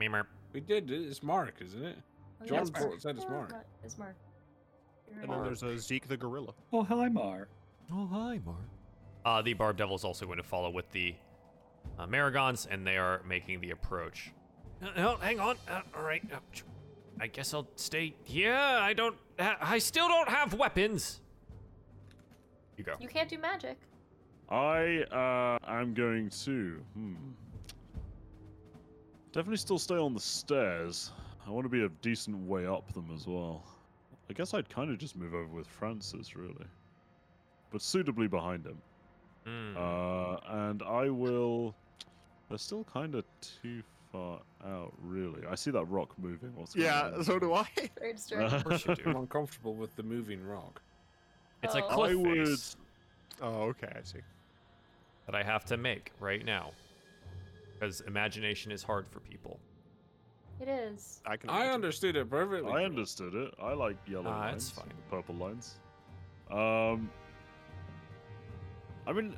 Memer. 0.00 0.24
We 0.52 0.60
did. 0.60 0.90
It's 0.90 1.22
Mark, 1.22 1.54
isn't 1.60 1.84
it? 1.84 1.96
Oh, 2.42 2.46
John 2.46 2.58
it's 2.62 2.72
Mark. 2.72 3.00
Said 3.00 3.16
it's 3.16 3.28
Mark. 3.28 3.50
Mar- 3.50 3.64
It's 3.84 3.98
Mark. 3.98 4.16
You're 5.10 5.20
And 5.22 5.28
right. 5.30 5.36
then 5.38 5.44
there's 5.44 5.62
a 5.62 5.78
Zeke 5.78 6.08
the 6.08 6.16
gorilla. 6.16 6.52
Oh, 6.72 6.82
hi, 6.82 7.08
Mar. 7.08 7.48
Oh, 7.92 8.06
hi, 8.06 8.40
Mark. 8.44 8.56
Uh, 9.24 9.42
the 9.42 9.54
Barb 9.54 9.76
Devil 9.76 9.96
is 9.96 10.04
also 10.04 10.24
going 10.26 10.38
to 10.38 10.42
follow 10.44 10.70
with 10.70 10.90
the 10.92 11.14
uh, 11.98 12.06
Merregons, 12.06 12.66
and 12.70 12.86
they 12.86 12.96
are 12.96 13.20
making 13.28 13.60
the 13.60 13.70
approach. 13.70 14.32
Uh, 14.82 14.88
no, 14.96 15.16
hang 15.16 15.38
on. 15.40 15.56
Uh, 15.68 15.82
all 15.96 16.02
right. 16.02 16.22
Uh, 16.32 16.38
I 17.20 17.26
guess 17.26 17.52
I'll 17.52 17.68
stay. 17.76 18.14
Yeah, 18.26 18.78
I 18.80 18.94
don't. 18.94 19.16
Ha- 19.38 19.58
I 19.60 19.78
still 19.78 20.08
don't 20.08 20.28
have 20.28 20.54
weapons. 20.54 21.20
You 22.78 22.84
go. 22.84 22.94
You 22.98 23.08
can't 23.08 23.28
do 23.28 23.36
magic. 23.38 23.76
I 24.48 25.04
uh, 25.12 25.58
am 25.70 25.92
going 25.92 26.30
to. 26.44 26.80
Hmm. 26.94 27.14
Definitely 29.32 29.58
still 29.58 29.78
stay 29.78 29.96
on 29.96 30.12
the 30.14 30.20
stairs. 30.20 31.12
I 31.46 31.50
want 31.50 31.64
to 31.64 31.68
be 31.68 31.84
a 31.84 31.88
decent 32.02 32.36
way 32.48 32.66
up 32.66 32.92
them 32.92 33.10
as 33.14 33.26
well. 33.26 33.64
I 34.28 34.32
guess 34.32 34.54
I'd 34.54 34.68
kind 34.68 34.90
of 34.90 34.98
just 34.98 35.16
move 35.16 35.34
over 35.34 35.46
with 35.46 35.66
Francis, 35.66 36.36
really. 36.36 36.66
But 37.72 37.82
suitably 37.82 38.26
behind 38.28 38.66
him. 38.66 38.78
Hmm. 39.46 39.76
Uh, 39.76 40.36
and 40.68 40.82
I 40.82 41.08
will. 41.10 41.74
They're 42.48 42.58
still 42.58 42.84
kind 42.84 43.14
of 43.14 43.24
too 43.40 43.82
far 44.12 44.40
out, 44.66 44.92
really. 45.02 45.46
I 45.48 45.54
see 45.54 45.70
that 45.70 45.84
rock 45.84 46.10
moving. 46.18 46.52
What's 46.56 46.74
going 46.74 46.86
Yeah, 46.86 47.10
on? 47.16 47.24
so 47.24 47.38
do 47.38 47.54
I. 47.54 47.66
Of 48.02 48.64
course 48.64 48.84
you 48.86 48.96
I'm 49.06 49.16
uncomfortable 49.16 49.74
with 49.74 49.94
the 49.96 50.02
moving 50.02 50.44
rock. 50.44 50.82
It's 51.62 51.74
a 51.76 51.84
Oh. 51.84 51.88
cliff 51.88 52.10
I 52.10 52.14
would- 52.16 52.48
face 52.48 52.76
Oh, 53.40 53.62
okay, 53.68 53.88
I 53.96 54.02
see. 54.02 54.18
that 55.26 55.34
I 55.34 55.42
have 55.42 55.64
to 55.66 55.76
make 55.76 56.12
right 56.20 56.44
now, 56.44 56.72
because 57.80 58.00
imagination 58.02 58.70
is 58.72 58.82
hard 58.82 59.06
for 59.08 59.20
people. 59.20 59.58
it 60.60 60.68
is. 60.68 61.22
I 61.26 61.36
can. 61.36 61.48
I 61.50 61.54
imagine. 61.62 61.74
understood 61.74 62.16
it 62.16 62.28
perfectly. 62.30 62.70
I 62.72 62.84
understood 62.84 63.34
it. 63.34 63.54
I 63.62 63.72
like 63.72 63.96
yellow 64.06 64.30
Ah, 64.30 64.40
lines, 64.40 64.68
it's 64.68 64.78
fine. 64.78 64.90
and 64.90 65.08
purple 65.10 65.34
lines. 65.36 65.76
Um, 66.50 67.10
I 69.06 69.12
mean, 69.12 69.36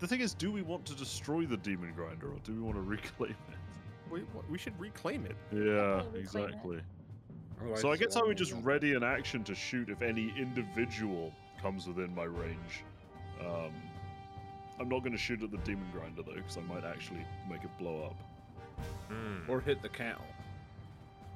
the 0.00 0.06
thing 0.06 0.20
is, 0.20 0.34
do 0.34 0.52
we 0.52 0.62
want 0.62 0.84
to 0.86 0.94
destroy 0.94 1.46
the 1.46 1.56
demon 1.56 1.92
grinder, 1.96 2.26
or 2.28 2.38
do 2.44 2.52
we 2.52 2.60
want 2.60 2.76
to 2.76 2.82
reclaim 2.96 3.30
it? 3.48 3.56
We, 4.10 4.22
we 4.50 4.58
should 4.58 4.78
reclaim 4.78 5.24
it. 5.26 5.36
Yeah, 5.52 5.58
Definitely 5.96 6.20
reclaim 6.20 6.44
it. 6.44 6.48
exactly. 6.50 6.80
So 7.76 7.90
I 7.90 7.96
guess 7.96 8.16
I 8.16 8.22
would 8.22 8.36
just 8.36 8.52
ready 8.62 8.92
an 8.94 9.02
action 9.02 9.42
to 9.44 9.54
shoot 9.54 9.88
if 9.88 10.02
any 10.02 10.32
individual 10.38 11.32
comes 11.62 11.86
within 11.88 12.14
my 12.14 12.24
range. 12.24 12.84
Um, 13.40 13.72
I'm 14.78 14.88
not 14.88 15.00
going 15.00 15.12
to 15.12 15.18
shoot 15.18 15.42
at 15.42 15.50
the 15.50 15.58
demon 15.58 15.86
grinder 15.92 16.22
though, 16.22 16.34
because 16.34 16.56
I 16.58 16.62
might 16.62 16.84
actually 16.84 17.24
make 17.50 17.64
it 17.64 17.70
blow 17.78 18.04
up. 18.04 18.16
Hmm. 19.08 19.50
Or 19.50 19.60
hit 19.60 19.82
the 19.82 19.88
kettle. 19.88 20.24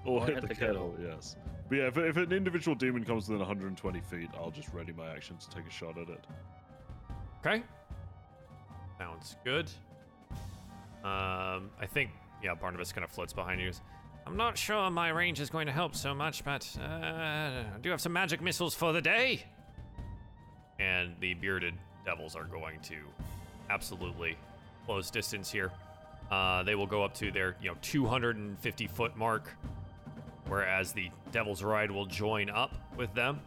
Or, 0.05 0.21
Or 0.21 0.27
hit, 0.27 0.35
hit 0.35 0.43
the, 0.43 0.49
the 0.49 0.55
kettle, 0.55 0.95
yes. 1.01 1.37
But 1.69 1.79
yeah, 1.79 1.87
if, 1.87 1.99
if 1.99 2.17
an 2.17 2.33
individual 2.33 2.75
demon 2.75 3.05
comes 3.05 3.29
within 3.29 3.39
120 3.39 4.01
feet, 4.01 4.29
I'll 4.37 4.51
just 4.51 4.73
ready 4.73 4.93
my 4.93 5.09
action 5.11 5.37
to 5.37 5.51
take 5.51 5.67
a 5.67 5.71
shot 5.71 5.97
at 5.99 6.09
it. 6.09 6.25
Okay. 7.45 7.62
Sounds 8.99 9.37
good. 9.45 9.71
Um, 11.03 11.71
I 11.81 11.87
think, 11.87 12.11
yeah, 12.43 12.55
Barnabas 12.55 12.93
kind 12.93 13.05
of 13.05 13.11
floats 13.11 13.33
behind 13.33 13.61
you. 13.61 13.73
I'm 14.27 14.37
not 14.37 14.59
sure 14.59 14.91
my 14.91 15.09
range 15.09 15.41
is 15.41 15.49
going 15.49 15.67
to 15.67 15.73
help 15.73 15.95
so 15.97 16.15
much, 16.15 16.45
but 16.45 16.69
uh, 16.79 16.85
I 16.85 17.65
do 17.81 17.91
have 17.91 18.01
some 18.01 18.12
magic 18.12 18.43
missiles 18.43 18.75
for 18.75 18.93
the 18.93 19.01
day. 19.01 19.45
And 20.79 21.15
the 21.21 21.35
bearded 21.35 21.75
devils 22.05 22.37
are 22.37 22.45
going 22.45 22.81
to 22.81 22.97
absolutely 23.69 24.37
close 24.87 25.11
distance 25.11 25.51
here. 25.51 25.71
Uh, 26.31 26.63
they 26.63 26.75
will 26.75 26.87
go 26.87 27.05
up 27.05 27.15
to 27.15 27.31
their, 27.33 27.57
you 27.61 27.69
know, 27.69 27.77
250 27.83 28.87
foot 28.87 29.17
mark, 29.17 29.51
whereas 30.47 30.93
the 30.93 31.11
Devil's 31.33 31.63
Ride 31.63 31.91
will 31.91 32.07
join 32.07 32.49
up 32.51 32.73
with 32.97 33.13
them. 33.15 33.41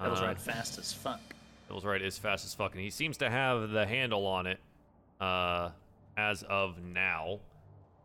Devil's 0.00 0.20
Uh, 0.20 0.26
Ride 0.26 0.40
fast 0.40 0.78
as 0.78 0.92
fuck. 0.92 1.20
Devil's 1.68 1.84
Ride 1.84 2.02
is 2.02 2.16
fast 2.16 2.44
as 2.44 2.54
fuck, 2.54 2.72
and 2.72 2.80
he 2.80 2.90
seems 2.90 3.16
to 3.18 3.30
have 3.30 3.70
the 3.70 3.86
handle 3.86 4.26
on 4.26 4.46
it 4.46 4.60
uh, 5.20 5.70
as 6.16 6.42
of 6.44 6.80
now. 6.80 7.40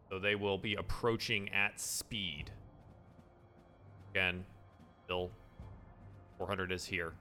So 0.09 0.19
they 0.19 0.35
will 0.35 0.57
be 0.57 0.75
approaching 0.75 1.49
at 1.53 1.79
speed. 1.79 2.51
Again, 4.11 4.43
still 5.05 5.29
400 6.37 6.71
is 6.71 6.85
here. 6.85 7.13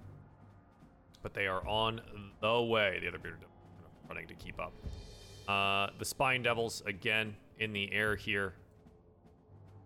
But 1.22 1.34
they 1.34 1.46
are 1.46 1.66
on 1.66 2.00
the 2.40 2.62
way. 2.62 2.98
The 3.00 3.08
other 3.08 3.18
bearded 3.18 3.40
devils 3.40 3.58
are 3.64 3.76
kind 3.76 3.86
of 3.86 4.08
running 4.08 4.26
to 4.28 4.34
keep 4.34 4.58
up. 4.60 4.72
Uh, 5.46 5.90
the 5.98 6.04
Spine 6.04 6.42
Devils, 6.42 6.82
again, 6.86 7.34
in 7.58 7.72
the 7.72 7.92
air 7.92 8.16
here. 8.16 8.54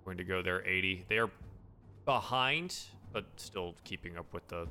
Going 0.05 0.19
to 0.19 0.25
go 0.25 0.43
there 0.43 0.67
80. 0.67 1.07
They 1.09 1.19
are 1.19 1.31
behind, 2.05 2.79
but 3.13 3.25
still 3.37 3.75
keeping 3.85 4.19
up 4.19 4.33
with 4.33 4.47
the 4.49 4.69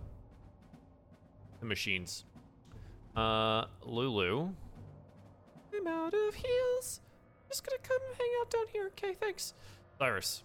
the 1.64 1.65
machines. 1.65 2.26
Uh, 3.15 3.65
Lulu. 3.84 4.49
I'm 5.76 5.88
out 5.88 6.14
of 6.14 6.35
heals. 6.35 6.99
Just 7.49 7.65
gonna 7.65 7.80
come 7.81 7.99
hang 8.18 8.30
out 8.41 8.49
down 8.49 8.65
here. 8.72 8.88
Okay, 8.88 9.14
thanks. 9.14 9.53
Cyrus. 9.98 10.44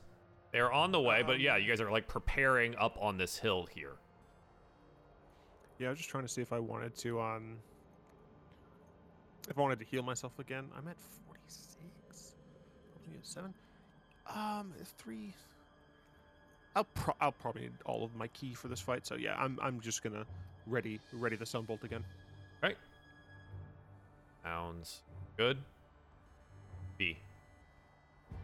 They're 0.52 0.72
on 0.72 0.92
the 0.92 1.00
way, 1.00 1.22
but 1.26 1.40
yeah, 1.40 1.56
you 1.56 1.68
guys 1.68 1.80
are 1.80 1.90
like 1.90 2.08
preparing 2.08 2.74
up 2.76 2.96
on 3.00 3.18
this 3.18 3.38
hill 3.38 3.68
here. 3.74 3.96
Yeah, 5.78 5.88
I 5.88 5.90
was 5.90 5.98
just 5.98 6.10
trying 6.10 6.24
to 6.24 6.28
see 6.28 6.42
if 6.42 6.52
I 6.52 6.58
wanted 6.58 6.94
to 6.96 7.20
um 7.20 7.56
if 9.48 9.56
I 9.56 9.60
wanted 9.60 9.78
to 9.78 9.84
heal 9.84 10.02
myself 10.02 10.38
again. 10.38 10.64
I'm 10.76 10.88
at 10.88 10.96
46. 11.26 12.36
Probably 12.92 13.18
at 13.18 13.26
7. 13.26 13.54
Um 14.34 14.72
3 14.98 15.32
I'll 16.76 16.84
pro- 16.84 17.14
I'll 17.20 17.32
probably 17.32 17.62
need 17.62 17.72
all 17.86 18.04
of 18.04 18.14
my 18.14 18.28
ki 18.28 18.54
for 18.54 18.68
this 18.68 18.80
fight. 18.80 19.06
So 19.06 19.16
yeah, 19.16 19.34
I'm 19.36 19.58
I'm 19.60 19.80
just 19.80 20.02
going 20.02 20.14
to 20.14 20.24
ready 20.66 21.00
ready 21.12 21.34
the 21.34 21.44
sunbolt 21.44 21.82
again. 21.82 22.04
Right? 22.62 22.76
Sounds 24.44 25.02
good. 25.36 25.58
B. 26.96 27.16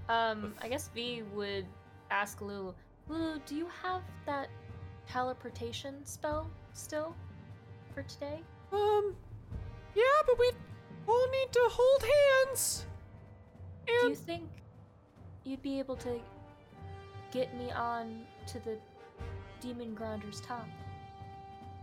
Um, 0.09 0.55
I 0.61 0.69
guess 0.69 0.90
V 0.94 1.23
would 1.32 1.66
ask 2.11 2.40
Lulu, 2.40 2.74
Lulu, 3.09 3.39
do 3.47 3.55
you 3.55 3.69
have 3.82 4.02
that 4.27 4.48
teleportation 5.06 6.05
spell 6.05 6.51
still 6.73 7.15
for 7.95 8.03
today? 8.03 8.41
Um, 8.73 9.15
yeah, 9.95 10.03
but 10.27 10.39
we 10.39 10.51
all 11.09 11.27
need 11.31 11.53
to 11.53 11.61
hold 11.71 12.05
hands. 12.47 12.87
Do 13.87 14.09
you 14.09 14.15
think 14.15 14.49
you'd 15.45 15.62
be 15.62 15.79
able 15.79 15.97
to 15.97 16.19
get 17.31 17.55
me 17.57 17.71
on 17.71 18.23
to 18.47 18.59
the 18.61 18.79
demon 19.61 19.95
grinder's 19.95 20.41
top 20.41 20.66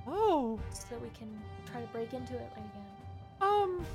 Oh, 0.08 0.60
so 0.72 0.84
that 0.90 1.02
we 1.02 1.10
can 1.10 1.30
try 1.72 1.80
to 1.82 1.88
break 1.88 2.14
into 2.14 2.34
it 2.34 2.52
again? 2.54 2.72
um, 3.42 3.86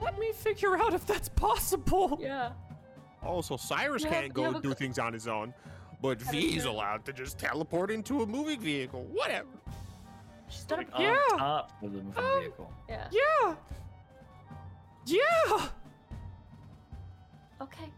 let 0.00 0.18
me 0.18 0.32
figure 0.32 0.76
out 0.76 0.92
if 0.94 1.06
that's 1.06 1.28
possible. 1.30 2.18
Yeah. 2.20 2.52
Also, 3.22 3.56
Cyrus 3.56 4.02
You 4.02 4.08
can't 4.08 4.26
you 4.26 4.32
go 4.32 4.52
have 4.52 4.62
do 4.62 4.68
co- 4.70 4.74
things 4.74 4.98
on 4.98 5.12
his 5.12 5.28
own, 5.28 5.52
but 6.02 6.18
That 6.18 6.26
is 6.26 6.30
V's 6.30 6.64
allowed 6.64 7.04
to 7.06 7.12
just 7.12 7.38
teleport 7.38 7.90
into 7.90 8.22
a 8.22 8.26
moving 8.26 8.60
vehicle. 8.60 9.04
Whatever. 9.12 9.48
She's 10.48 10.64
done 10.64 10.78
Like 10.78 10.88
a 10.90 10.94
on 10.94 11.02
Yeah. 11.02 11.16
top 11.38 11.72
of 11.82 11.92
the 11.92 12.02
moving 12.02 12.24
Um, 12.24 12.40
vehicle. 12.40 12.72
Yeah. 12.88 13.08
Yeah. 13.12 13.54
Yeah. 15.06 15.68
Okay. 17.60 17.90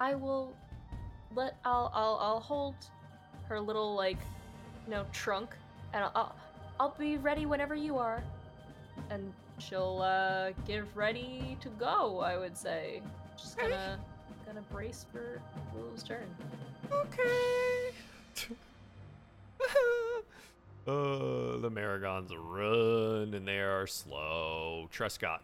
I 0.00 0.14
will 0.14 0.54
let 1.34 1.56
I'll 1.64 1.90
I'll 1.94 2.18
I'll 2.20 2.40
hold 2.40 2.74
her 3.48 3.60
little 3.60 3.94
like 3.94 4.18
you 4.86 4.92
know 4.92 5.04
trunk 5.12 5.50
and 5.92 6.04
I'll 6.04 6.12
I'll, 6.14 6.34
I'll 6.80 6.94
be 6.98 7.16
ready 7.16 7.46
whenever 7.46 7.74
you 7.74 7.98
are. 7.98 8.22
And 9.10 9.32
she'll 9.58 10.00
uh 10.02 10.52
get 10.66 10.84
ready 10.94 11.56
to 11.60 11.68
go, 11.70 12.20
I 12.20 12.36
would 12.38 12.56
say. 12.56 13.02
She's 13.36 13.54
Okay. 13.54 13.68
gonna 13.70 13.98
gonna 14.46 14.62
brace 14.72 15.04
for 15.12 15.40
Lulu's 15.74 16.02
turn. 16.02 16.26
Okay. 16.92 17.90
uh, 20.86 21.58
the 21.58 21.70
Merregons 21.70 22.30
run 22.30 23.34
and 23.34 23.46
they 23.46 23.58
are 23.58 23.86
slow. 23.86 24.88
Trescott. 24.92 25.40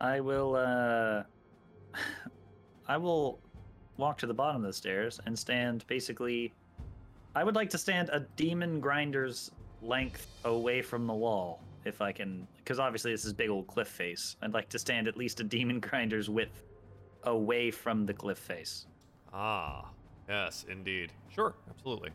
I 0.00 0.20
will 0.20 0.56
uh 0.56 1.22
I 2.88 2.96
will 2.96 3.38
walk 3.96 4.18
to 4.18 4.26
the 4.26 4.34
bottom 4.34 4.62
of 4.62 4.66
the 4.66 4.72
stairs 4.72 5.20
and 5.26 5.38
stand 5.38 5.86
basically 5.86 6.52
I 7.34 7.44
would 7.44 7.54
like 7.54 7.70
to 7.70 7.78
stand 7.78 8.08
a 8.08 8.20
demon 8.36 8.80
grinder's 8.80 9.50
length 9.82 10.26
away 10.44 10.82
from 10.82 11.06
the 11.06 11.14
wall 11.14 11.60
if 11.84 12.00
I 12.00 12.12
can 12.12 12.46
because 12.58 12.78
obviously 12.78 13.12
this 13.12 13.24
is 13.24 13.32
big 13.32 13.50
old 13.50 13.66
cliff 13.66 13.88
face. 13.88 14.36
I'd 14.42 14.54
like 14.54 14.68
to 14.70 14.78
stand 14.78 15.06
at 15.06 15.16
least 15.16 15.40
a 15.40 15.44
demon 15.44 15.80
grinder's 15.80 16.28
width 16.30 16.64
away 17.24 17.70
from 17.70 18.06
the 18.06 18.14
cliff 18.14 18.38
face. 18.38 18.86
Ah, 19.32 19.88
yes, 20.28 20.64
indeed. 20.68 21.12
Sure, 21.28 21.54
absolutely. 21.68 22.10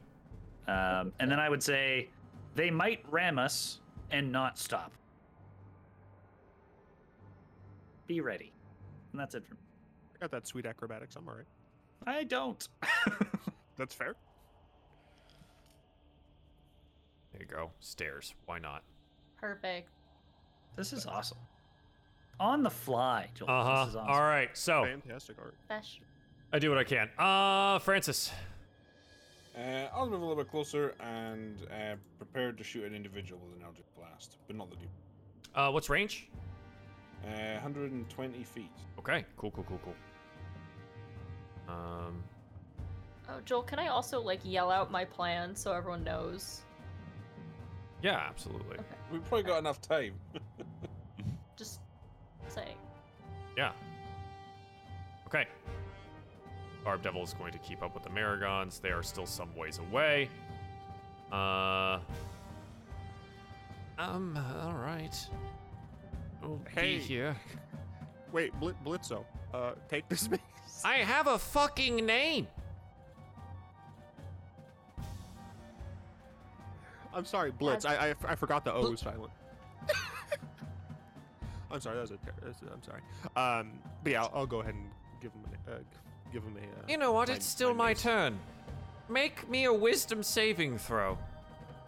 Um, 0.68 1.14
and 1.20 1.32
then 1.32 1.40
I 1.40 1.50
would 1.50 1.62
say 1.64 2.10
they 2.56 2.70
might 2.72 3.04
ram 3.10 3.38
us 3.40 3.80
and 4.12 4.32
not 4.32 4.58
stop. 4.58 4.92
be 8.08 8.22
ready. 8.22 8.52
And 9.12 9.20
that's 9.20 9.36
it 9.36 9.46
for 9.46 9.56
me. 9.56 9.60
I 10.16 10.20
got 10.20 10.32
that 10.32 10.48
sweet 10.48 10.66
acrobatics. 10.66 11.16
I'm 11.16 11.28
all 11.28 11.36
right. 11.36 11.46
I 12.06 12.24
don't. 12.24 12.68
That's 13.78 13.96
fair. 13.96 14.16
There 17.32 17.42
you 17.42 17.48
go. 17.48 17.72
Stairs. 17.80 18.34
Why 18.46 18.60
not? 18.60 18.84
Perfect. 19.40 19.90
this 20.76 20.94
is 20.94 21.06
awesome. 21.06 21.38
On 22.40 22.64
the 22.64 22.70
fly, 22.70 23.30
Joel. 23.34 23.50
Uh 23.50 23.64
huh. 23.64 23.86
This 23.86 23.90
is 23.90 23.96
awesome. 23.96 24.12
All 24.12 24.22
right. 24.22 24.50
So 24.56 24.84
Fantastic 24.84 25.38
art. 25.40 25.56
Besh. 25.68 26.00
I 26.56 26.60
do 26.60 26.69
what 26.69 26.77
I 26.77 26.86
can. 26.86 27.10
Uh, 27.19 27.80
Francis. 27.80 28.32
Uh, 29.57 29.90
I'll 29.94 30.06
move 30.06 30.22
a 30.22 30.26
little 30.26 30.41
bit 30.41 30.49
closer 30.49 30.95
and 31.02 31.57
uh, 31.64 31.95
prepared 32.18 32.57
to 32.60 32.64
shoot 32.64 32.86
an 32.86 32.95
individual 32.95 33.41
with 33.45 33.57
an 33.57 33.65
Eldritch 33.65 33.88
Blast, 33.94 34.38
but 34.48 34.56
not 34.56 34.69
the 34.69 34.77
dude. 34.77 34.88
Uh, 35.53 35.69
what's 35.72 35.90
range? 35.90 36.30
Uh, 37.26 37.56
120 37.56 38.44
feet. 38.44 38.72
Okay. 38.98 39.26
Cool. 39.36 39.52
Cool. 39.52 39.65
Cool. 39.68 39.82
Cool. 39.84 39.95
Um. 41.68 42.23
Oh, 43.27 43.41
Joel, 43.44 43.64
can 43.64 43.77
I 43.77 43.88
also 43.88 44.22
like 44.22 44.40
yell 44.45 44.72
out 44.72 44.90
my 44.90 45.03
plan 45.03 45.57
so 45.57 45.73
everyone 45.73 46.06
knows? 46.06 46.61
Yeah. 48.02 48.23
Absolutely. 48.30 48.77
Okay. 48.77 48.95
We've 49.11 49.26
probably 49.26 49.44
got 49.44 49.60
enough 49.60 49.82
time. 49.82 50.14
Just 51.57 51.82
saying. 52.48 52.77
Yeah. 53.57 53.73
Okay. 55.27 55.48
Barb 56.86 57.02
Devil 57.02 57.24
is 57.24 57.34
going 57.34 57.52
to 57.52 57.57
keep 57.57 57.82
up 57.82 57.95
with 57.95 58.03
the 58.03 58.10
Merregons. 58.12 58.80
They 58.80 58.90
are 58.91 59.02
still 59.03 59.26
some 59.26 59.53
ways 59.56 59.80
away. 59.80 60.30
Uh. 61.32 61.99
Um. 63.98 64.38
All 64.62 64.74
right. 64.76 65.14
We'll 66.44 66.62
Hey. 66.70 66.98
be 66.98 66.99
here. 66.99 67.36
Wait, 68.32 68.53
Blit- 68.62 68.76
Blitzo. 68.86 69.26
Uh, 69.53 69.72
take 69.90 70.07
this 70.10 70.22
space. 70.26 70.40
I 70.84 70.98
have 70.98 71.26
a 71.28 71.40
fucking 71.40 72.06
name. 72.06 72.48
I'm 77.14 77.26
sorry, 77.26 77.52
Blitz. 77.52 77.86
I, 77.86 78.10
I, 78.10 78.16
I 78.28 78.36
forgot 78.36 78.64
the 78.66 78.74
O 78.74 78.91
was 78.91 78.99
silent. 78.99 79.32
I'm 81.72 81.80
sorry. 81.80 81.95
That 81.95 82.02
was 82.02 82.12
a. 82.12 82.18
Ter- 82.18 82.74
I'm 82.74 82.84
sorry. 82.84 83.02
Um, 83.36 83.72
but 84.03 84.12
yeah, 84.12 84.24
I'll, 84.24 84.32
I'll 84.36 84.45
go 84.45 84.60
ahead 84.60 84.76
and 84.76 84.86
give 85.22 85.32
him 85.32 85.41
a. 85.68 85.72
Uh, 85.72 85.78
give 86.36 86.44
him 86.44 86.57
a. 86.57 86.60
Uh, 86.60 86.86
You 86.90 86.98
know 86.98 87.14
what? 87.14 87.30
my- 87.30 87.36
It's 87.36 87.45
still 87.45 87.74
my 87.74 87.90
mace. 87.90 88.02
turn. 88.02 88.38
Make 89.07 89.49
me 89.49 89.64
a 89.66 89.74
wisdom 89.74 90.22
saving 90.22 90.78
throw. 90.78 91.18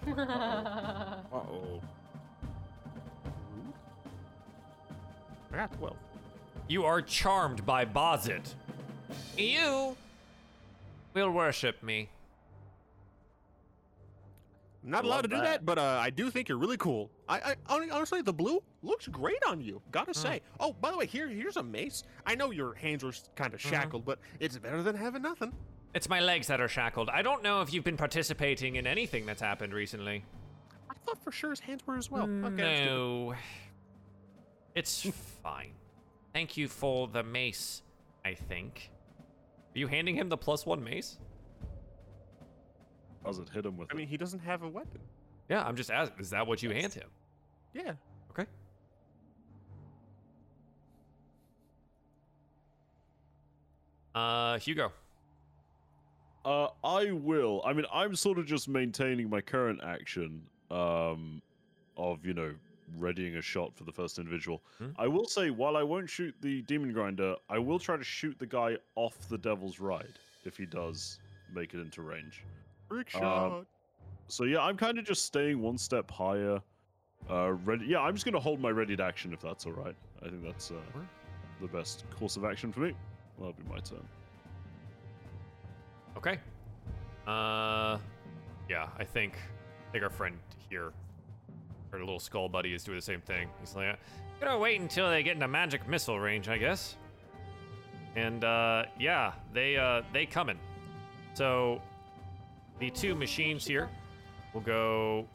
Uh 0.08 1.18
oh. 1.34 1.82
I 5.52 5.56
got 5.58 5.74
twelve. 5.78 5.98
You 6.68 6.86
are 6.86 7.02
charmed 7.02 7.66
by 7.66 7.84
Bozit. 7.86 8.54
You 9.38 9.96
will 11.14 11.32
worship 11.32 11.82
me. 11.84 12.10
I'm 14.84 14.92
not 14.92 15.04
I 15.04 15.08
allowed 15.08 15.16
love 15.16 15.22
to 15.24 15.28
do 15.30 15.36
that. 15.38 15.44
that, 15.44 15.66
but 15.66 15.78
uh, 15.78 16.00
I 16.02 16.10
do 16.10 16.30
think 16.30 16.48
you're 16.48 16.58
really 16.58 16.78
cool. 16.78 17.10
I, 17.28 17.56
I 17.70 17.88
honestly, 17.92 18.22
the 18.22 18.34
blue 18.34 18.62
looks 18.88 19.08
great 19.08 19.44
on 19.48 19.62
you. 19.62 19.82
Gotta 19.92 20.12
hmm. 20.12 20.28
say. 20.28 20.42
Oh, 20.60 20.74
by 20.74 20.92
the 20.92 20.98
way, 20.98 21.06
here 21.06 21.28
here's 21.28 21.58
a 21.58 21.64
mace. 21.64 22.04
I 22.26 22.36
know 22.36 22.52
your 22.52 22.74
hands 22.74 23.04
were 23.04 23.14
kind 23.36 23.54
of 23.54 23.60
mm-hmm. 23.60 23.70
shackled, 23.70 24.06
but 24.06 24.20
it's 24.40 24.58
better 24.58 24.82
than 24.82 24.96
having 24.96 25.22
nothing. 25.22 25.54
It's 25.94 26.10
my 26.10 26.20
legs 26.20 26.48
that 26.48 26.62
are 26.62 26.68
shackled. 26.68 27.10
I 27.10 27.22
don't 27.22 27.44
know 27.44 27.62
if 27.62 27.74
you've 27.74 27.84
been 27.84 27.98
participating 27.98 28.76
in 28.76 28.86
anything 28.86 29.26
that's 29.26 29.42
happened 29.42 29.74
recently. 29.74 30.24
I 30.90 30.94
thought 31.06 31.24
for 31.24 31.32
sure 31.32 31.52
his 31.52 31.60
hands 31.60 31.86
were 31.88 31.98
as 31.98 32.12
well. 32.12 32.30
Okay, 32.46 32.86
no. 32.86 33.34
It's 34.76 35.10
fine. 35.44 35.72
Thank 36.34 36.58
you 36.58 36.68
for 36.68 37.08
the 37.08 37.24
mace, 37.24 37.82
I 38.24 38.36
think. 38.36 38.92
Are 39.76 39.80
you 39.80 39.88
handing 39.88 40.16
him 40.16 40.30
the 40.30 40.38
plus 40.38 40.66
one 40.66 40.84
mace? 40.84 41.18
Does 43.26 43.40
it 43.40 43.50
hit 43.50 43.66
him 43.66 43.78
with 43.78 43.90
I 43.92 43.96
it? 43.96 43.98
mean, 43.98 44.08
he 44.08 44.18
doesn't 44.18 44.40
have 44.40 44.64
a 44.64 44.70
weapon. 44.70 45.02
Yeah, 45.50 45.64
I'm 45.64 45.76
just 45.76 45.90
asking. 45.90 46.20
Is 46.20 46.30
that 46.30 46.46
what 46.46 46.62
you 46.62 46.70
hand 46.70 46.94
him? 46.94 47.10
Yeah. 47.74 47.94
Okay. 48.32 48.46
Uh, 54.18 54.58
Hugo. 54.60 54.92
Uh, 56.44 56.70
I 56.84 57.12
will. 57.12 57.62
I 57.66 57.74
mean, 57.74 57.86
I'm 57.94 58.16
sort 58.16 58.40
of 58.40 58.46
just 58.46 58.68
maintaining 58.68 59.30
my 59.30 59.42
current 59.42 59.80
action 59.84 60.42
um, 60.72 61.42
of, 61.98 62.26
you 62.26 62.34
know, 62.34 62.54
readying 62.98 63.36
a 63.36 63.42
shot 63.42 63.76
for 63.76 63.84
the 63.84 63.92
first 63.92 64.18
individual. 64.18 64.64
Hmm. 64.80 64.88
I 64.98 65.08
will 65.08 65.28
say, 65.28 65.50
while 65.50 65.76
I 65.78 65.84
won't 65.84 66.10
shoot 66.10 66.34
the 66.42 66.62
Demon 66.64 66.94
Grinder, 66.94 67.36
I 67.50 67.60
will 67.60 67.80
try 67.80 67.98
to 67.98 68.04
shoot 68.04 68.40
the 68.40 68.46
guy 68.46 68.78
off 68.96 69.18
the 69.30 69.38
Devil's 69.38 69.80
Ride 69.80 70.18
if 70.46 70.58
he 70.58 70.66
does 70.66 71.20
make 71.54 71.74
it 71.74 71.80
into 71.80 72.02
range. 72.02 72.44
Trick 72.90 73.14
Um, 73.16 73.22
shot. 73.22 73.66
So 74.30 74.46
yeah, 74.46 74.62
I'm 74.62 74.78
kind 74.78 74.98
of 74.98 75.06
just 75.06 75.26
staying 75.26 75.62
one 75.62 75.78
step 75.78 76.10
higher. 76.10 76.62
Uh, 77.30 77.54
ready. 77.66 77.86
Yeah, 77.88 78.00
I'm 78.00 78.14
just 78.14 78.26
gonna 78.26 78.40
hold 78.40 78.60
my 78.62 78.70
readied 78.70 79.02
action 79.02 79.34
if 79.34 79.42
that's 79.42 79.66
all 79.66 79.74
right. 79.74 79.96
I 80.26 80.30
think 80.30 80.44
that's 80.44 80.72
uh, 80.72 80.76
the 81.62 81.68
best 81.68 82.06
course 82.18 82.38
of 82.38 82.46
action 82.46 82.72
for 82.72 82.82
me. 82.82 82.94
That'll 83.38 83.54
be 83.54 83.64
my 83.70 83.80
turn. 83.80 84.06
Okay. 86.18 86.40
Uh, 87.28 87.98
yeah, 88.70 88.88
I 88.98 89.04
think 89.04 89.34
I 89.88 89.92
think 89.92 90.04
our 90.04 90.10
friend 90.10 90.38
here, 90.70 90.92
our 91.94 92.00
little 92.00 92.20
skull 92.20 92.50
buddy, 92.50 92.74
is 92.74 92.84
doing 92.84 92.98
the 92.98 93.02
same 93.02 93.22
thing. 93.22 93.48
He's 93.60 93.76
like, 93.76 93.98
gonna 94.40 94.58
wait 94.58 94.80
until 94.82 95.10
they 95.10 95.24
get 95.24 95.36
into 95.36 95.48
magic 95.48 95.88
missile 95.88 96.20
range, 96.20 96.50
I 96.50 96.58
guess. 96.58 96.96
And 98.16 98.44
uh, 98.44 98.86
yeah, 99.00 99.34
they 99.54 99.78
uh, 99.78 100.02
they 100.14 100.26
coming. 100.26 100.58
So 101.34 101.82
the 102.80 102.90
two 102.90 103.14
machines 103.14 103.66
here 103.66 103.90
will 104.54 104.62
go. 104.62 105.28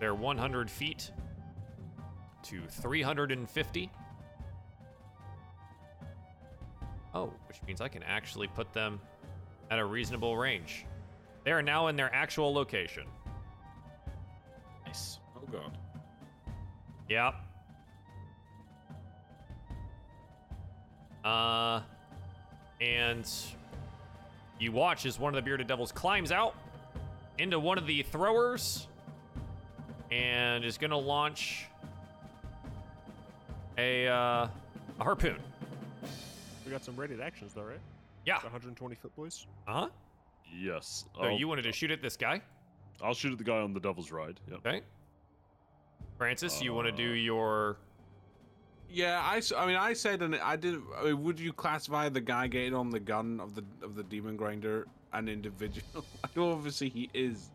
They're 0.00 0.14
100 0.14 0.68
feet 0.68 1.12
to 2.42 2.62
350. 2.68 3.90
Oh, 7.14 7.32
which 7.46 7.58
means 7.66 7.80
I 7.80 7.88
can 7.88 8.02
actually 8.02 8.48
put 8.48 8.72
them 8.72 9.00
at 9.70 9.78
a 9.78 9.84
reasonable 9.84 10.36
range. 10.36 10.84
They 11.44 11.52
are 11.52 11.62
now 11.62 11.86
in 11.86 11.96
their 11.96 12.12
actual 12.12 12.52
location. 12.52 13.04
Nice. 14.86 15.18
Oh 15.36 15.46
god. 15.50 15.78
Yep. 17.08 17.34
Uh, 21.24 21.80
and 22.80 23.30
you 24.58 24.72
watch 24.72 25.06
as 25.06 25.18
one 25.18 25.34
of 25.34 25.36
the 25.36 25.42
bearded 25.42 25.66
devils 25.66 25.92
climbs 25.92 26.32
out 26.32 26.54
into 27.38 27.58
one 27.58 27.78
of 27.78 27.86
the 27.86 28.02
throwers 28.02 28.88
and 30.10 30.64
is 30.64 30.78
gonna 30.78 30.98
launch 30.98 31.66
a 33.78 34.06
uh, 34.06 34.48
a 35.00 35.04
harpoon. 35.04 35.38
We 36.64 36.70
got 36.70 36.84
some 36.84 36.96
rated 36.96 37.20
actions 37.20 37.52
though, 37.54 37.62
right? 37.62 37.80
Yeah. 38.26 38.34
120 38.36 38.94
foot 38.94 39.14
boys. 39.16 39.46
Uh 39.68 39.72
huh. 39.72 39.88
Yes. 40.56 41.04
So 41.16 41.24
I'll, 41.24 41.38
you 41.38 41.48
wanted 41.48 41.62
to 41.62 41.72
shoot 41.72 41.90
at 41.90 42.00
this 42.02 42.16
guy, 42.16 42.40
I'll 43.02 43.14
shoot 43.14 43.32
at 43.32 43.38
the 43.38 43.44
guy 43.44 43.58
on 43.58 43.72
the 43.74 43.80
Devil's 43.80 44.10
Ride. 44.10 44.40
Yep. 44.50 44.58
okay? 44.66 44.82
Francis, 46.16 46.62
you 46.62 46.72
want 46.72 46.86
to 46.86 46.92
do 46.92 47.10
Uh, 47.10 47.14
your 47.14 47.76
Yeah, 48.88 49.20
I, 49.20 49.40
I 49.56 49.66
mean, 49.66 49.76
I 49.76 49.92
said, 49.94 50.22
and 50.22 50.36
I 50.36 50.56
did. 50.56 50.76
I 50.96 51.04
mean, 51.06 51.22
would 51.24 51.40
you 51.40 51.52
classify 51.52 52.08
the 52.08 52.20
guy 52.20 52.46
getting 52.46 52.74
on 52.74 52.90
the 52.90 53.00
gun 53.00 53.40
of 53.40 53.54
the 53.54 53.64
of 53.82 53.94
the 53.96 54.04
demon 54.04 54.36
grinder 54.36 54.86
an 55.12 55.28
individual? 55.28 56.04
I 56.24 56.28
know 56.36 56.52
obviously 56.52 56.88
he 56.88 57.10
is. 57.14 57.50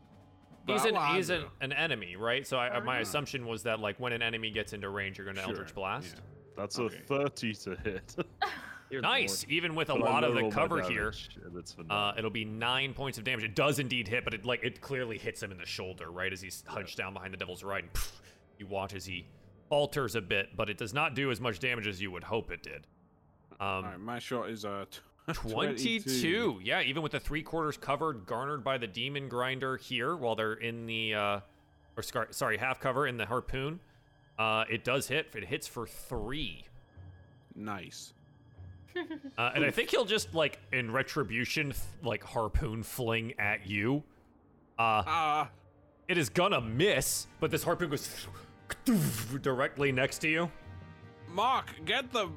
He's 0.67 0.85
an 0.85 0.95
he's 1.15 1.29
an, 1.31 1.45
an 1.61 1.71
enemy, 1.73 2.15
right? 2.15 2.45
So 2.45 2.57
I, 2.57 2.77
Oh, 2.77 2.81
my 2.83 2.97
yeah. 2.97 3.01
assumption 3.01 3.47
was 3.47 3.63
that 3.63 3.79
like 3.79 3.99
when 3.99 4.13
an 4.13 4.21
enemy 4.21 4.51
gets 4.51 4.73
into 4.73 4.89
range, 4.89 5.17
you're 5.17 5.25
going 5.25 5.38
to 5.38 5.41
Sure, 5.41 5.51
Eldritch 5.51 5.73
Blast. 5.73 6.15
yeah. 6.15 6.21
That's 6.57 6.77
Okay. 6.77 6.97
a 6.97 7.07
30 7.07 7.53
to 7.53 7.75
hit. 7.77 8.15
Dear 8.90 9.01
Nice, 9.01 9.43
Lord. 9.43 9.51
even 9.51 9.76
with 9.76 9.90
a 9.90 9.93
But 9.93 10.01
lot 10.01 10.24
of 10.24 10.34
the 10.34 10.50
cover 10.50 10.82
here. 10.82 11.11
damage, 11.11 11.30
and 11.45 11.56
it's 11.58 11.74
for 11.74 11.84
Uh, 11.90 12.14
it'll 12.18 12.30
be 12.32 12.45
nine 12.45 12.93
points 12.93 13.18
of 13.19 13.24
damage. 13.24 13.43
It 13.43 13.56
does 13.56 13.77
indeed 13.80 14.08
hit, 14.08 14.24
but 14.24 14.34
it 14.34 14.45
like 14.45 14.64
it 14.64 14.82
clearly 14.82 15.18
hits 15.18 15.43
him 15.43 15.51
in 15.51 15.58
the 15.59 15.66
shoulder, 15.66 16.09
right 16.11 16.34
as 16.34 16.42
he's 16.42 16.64
hunched 16.68 16.98
down 16.98 17.14
behind 17.14 17.34
the 17.34 17.38
devil's 17.38 17.64
ride. 17.64 17.84
And 17.84 17.93
pff, 17.93 18.11
you 18.58 18.66
watch 18.68 18.93
as 18.95 19.06
he 19.06 19.26
falters 19.69 20.16
a 20.16 20.22
bit, 20.22 20.56
but 20.56 20.69
it 20.69 20.77
does 20.80 20.93
not 20.93 21.14
do 21.14 21.30
as 21.30 21.40
much 21.40 21.59
damage 21.59 21.85
as 21.85 22.01
you 22.01 22.09
would 22.09 22.24
hope 22.24 22.50
it 22.51 22.64
did. 22.64 22.88
Um, 23.59 23.68
All 23.68 23.82
right, 23.84 24.00
my 24.00 24.18
shot 24.19 24.50
is 24.50 24.66
uh, 24.66 24.85
t- 25.27 25.34
22. 25.34 26.59
Yeah, 26.64 26.82
even 26.82 27.03
with 27.03 27.11
the 27.11 27.19
three 27.19 27.43
quarters 27.43 27.77
covered 27.77 28.26
garnered 28.26 28.64
by 28.64 28.77
the 28.80 28.88
demon 28.88 29.30
grinder 29.30 29.77
here 29.77 30.16
while 30.16 30.35
they're 30.35 30.53
in 30.53 30.88
the 30.88 31.14
uh 31.14 31.40
or 31.95 32.01
scar- 32.01 32.30
sorry, 32.32 32.58
half 32.58 32.80
cover 32.80 33.06
in 33.06 33.18
the 33.18 33.26
harpoon. 33.27 33.80
Uh 34.40 34.64
it 34.69 34.84
does 34.84 35.08
hit. 35.08 35.27
It 35.35 35.45
hits 35.45 35.68
for 35.68 35.85
3. 35.85 36.66
Nice. 37.56 38.14
Uh, 39.38 39.51
and 39.56 39.64
I 39.66 39.72
think 39.72 39.92
he'll 39.92 40.06
just 40.06 40.34
like 40.34 40.59
in 40.74 40.92
retribution 40.92 41.68
th- 41.68 41.77
like 42.03 42.24
harpoon 42.24 42.84
fling 42.84 43.34
at 43.40 43.68
you. 43.68 44.03
Uh 44.77 45.03
Ah, 45.06 45.50
it 46.08 46.18
is 46.18 46.30
gonna 46.30 46.59
miss, 46.61 47.27
but 47.40 47.51
this 47.51 47.64
harpoon 47.64 47.90
goes 47.90 48.27
directly 49.42 49.92
next 49.92 50.19
to 50.19 50.30
you. 50.30 50.51
Mark, 51.32 51.68
get 51.85 52.11
the 52.11 52.30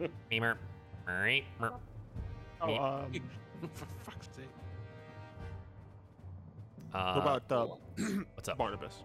Beamer. 0.30 0.56
Alright. 1.08 1.44
Oh, 2.62 2.76
um, 2.76 3.12
For 3.74 3.86
fuck's 4.04 4.28
sake. 4.34 4.46
Uh, 6.94 7.12
what 7.20 7.22
about 7.46 7.52
uh, 7.52 7.74
what's 8.34 8.48
up? 8.48 8.58
Barnabas? 8.58 9.02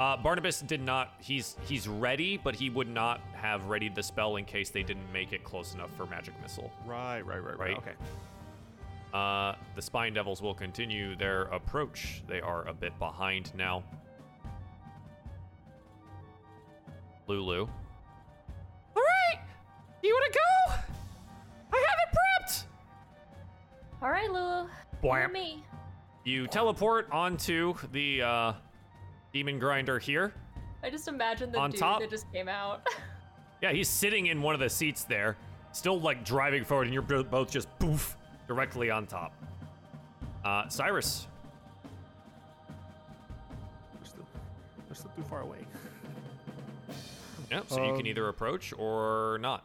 Uh, 0.00 0.16
Barnabas 0.16 0.60
did 0.60 0.82
not. 0.82 1.14
He's 1.20 1.56
he's 1.66 1.86
ready, 1.86 2.36
but 2.36 2.56
he 2.56 2.68
would 2.68 2.88
not 2.88 3.20
have 3.34 3.68
readied 3.68 3.94
the 3.94 4.02
spell 4.02 4.36
in 4.36 4.44
case 4.44 4.70
they 4.70 4.82
didn't 4.82 5.10
make 5.12 5.32
it 5.32 5.44
close 5.44 5.72
enough 5.74 5.90
for 5.96 6.04
magic 6.06 6.34
missile. 6.42 6.72
Right, 6.84 7.20
right, 7.22 7.42
right, 7.42 7.58
right. 7.58 7.58
Right. 7.58 7.76
Okay. 7.78 7.92
Uh, 9.12 9.54
the 9.76 9.82
Spine 9.82 10.12
Devils 10.12 10.42
will 10.42 10.54
continue 10.54 11.14
their 11.14 11.42
approach. 11.42 12.24
They 12.26 12.40
are 12.40 12.66
a 12.66 12.74
bit 12.74 12.98
behind 12.98 13.52
now. 13.54 13.84
Lulu. 17.28 17.60
All 17.60 17.68
right, 18.96 19.40
you 20.02 20.12
want 20.12 20.32
to 20.32 20.38
go? 20.38 20.74
I 21.72 21.84
have 21.88 21.98
it 22.02 22.18
prepped. 22.18 22.64
All 24.02 24.10
right, 24.10 24.30
Lulu. 24.30 24.68
Bwamp. 25.02 25.26
For 25.26 25.32
me. 25.32 25.64
You 26.24 26.48
teleport 26.48 27.08
onto 27.12 27.74
the 27.92 28.22
uh, 28.22 28.52
demon 29.34 29.58
grinder 29.58 29.98
here. 29.98 30.32
I 30.82 30.88
just 30.88 31.08
imagine 31.08 31.50
the 31.52 31.58
On 31.58 31.70
dude 31.70 31.80
top? 31.80 32.00
that 32.00 32.08
just 32.08 32.30
came 32.32 32.48
out. 32.48 32.86
Yeah, 33.62 33.72
he's 33.72 33.88
sitting 33.88 34.26
in 34.26 34.42
one 34.42 34.52
of 34.52 34.60
the 34.60 34.68
seats 34.68 35.04
there, 35.04 35.38
still 35.72 35.98
like 35.98 36.22
driving 36.22 36.64
forward, 36.64 36.84
and 36.86 36.92
you're 36.92 37.00
both 37.22 37.50
just 37.50 37.66
poof 37.78 38.14
directly 38.46 38.90
on 38.90 39.06
top. 39.06 39.32
Uh, 40.44 40.68
Cyrus. 40.68 41.26
We're 43.98 44.04
still, 44.06 44.26
we're 44.86 44.94
still 44.94 45.10
too 45.16 45.22
far 45.22 45.40
away. 45.42 45.60
Yeah, 47.50 47.60
so 47.68 47.76
you 47.82 47.92
can 47.92 48.00
Um, 48.00 48.06
either 48.06 48.28
approach 48.28 48.74
or 48.76 49.38
not. 49.40 49.64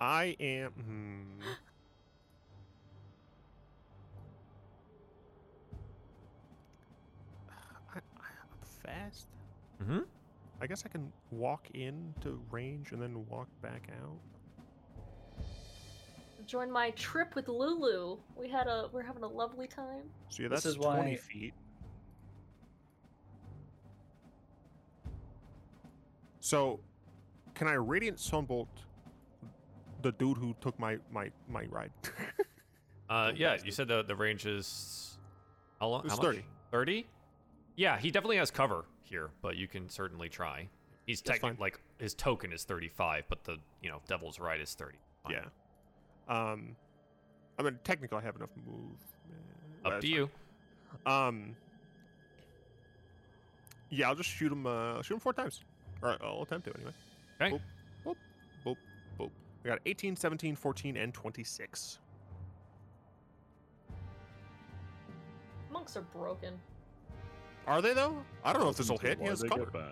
I 0.00 0.34
am. 0.40 0.70
Hmm. 0.72 1.42
Fast. 8.84 9.26
Mm-hmm. 9.82 10.00
I 10.62 10.66
guess 10.66 10.84
I 10.84 10.88
can 10.88 11.10
walk 11.30 11.68
into 11.74 12.40
range 12.50 12.92
and 12.92 13.00
then 13.00 13.26
walk 13.28 13.48
back 13.62 13.88
out. 14.02 15.44
Join 16.46 16.70
my 16.70 16.90
trip 16.90 17.34
with 17.34 17.48
Lulu. 17.48 18.18
We 18.36 18.48
had 18.48 18.66
a 18.66 18.88
we're 18.92 19.02
having 19.02 19.22
a 19.22 19.28
lovely 19.28 19.66
time. 19.66 20.02
So 20.28 20.42
yeah, 20.42 20.48
This 20.48 20.64
that's 20.64 20.76
is 20.76 20.82
20 20.82 21.10
why- 21.12 21.16
feet. 21.16 21.54
So, 26.40 26.80
can 27.54 27.68
I 27.68 27.74
radiant 27.74 28.16
sunbolt 28.16 28.66
the 30.02 30.12
dude 30.12 30.38
who 30.38 30.54
took 30.60 30.78
my 30.78 30.98
my 31.12 31.30
my 31.48 31.64
ride? 31.70 31.92
Uh, 33.10 33.32
yeah, 33.34 33.56
you 33.64 33.72
said 33.72 33.88
the 33.88 34.04
the 34.04 34.14
range 34.14 34.46
is 34.46 35.18
how 35.80 35.88
long? 35.88 36.02
It's 36.04 36.16
how 36.16 36.22
much? 36.22 36.44
30. 36.70 37.04
Thirty. 37.70 37.82
Yeah, 37.82 37.98
he 37.98 38.10
definitely 38.10 38.36
has 38.36 38.50
cover 38.50 38.84
here, 39.02 39.30
but 39.42 39.56
you 39.56 39.66
can 39.68 39.88
certainly 39.88 40.28
try. 40.28 40.68
He's 41.06 41.20
technically 41.20 41.56
like 41.60 41.80
his 41.98 42.14
token 42.14 42.52
is 42.52 42.64
thirty-five, 42.64 43.24
but 43.28 43.44
the 43.44 43.56
you 43.82 43.90
know 43.90 44.00
Devil's 44.08 44.38
Ride 44.38 44.60
is 44.60 44.74
thirty. 44.74 44.98
Fine. 45.24 45.32
yeah. 45.32 46.52
Um, 46.52 46.76
I 47.58 47.62
mean, 47.62 47.78
technically, 47.84 48.18
I 48.18 48.22
have 48.22 48.36
enough 48.36 48.50
move. 48.66 48.98
Up 49.84 50.00
to 50.00 50.06
you. 50.06 50.30
Um. 51.06 51.56
Yeah, 53.90 54.08
I'll 54.08 54.14
just 54.14 54.30
shoot 54.30 54.52
him. 54.52 54.66
Uh, 54.66 54.94
I'll 54.94 55.02
shoot 55.02 55.14
him 55.14 55.20
four 55.20 55.32
times. 55.32 55.60
Or 56.02 56.16
I'll 56.22 56.42
attempt 56.42 56.66
to 56.66 56.74
anyway. 56.74 56.92
Okay. 57.40 57.50
Boop, 57.56 57.60
boop, 58.06 58.16
boop, 58.64 58.76
boop. 59.18 59.30
I 59.64 59.68
got 59.68 59.78
18, 59.84 60.16
17, 60.16 60.54
14, 60.56 60.96
and 60.96 61.12
26. 61.12 61.98
Monks 65.70 65.96
are 65.96 66.02
broken. 66.02 66.54
Are 67.70 67.80
they 67.80 67.94
though? 67.94 68.16
I 68.44 68.52
don't 68.52 68.62
know 68.62 68.68
if 68.68 68.76
this 68.76 68.90
will 68.90 68.98
hit. 68.98 69.18
He 69.20 69.26
has 69.26 69.40
they 69.40 69.48
cover. 69.48 69.66
get. 69.66 69.82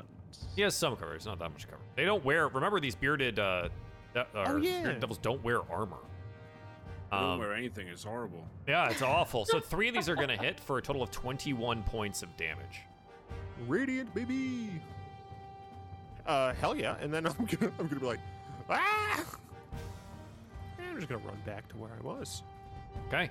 He 0.56 0.62
has 0.62 0.74
some 0.74 0.96
cover. 0.96 1.14
It's 1.14 1.26
not 1.26 1.38
that 1.38 1.50
much 1.52 1.66
cover. 1.68 1.80
They 1.96 2.04
don't 2.04 2.24
wear. 2.24 2.48
Remember 2.48 2.80
these 2.80 2.96
bearded 2.96 3.38
uh, 3.38 3.68
de- 4.14 4.26
Oh, 4.34 4.56
yeah. 4.56 4.82
bearded 4.82 5.00
devils 5.00 5.18
don't 5.18 5.42
wear 5.44 5.60
armor. 5.70 5.96
I 7.12 7.20
don't 7.20 7.30
Um, 7.30 7.38
wear 7.38 7.54
anything. 7.54 7.86
It's 7.88 8.02
horrible. 8.04 8.44
yeah, 8.66 8.90
it's 8.90 9.00
awful. 9.00 9.44
So 9.44 9.60
three 9.72 9.88
of 9.88 9.94
these 9.94 10.08
are 10.08 10.16
gonna 10.16 10.36
hit 10.36 10.58
for 10.58 10.78
a 10.78 10.82
total 10.82 11.02
of 11.04 11.10
twenty-one 11.12 11.84
points 11.84 12.22
of 12.24 12.36
damage. 12.36 12.80
Radiant 13.68 14.12
baby. 14.14 14.70
Uh, 16.26 16.52
hell 16.54 16.76
yeah! 16.76 16.96
And 17.00 17.14
then 17.14 17.26
I'm 17.28 17.46
gonna, 17.46 17.72
I'm 17.78 17.86
gonna 17.86 18.00
be 18.00 18.06
like, 18.06 18.20
ah! 18.68 19.24
And 20.78 20.86
I'm 20.90 20.96
just 20.96 21.08
gonna 21.08 21.24
run 21.24 21.38
back 21.46 21.68
to 21.68 21.76
where 21.76 21.90
I 21.98 22.04
was. 22.04 22.42
Okay. 23.06 23.30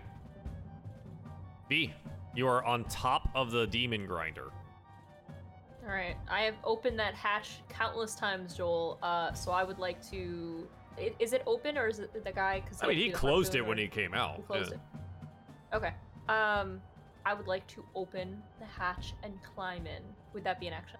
B, 1.68 1.94
you 2.38 2.48
are 2.48 2.64
on 2.64 2.84
top 2.86 3.30
of 3.34 3.50
the 3.50 3.66
demon 3.66 4.06
grinder. 4.06 4.52
All 5.84 5.94
right, 5.94 6.16
I 6.30 6.42
have 6.42 6.54
opened 6.64 7.00
that 7.00 7.16
hatch 7.16 7.62
countless 7.68 8.14
times, 8.14 8.54
Joel. 8.54 9.00
Uh, 9.02 9.34
so 9.34 9.52
I 9.52 9.64
would 9.64 9.80
like 9.80 10.08
to. 10.12 10.68
i- 11.00 11.14
Is 11.18 11.34
it 11.34 11.42
open 11.48 11.78
or 11.78 11.88
is 11.88 12.00
it 12.00 12.24
the 12.24 12.32
guy? 12.32 12.60
Because 12.60 12.84
I 12.84 12.88
mean, 12.88 12.98
he 12.98 13.10
closed 13.10 13.56
it 13.56 13.66
when 13.66 13.78
he 13.78 13.88
came 13.88 14.14
out. 14.14 14.36
He 14.36 14.42
closed 14.44 14.72
yeah. 14.72 14.78
it. 15.74 15.76
Okay. 15.76 15.94
Um, 16.30 16.80
I 17.26 17.34
would 17.34 17.48
like 17.48 17.66
to 17.68 17.84
open 17.96 18.42
the 18.60 18.66
hatch 18.66 19.14
and 19.24 19.34
climb 19.56 19.88
in. 19.88 20.04
Would 20.34 20.44
that 20.44 20.60
be 20.60 20.68
an 20.68 20.74
action? 20.74 21.00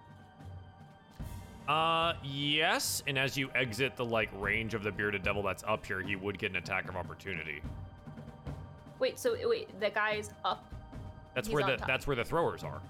Uh, 1.68 2.14
yes. 2.24 3.02
And 3.06 3.18
as 3.18 3.36
you 3.36 3.50
exit 3.54 3.94
the 3.94 4.04
like 4.04 4.30
range 4.40 4.74
of 4.74 4.82
the 4.82 4.90
bearded 4.90 5.22
devil 5.22 5.42
that's 5.42 5.62
up 5.64 5.86
here, 5.86 6.00
he 6.00 6.16
would 6.16 6.38
get 6.38 6.50
an 6.50 6.56
attack 6.56 6.88
of 6.88 6.96
opportunity. 6.96 7.60
Wait, 8.98 9.18
so 9.18 9.36
wait, 9.48 9.78
the 9.78 9.90
guy's 9.90 10.30
up. 10.44 10.64
That's 11.38 11.46
He's 11.46 11.54
where 11.54 11.64
the 11.64 11.76
top. 11.76 11.86
that's 11.86 12.04
where 12.08 12.16
the 12.16 12.24
throwers 12.24 12.64
are. 12.64 12.82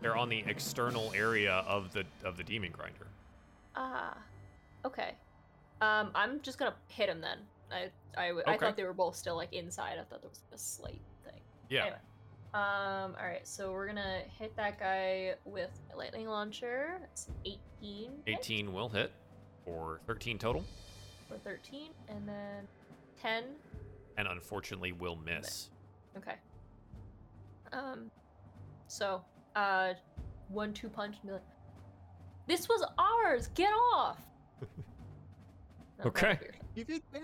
They're 0.00 0.16
on 0.16 0.28
the 0.28 0.42
external 0.48 1.12
area 1.14 1.62
of 1.64 1.92
the 1.92 2.04
of 2.24 2.36
the 2.36 2.42
demon 2.42 2.72
grinder. 2.72 3.06
Ah, 3.76 4.18
okay. 4.84 5.12
Um, 5.80 6.10
I'm 6.12 6.40
just 6.40 6.58
gonna 6.58 6.74
hit 6.88 7.08
him 7.08 7.20
then. 7.20 7.38
I 7.70 7.90
I, 8.20 8.30
Okay. 8.32 8.56
thought 8.58 8.76
they 8.76 8.82
were 8.82 8.92
both 8.92 9.14
still 9.14 9.36
like 9.36 9.52
inside. 9.52 9.92
I 10.00 10.02
thought 10.02 10.22
there 10.22 10.28
was 10.28 10.40
like 10.50 10.56
a 10.56 10.58
slight 10.58 11.00
thing. 11.24 11.40
Yeah. 11.70 11.82
Anyway. 11.82 11.96
Um. 12.54 13.14
All 13.16 13.26
right. 13.28 13.46
So 13.46 13.70
we're 13.70 13.86
gonna 13.86 14.22
hit 14.40 14.56
that 14.56 14.80
guy 14.80 15.34
with 15.44 15.70
a 15.92 15.96
lightning 15.96 16.26
launcher. 16.26 16.96
That's 16.98 17.28
18. 17.44 18.10
hit 18.26 18.38
18 18.40 18.72
will 18.72 18.88
hit 18.88 19.12
for 19.64 20.00
13 20.08 20.36
total, 20.36 20.64
for 21.28 21.38
13, 21.38 21.90
and 22.08 22.28
then 22.28 22.66
10. 23.22 23.44
and 24.16 24.26
unfortunately 24.26 24.90
will 24.90 25.14
miss. 25.14 25.70
Okay. 26.16 26.34
Um. 27.74 28.10
So, 28.86 29.22
uh, 29.56 29.94
one 30.48 30.72
two 30.72 30.88
punch 30.88 31.16
and 31.20 31.26
be 31.28 31.32
like, 31.32 31.42
"This 32.46 32.68
was 32.68 32.84
ours. 32.98 33.48
Get 33.54 33.72
off." 33.94 34.18
No, 36.00 36.06
Okay. 36.06 36.38
Give 36.74 36.90
it 36.90 37.02
back. 37.12 37.22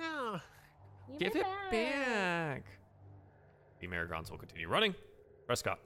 Give, 1.18 1.34
it 1.34 1.44
back. 1.72 2.62
The 3.80 3.88
Merregons 3.88 4.30
will 4.30 4.38
continue 4.38 4.68
running. 4.68 4.94
Trescott. 5.48 5.78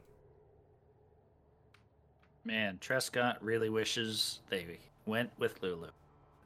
Man, 2.45 2.77
Trescott 2.83 3.39
really 3.41 3.71
wishes 3.71 4.41
they 4.51 4.79
went 5.07 5.31
with 5.39 5.63
Lulu. 5.63 5.89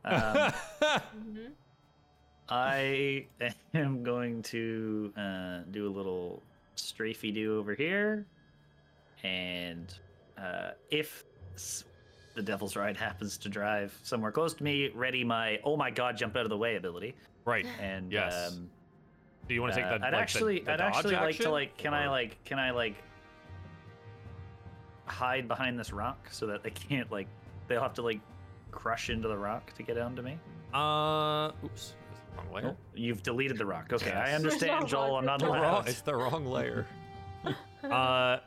Um, 0.05 0.15
Mhm. 0.15 1.51
I 2.49 3.27
am 3.75 4.05
going 4.05 4.43
to 4.45 5.13
uh, 5.17 5.59
do 5.73 5.89
a 5.89 5.93
little 5.93 6.43
strafey 6.79 7.33
do 7.35 7.59
over 7.59 7.75
here, 7.75 8.27
and 9.23 9.93
uh, 10.37 10.71
if 10.91 11.25
the 12.35 12.43
Devil's 12.43 12.77
Ride 12.77 12.97
happens 13.09 13.37
to 13.39 13.49
drive 13.49 13.99
somewhere 14.03 14.33
close 14.33 14.55
to 14.55 14.65
me, 14.65 14.91
ready 14.95 15.25
my 15.25 15.59
oh 15.65 15.77
my 15.77 15.91
god, 15.91 16.17
jump 16.17 16.37
out 16.37 16.45
of 16.45 16.51
the 16.51 16.57
way 16.57 16.77
ability, 16.77 17.15
right. 17.45 17.67
and 17.81 18.13
Yes. 18.13 18.53
um, 18.53 18.71
Do 19.47 19.55
you 19.55 19.61
want 19.63 19.75
to 19.75 19.81
take 19.81 19.87
uh, 19.87 19.99
the 19.99 20.07
I'd 20.07 20.13
like, 20.13 20.23
actually, 20.23 20.61
the 20.61 20.73
I'd 20.73 20.77
dodge 20.77 20.97
actually 20.97 21.17
like 21.17 21.39
to 21.39 21.51
like, 21.51 21.77
can 21.77 21.95
I 21.95 22.09
like, 22.09 22.43
can 22.45 22.59
I 22.59 22.71
like 22.71 22.95
hide 25.07 25.49
behind 25.49 25.79
this 25.79 25.93
rock 25.93 26.29
so 26.31 26.47
that 26.47 26.63
they 26.63 26.71
can't 26.89 27.11
like, 27.11 27.29
they'll 27.67 27.83
have 27.83 27.95
to 27.95 28.03
like 28.03 28.21
crush 28.71 29.11
into 29.11 29.29
the 29.29 29.37
rock 29.37 29.73
to 29.75 29.83
get 29.83 29.95
down 29.97 30.15
to 30.17 30.23
me. 30.23 30.39
Uh, 30.73 31.51
oops. 31.65 31.95
Is 32.39 32.45
it 32.45 32.53
the 32.53 32.53
wrong 32.53 32.55
layer? 32.55 32.77
Oh, 32.77 32.77
you've 32.95 33.23
deleted 33.23 33.59
the 33.59 33.67
rock. 33.67 33.93
Okay, 33.93 34.13
I 34.13 34.35
understand, 34.35 34.83
no 34.83 34.87
Joel. 34.87 35.11
rock 35.11 35.19
I'm 35.19 35.25
not 35.27 35.41
The 35.41 35.47
wrong- 35.47 35.85
it's 35.87 36.01
the 36.03 36.15
wrong 36.15 36.47
layer. 36.47 36.87
uh, 37.91 38.39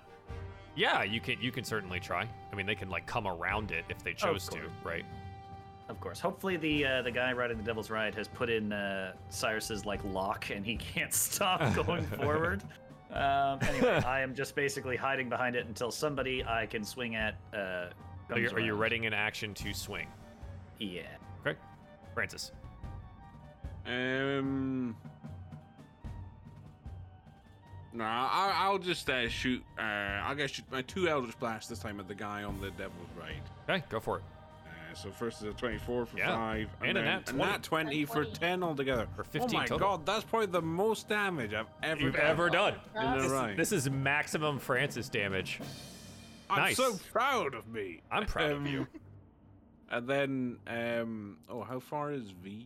yeah, 0.76 1.04
you 1.04 1.20
can 1.20 1.42
you 1.42 1.52
can 1.52 1.64
certainly 1.64 2.00
try. 2.00 2.28
I 2.52 2.56
mean, 2.56 2.66
they 2.66 2.76
can 2.76 2.90
like 2.90 3.06
come 3.06 3.28
around 3.28 3.72
it 3.72 3.86
if 3.90 4.04
they 4.04 4.14
chose 4.14 4.48
to, 4.50 4.60
right? 4.84 5.06
Of 5.90 6.00
course. 6.00 6.20
Hopefully, 6.20 6.56
the 6.58 6.86
uh, 6.86 7.02
the 7.02 7.12
guy 7.12 7.34
riding 7.34 7.58
the 7.58 7.64
Devil's 7.64 7.90
Ride 7.90 8.16
has 8.16 8.28
put 8.28 8.50
in 8.50 8.72
uh, 8.72 9.14
Cyrus's 9.30 9.86
like 9.86 10.02
lock, 10.06 10.50
and 10.50 10.66
he 10.66 10.76
can't 10.94 11.14
stop 11.14 11.74
going 11.76 12.06
forward. 12.06 12.64
Um, 13.12 13.60
anyway, 13.62 14.02
I 14.06 14.22
am 14.22 14.34
just 14.34 14.56
basically 14.56 14.96
hiding 14.96 15.28
behind 15.28 15.58
it 15.58 15.68
until 15.68 15.92
somebody 15.92 16.46
I 16.46 16.66
can 16.66 16.86
swing 16.86 17.16
at. 17.16 17.36
Uh, 17.54 17.58
Are 17.58 18.40
you, 18.40 18.48
comes 18.48 18.54
are 18.54 18.62
you 18.62 18.74
readying 18.76 19.06
an 19.06 19.14
action 19.14 19.54
to 19.56 19.74
swing? 19.74 20.08
Yeah. 20.80 21.02
Okay, 21.46 21.60
Francis. 22.14 22.54
Um. 23.86 24.96
Nah, 27.94 28.06
I, 28.32 28.54
I'll 28.56 28.78
just 28.78 29.10
uh, 29.10 29.28
shoot. 29.28 29.62
Uh, 29.78 29.82
I'll 29.82 30.36
get 30.36 30.50
shoot 30.50 30.66
my 30.72 30.82
two 30.84 31.10
Eldritch 31.10 31.38
Blast 31.40 31.68
this 31.70 31.80
time 31.80 32.00
at 32.00 32.08
the 32.08 32.16
guy 32.16 32.44
on 32.44 32.60
the 32.62 32.72
Devil's 32.72 33.10
Ride. 33.20 33.42
Okay, 33.70 33.84
go 33.90 34.00
for 34.00 34.18
it. 34.20 34.24
Uh, 34.66 34.96
so 34.96 35.10
first 35.12 35.42
is 35.42 35.48
a 35.50 35.54
24 35.54 36.06
for 36.06 36.18
Yeah, 36.18 36.28
five, 36.36 36.70
and 36.82 36.92
a 36.92 36.94
then 37.02 37.04
nat 37.06 37.30
a 37.30 37.34
20. 37.34 37.52
nat 37.52 37.64
20 37.64 38.06
for 38.06 38.24
10 38.24 38.64
altogether. 38.64 39.08
For 39.16 39.24
Oh 39.24 39.28
15 39.32 39.60
my 39.60 39.66
total. 39.66 39.80
god, 39.98 40.06
that's 40.06 40.24
probably 40.24 40.46
the 40.48 40.62
most 40.62 41.10
damage 41.10 41.54
I've 41.54 41.68
ever 41.84 42.00
You've 42.02 42.14
done 42.16 42.26
ever 42.26 42.50
done. 42.50 42.76
in 43.02 43.18
This, 43.18 43.32
ride. 43.32 43.58
this 43.58 43.72
is 43.74 43.90
maximum 43.90 44.58
Francis 44.60 45.10
damage. 45.10 45.60
I'm 46.50 46.60
nice. 46.60 46.78
so 46.78 46.98
proud 47.12 47.54
of 47.56 47.68
me. 47.68 48.02
I'm 48.10 48.26
proud 48.26 48.52
of 48.52 48.68
you. 48.68 48.88
And 49.90 50.08
then, 50.08 50.58
um, 50.68 51.38
oh, 51.50 51.64
how 51.64 51.80
far 51.82 52.14
is 52.14 52.32
V? 52.42 52.66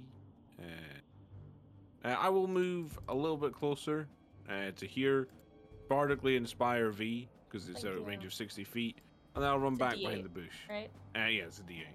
Uh, 0.60 0.64
uh, 2.06 2.16
I 2.20 2.30
will 2.30 2.48
move 2.48 2.98
a 3.10 3.16
little 3.16 3.38
bit 3.38 3.54
closer 3.54 4.08
uh, 4.50 4.72
to 4.76 4.86
here, 4.86 5.28
bardically 5.90 6.36
inspire 6.36 6.92
V 6.92 7.28
because 7.50 7.68
it's 7.68 7.82
Thank 7.82 7.96
a 7.96 8.00
you. 8.00 8.06
range 8.06 8.26
of 8.26 8.34
60 8.34 8.64
feet, 8.64 9.00
and 9.34 9.44
then 9.44 9.50
I'll 9.50 9.60
run 9.60 9.74
It's 9.74 9.80
back 9.80 9.96
behind 9.96 10.24
the 10.24 10.30
bush. 10.30 10.54
Right? 10.70 10.90
Uh, 11.16 11.28
yeah, 11.28 11.44
it's 11.44 11.60
a 11.60 11.64
D8. 11.64 11.86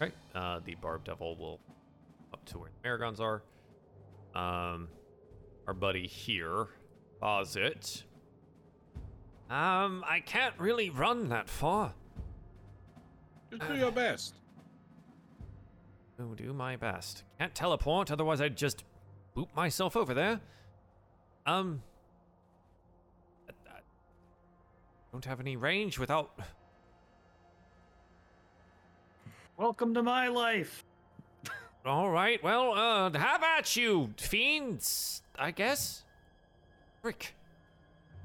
Right. 0.00 0.12
Uh, 0.34 0.60
the 0.64 0.74
Barb 0.74 1.04
Devil 1.04 1.36
will 1.36 1.60
up 2.32 2.44
to 2.46 2.58
where 2.58 2.70
the 2.82 2.88
Merregons 2.88 3.20
are. 3.20 3.42
Um, 4.34 4.88
our 5.66 5.72
buddy 5.74 6.06
here, 6.06 6.66
pause 7.20 7.56
it. 7.56 8.04
Um, 9.48 10.04
I 10.06 10.20
can't 10.24 10.54
really 10.58 10.90
run 10.90 11.30
that 11.30 11.48
far. 11.48 11.94
Just 13.50 13.66
do 13.70 13.76
your 13.76 13.92
best. 13.92 14.34
I'll 16.18 16.34
do 16.34 16.52
my 16.52 16.76
best. 16.76 17.24
Can't 17.38 17.54
teleport, 17.54 18.10
otherwise 18.10 18.40
I'd 18.40 18.56
just 18.56 18.84
boop 19.36 19.48
myself 19.54 19.96
over 19.96 20.14
there. 20.14 20.40
Um, 21.44 21.82
I- 23.48 23.80
don't 25.12 25.24
have 25.26 25.40
any 25.40 25.56
range 25.56 25.98
without. 25.98 26.30
Welcome 29.56 29.94
to 29.94 30.02
my 30.02 30.28
life. 30.28 30.84
All 31.86 32.10
right, 32.10 32.42
well, 32.42 32.72
uh, 32.72 33.10
have 33.18 33.42
at 33.42 33.76
you, 33.76 34.12
fiends. 34.16 35.22
I 35.38 35.50
guess. 35.50 36.02
Frick. 37.02 37.34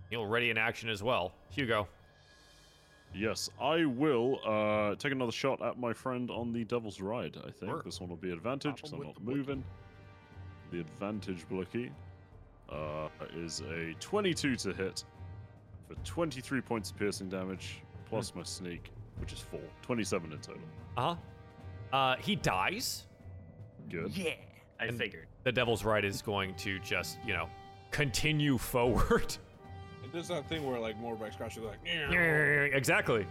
He'll 0.10 0.26
ready 0.26 0.50
in 0.50 0.58
action 0.58 0.90
as 0.90 1.04
well. 1.04 1.34
Hugo. 1.50 1.88
Yes, 3.14 3.50
I 3.62 3.86
will 3.86 4.40
uh, 4.46 4.96
take 4.96 5.12
another 5.12 5.32
shot 5.34 5.62
at 5.62 5.78
my 5.78 5.92
friend 5.94 6.32
on 6.32 6.54
the 6.54 6.64
Devil's 6.64 7.02
Ride. 7.02 7.36
I 7.40 7.52
think 7.52 7.72
Sure. 7.72 7.82
this 7.84 8.00
one 8.00 8.10
will 8.10 8.16
be 8.18 8.32
advantage 8.32 8.78
because 8.78 8.94
I'm 8.94 9.04
not 9.04 9.16
the 9.16 9.22
moving. 9.22 9.64
The 10.72 10.80
advantage 10.80 11.46
blicky 11.50 11.92
uh, 12.70 13.10
is 13.36 13.62
a 13.70 13.94
22 14.00 14.56
to 14.56 14.74
hit 14.74 15.04
for 15.88 15.96
23 16.06 16.62
points 16.62 16.92
of 16.92 16.98
piercing 16.98 17.28
damage 17.28 17.82
plus 18.06 18.34
my 18.34 18.44
sneak, 18.44 18.92
which 19.20 19.34
is 19.34 19.40
four. 19.40 19.60
27 19.82 20.32
in 20.32 20.38
total. 20.40 20.62
Uh 20.96 21.16
huh. 21.92 21.98
Uh, 21.98 22.16
he 22.18 22.38
dies. 22.38 23.08
Good. 23.90 24.16
Yeah. 24.16 24.32
I 24.80 24.86
And- 24.86 24.98
figured. 24.98 25.28
The 25.44 25.52
Devil's 25.52 25.84
Ride 25.84 26.06
is 26.06 26.22
going 26.22 26.54
to 26.58 26.78
just, 26.80 27.18
you 27.26 27.34
know, 27.34 27.50
continue 27.90 28.58
forward. 28.60 29.36
It 30.12 30.18
does 30.18 30.28
that 30.28 30.46
thing 30.48 30.70
where 30.70 30.78
like 30.80 31.02
Morback 31.02 31.34
scratch 31.34 31.56
you're 31.56 31.66
like, 31.66 31.80
yeah. 31.86 32.12
exactly. 32.76 33.26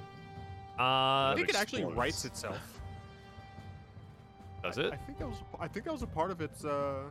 Uh, 0.79 0.83
I 0.83 1.33
think 1.37 1.51
it 1.51 1.57
actually 1.57 1.81
explodes. 1.81 1.99
writes 1.99 2.25
itself. 2.25 2.81
does 4.63 4.79
it? 4.79 4.91
I, 4.93 4.97
think 4.97 5.19
that 5.19 5.29
was. 5.29 5.39
I 5.59 5.69
think 5.69 5.85
that 5.85 5.93
was 5.93 6.03
a 6.03 6.07
part 6.07 6.31
of 6.31 6.41
its. 6.41 6.65
Uh, 6.65 7.03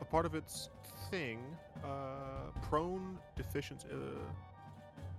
a 0.00 0.04
part 0.04 0.26
of 0.26 0.34
its 0.34 0.68
thing. 1.10 1.38
Uh, 1.82 2.50
prone 2.60 3.18
deficiency. 3.36 3.88
Uh, 3.90 3.96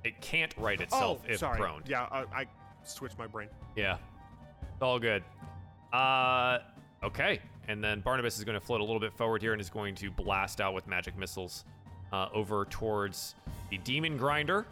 It 0.03 0.21
can't 0.21 0.53
write 0.57 0.79
itself 0.79 1.21
oh, 1.23 1.31
if 1.31 1.39
sorry. 1.39 1.57
prone. 1.57 1.81
Yeah, 1.87 2.07
I, 2.11 2.25
I 2.41 2.45
switched 2.83 3.17
my 3.17 3.27
brain. 3.27 3.49
Yeah. 3.75 3.97
It's 4.61 4.81
all 4.81 4.99
good. 4.99 5.23
Uh 5.91 6.59
okay. 7.03 7.39
And 7.67 7.83
then 7.83 8.01
Barnabas 8.01 8.37
is 8.37 8.43
going 8.43 8.59
to 8.59 8.65
float 8.65 8.81
a 8.81 8.83
little 8.83 8.99
bit 8.99 9.13
forward 9.13 9.41
here 9.41 9.53
and 9.53 9.61
is 9.61 9.69
going 9.69 9.95
to 9.95 10.11
blast 10.11 10.59
out 10.61 10.73
with 10.73 10.85
magic 10.87 11.17
missiles 11.17 11.63
uh, 12.13 12.29
over 12.33 12.63
towards 12.65 13.35
the 13.69 13.77
demon 13.79 14.15
grinder. 14.15 14.65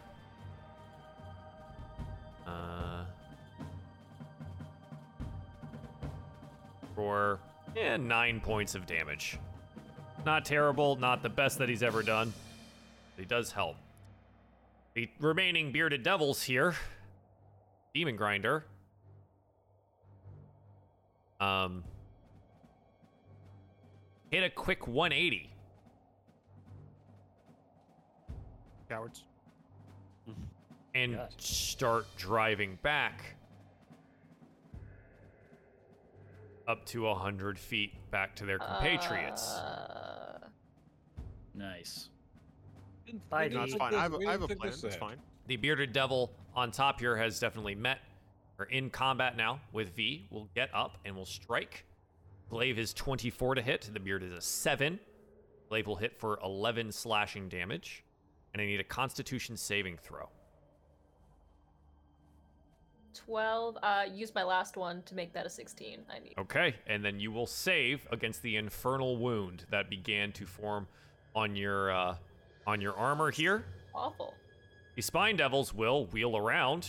Uh 2.46 3.04
for 6.94 7.38
yeah, 7.76 7.96
nine 7.96 8.40
points 8.40 8.74
of 8.74 8.86
damage. 8.86 9.38
Not 10.24 10.44
terrible, 10.44 10.96
not 10.96 11.22
the 11.22 11.28
best 11.28 11.58
that 11.58 11.68
he's 11.68 11.82
ever 11.82 12.02
done. 12.02 12.32
He 13.16 13.24
does 13.24 13.50
help. 13.50 13.76
The 14.94 15.08
remaining 15.18 15.72
bearded 15.72 16.02
devils 16.02 16.42
here. 16.42 16.76
Demon 17.94 18.16
grinder. 18.16 18.64
Um, 21.40 21.82
hit 24.30 24.44
a 24.44 24.50
quick 24.50 24.86
180. 24.86 25.51
Cowards. 28.92 29.24
and 30.94 31.14
Gosh. 31.16 31.30
start 31.38 32.04
driving 32.18 32.78
back 32.82 33.22
up 36.68 36.84
to 36.86 37.02
100 37.04 37.58
feet 37.58 37.92
back 38.10 38.36
to 38.36 38.44
their 38.44 38.58
compatriots. 38.58 39.48
Uh, 39.54 40.38
Nice. 41.54 42.08
Bye, 43.30 43.48
No, 43.48 43.62
it's 43.62 43.74
fine. 43.74 43.94
I 43.94 44.00
have, 44.02 44.14
a- 44.14 44.26
I 44.26 44.32
have 44.32 44.42
a 44.42 44.48
plan. 44.48 44.72
It's 44.72 44.96
fine. 44.96 45.18
the 45.46 45.56
bearded 45.56 45.92
devil 45.92 46.30
on 46.54 46.70
top 46.70 46.98
here 47.00 47.14
has 47.16 47.38
definitely 47.38 47.74
met 47.74 47.98
or 48.58 48.64
in 48.66 48.88
combat 48.90 49.36
now 49.36 49.60
with 49.72 49.94
V. 49.94 50.26
We'll 50.30 50.48
get 50.54 50.70
up 50.74 50.96
and 51.04 51.14
we'll 51.14 51.26
strike. 51.26 51.84
Glaive 52.48 52.78
is 52.78 52.92
24 52.94 53.54
to 53.56 53.62
hit. 53.62 53.90
The 53.92 54.00
beard 54.00 54.22
is 54.22 54.32
a 54.32 54.40
7. 54.40 54.98
Glaive 55.68 55.86
will 55.86 55.96
hit 55.96 56.18
for 56.18 56.38
11 56.42 56.92
slashing 56.92 57.48
damage. 57.50 58.02
And 58.52 58.60
I 58.62 58.66
need 58.66 58.80
a 58.80 58.84
constitution 58.84 59.56
saving 59.56 59.96
throw. 59.96 60.28
12. 63.14 63.78
Uh, 63.82 64.04
use 64.12 64.34
my 64.34 64.42
last 64.42 64.76
one 64.76 65.02
to 65.02 65.14
make 65.14 65.32
that 65.34 65.46
a 65.46 65.50
16. 65.50 66.00
I 66.10 66.18
need. 66.18 66.34
Okay, 66.38 66.74
and 66.86 67.04
then 67.04 67.20
you 67.20 67.30
will 67.30 67.46
save 67.46 68.06
against 68.10 68.42
the 68.42 68.56
infernal 68.56 69.16
wound 69.18 69.64
that 69.70 69.90
began 69.90 70.32
to 70.32 70.46
form 70.46 70.86
on 71.34 71.54
your 71.56 71.90
uh, 71.92 72.16
on 72.66 72.80
your 72.80 72.94
armor 72.96 73.30
here. 73.30 73.64
Awful. 73.94 74.34
The 74.96 75.02
spine 75.02 75.36
devils 75.36 75.72
will 75.74 76.06
wheel 76.06 76.36
around 76.36 76.88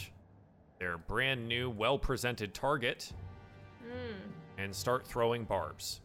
their 0.79 0.97
brand 0.97 1.47
new, 1.47 1.69
well 1.69 1.97
presented 1.97 2.53
target 2.53 3.11
Hmm. 3.81 4.15
and 4.57 4.73
start 4.75 5.05
throwing 5.05 5.43
barbs. 5.43 5.99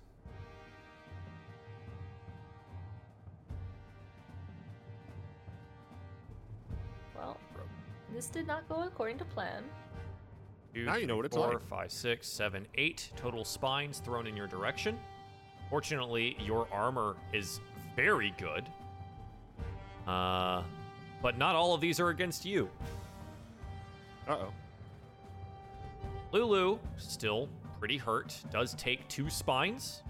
This 8.18 8.26
did 8.26 8.48
not 8.48 8.68
go 8.68 8.82
according 8.82 9.16
to 9.16 9.24
plan. 9.24 9.62
Two, 10.74 10.84
Now 10.84 10.96
you 10.96 11.06
know 11.06 11.14
what 11.16 11.24
it's 11.24 11.36
four, 11.36 11.52
like. 11.52 11.68
five, 11.68 11.92
six, 11.92 12.26
seven, 12.26 12.66
eight 12.74 13.12
total 13.14 13.44
spines 13.44 14.00
thrown 14.00 14.26
in 14.26 14.36
your 14.36 14.48
direction. 14.48 14.98
Fortunately, 15.70 16.36
your 16.40 16.66
armor 16.72 17.14
is 17.32 17.60
very 17.94 18.34
good. 18.36 18.68
Uh, 20.08 20.64
but 21.22 21.38
not 21.38 21.54
all 21.54 21.74
of 21.74 21.80
these 21.80 22.00
are 22.00 22.08
against 22.08 22.44
you. 22.44 22.68
Uh 24.26 24.32
oh. 24.32 24.52
Lulu, 26.32 26.80
still 26.96 27.48
pretty 27.78 27.98
hurt, 27.98 28.36
does 28.50 28.74
take 28.74 29.06
two 29.06 29.30
spines 29.30 30.02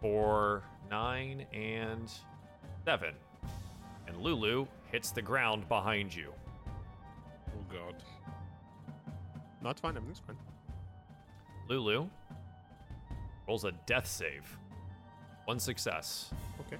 for 0.00 0.62
nine 0.90 1.44
and 1.52 2.10
seven. 2.86 3.12
And 4.08 4.16
Lulu 4.16 4.66
hits 4.92 5.10
the 5.10 5.22
ground 5.22 5.68
behind 5.68 6.14
you. 6.14 6.32
Oh 6.68 7.64
god. 7.72 7.96
No, 9.62 9.70
it's 9.70 9.80
fine. 9.80 9.96
Everything's 9.96 10.20
fine. 10.20 10.36
Lulu 11.68 12.08
rolls 13.48 13.64
a 13.64 13.72
death 13.86 14.06
save. 14.06 14.58
One 15.46 15.58
success. 15.58 16.30
Okay. 16.60 16.76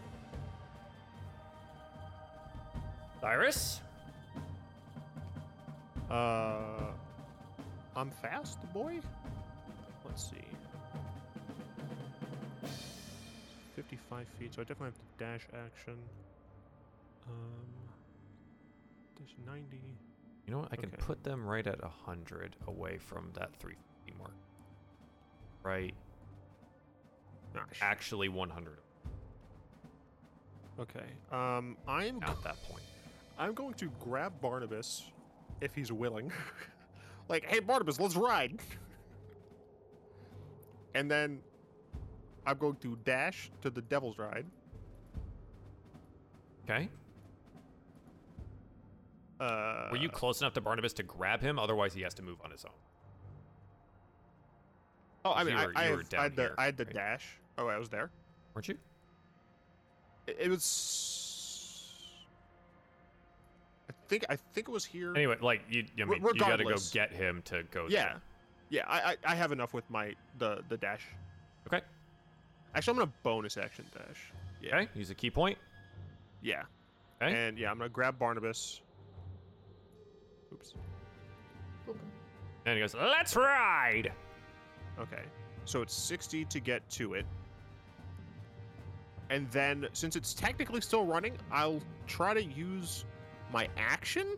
Cyrus? 3.20 3.80
Uh, 6.10 6.92
I'm 7.96 8.10
fast, 8.10 8.58
boy. 8.72 9.00
Let's 10.04 10.30
see. 10.30 10.36
55 13.76 14.26
feet, 14.38 14.54
so 14.54 14.60
I 14.60 14.64
definitely 14.64 14.86
have 14.86 14.94
to 14.94 15.24
dash 15.24 15.46
action. 15.66 15.96
Um, 17.28 17.81
90. 19.46 19.80
You 20.46 20.52
know 20.52 20.58
what? 20.60 20.68
I 20.72 20.76
can 20.76 20.86
Okay. 20.86 20.96
put 20.98 21.22
them 21.24 21.46
right 21.46 21.66
at 21.66 21.80
100 21.82 22.56
away 22.66 22.98
from 22.98 23.30
that 23.34 23.54
350 23.56 24.12
mark. 24.18 24.34
right? 25.62 25.94
Gosh. 27.54 27.78
Actually, 27.80 28.28
100 28.28 28.78
Okay. 30.78 31.04
Um, 31.30 31.76
I'm 31.86 32.16
at 32.22 32.42
that 32.42 32.60
point. 32.64 32.82
I'm 33.38 33.52
going 33.54 33.74
to 33.74 33.90
grab 34.00 34.32
Barnabas, 34.40 35.04
if 35.60 35.74
he's 35.74 35.92
willing. 35.92 36.32
like, 37.28 37.44
hey 37.44 37.60
Barnabas, 37.60 38.00
let's 38.00 38.16
ride. 38.16 38.58
and 40.94 41.10
then 41.10 41.40
I'm 42.46 42.56
going 42.58 42.76
to 42.76 42.96
dash 43.04 43.50
to 43.60 43.70
the 43.70 43.82
Devil's 43.82 44.18
Ride. 44.18 44.46
Okay. 46.64 46.88
Uh, 49.42 49.88
Were 49.90 49.96
you 49.96 50.08
close 50.08 50.40
enough 50.40 50.54
to 50.54 50.60
Barnabas 50.60 50.92
to 50.94 51.02
grab 51.02 51.40
him? 51.40 51.58
Otherwise, 51.58 51.92
he 51.92 52.02
has 52.02 52.14
to 52.14 52.22
move 52.22 52.38
on 52.44 52.50
his 52.52 52.64
own. 52.64 52.70
Oh, 55.24 55.32
I 55.32 55.44
mean, 55.44 55.54
were- 55.54 55.72
I, 55.74 55.82
I, 55.82 55.88
you 55.88 55.92
were 55.96 55.98
have- 55.98 56.14
I 56.16 56.22
had 56.22 56.36
the 56.36 56.42
here, 56.42 56.54
I 56.58 56.64
had 56.66 56.76
the 56.76 56.84
right? 56.84 56.94
dash. 56.94 57.38
Oh, 57.58 57.66
I 57.66 57.78
was 57.78 57.88
there. 57.88 58.10
Weren't 58.54 58.68
you? 58.68 58.78
It, 60.26 60.36
it 60.40 60.48
was. 60.48 62.08
I 63.90 63.94
think 64.08 64.24
I 64.28 64.36
think 64.36 64.68
it 64.68 64.70
was 64.72 64.84
here. 64.84 65.14
Anyway, 65.14 65.36
like 65.40 65.62
you, 65.68 65.84
I 66.00 66.04
mean, 66.04 66.22
you 66.22 66.34
got 66.34 66.56
to 66.56 66.64
go 66.64 66.76
get 66.92 67.12
him 67.12 67.42
to 67.46 67.62
go. 67.70 67.86
Yeah, 67.88 68.04
there. 68.04 68.20
yeah. 68.70 68.82
I, 68.86 69.12
I 69.12 69.16
I 69.32 69.34
have 69.34 69.50
enough 69.52 69.74
with 69.74 69.88
my 69.90 70.14
the 70.38 70.62
the 70.68 70.76
dash. 70.76 71.02
Okay. 71.66 71.80
Actually, 72.74 72.92
I'm 72.92 72.98
gonna 73.00 73.12
bonus 73.22 73.56
action 73.56 73.84
dash. 73.92 74.32
Yeah. 74.60 74.76
Okay. 74.76 74.88
Use 74.94 75.10
a 75.10 75.14
ki 75.14 75.30
point. 75.30 75.58
Yeah. 76.42 76.62
Okay. 77.20 77.34
And 77.34 77.58
yeah, 77.58 77.70
I'm 77.70 77.78
gonna 77.78 77.88
grab 77.90 78.18
Barnabas. 78.18 78.80
Oops. 80.52 80.74
Boop. 81.88 81.96
And 82.66 82.74
he 82.74 82.80
goes, 82.80 82.94
"Let's 82.94 83.34
ride." 83.36 84.12
Okay. 84.98 85.22
So 85.64 85.80
it's 85.82 85.94
60 85.94 86.44
to 86.46 86.60
get 86.60 86.88
to 86.90 87.14
it. 87.14 87.24
And 89.30 89.50
then, 89.50 89.88
since 89.92 90.16
it's 90.16 90.34
technically 90.34 90.80
still 90.80 91.06
running, 91.06 91.38
I'll 91.50 91.80
try 92.06 92.34
to 92.34 92.42
use 92.42 93.04
my 93.52 93.68
action. 93.76 94.36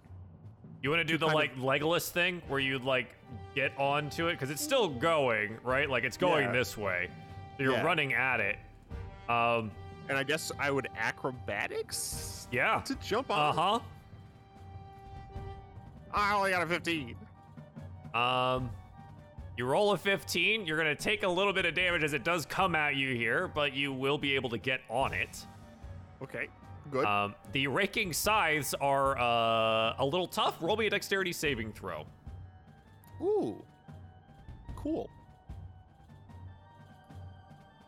You 0.82 0.90
want 0.90 1.00
to 1.00 1.04
do 1.04 1.16
the 1.18 1.26
kind 1.26 1.34
like 1.34 1.56
Legolas 1.56 2.10
thing 2.10 2.42
where 2.48 2.60
you 2.60 2.78
like 2.78 3.08
get 3.54 3.72
onto 3.78 4.28
it 4.28 4.32
because 4.32 4.50
it's 4.50 4.62
still 4.62 4.88
going, 4.88 5.56
right? 5.64 5.88
Like 5.88 6.04
it's 6.04 6.16
going 6.18 6.44
Yeah. 6.46 6.52
this 6.52 6.76
way. 6.76 7.08
So 7.56 7.62
you're 7.64 7.72
Yeah. 7.72 7.82
running 7.82 8.14
at 8.14 8.40
it. 8.40 8.56
Um. 9.28 9.70
And 10.06 10.18
I 10.18 10.22
guess 10.22 10.52
I 10.58 10.70
would 10.70 10.88
acrobatics 10.96 12.46
Yeah. 12.52 12.82
to 12.84 12.94
jump 12.96 13.30
on. 13.30 13.38
Uh 13.38 13.60
on. 13.60 13.80
huh. 13.80 13.86
I 16.14 16.34
only 16.34 16.50
got 16.50 16.62
a 16.62 16.66
15. 16.66 17.16
Um, 18.14 18.70
you 19.56 19.66
roll 19.66 19.92
a 19.92 19.98
15. 19.98 20.66
You're 20.66 20.76
gonna 20.78 20.94
take 20.94 21.22
a 21.22 21.28
little 21.28 21.52
bit 21.52 21.64
of 21.66 21.74
damage 21.74 22.04
as 22.04 22.12
it 22.12 22.24
does 22.24 22.46
come 22.46 22.74
at 22.74 22.96
you 22.96 23.14
here, 23.14 23.48
but 23.48 23.72
you 23.74 23.92
will 23.92 24.18
be 24.18 24.34
able 24.34 24.50
to 24.50 24.58
get 24.58 24.80
on 24.88 25.12
it. 25.12 25.44
Okay. 26.22 26.48
Good. 26.90 27.04
Um, 27.04 27.34
the 27.52 27.66
raking 27.66 28.12
scythes 28.12 28.74
are 28.74 29.18
uh, 29.18 29.94
a 29.98 30.04
little 30.04 30.26
tough. 30.26 30.56
Roll 30.60 30.76
me 30.76 30.86
a 30.86 30.90
dexterity 30.90 31.32
saving 31.32 31.72
throw. 31.72 32.04
Ooh. 33.20 33.62
Cool. 34.76 35.08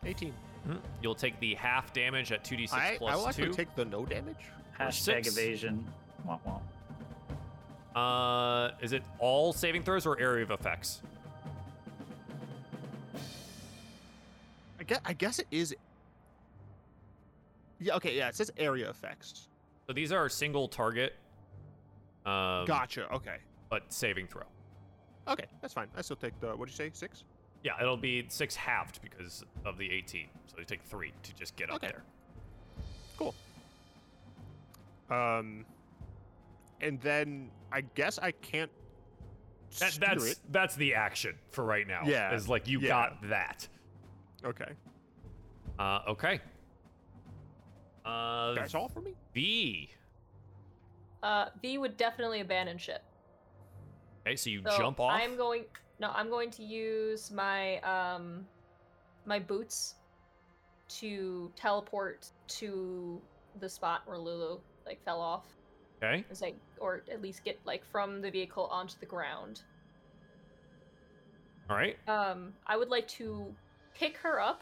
18. 0.05 0.33
Mhm. 0.67 0.79
You'll 1.01 1.15
take 1.15 1.39
the 1.39 1.53
half 1.55 1.93
damage 1.93 2.31
at 2.31 2.43
2d6 2.43 2.73
I, 2.73 2.93
I 2.93 2.97
plus 2.97 3.15
will 3.15 3.27
actually 3.27 3.47
2. 3.47 3.53
take 3.53 3.75
the 3.75 3.85
no 3.85 4.05
damage. 4.05 4.35
Hashtag 4.79 5.27
evasion. 5.27 5.85
Womp 6.27 6.39
womp. 6.45 6.61
Uh, 7.97 8.71
is 8.79 8.93
it 8.93 9.01
all 9.17 9.51
saving 9.51 9.81
throws 9.81 10.05
or 10.05 10.19
area 10.19 10.43
of 10.43 10.51
effects? 10.51 11.01
I 14.79 14.83
guess, 14.83 14.99
I 15.03 15.13
guess 15.13 15.39
it 15.39 15.47
is. 15.49 15.75
Yeah, 17.79 17.95
okay, 17.95 18.15
yeah, 18.15 18.27
it 18.27 18.35
says 18.35 18.51
area 18.57 18.87
effects. 18.87 19.47
So 19.87 19.93
these 19.93 20.11
are 20.11 20.29
single 20.29 20.67
target. 20.67 21.15
Um, 22.25 22.65
Gotcha, 22.65 23.11
okay. 23.15 23.37
But 23.69 23.91
saving 23.91 24.27
throw. 24.27 24.43
Okay, 25.27 25.45
that's 25.61 25.73
fine. 25.73 25.87
I 25.97 26.01
still 26.03 26.17
take 26.17 26.39
the, 26.39 26.49
what'd 26.49 26.71
you 26.71 26.75
say, 26.75 26.91
six? 26.93 27.23
Yeah, 27.63 27.71
it'll 27.81 27.97
be 27.97 28.25
six 28.29 28.55
halved 28.55 29.01
because 29.01 29.43
of 29.65 29.79
the 29.79 29.89
18. 29.91 30.27
So 30.45 30.57
you 30.59 30.65
take 30.65 30.83
three 30.83 31.13
to 31.23 31.33
just 31.35 31.55
get 31.55 31.69
up 31.71 31.77
Okay. 31.77 31.87
there. 31.87 32.03
Cool. 33.17 33.33
Um, 35.09 35.65
and 36.81 36.99
then 37.01 37.51
I 37.71 37.81
guess 37.81 38.19
I 38.19 38.31
can't 38.31 38.71
That, 39.79 39.97
that's 39.99 40.25
it. 40.31 40.39
that's 40.51 40.75
the 40.75 40.93
action 40.93 41.35
for 41.51 41.63
right 41.65 41.87
now. 41.87 42.01
Yeah, 42.05 42.33
is 42.33 42.47
like 42.47 42.67
you 42.67 42.79
yeah. 42.79 42.87
got 42.87 43.29
that. 43.29 43.67
Okay, 44.45 44.71
Uh, 45.79 45.99
okay. 46.07 46.39
Uh, 48.05 48.53
that's 48.53 48.73
all 48.75 48.87
for 48.87 49.01
me. 49.01 49.13
V. 49.33 49.89
Uh, 51.23 51.47
V 51.61 51.77
would 51.77 51.97
definitely 51.97 52.39
abandon 52.41 52.77
ship. 52.77 53.03
Okay, 54.25 54.35
so 54.37 54.49
you 54.49 54.61
So 54.65 54.77
jump 54.77 54.99
off. 54.99 55.11
I'm 55.11 55.35
going. 55.35 55.65
No, 55.99 56.11
I'm 56.13 56.29
going 56.29 56.51
to 56.51 56.63
use 56.63 57.31
my 57.31 57.79
um, 57.79 58.45
my 59.25 59.39
boots 59.39 59.95
to 60.89 61.51
teleport 61.55 62.29
to 62.47 63.21
the 63.59 63.67
spot 63.67 64.03
where 64.05 64.17
Lulu 64.17 64.59
like 64.85 65.03
fell 65.03 65.19
off. 65.19 65.56
Okay. 66.01 66.23
As 66.29 66.43
I, 66.43 66.53
or 66.79 67.01
at 67.11 67.21
least 67.21 67.43
get 67.43 67.59
like 67.65 67.83
from 67.85 68.21
the 68.21 68.29
vehicle 68.29 68.65
onto 68.71 68.95
the 68.99 69.05
ground. 69.05 69.61
All 71.69 71.75
right. 71.75 71.97
Um, 72.07 72.53
I 72.65 72.77
would 72.77 72.89
like 72.89 73.07
to 73.09 73.45
pick 73.93 74.15
her 74.17 74.39
up, 74.39 74.61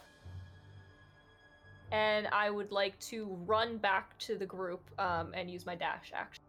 and 1.92 2.28
I 2.28 2.50
would 2.50 2.72
like 2.72 2.98
to 3.00 3.38
run 3.46 3.78
back 3.78 4.18
to 4.20 4.38
the 4.38 4.46
group 4.46 4.82
um, 5.00 5.32
and 5.34 5.50
use 5.52 5.66
my 5.66 5.76
dash 5.76 6.12
action. 6.16 6.44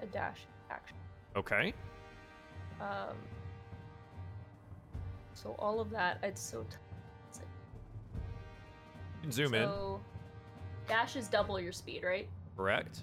A 0.00 0.06
dash 0.06 0.38
action. 0.70 0.96
Okay. 1.36 1.74
Um, 2.80 3.16
so 5.34 5.56
all 5.58 5.80
of 5.80 5.90
that, 5.90 6.18
it's 6.22 6.40
so. 6.40 6.62
T- 6.62 6.76
it's 7.28 7.38
like- 7.40 7.48
You 9.16 9.22
can 9.22 9.32
zoom 9.32 9.54
in. 9.54 9.68
dash 10.86 11.16
is 11.16 11.26
double 11.28 11.58
your 11.60 11.72
speed, 11.72 12.04
right? 12.04 12.28
Correct. 12.56 13.02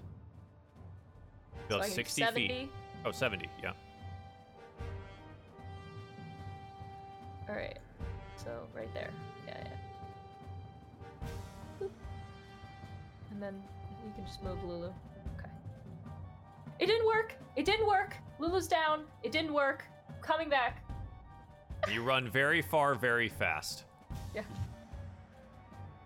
So 1.69 1.75
Go 1.77 1.81
can 1.81 1.89
60 1.91 2.21
70. 2.21 2.47
feet. 2.47 2.71
Oh, 3.05 3.11
70. 3.11 3.49
Yeah. 3.61 3.71
All 7.49 7.55
right. 7.55 7.77
So 8.37 8.51
right 8.75 8.91
there. 8.93 9.09
Yeah, 9.47 9.57
yeah. 9.63 11.27
Boop. 11.81 11.89
And 13.31 13.41
then 13.41 13.61
you 14.05 14.11
can 14.15 14.25
just 14.25 14.43
move 14.43 14.63
Lulu. 14.63 14.87
Okay. 15.37 15.49
It 16.79 16.85
didn't 16.87 17.05
work. 17.05 17.33
It 17.55 17.65
didn't 17.65 17.87
work. 17.87 18.15
Lulu's 18.39 18.67
down. 18.67 19.03
It 19.23 19.31
didn't 19.31 19.53
work. 19.53 19.85
Coming 20.21 20.49
back. 20.49 20.81
You 21.91 22.01
run 22.01 22.27
very 22.31 22.63
far, 22.63 22.95
very 22.95 23.29
fast. 23.29 23.83
Yeah. 24.33 24.41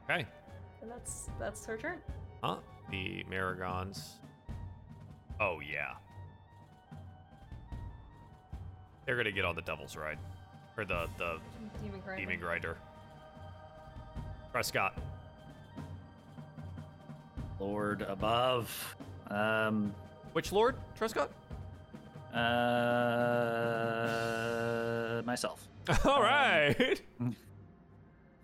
Okay. 0.03 0.25
And 0.81 0.91
that's 0.91 1.29
that's 1.39 1.65
her 1.65 1.77
turn. 1.77 1.99
Huh? 2.43 2.57
The 2.91 3.23
Merregons. 3.31 4.15
Oh, 5.39 5.59
yeah. 5.59 5.93
They're 9.05 9.17
gonna 9.17 9.31
get 9.31 9.45
on 9.45 9.55
the 9.55 9.61
Devil's 9.61 9.95
Ride. 9.95 10.17
Or 10.77 10.85
the, 10.85 11.07
the 11.17 11.39
Demon 11.81 11.99
grinder. 12.01 12.21
Demon 12.21 12.39
Grinder. 12.39 12.77
Trescott. 14.53 14.93
Lord 17.59 18.01
above. 18.03 18.95
Um. 19.29 19.93
Which 20.33 20.51
Lord? 20.51 20.75
Trescott? 20.97 21.29
Uh. 22.33 22.39
Myself. 25.25 25.67
All 26.05 26.21
right. 26.21 27.01
Uh, 27.19 27.31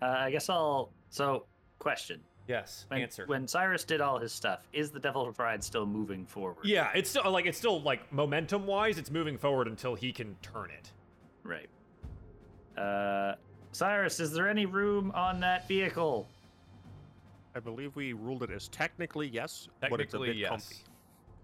I 0.02 0.30
guess 0.30 0.48
I'll. 0.50 0.90
So, 1.10 1.46
question. 1.78 2.20
Yes. 2.48 2.86
When, 2.88 3.08
When 3.26 3.48
Cyrus 3.48 3.84
did 3.84 4.00
all 4.00 4.18
his 4.18 4.32
stuff, 4.32 4.60
is 4.72 4.90
the 4.90 5.00
Devil's 5.00 5.38
Ride 5.38 5.62
still 5.62 5.86
moving 5.86 6.26
forward? 6.26 6.64
Yeah, 6.64 6.90
it's 6.94 7.10
still 7.10 7.30
like 7.30 7.46
it's 7.46 7.58
still 7.58 7.80
like 7.82 8.12
momentum 8.12 8.66
wise, 8.66 8.98
it's 8.98 9.10
moving 9.10 9.38
forward 9.38 9.68
until 9.68 9.94
he 9.94 10.12
can 10.12 10.36
turn 10.42 10.70
it. 10.70 10.92
Right. 11.42 11.68
Uh, 12.76 13.34
Cyrus, 13.72 14.20
is 14.20 14.32
there 14.32 14.48
any 14.48 14.66
room 14.66 15.12
on 15.14 15.40
that 15.40 15.68
vehicle? 15.68 16.28
I 17.54 17.60
believe 17.60 17.96
we 17.96 18.12
ruled 18.12 18.42
it 18.42 18.50
as 18.50 18.68
technically 18.68 19.28
yes, 19.28 19.68
but 19.80 20.00
it's 20.00 20.14
a 20.14 20.18
bit 20.18 20.36
yes. 20.36 20.50
comfy. 20.50 20.76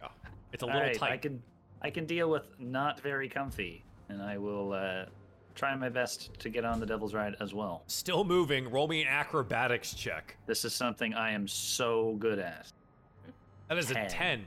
Yeah. 0.00 0.08
It's 0.52 0.62
a 0.62 0.66
little 0.66 0.81
Alright, 0.81 0.98
tight. 0.98 1.12
I 1.12 1.16
can, 1.16 1.42
I 1.81 1.90
can 1.90 2.05
deal 2.05 2.31
with 2.31 2.47
not 2.58 3.00
very 3.00 3.28
comfy, 3.28 3.82
and 4.10 4.20
I 4.20 4.36
will 4.36 4.72
uh, 4.74 5.06
try 5.55 5.74
my 5.76 5.89
best 5.89 6.31
to 6.40 6.48
get 6.48 6.64
on 6.64 6.81
the 6.81 6.86
Devil's 6.86 7.14
Ride 7.14 7.36
as 7.40 7.52
well. 7.55 7.82
Still 7.86 8.24
moving. 8.24 8.70
Roll 8.70 8.89
me 8.89 9.02
an 9.02 9.08
acrobatics 9.08 9.94
check. 9.94 10.36
This 10.47 10.64
is 10.64 10.74
something 10.74 11.14
I 11.14 11.32
am 11.32 11.47
so 11.48 12.16
good 12.18 12.39
at. 12.39 12.72
That 13.68 13.78
is 13.78 13.90
a 13.90 13.94
Ten. 14.08 14.47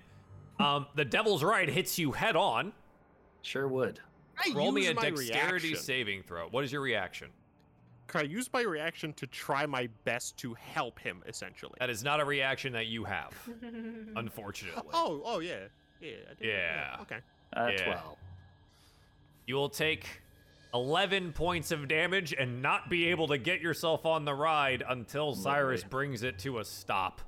Um, 0.59 0.85
the 0.95 1.05
Devil's 1.05 1.43
Ride 1.43 1.69
hits 1.69 1.97
you 1.99 2.11
head 2.11 2.35
on. 2.35 2.73
Sure 3.41 3.67
would. 3.67 3.99
I 4.37 4.51
Roll 4.53 4.71
me 4.71 4.87
a 4.87 4.93
my 4.93 5.01
dexterity 5.01 5.69
reaction? 5.69 5.75
saving 5.83 6.23
throw. 6.23 6.47
What 6.49 6.63
is 6.63 6.71
your 6.71 6.81
reaction? 6.81 7.29
Can 8.07 8.21
I 8.21 8.23
use 8.25 8.49
my 8.53 8.61
reaction 8.61 9.13
to 9.13 9.25
try 9.27 9.65
my 9.65 9.89
best 10.03 10.37
to 10.37 10.53
help 10.53 10.99
him, 10.99 11.23
essentially? 11.27 11.73
That 11.79 11.89
is 11.89 12.03
not 12.03 12.19
a 12.19 12.25
reaction 12.25 12.71
that 12.73 12.85
you 12.85 13.03
have, 13.03 13.33
unfortunately. 14.15 14.83
Oh, 14.93 15.21
oh 15.25 15.39
yeah, 15.39 15.55
yeah. 16.01 16.11
I 16.29 16.33
did- 16.35 16.47
Yeah. 16.47 16.97
Okay. 17.01 17.19
Uh, 17.55 17.69
Yeah. 17.71 17.85
12. 17.85 18.17
You 19.47 19.55
will 19.55 19.69
take 19.69 20.05
11 20.75 21.31
points 21.31 21.71
of 21.71 21.87
damage 21.87 22.33
and 22.37 22.61
not 22.61 22.89
be 22.89 23.05
able 23.09 23.27
to 23.29 23.37
get 23.37 23.61
yourself 23.61 24.05
on 24.05 24.25
the 24.25 24.33
ride 24.33 24.83
until 24.87 25.33
Cyrus 25.33 25.81
Lovely. 25.83 25.89
brings 25.89 26.21
it 26.23 26.37
to 26.39 26.59
a 26.59 26.65
stop. 26.65 27.21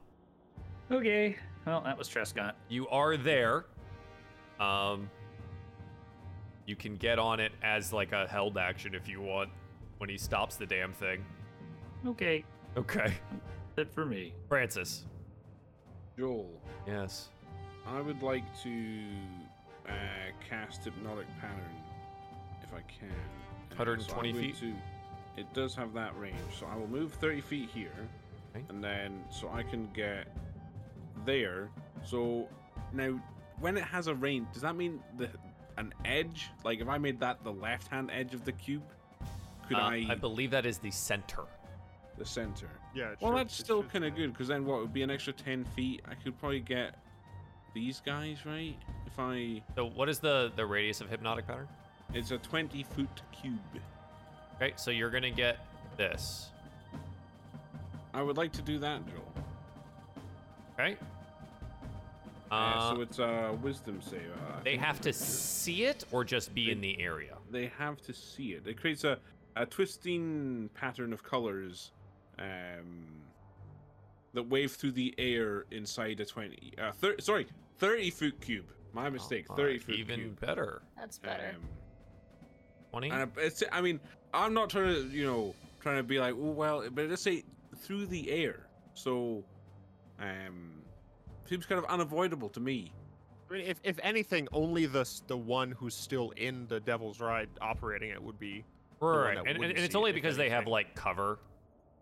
Okay. 0.91 1.37
Well, 1.65 1.81
that 1.81 1.97
was 1.97 2.09
Trescott. 2.09 2.53
You 2.67 2.87
are 2.89 3.15
there. 3.17 3.65
Um, 4.59 5.09
you 6.65 6.75
can 6.75 6.95
get 6.97 7.19
on 7.19 7.39
it 7.39 7.53
as 7.63 7.93
like 7.93 8.11
a 8.11 8.27
held 8.27 8.57
action 8.57 8.93
if 8.93 9.07
you 9.07 9.21
want 9.21 9.49
when 9.99 10.09
he 10.09 10.17
stops 10.17 10.57
the 10.57 10.65
damn 10.65 10.91
thing. 10.91 11.23
Okay. 12.05 12.43
Okay. 12.75 13.13
That's 13.75 13.89
it 13.89 13.93
for 13.93 14.05
me. 14.05 14.33
Francis. 14.49 15.05
Joel, 16.19 16.49
Yes. 16.85 17.29
I 17.87 18.01
would 18.01 18.21
like 18.21 18.43
to 18.63 19.03
uh, 19.87 19.91
cast 20.49 20.83
Hypnotic 20.83 21.27
Pattern 21.39 21.63
if 22.67 22.73
I 22.73 22.81
can. 22.81 23.09
Uh, 23.71 23.73
so 23.75 23.77
120 24.15 24.29
I'm 24.29 24.35
feet? 24.35 24.59
To, 24.59 24.73
it 25.37 25.53
does 25.53 25.75
have 25.75 25.93
that 25.93 26.17
range, 26.17 26.35
so 26.59 26.65
I 26.71 26.75
will 26.75 26.87
move 26.87 27.13
30 27.13 27.41
feet 27.41 27.69
here, 27.73 27.91
Okay. 28.55 28.65
and 28.69 28.83
then 28.83 29.23
so 29.29 29.49
I 29.49 29.63
can 29.63 29.89
get 29.93 30.27
there. 31.25 31.69
So 32.03 32.47
now, 32.93 33.19
when 33.59 33.77
it 33.77 33.83
has 33.83 34.07
a 34.07 34.15
range, 34.15 34.47
does 34.53 34.61
that 34.63 34.75
mean 34.75 34.99
the 35.17 35.29
an 35.77 35.93
edge? 36.05 36.49
Like 36.63 36.79
if 36.79 36.87
I 36.89 36.97
made 36.97 37.19
that 37.19 37.43
the 37.43 37.51
left-hand 37.53 38.09
edge 38.11 38.33
of 38.33 38.45
the 38.45 38.51
cube, 38.51 38.83
could 39.67 39.77
Uh, 39.77 39.81
I, 39.81 40.07
I 40.09 40.15
believe 40.15 40.51
that 40.51 40.65
is 40.65 40.79
the 40.79 40.91
center. 40.91 41.43
the 42.17 42.25
center? 42.25 42.69
Yeah. 42.95 43.11
it 43.11 43.21
Well, 43.21 43.31
should- 43.31 43.37
that's 43.39 43.55
still 43.55 43.83
kind 43.83 44.05
of 44.05 44.15
good 44.15 44.33
because 44.33 44.47
then 44.47 44.65
what 44.65 44.79
would 44.79 44.93
be 44.93 45.03
an 45.03 45.11
extra 45.11 45.33
10 45.33 45.65
feet? 45.65 46.01
I 46.09 46.15
could 46.15 46.35
probably 46.39 46.61
get 46.61 46.95
these 47.75 48.01
guys 48.03 48.43
right 48.43 48.75
if 49.05 49.19
I. 49.19 49.61
So 49.75 49.85
what 49.85 50.09
is 50.09 50.17
the 50.19 50.51
the 50.55 50.65
radius 50.65 50.99
of 51.01 51.09
hypnotic 51.11 51.45
pattern? 51.45 51.67
It's 52.13 52.31
a 52.31 52.37
20 52.37 52.83
foot 52.83 53.21
cube. 53.31 53.59
Okay, 54.55 54.73
so 54.75 54.91
you're 54.91 55.09
gonna 55.11 55.29
get 55.31 55.59
this. 55.97 56.49
I 58.13 58.21
would 58.21 58.37
like 58.37 58.51
to 58.53 58.61
do 58.61 58.79
that, 58.79 59.01
Joel. 59.07 59.33
Okay. 60.73 60.97
Uh, 62.49 62.53
Uh, 62.55 62.95
so 62.95 63.01
it's 63.01 63.19
a 63.19 63.57
wisdom 63.61 64.01
save. 64.01 64.21
uh, 64.31 64.59
they 64.63 64.77
have 64.77 65.01
to 65.01 65.09
it's 65.09 65.17
see 65.19 65.83
it 65.83 66.05
or 66.11 66.23
just 66.23 66.53
be 66.55 66.71
in 66.71 66.79
the 66.81 66.99
area. 67.01 67.35
They 67.51 67.67
have 67.77 68.01
to 68.03 68.13
see 68.13 68.53
it. 68.53 68.65
It 68.65 68.79
creates 68.79 69.03
a, 69.03 69.19
a 69.55 69.65
twisting 69.65 70.69
pattern 70.73 71.11
of 71.13 71.23
colors 71.23 71.91
um, 72.39 73.21
that 74.33 74.43
wave 74.43 74.71
through 74.71 74.93
the 74.93 75.13
air 75.17 75.65
inside 75.71 76.19
a 76.21 76.25
20. 76.25 76.73
Uh, 76.81 76.91
thir- 76.93 77.19
sorry, 77.19 77.47
30 77.79 78.09
foot 78.11 78.39
cube. 78.41 78.65
My 78.93 79.09
mistake. 79.09 79.45
All 79.49 79.57
30 79.57 79.71
right, 79.73 79.83
foot 79.83 79.95
even 79.95 80.19
cube. 80.21 80.39
better. 80.39 80.81
That's 80.97 81.17
better. 81.19 81.49
Um, 81.55 81.61
20. 82.99 83.11
And 83.11 83.31
it's, 83.37 83.63
I 83.71 83.81
mean, 83.81 83.99
I'm 84.33 84.53
not 84.53 84.69
trying 84.69 84.93
to, 84.93 85.07
you 85.09 85.25
know, 85.25 85.53
trying 85.81 85.97
to 85.97 86.03
be 86.03 86.19
like, 86.19 86.33
oh 86.33 86.51
well, 86.51 86.83
but 86.91 87.09
let's 87.09 87.21
say 87.21 87.43
through 87.77 88.07
the 88.07 88.31
air. 88.31 88.67
So, 88.93 89.43
um, 90.19 90.81
seems 91.45 91.65
kind 91.65 91.79
of 91.79 91.85
unavoidable 91.85 92.49
to 92.49 92.59
me. 92.59 92.91
I 93.49 93.53
mean, 93.53 93.65
if, 93.65 93.79
if 93.83 93.99
anything, 94.03 94.47
only 94.51 94.85
the 94.85 95.09
the 95.27 95.37
one 95.37 95.71
who's 95.71 95.95
still 95.95 96.31
in 96.31 96.67
the 96.67 96.79
Devil's 96.79 97.21
Ride 97.21 97.49
operating 97.61 98.09
it 98.09 98.21
would 98.21 98.39
be. 98.39 98.65
Right, 98.99 99.37
and, 99.37 99.47
and, 99.47 99.63
and 99.63 99.71
it's 99.71 99.81
see 99.81 99.85
it, 99.85 99.95
only 99.95 100.11
because 100.11 100.37
they 100.37 100.49
have 100.49 100.65
like 100.65 100.95
cover, 100.95 101.39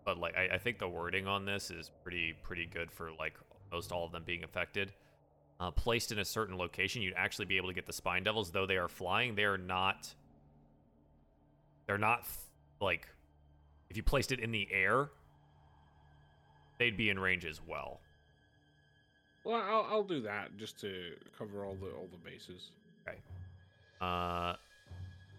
but 0.04 0.18
like 0.18 0.34
I, 0.34 0.54
I 0.54 0.58
think 0.58 0.78
the 0.78 0.88
wording 0.88 1.26
on 1.26 1.44
this 1.44 1.70
is 1.70 1.90
pretty 2.02 2.34
pretty 2.42 2.66
good 2.66 2.90
for 2.90 3.10
like 3.18 3.34
most 3.70 3.92
all 3.92 4.06
of 4.06 4.12
them 4.12 4.24
being 4.24 4.44
affected. 4.44 4.92
Uh, 5.58 5.70
placed 5.70 6.12
in 6.12 6.18
a 6.18 6.24
certain 6.24 6.58
location, 6.58 7.00
you'd 7.00 7.14
actually 7.16 7.46
be 7.46 7.56
able 7.56 7.68
to 7.68 7.74
get 7.74 7.86
the 7.86 7.92
spine 7.92 8.22
devils, 8.22 8.50
though 8.50 8.66
they 8.66 8.76
are 8.76 8.88
flying. 8.88 9.34
They 9.34 9.44
are 9.44 9.56
not. 9.56 10.14
They're 11.86 11.98
not 11.98 12.26
like, 12.80 13.08
if 13.90 13.96
you 13.96 14.02
placed 14.02 14.32
it 14.32 14.40
in 14.40 14.50
the 14.50 14.68
air, 14.72 15.10
they'd 16.78 16.96
be 16.96 17.10
in 17.10 17.18
range 17.18 17.44
as 17.44 17.60
well. 17.66 18.00
Well, 19.44 19.62
I'll, 19.62 19.86
I'll 19.88 20.02
do 20.02 20.20
that 20.22 20.56
just 20.56 20.80
to 20.80 21.12
cover 21.38 21.64
all 21.64 21.76
the 21.76 21.90
all 21.90 22.08
the 22.10 22.18
bases. 22.18 22.72
Okay. 23.06 23.18
Uh, 24.00 24.54
I 24.54 24.56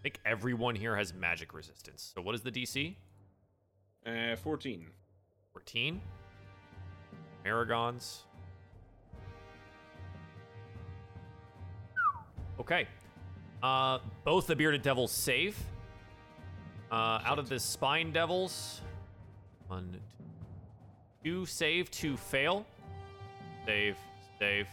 think 0.01 0.19
everyone 0.25 0.75
here 0.75 0.95
has 0.95 1.13
magic 1.13 1.53
resistance. 1.53 2.13
So 2.15 2.21
what 2.21 2.33
is 2.33 2.41
the 2.41 2.51
DC? 2.51 2.95
Uh, 4.05 4.37
14. 4.37 4.85
14. 5.51 6.01
Merregons. 7.45 8.19
Okay. 12.59 12.87
Uh, 13.61 13.99
both 14.23 14.47
the 14.47 14.55
bearded 14.55 14.81
devils 14.81 15.11
save. 15.11 15.57
Uh, 16.91 17.19
out 17.25 17.37
of 17.39 17.49
the 17.49 17.59
spine 17.59 18.11
devils, 18.11 18.81
one, 19.67 19.97
two 21.23 21.45
save, 21.45 21.91
two 21.91 22.15
fail. 22.15 22.65
Save, 23.65 23.97
save. 24.39 24.67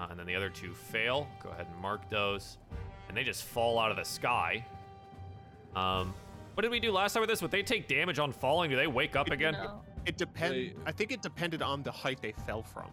Uh, 0.00 0.06
and 0.10 0.18
then 0.18 0.26
the 0.26 0.34
other 0.34 0.48
two 0.48 0.72
fail. 0.72 1.28
Go 1.42 1.50
ahead 1.50 1.66
and 1.70 1.80
mark 1.82 2.08
those. 2.08 2.56
And 3.08 3.16
they 3.16 3.24
just 3.24 3.44
fall 3.44 3.78
out 3.78 3.90
of 3.90 3.96
the 3.98 4.04
sky. 4.04 4.64
Um, 5.76 6.14
what 6.54 6.62
did 6.62 6.70
we 6.70 6.80
do 6.80 6.90
last 6.90 7.12
time 7.12 7.20
with 7.20 7.28
this? 7.30 7.42
Would 7.42 7.50
they 7.50 7.62
take 7.62 7.88
damage 7.88 8.18
on 8.18 8.32
falling? 8.32 8.70
Do 8.70 8.76
they 8.76 8.86
wake 8.86 9.14
up 9.16 9.30
again? 9.30 9.52
No. 9.52 9.82
It 10.06 10.16
depend. 10.16 10.72
I 10.86 10.92
think 10.92 11.12
it 11.12 11.22
depended 11.22 11.62
on 11.62 11.82
the 11.82 11.92
height 11.92 12.20
they 12.22 12.32
fell 12.46 12.62
from. 12.62 12.90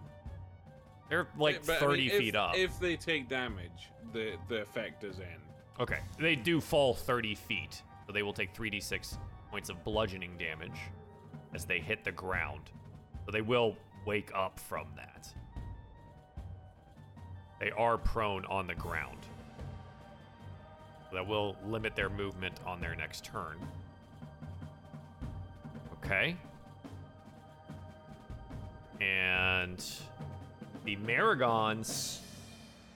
They're 1.09 1.27
like 1.37 1.55
Yeah, 1.55 1.61
but, 1.65 1.75
I 1.77 1.79
30 1.79 2.01
mean, 2.01 2.11
if- 2.11 2.17
feet 2.17 2.35
up. 2.35 2.55
If 2.55 2.79
they 2.79 2.95
take 2.95 3.27
damage, 3.29 3.89
the 4.13 4.33
the 4.47 4.61
effect 4.61 5.01
does 5.01 5.19
end. 5.19 5.41
Okay. 5.79 5.99
They 6.19 6.35
do 6.35 6.59
fall 6.61 6.93
30 6.93 7.33
feet. 7.35 7.81
So 8.09 8.13
they 8.13 8.23
will 8.23 8.33
take 8.33 8.55
3d6 8.55 9.19
points 9.51 9.69
of 9.69 9.83
bludgeoning 9.83 10.35
damage 10.39 10.79
as 11.53 11.63
they 11.65 11.77
hit 11.77 12.03
the 12.03 12.11
ground. 12.11 12.61
So 13.23 13.31
they 13.31 13.41
will 13.41 13.75
wake 14.03 14.31
up 14.33 14.59
from 14.59 14.87
that. 14.95 15.31
They 17.59 17.69
are 17.69 17.99
prone 17.99 18.45
on 18.45 18.65
the 18.65 18.73
ground. 18.73 19.19
So 21.07 21.17
that 21.17 21.27
will 21.27 21.55
limit 21.67 21.95
their 21.95 22.09
movement 22.09 22.55
on 22.65 22.81
their 22.81 22.95
next 22.95 23.25
turn. 23.25 23.59
Okay. 26.03 26.35
And 28.99 29.85
the 30.83 30.95
Merregons 30.95 32.21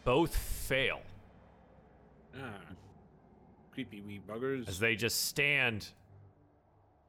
both 0.04 0.36
fail. 0.36 1.02
Hmm. 2.36 2.73
Creepy 3.74 4.02
wee 4.02 4.22
buggers. 4.28 4.68
as 4.68 4.80
they 4.80 4.96
just 4.96 5.26
stand 5.26 5.88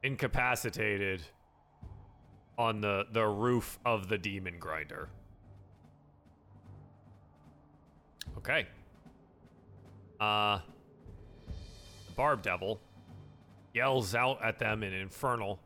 incapacitated 0.03 1.21
on 2.57 2.81
the 2.81 3.05
the 3.11 3.25
roof 3.25 3.77
of 3.85 4.07
the 4.07 4.17
demon 4.17 4.57
grinder. 4.59 5.09
Okay. 8.37 8.67
Uh 10.19 10.59
the 12.07 12.13
barb 12.15 12.41
devil 12.41 12.79
yells 13.73 14.15
out 14.15 14.43
at 14.43 14.57
them 14.57 14.83
in 14.83 14.93
infernal. 14.93 15.59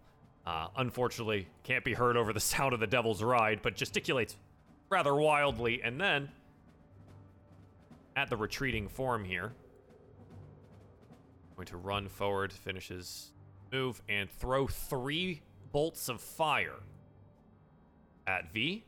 Uh, 0.46 0.68
unfortunately, 0.78 1.48
can't 1.64 1.86
be 1.86 1.94
heard 1.94 2.18
over 2.18 2.34
the 2.34 2.40
sound 2.40 2.74
of 2.74 2.80
the 2.80 2.88
devil's 2.88 3.22
ride, 3.22 3.62
but 3.62 3.76
gesticulates 3.76 4.36
rather 4.90 5.14
wildly, 5.14 5.82
and 5.84 6.02
then 6.02 6.28
at 8.16 8.30
the 8.32 8.36
retreating 8.36 8.88
form 8.88 9.24
here, 9.24 9.54
Going 11.60 11.66
to 11.68 11.78
run 11.78 12.08
forward, 12.08 12.54
finish 12.54 12.88
his 12.88 13.34
move, 13.74 14.02
and 14.08 14.32
throw 14.32 14.66
three 14.66 15.42
bolts 15.74 16.08
of 16.08 16.22
fire 16.22 16.78
at 18.28 18.50
V. 18.54 18.86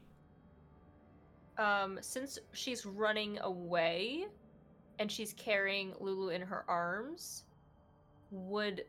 Um, 1.57 1.99
since 1.99 2.39
she's 2.53 2.85
running 2.85 3.37
away 3.39 4.27
and 4.99 5.11
she's 5.11 5.33
carrying 5.33 5.93
Lulu 5.99 6.29
in 6.29 6.39
her 6.41 6.63
arms, 6.69 7.43
would 8.31 8.85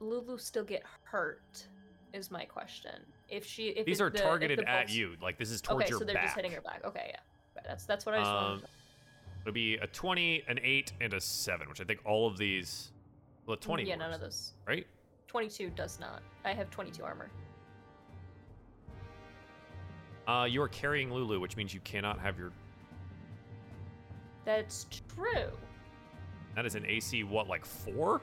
Lulu 0.00 0.38
still 0.38 0.64
get 0.64 0.82
hurt? 1.04 1.66
Is 2.14 2.30
my 2.30 2.46
question. 2.46 2.98
If 3.28 3.44
she, 3.44 3.68
if 3.68 3.84
These 3.84 4.00
it- 4.00 4.04
are 4.04 4.08
the- 4.08 4.20
targeted 4.20 4.60
the 4.60 4.70
at 4.70 4.88
you. 4.88 5.16
Like 5.20 5.36
this 5.36 5.50
is 5.50 5.60
towards 5.60 5.82
Okay, 5.82 5.90
your 5.90 5.98
so 5.98 6.06
they're 6.06 6.14
back. 6.14 6.24
just 6.24 6.36
hitting 6.36 6.52
her 6.52 6.62
back. 6.62 6.80
Okay, 6.82 7.10
yeah, 7.12 7.60
that's 7.62 7.84
that's 7.84 8.06
what 8.06 8.14
I 8.14 8.20
just 8.20 8.30
Um, 8.30 8.42
wanted. 8.52 8.60
to- 8.62 8.68
It'll 9.46 9.54
be 9.54 9.76
a 9.76 9.86
20, 9.86 10.42
an 10.48 10.58
8, 10.60 10.92
and 11.00 11.14
a 11.14 11.20
7, 11.20 11.68
which 11.68 11.80
I 11.80 11.84
think 11.84 12.00
all 12.04 12.26
of 12.26 12.36
these. 12.36 12.90
Well, 13.46 13.54
a 13.54 13.56
20. 13.56 13.84
Yeah, 13.84 13.94
none 13.94 14.12
of 14.12 14.20
those. 14.20 14.54
Right? 14.66 14.84
Twenty-two 15.28 15.70
does 15.70 16.00
not. 16.00 16.20
I 16.44 16.52
have 16.52 16.68
twenty-two 16.70 17.04
armor. 17.04 17.30
Uh, 20.26 20.48
you 20.50 20.60
are 20.62 20.68
carrying 20.68 21.12
Lulu, 21.12 21.38
which 21.38 21.56
means 21.56 21.72
you 21.72 21.78
cannot 21.80 22.18
have 22.18 22.36
your. 22.38 22.50
That's 24.44 24.86
true. 25.14 25.50
That 26.56 26.66
is 26.66 26.74
an 26.74 26.84
AC, 26.86 27.22
what, 27.22 27.46
like 27.46 27.64
four? 27.64 28.20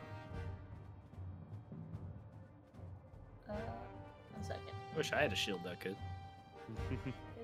Uh, 3.50 3.53
one 3.53 4.43
second. 4.43 4.61
Wish 4.98 5.14
I 5.14 5.22
had 5.22 5.32
a 5.32 5.35
shield 5.35 5.61
that 5.64 5.80
could. 5.80 5.95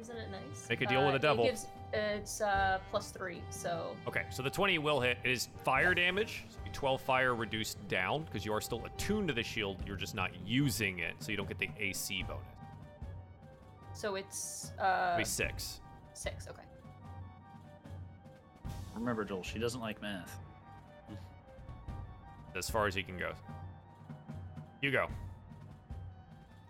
Isn't 0.02 0.18
it 0.18 0.32
nice? 0.32 0.68
Make 0.70 0.82
a 0.82 0.86
deal 0.86 1.00
with 1.02 1.10
Uh, 1.10 1.14
the 1.14 1.20
devil. 1.20 1.46
It 1.46 1.52
gives, 1.52 1.68
it's 1.94 2.42
uh, 2.42 2.80
plus 2.92 3.12
three, 3.12 3.42
so 3.50 3.96
Okay, 4.08 4.24
so 4.30 4.44
the 4.44 4.50
20 4.50 4.78
will 4.78 5.00
hit. 5.00 5.18
It 5.24 5.32
is 5.32 5.50
fire 5.64 5.94
damage. 5.94 6.46
So 6.50 6.58
12 6.72 7.02
fire 7.02 7.36
reduced 7.36 7.86
down 7.88 8.24
because 8.24 8.46
you 8.46 8.54
are 8.54 8.62
still 8.62 8.84
attuned 8.86 9.28
to 9.30 9.34
the 9.34 9.44
shield. 9.44 9.78
You're 9.88 9.96
just 9.98 10.14
not 10.16 10.32
using 10.46 11.00
it, 11.00 11.16
so 11.20 11.32
you 11.32 11.38
don't 11.38 11.48
get 11.48 11.58
the 11.60 11.70
AC 11.80 12.24
bonus. 12.24 12.44
so 13.94 14.16
it's 14.16 14.72
uh, 14.80 15.10
It'll 15.14 15.18
be 15.20 15.26
six. 15.26 15.82
six. 16.14 16.48
Okay. 16.48 16.62
Remember, 18.96 19.24
Joel, 19.24 19.44
she 19.44 19.60
doesn't 19.60 19.82
like 19.82 20.02
math. 20.02 20.40
As 22.56 22.70
far 22.70 22.88
as 22.88 22.94
he 22.96 23.04
can 23.04 23.18
go. 23.18 23.32
You 24.82 24.92
go. 24.92 25.08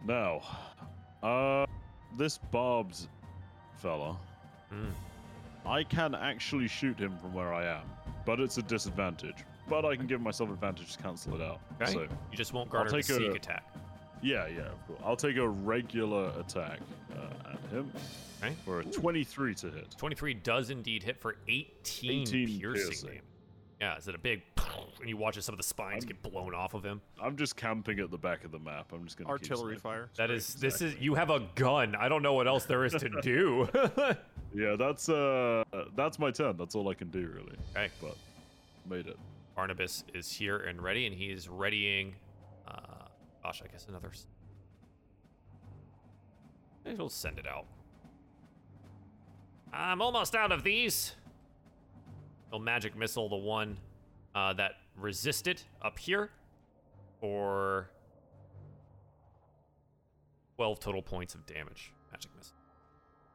Now, 0.06 0.42
uh, 1.24 1.66
this 2.18 2.38
Bob's 2.38 3.08
fella, 3.78 4.18
Mm. 4.74 4.92
I 5.70 5.84
can 5.84 6.16
actually 6.16 6.68
shoot 6.68 6.98
him 7.00 7.16
from 7.18 7.34
where 7.34 7.54
I 7.54 7.66
am, 7.66 7.84
but 8.26 8.40
it's 8.40 8.58
a 8.58 8.62
disadvantage. 8.64 9.36
But 9.68 9.86
I 9.86 9.96
can 9.96 10.08
give 10.08 10.20
myself 10.20 10.50
advantage 10.50 10.96
to 10.98 11.04
cancel 11.04 11.36
it 11.36 11.42
out. 11.42 11.60
Okay. 11.80 11.92
So, 11.94 12.02
you 12.02 12.38
just 12.38 12.54
won't 12.54 12.70
garner 12.72 12.90
take 12.90 13.02
a- 13.10 13.14
sneak 13.14 13.36
attack. 13.36 13.64
yeah, 14.24 14.48
yeah, 14.48 14.62
of 14.62 14.88
course. 14.88 15.00
I'll 15.06 15.16
take 15.16 15.38
a 15.38 15.48
regular 15.48 16.32
attack 16.40 16.80
uh, 17.16 17.52
at 17.54 17.60
him 17.72 17.92
Okay. 18.44 18.56
for 18.66 18.80
a 18.80 18.84
23 18.84 19.54
to 19.56 19.70
hit. 19.70 19.96
23 19.98 20.34
does 20.34 20.72
indeed 20.72 21.04
hit 21.04 21.22
for 21.22 21.36
18, 21.48 22.22
18 22.24 22.60
piercing, 22.60 22.84
piercing. 22.90 23.22
Yeah, 23.80 23.98
is 23.98 24.08
it 24.08 24.16
a 24.16 24.20
big 24.20 24.42
and 25.00 25.10
you 25.10 25.18
watch 25.18 25.38
as 25.38 25.46
some 25.46 25.54
of 25.54 25.58
the 25.58 25.64
spines 25.64 26.06
get 26.06 26.22
blown 26.22 26.54
off 26.54 26.74
of 26.74 26.84
him? 26.84 27.02
I'm 27.22 27.36
just 27.38 27.56
camping 27.56 28.00
at 28.00 28.12
the 28.12 28.18
back 28.18 28.44
of 28.44 28.52
the 28.52 28.60
map. 28.60 28.92
I'm 28.94 29.06
just 29.06 29.18
gonna 29.18 29.30
Artillery 29.30 29.76
sniping. 29.76 29.80
fire. 29.80 30.10
That 30.18 30.32
is 30.32 30.56
this 30.56 30.82
is 30.82 30.96
you 31.00 31.16
have 31.16 31.30
a 31.30 31.42
gun. 31.56 31.96
I 31.96 32.10
don't 32.10 32.22
know 32.24 32.34
what 32.34 32.48
else 32.48 32.66
there 32.66 32.86
is 32.86 32.94
to 32.94 33.10
do. 33.22 33.68
Yeah, 34.52 34.76
that's 34.80 35.08
uh, 35.10 35.64
that's 35.96 36.18
my 36.18 36.32
turn. 36.32 36.58
That's 36.58 36.74
all 36.74 36.90
I 36.90 36.96
can 36.96 37.10
do 37.12 37.20
really. 37.28 37.56
okay. 37.78 37.90
But 38.02 38.18
made 38.90 39.06
it. 39.06 39.16
Barnabas 39.56 40.04
is 40.16 40.32
here 40.32 40.58
and 40.58 40.82
ready, 40.82 41.06
and 41.06 41.14
he 41.16 41.26
is 41.28 41.48
readying. 41.48 42.16
Uh, 42.68 42.80
gosh, 43.44 43.62
I 43.64 43.68
guess 43.68 43.86
another. 43.88 44.10
Maybe 46.84 46.98
we'll 46.98 47.10
send 47.10 47.38
it 47.38 47.46
out. 47.48 47.66
I'm 49.72 50.02
almost 50.02 50.34
out 50.36 50.52
of 50.52 50.64
these. 50.64 51.14
He'll 52.50 52.58
magic 52.60 52.96
missile 52.98 53.30
the 53.30 53.36
one 53.36 53.78
uh, 54.34 54.54
that 54.54 54.74
resisted 55.00 55.62
up 55.82 56.00
here 56.00 56.30
for 57.20 57.90
12 60.58 60.80
total 60.80 61.02
points 61.02 61.36
of 61.36 61.46
damage. 61.46 61.94
Magic 62.12 62.32
miss. 62.38 62.54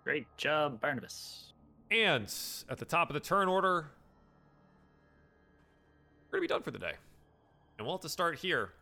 Great 0.03 0.27
job, 0.37 0.81
Barnabas. 0.81 1.53
And 1.91 2.33
at 2.69 2.79
the 2.79 2.85
top 2.85 3.11
of 3.11 3.15
the 3.15 3.21
turn 3.21 3.49
order, 3.49 3.91
we're 6.31 6.39
going 6.39 6.49
to 6.49 6.49
be 6.49 6.55
done 6.55 6.63
for 6.63 6.71
the 6.71 6.79
day. 6.79 6.93
And 7.79 7.87
we'll 7.87 7.97
have 7.97 8.03
to 8.03 8.09
start 8.09 8.39
here 8.39 8.73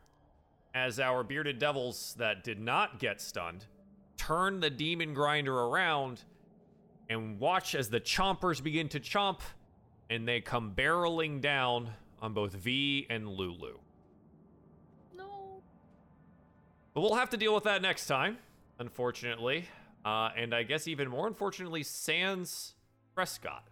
as 0.75 0.99
our 0.99 1.23
bearded 1.23 1.59
devils 1.59 2.15
that 2.19 2.44
did 2.44 2.59
not 2.61 2.99
get 2.99 3.20
stunned 3.20 3.67
turn 4.23 4.61
the 4.61 4.70
demon 4.70 5.15
grinder 5.15 5.52
around 5.52 6.23
and 7.11 7.41
watch 7.41 7.75
as 7.75 7.89
the 7.91 8.01
chompers 8.01 8.62
begin 8.62 8.89
to 8.89 9.01
chomp 9.01 9.41
and 10.11 10.28
they 10.28 10.41
come 10.41 10.73
barreling 10.77 11.41
down 11.41 11.91
on 12.23 12.33
both 12.33 12.52
V 12.55 13.07
and 13.10 13.28
Lulu. 13.28 13.76
No. 15.15 15.60
But 16.94 17.01
we'll 17.02 17.17
have 17.17 17.28
to 17.31 17.36
deal 17.36 17.55
with 17.55 17.65
that 17.65 17.83
next 17.83 18.07
time, 18.07 18.39
unfortunately. 18.78 19.67
Uh, 20.05 20.31
and 20.36 20.55
I 20.55 20.62
guess 20.62 20.89
even 20.89 21.09
more 21.09 21.26
unfortunately, 21.26 21.83
Sans 21.83 22.73
Trescott. 23.17 23.65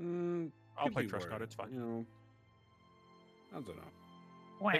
Mm, 0.00 0.50
I'll 0.78 0.88
play 0.90 1.02
be 1.04 1.08
Trescott, 1.08 1.32
worse, 1.32 1.42
it's 1.42 1.54
fine. 1.54 1.72
You 1.72 1.80
know, 1.80 2.06
I 3.52 3.54
don't 3.56 3.66
know. 3.76 3.82
Wah. 4.60 4.72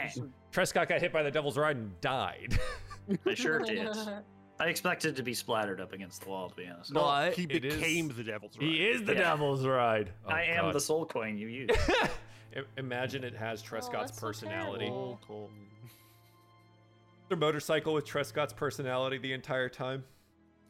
Trescott 0.52 0.88
got 0.88 1.00
hit 1.00 1.12
by 1.12 1.22
the 1.22 1.30
Devil's 1.30 1.58
Ride 1.58 1.76
and 1.76 2.00
died. 2.00 2.58
I 3.26 3.34
sure 3.34 3.58
did. 3.60 3.88
I 4.60 4.66
expected 4.68 5.16
to 5.16 5.22
be 5.24 5.34
splattered 5.34 5.80
up 5.80 5.92
against 5.92 6.22
the 6.22 6.28
wall, 6.28 6.48
to 6.48 6.54
be 6.54 6.66
honest. 6.68 6.94
Well, 6.94 7.04
No, 7.04 7.26
But 7.28 7.34
he 7.34 7.42
it 7.44 7.64
is- 7.64 7.74
became 7.74 8.08
the 8.08 8.22
devil's 8.22 8.56
right. 8.56 8.68
he 8.68 8.86
is 8.86 9.02
the 9.02 9.12
Yeah. 9.14 9.30
Devil's 9.30 9.66
Ride. 9.66 10.10
Oh, 10.26 10.30
I 10.30 10.42
am 10.42 10.72
the 10.72 10.78
soul 10.80 11.04
coin 11.04 11.36
you 11.36 11.48
use. 11.66 11.70
I- 12.57 12.60
Imagine 12.78 13.24
it 13.24 13.34
has 13.34 13.62
Trescott's 13.62 14.10
that's 14.10 14.20
so 14.20 14.26
personality. 14.26 14.86
terrible. 14.86 15.20
Cool. 15.26 15.50
Their 17.28 17.39
motorcycle 17.39 17.94
with 17.94 18.05
Trescott's 18.05 18.52
personality 18.52 19.18
the 19.18 19.33
entire 19.33 19.68
time. 19.68 20.05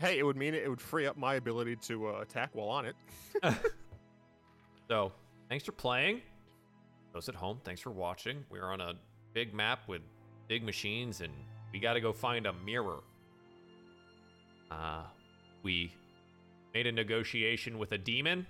Hey, 0.00 0.18
it 0.18 0.22
would 0.24 0.36
mean 0.36 0.54
it, 0.54 0.64
it 0.64 0.68
would 0.68 0.80
free 0.80 1.06
up 1.06 1.16
my 1.16 1.34
ability 1.34 1.76
to 1.88 2.08
uh, 2.08 2.20
attack 2.20 2.50
while 2.52 2.68
on 2.68 2.86
it. 2.86 2.96
So, 4.86 5.12
thanks 5.48 5.64
for 5.64 5.72
playing. 5.72 6.20
Those 7.14 7.30
at 7.30 7.34
home, 7.34 7.58
thanks 7.64 7.80
for 7.80 7.90
watching. 7.90 8.44
We're 8.50 8.70
on 8.70 8.82
a 8.82 8.92
big 9.32 9.54
map 9.54 9.80
with 9.88 10.02
big 10.46 10.62
machines, 10.62 11.22
and 11.22 11.32
we 11.72 11.78
got 11.78 11.94
to 11.94 12.02
go 12.02 12.12
find 12.12 12.44
a 12.46 12.52
mirror. 12.52 12.98
Uh, 14.70 15.04
we 15.62 15.90
made 16.74 16.86
a 16.86 16.92
negotiation 16.92 17.78
with 17.78 17.92
a 17.92 17.98
demon. 17.98 18.46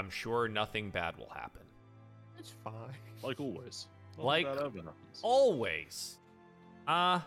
I'm 0.00 0.08
sure 0.08 0.48
nothing 0.48 0.88
bad 0.88 1.14
will 1.18 1.28
happen. 1.28 1.60
It's 2.38 2.54
fine. 2.64 2.72
Like 3.22 3.38
always. 3.38 3.86
Not 4.16 4.24
Like 4.26 4.46
that 4.46 4.56
ever 4.56 4.78
happens. 4.78 5.20
Always. 5.20 6.18
Uh, 6.88 7.20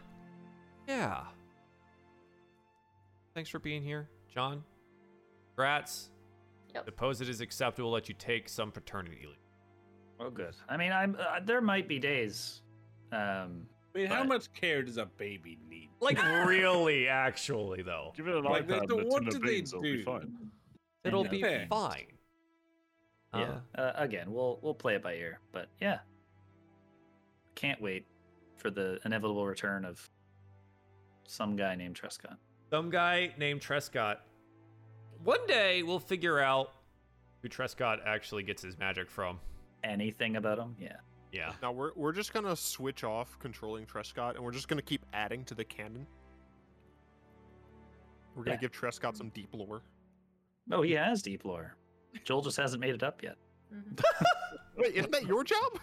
yeah. 0.88 1.22
Thanks 3.36 3.52
for 3.52 3.60
being 3.60 3.84
here, 3.84 4.10
John. 4.34 4.64
Congrats. 5.56 6.10
Yep. 6.74 6.86
Suppose 6.86 7.22
it 7.22 7.30
is 7.30 7.42
acceptable 7.42 7.92
that 7.92 8.10
you 8.10 8.16
take 8.18 8.50
some 8.50 8.72
paternity 8.72 9.20
leave. 9.28 9.38
oh, 10.20 10.32
good. 10.32 10.56
I 10.68 10.76
mean, 10.76 10.92
I'm. 10.92 11.16
Uh, 11.20 11.42
there 11.46 11.62
might 11.62 11.88
be 11.88 12.00
days. 12.00 12.62
Um, 13.12 13.68
I 13.96 14.00
mean, 14.00 14.08
how 14.08 14.24
much 14.24 14.52
care 14.54 14.82
does 14.82 14.98
a 14.98 15.06
baby 15.06 15.60
need? 15.70 15.90
Like 16.00 16.20
really, 16.48 17.08
actually, 17.08 17.84
though. 17.84 18.14
Give 18.18 18.28
it 18.28 18.36
an 18.36 18.44
Like, 18.46 18.68
they 18.68 18.80
iPad 18.80 18.88
don't- 18.88 19.08
what 19.10 19.26
do 19.26 19.38
they 19.38 19.48
beans, 19.58 19.74
it'll 19.74 19.84
be 19.84 19.98
do? 19.98 20.04
fine. 20.04 20.36
It'll 21.04 21.24
be 21.24 21.44
fine. 21.70 22.08
Yeah. 23.34 23.60
Uh, 23.78 23.82
Uh, 23.82 23.92
again, 23.96 24.32
we'll 24.32 24.60
we'll 24.62 24.74
play 24.74 24.96
it 24.96 25.04
by 25.04 25.14
ear, 25.16 25.40
but 25.52 25.68
yeah. 25.82 26.00
Can't 27.56 27.82
wait 27.82 28.06
for 28.58 28.70
the 28.72 29.00
inevitable 29.06 29.46
return 29.46 29.86
of 29.86 30.10
some 31.28 31.56
guy 31.56 31.76
named 31.76 31.96
Trescott. 31.96 32.38
some 32.70 32.90
guy 32.90 33.34
named 33.38 33.62
Trescott. 33.62 34.18
One 35.24 35.46
day 35.48 35.84
we'll 35.84 36.00
figure 36.00 36.40
out 36.40 36.74
who 37.42 37.50
Trescott 37.50 38.00
actually 38.06 38.44
gets 38.44 38.62
his 38.62 38.78
magic 38.78 39.10
from. 39.10 39.40
Anything 39.84 40.36
about 40.38 40.58
him? 40.60 40.76
Yeah. 40.80 40.98
Yeah. 41.32 41.54
Now 41.62 41.72
we're 41.72 41.92
we're 41.96 42.12
just 42.14 42.34
gonna 42.34 42.56
switch 42.56 43.04
off 43.04 43.38
controlling 43.40 43.86
Trescott, 43.86 44.36
and 44.36 44.44
we're 44.44 44.52
just 44.52 44.68
gonna 44.68 44.82
keep 44.82 45.06
adding 45.14 45.44
to 45.46 45.56
the 45.56 45.64
canon. 45.64 46.06
We're 48.36 48.44
gonna 48.44 48.56
Yeah. 48.56 48.62
give 48.62 48.72
Trescott 48.72 49.16
some 49.18 49.30
deep 49.30 49.50
lore. 49.54 49.84
Oh, 50.72 50.82
he 50.82 50.92
has 50.94 51.22
deep 51.22 51.46
lore. 51.46 51.76
Joel 52.24 52.42
just 52.42 52.58
hasn't 52.58 52.80
made 52.82 52.94
it 52.96 53.04
up 53.04 53.22
yet. 53.24 53.36
Mhm. 53.74 54.02
Wait, 54.78 54.96
isn't 54.96 55.12
that 55.12 55.26
your 55.26 55.44
job? 55.44 55.80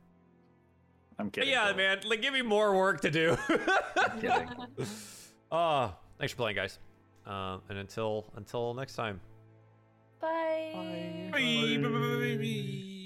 I'm 1.18 1.30
kidding. 1.30 1.50
yeah, 1.50 1.66
Joel. 1.68 1.76
man. 1.76 2.00
Like, 2.06 2.22
give 2.22 2.32
me 2.32 2.42
more 2.42 2.74
work 2.76 3.00
to 3.02 3.10
do. 3.10 3.36
kidding. 4.20 4.48
Ah, 5.52 5.94
thanks 6.18 6.32
for 6.32 6.36
playing, 6.38 6.56
guys. 6.56 6.78
Uh, 7.26 7.58
and 7.68 7.78
until 7.78 8.26
until 8.36 8.72
next 8.74 8.94
time. 8.94 9.20
Bye. 10.20 10.70
Bye, 10.74 11.30
bye, 11.32 11.76
bye, 11.82 11.88
bye, 11.88 12.36
bye. 12.36 12.96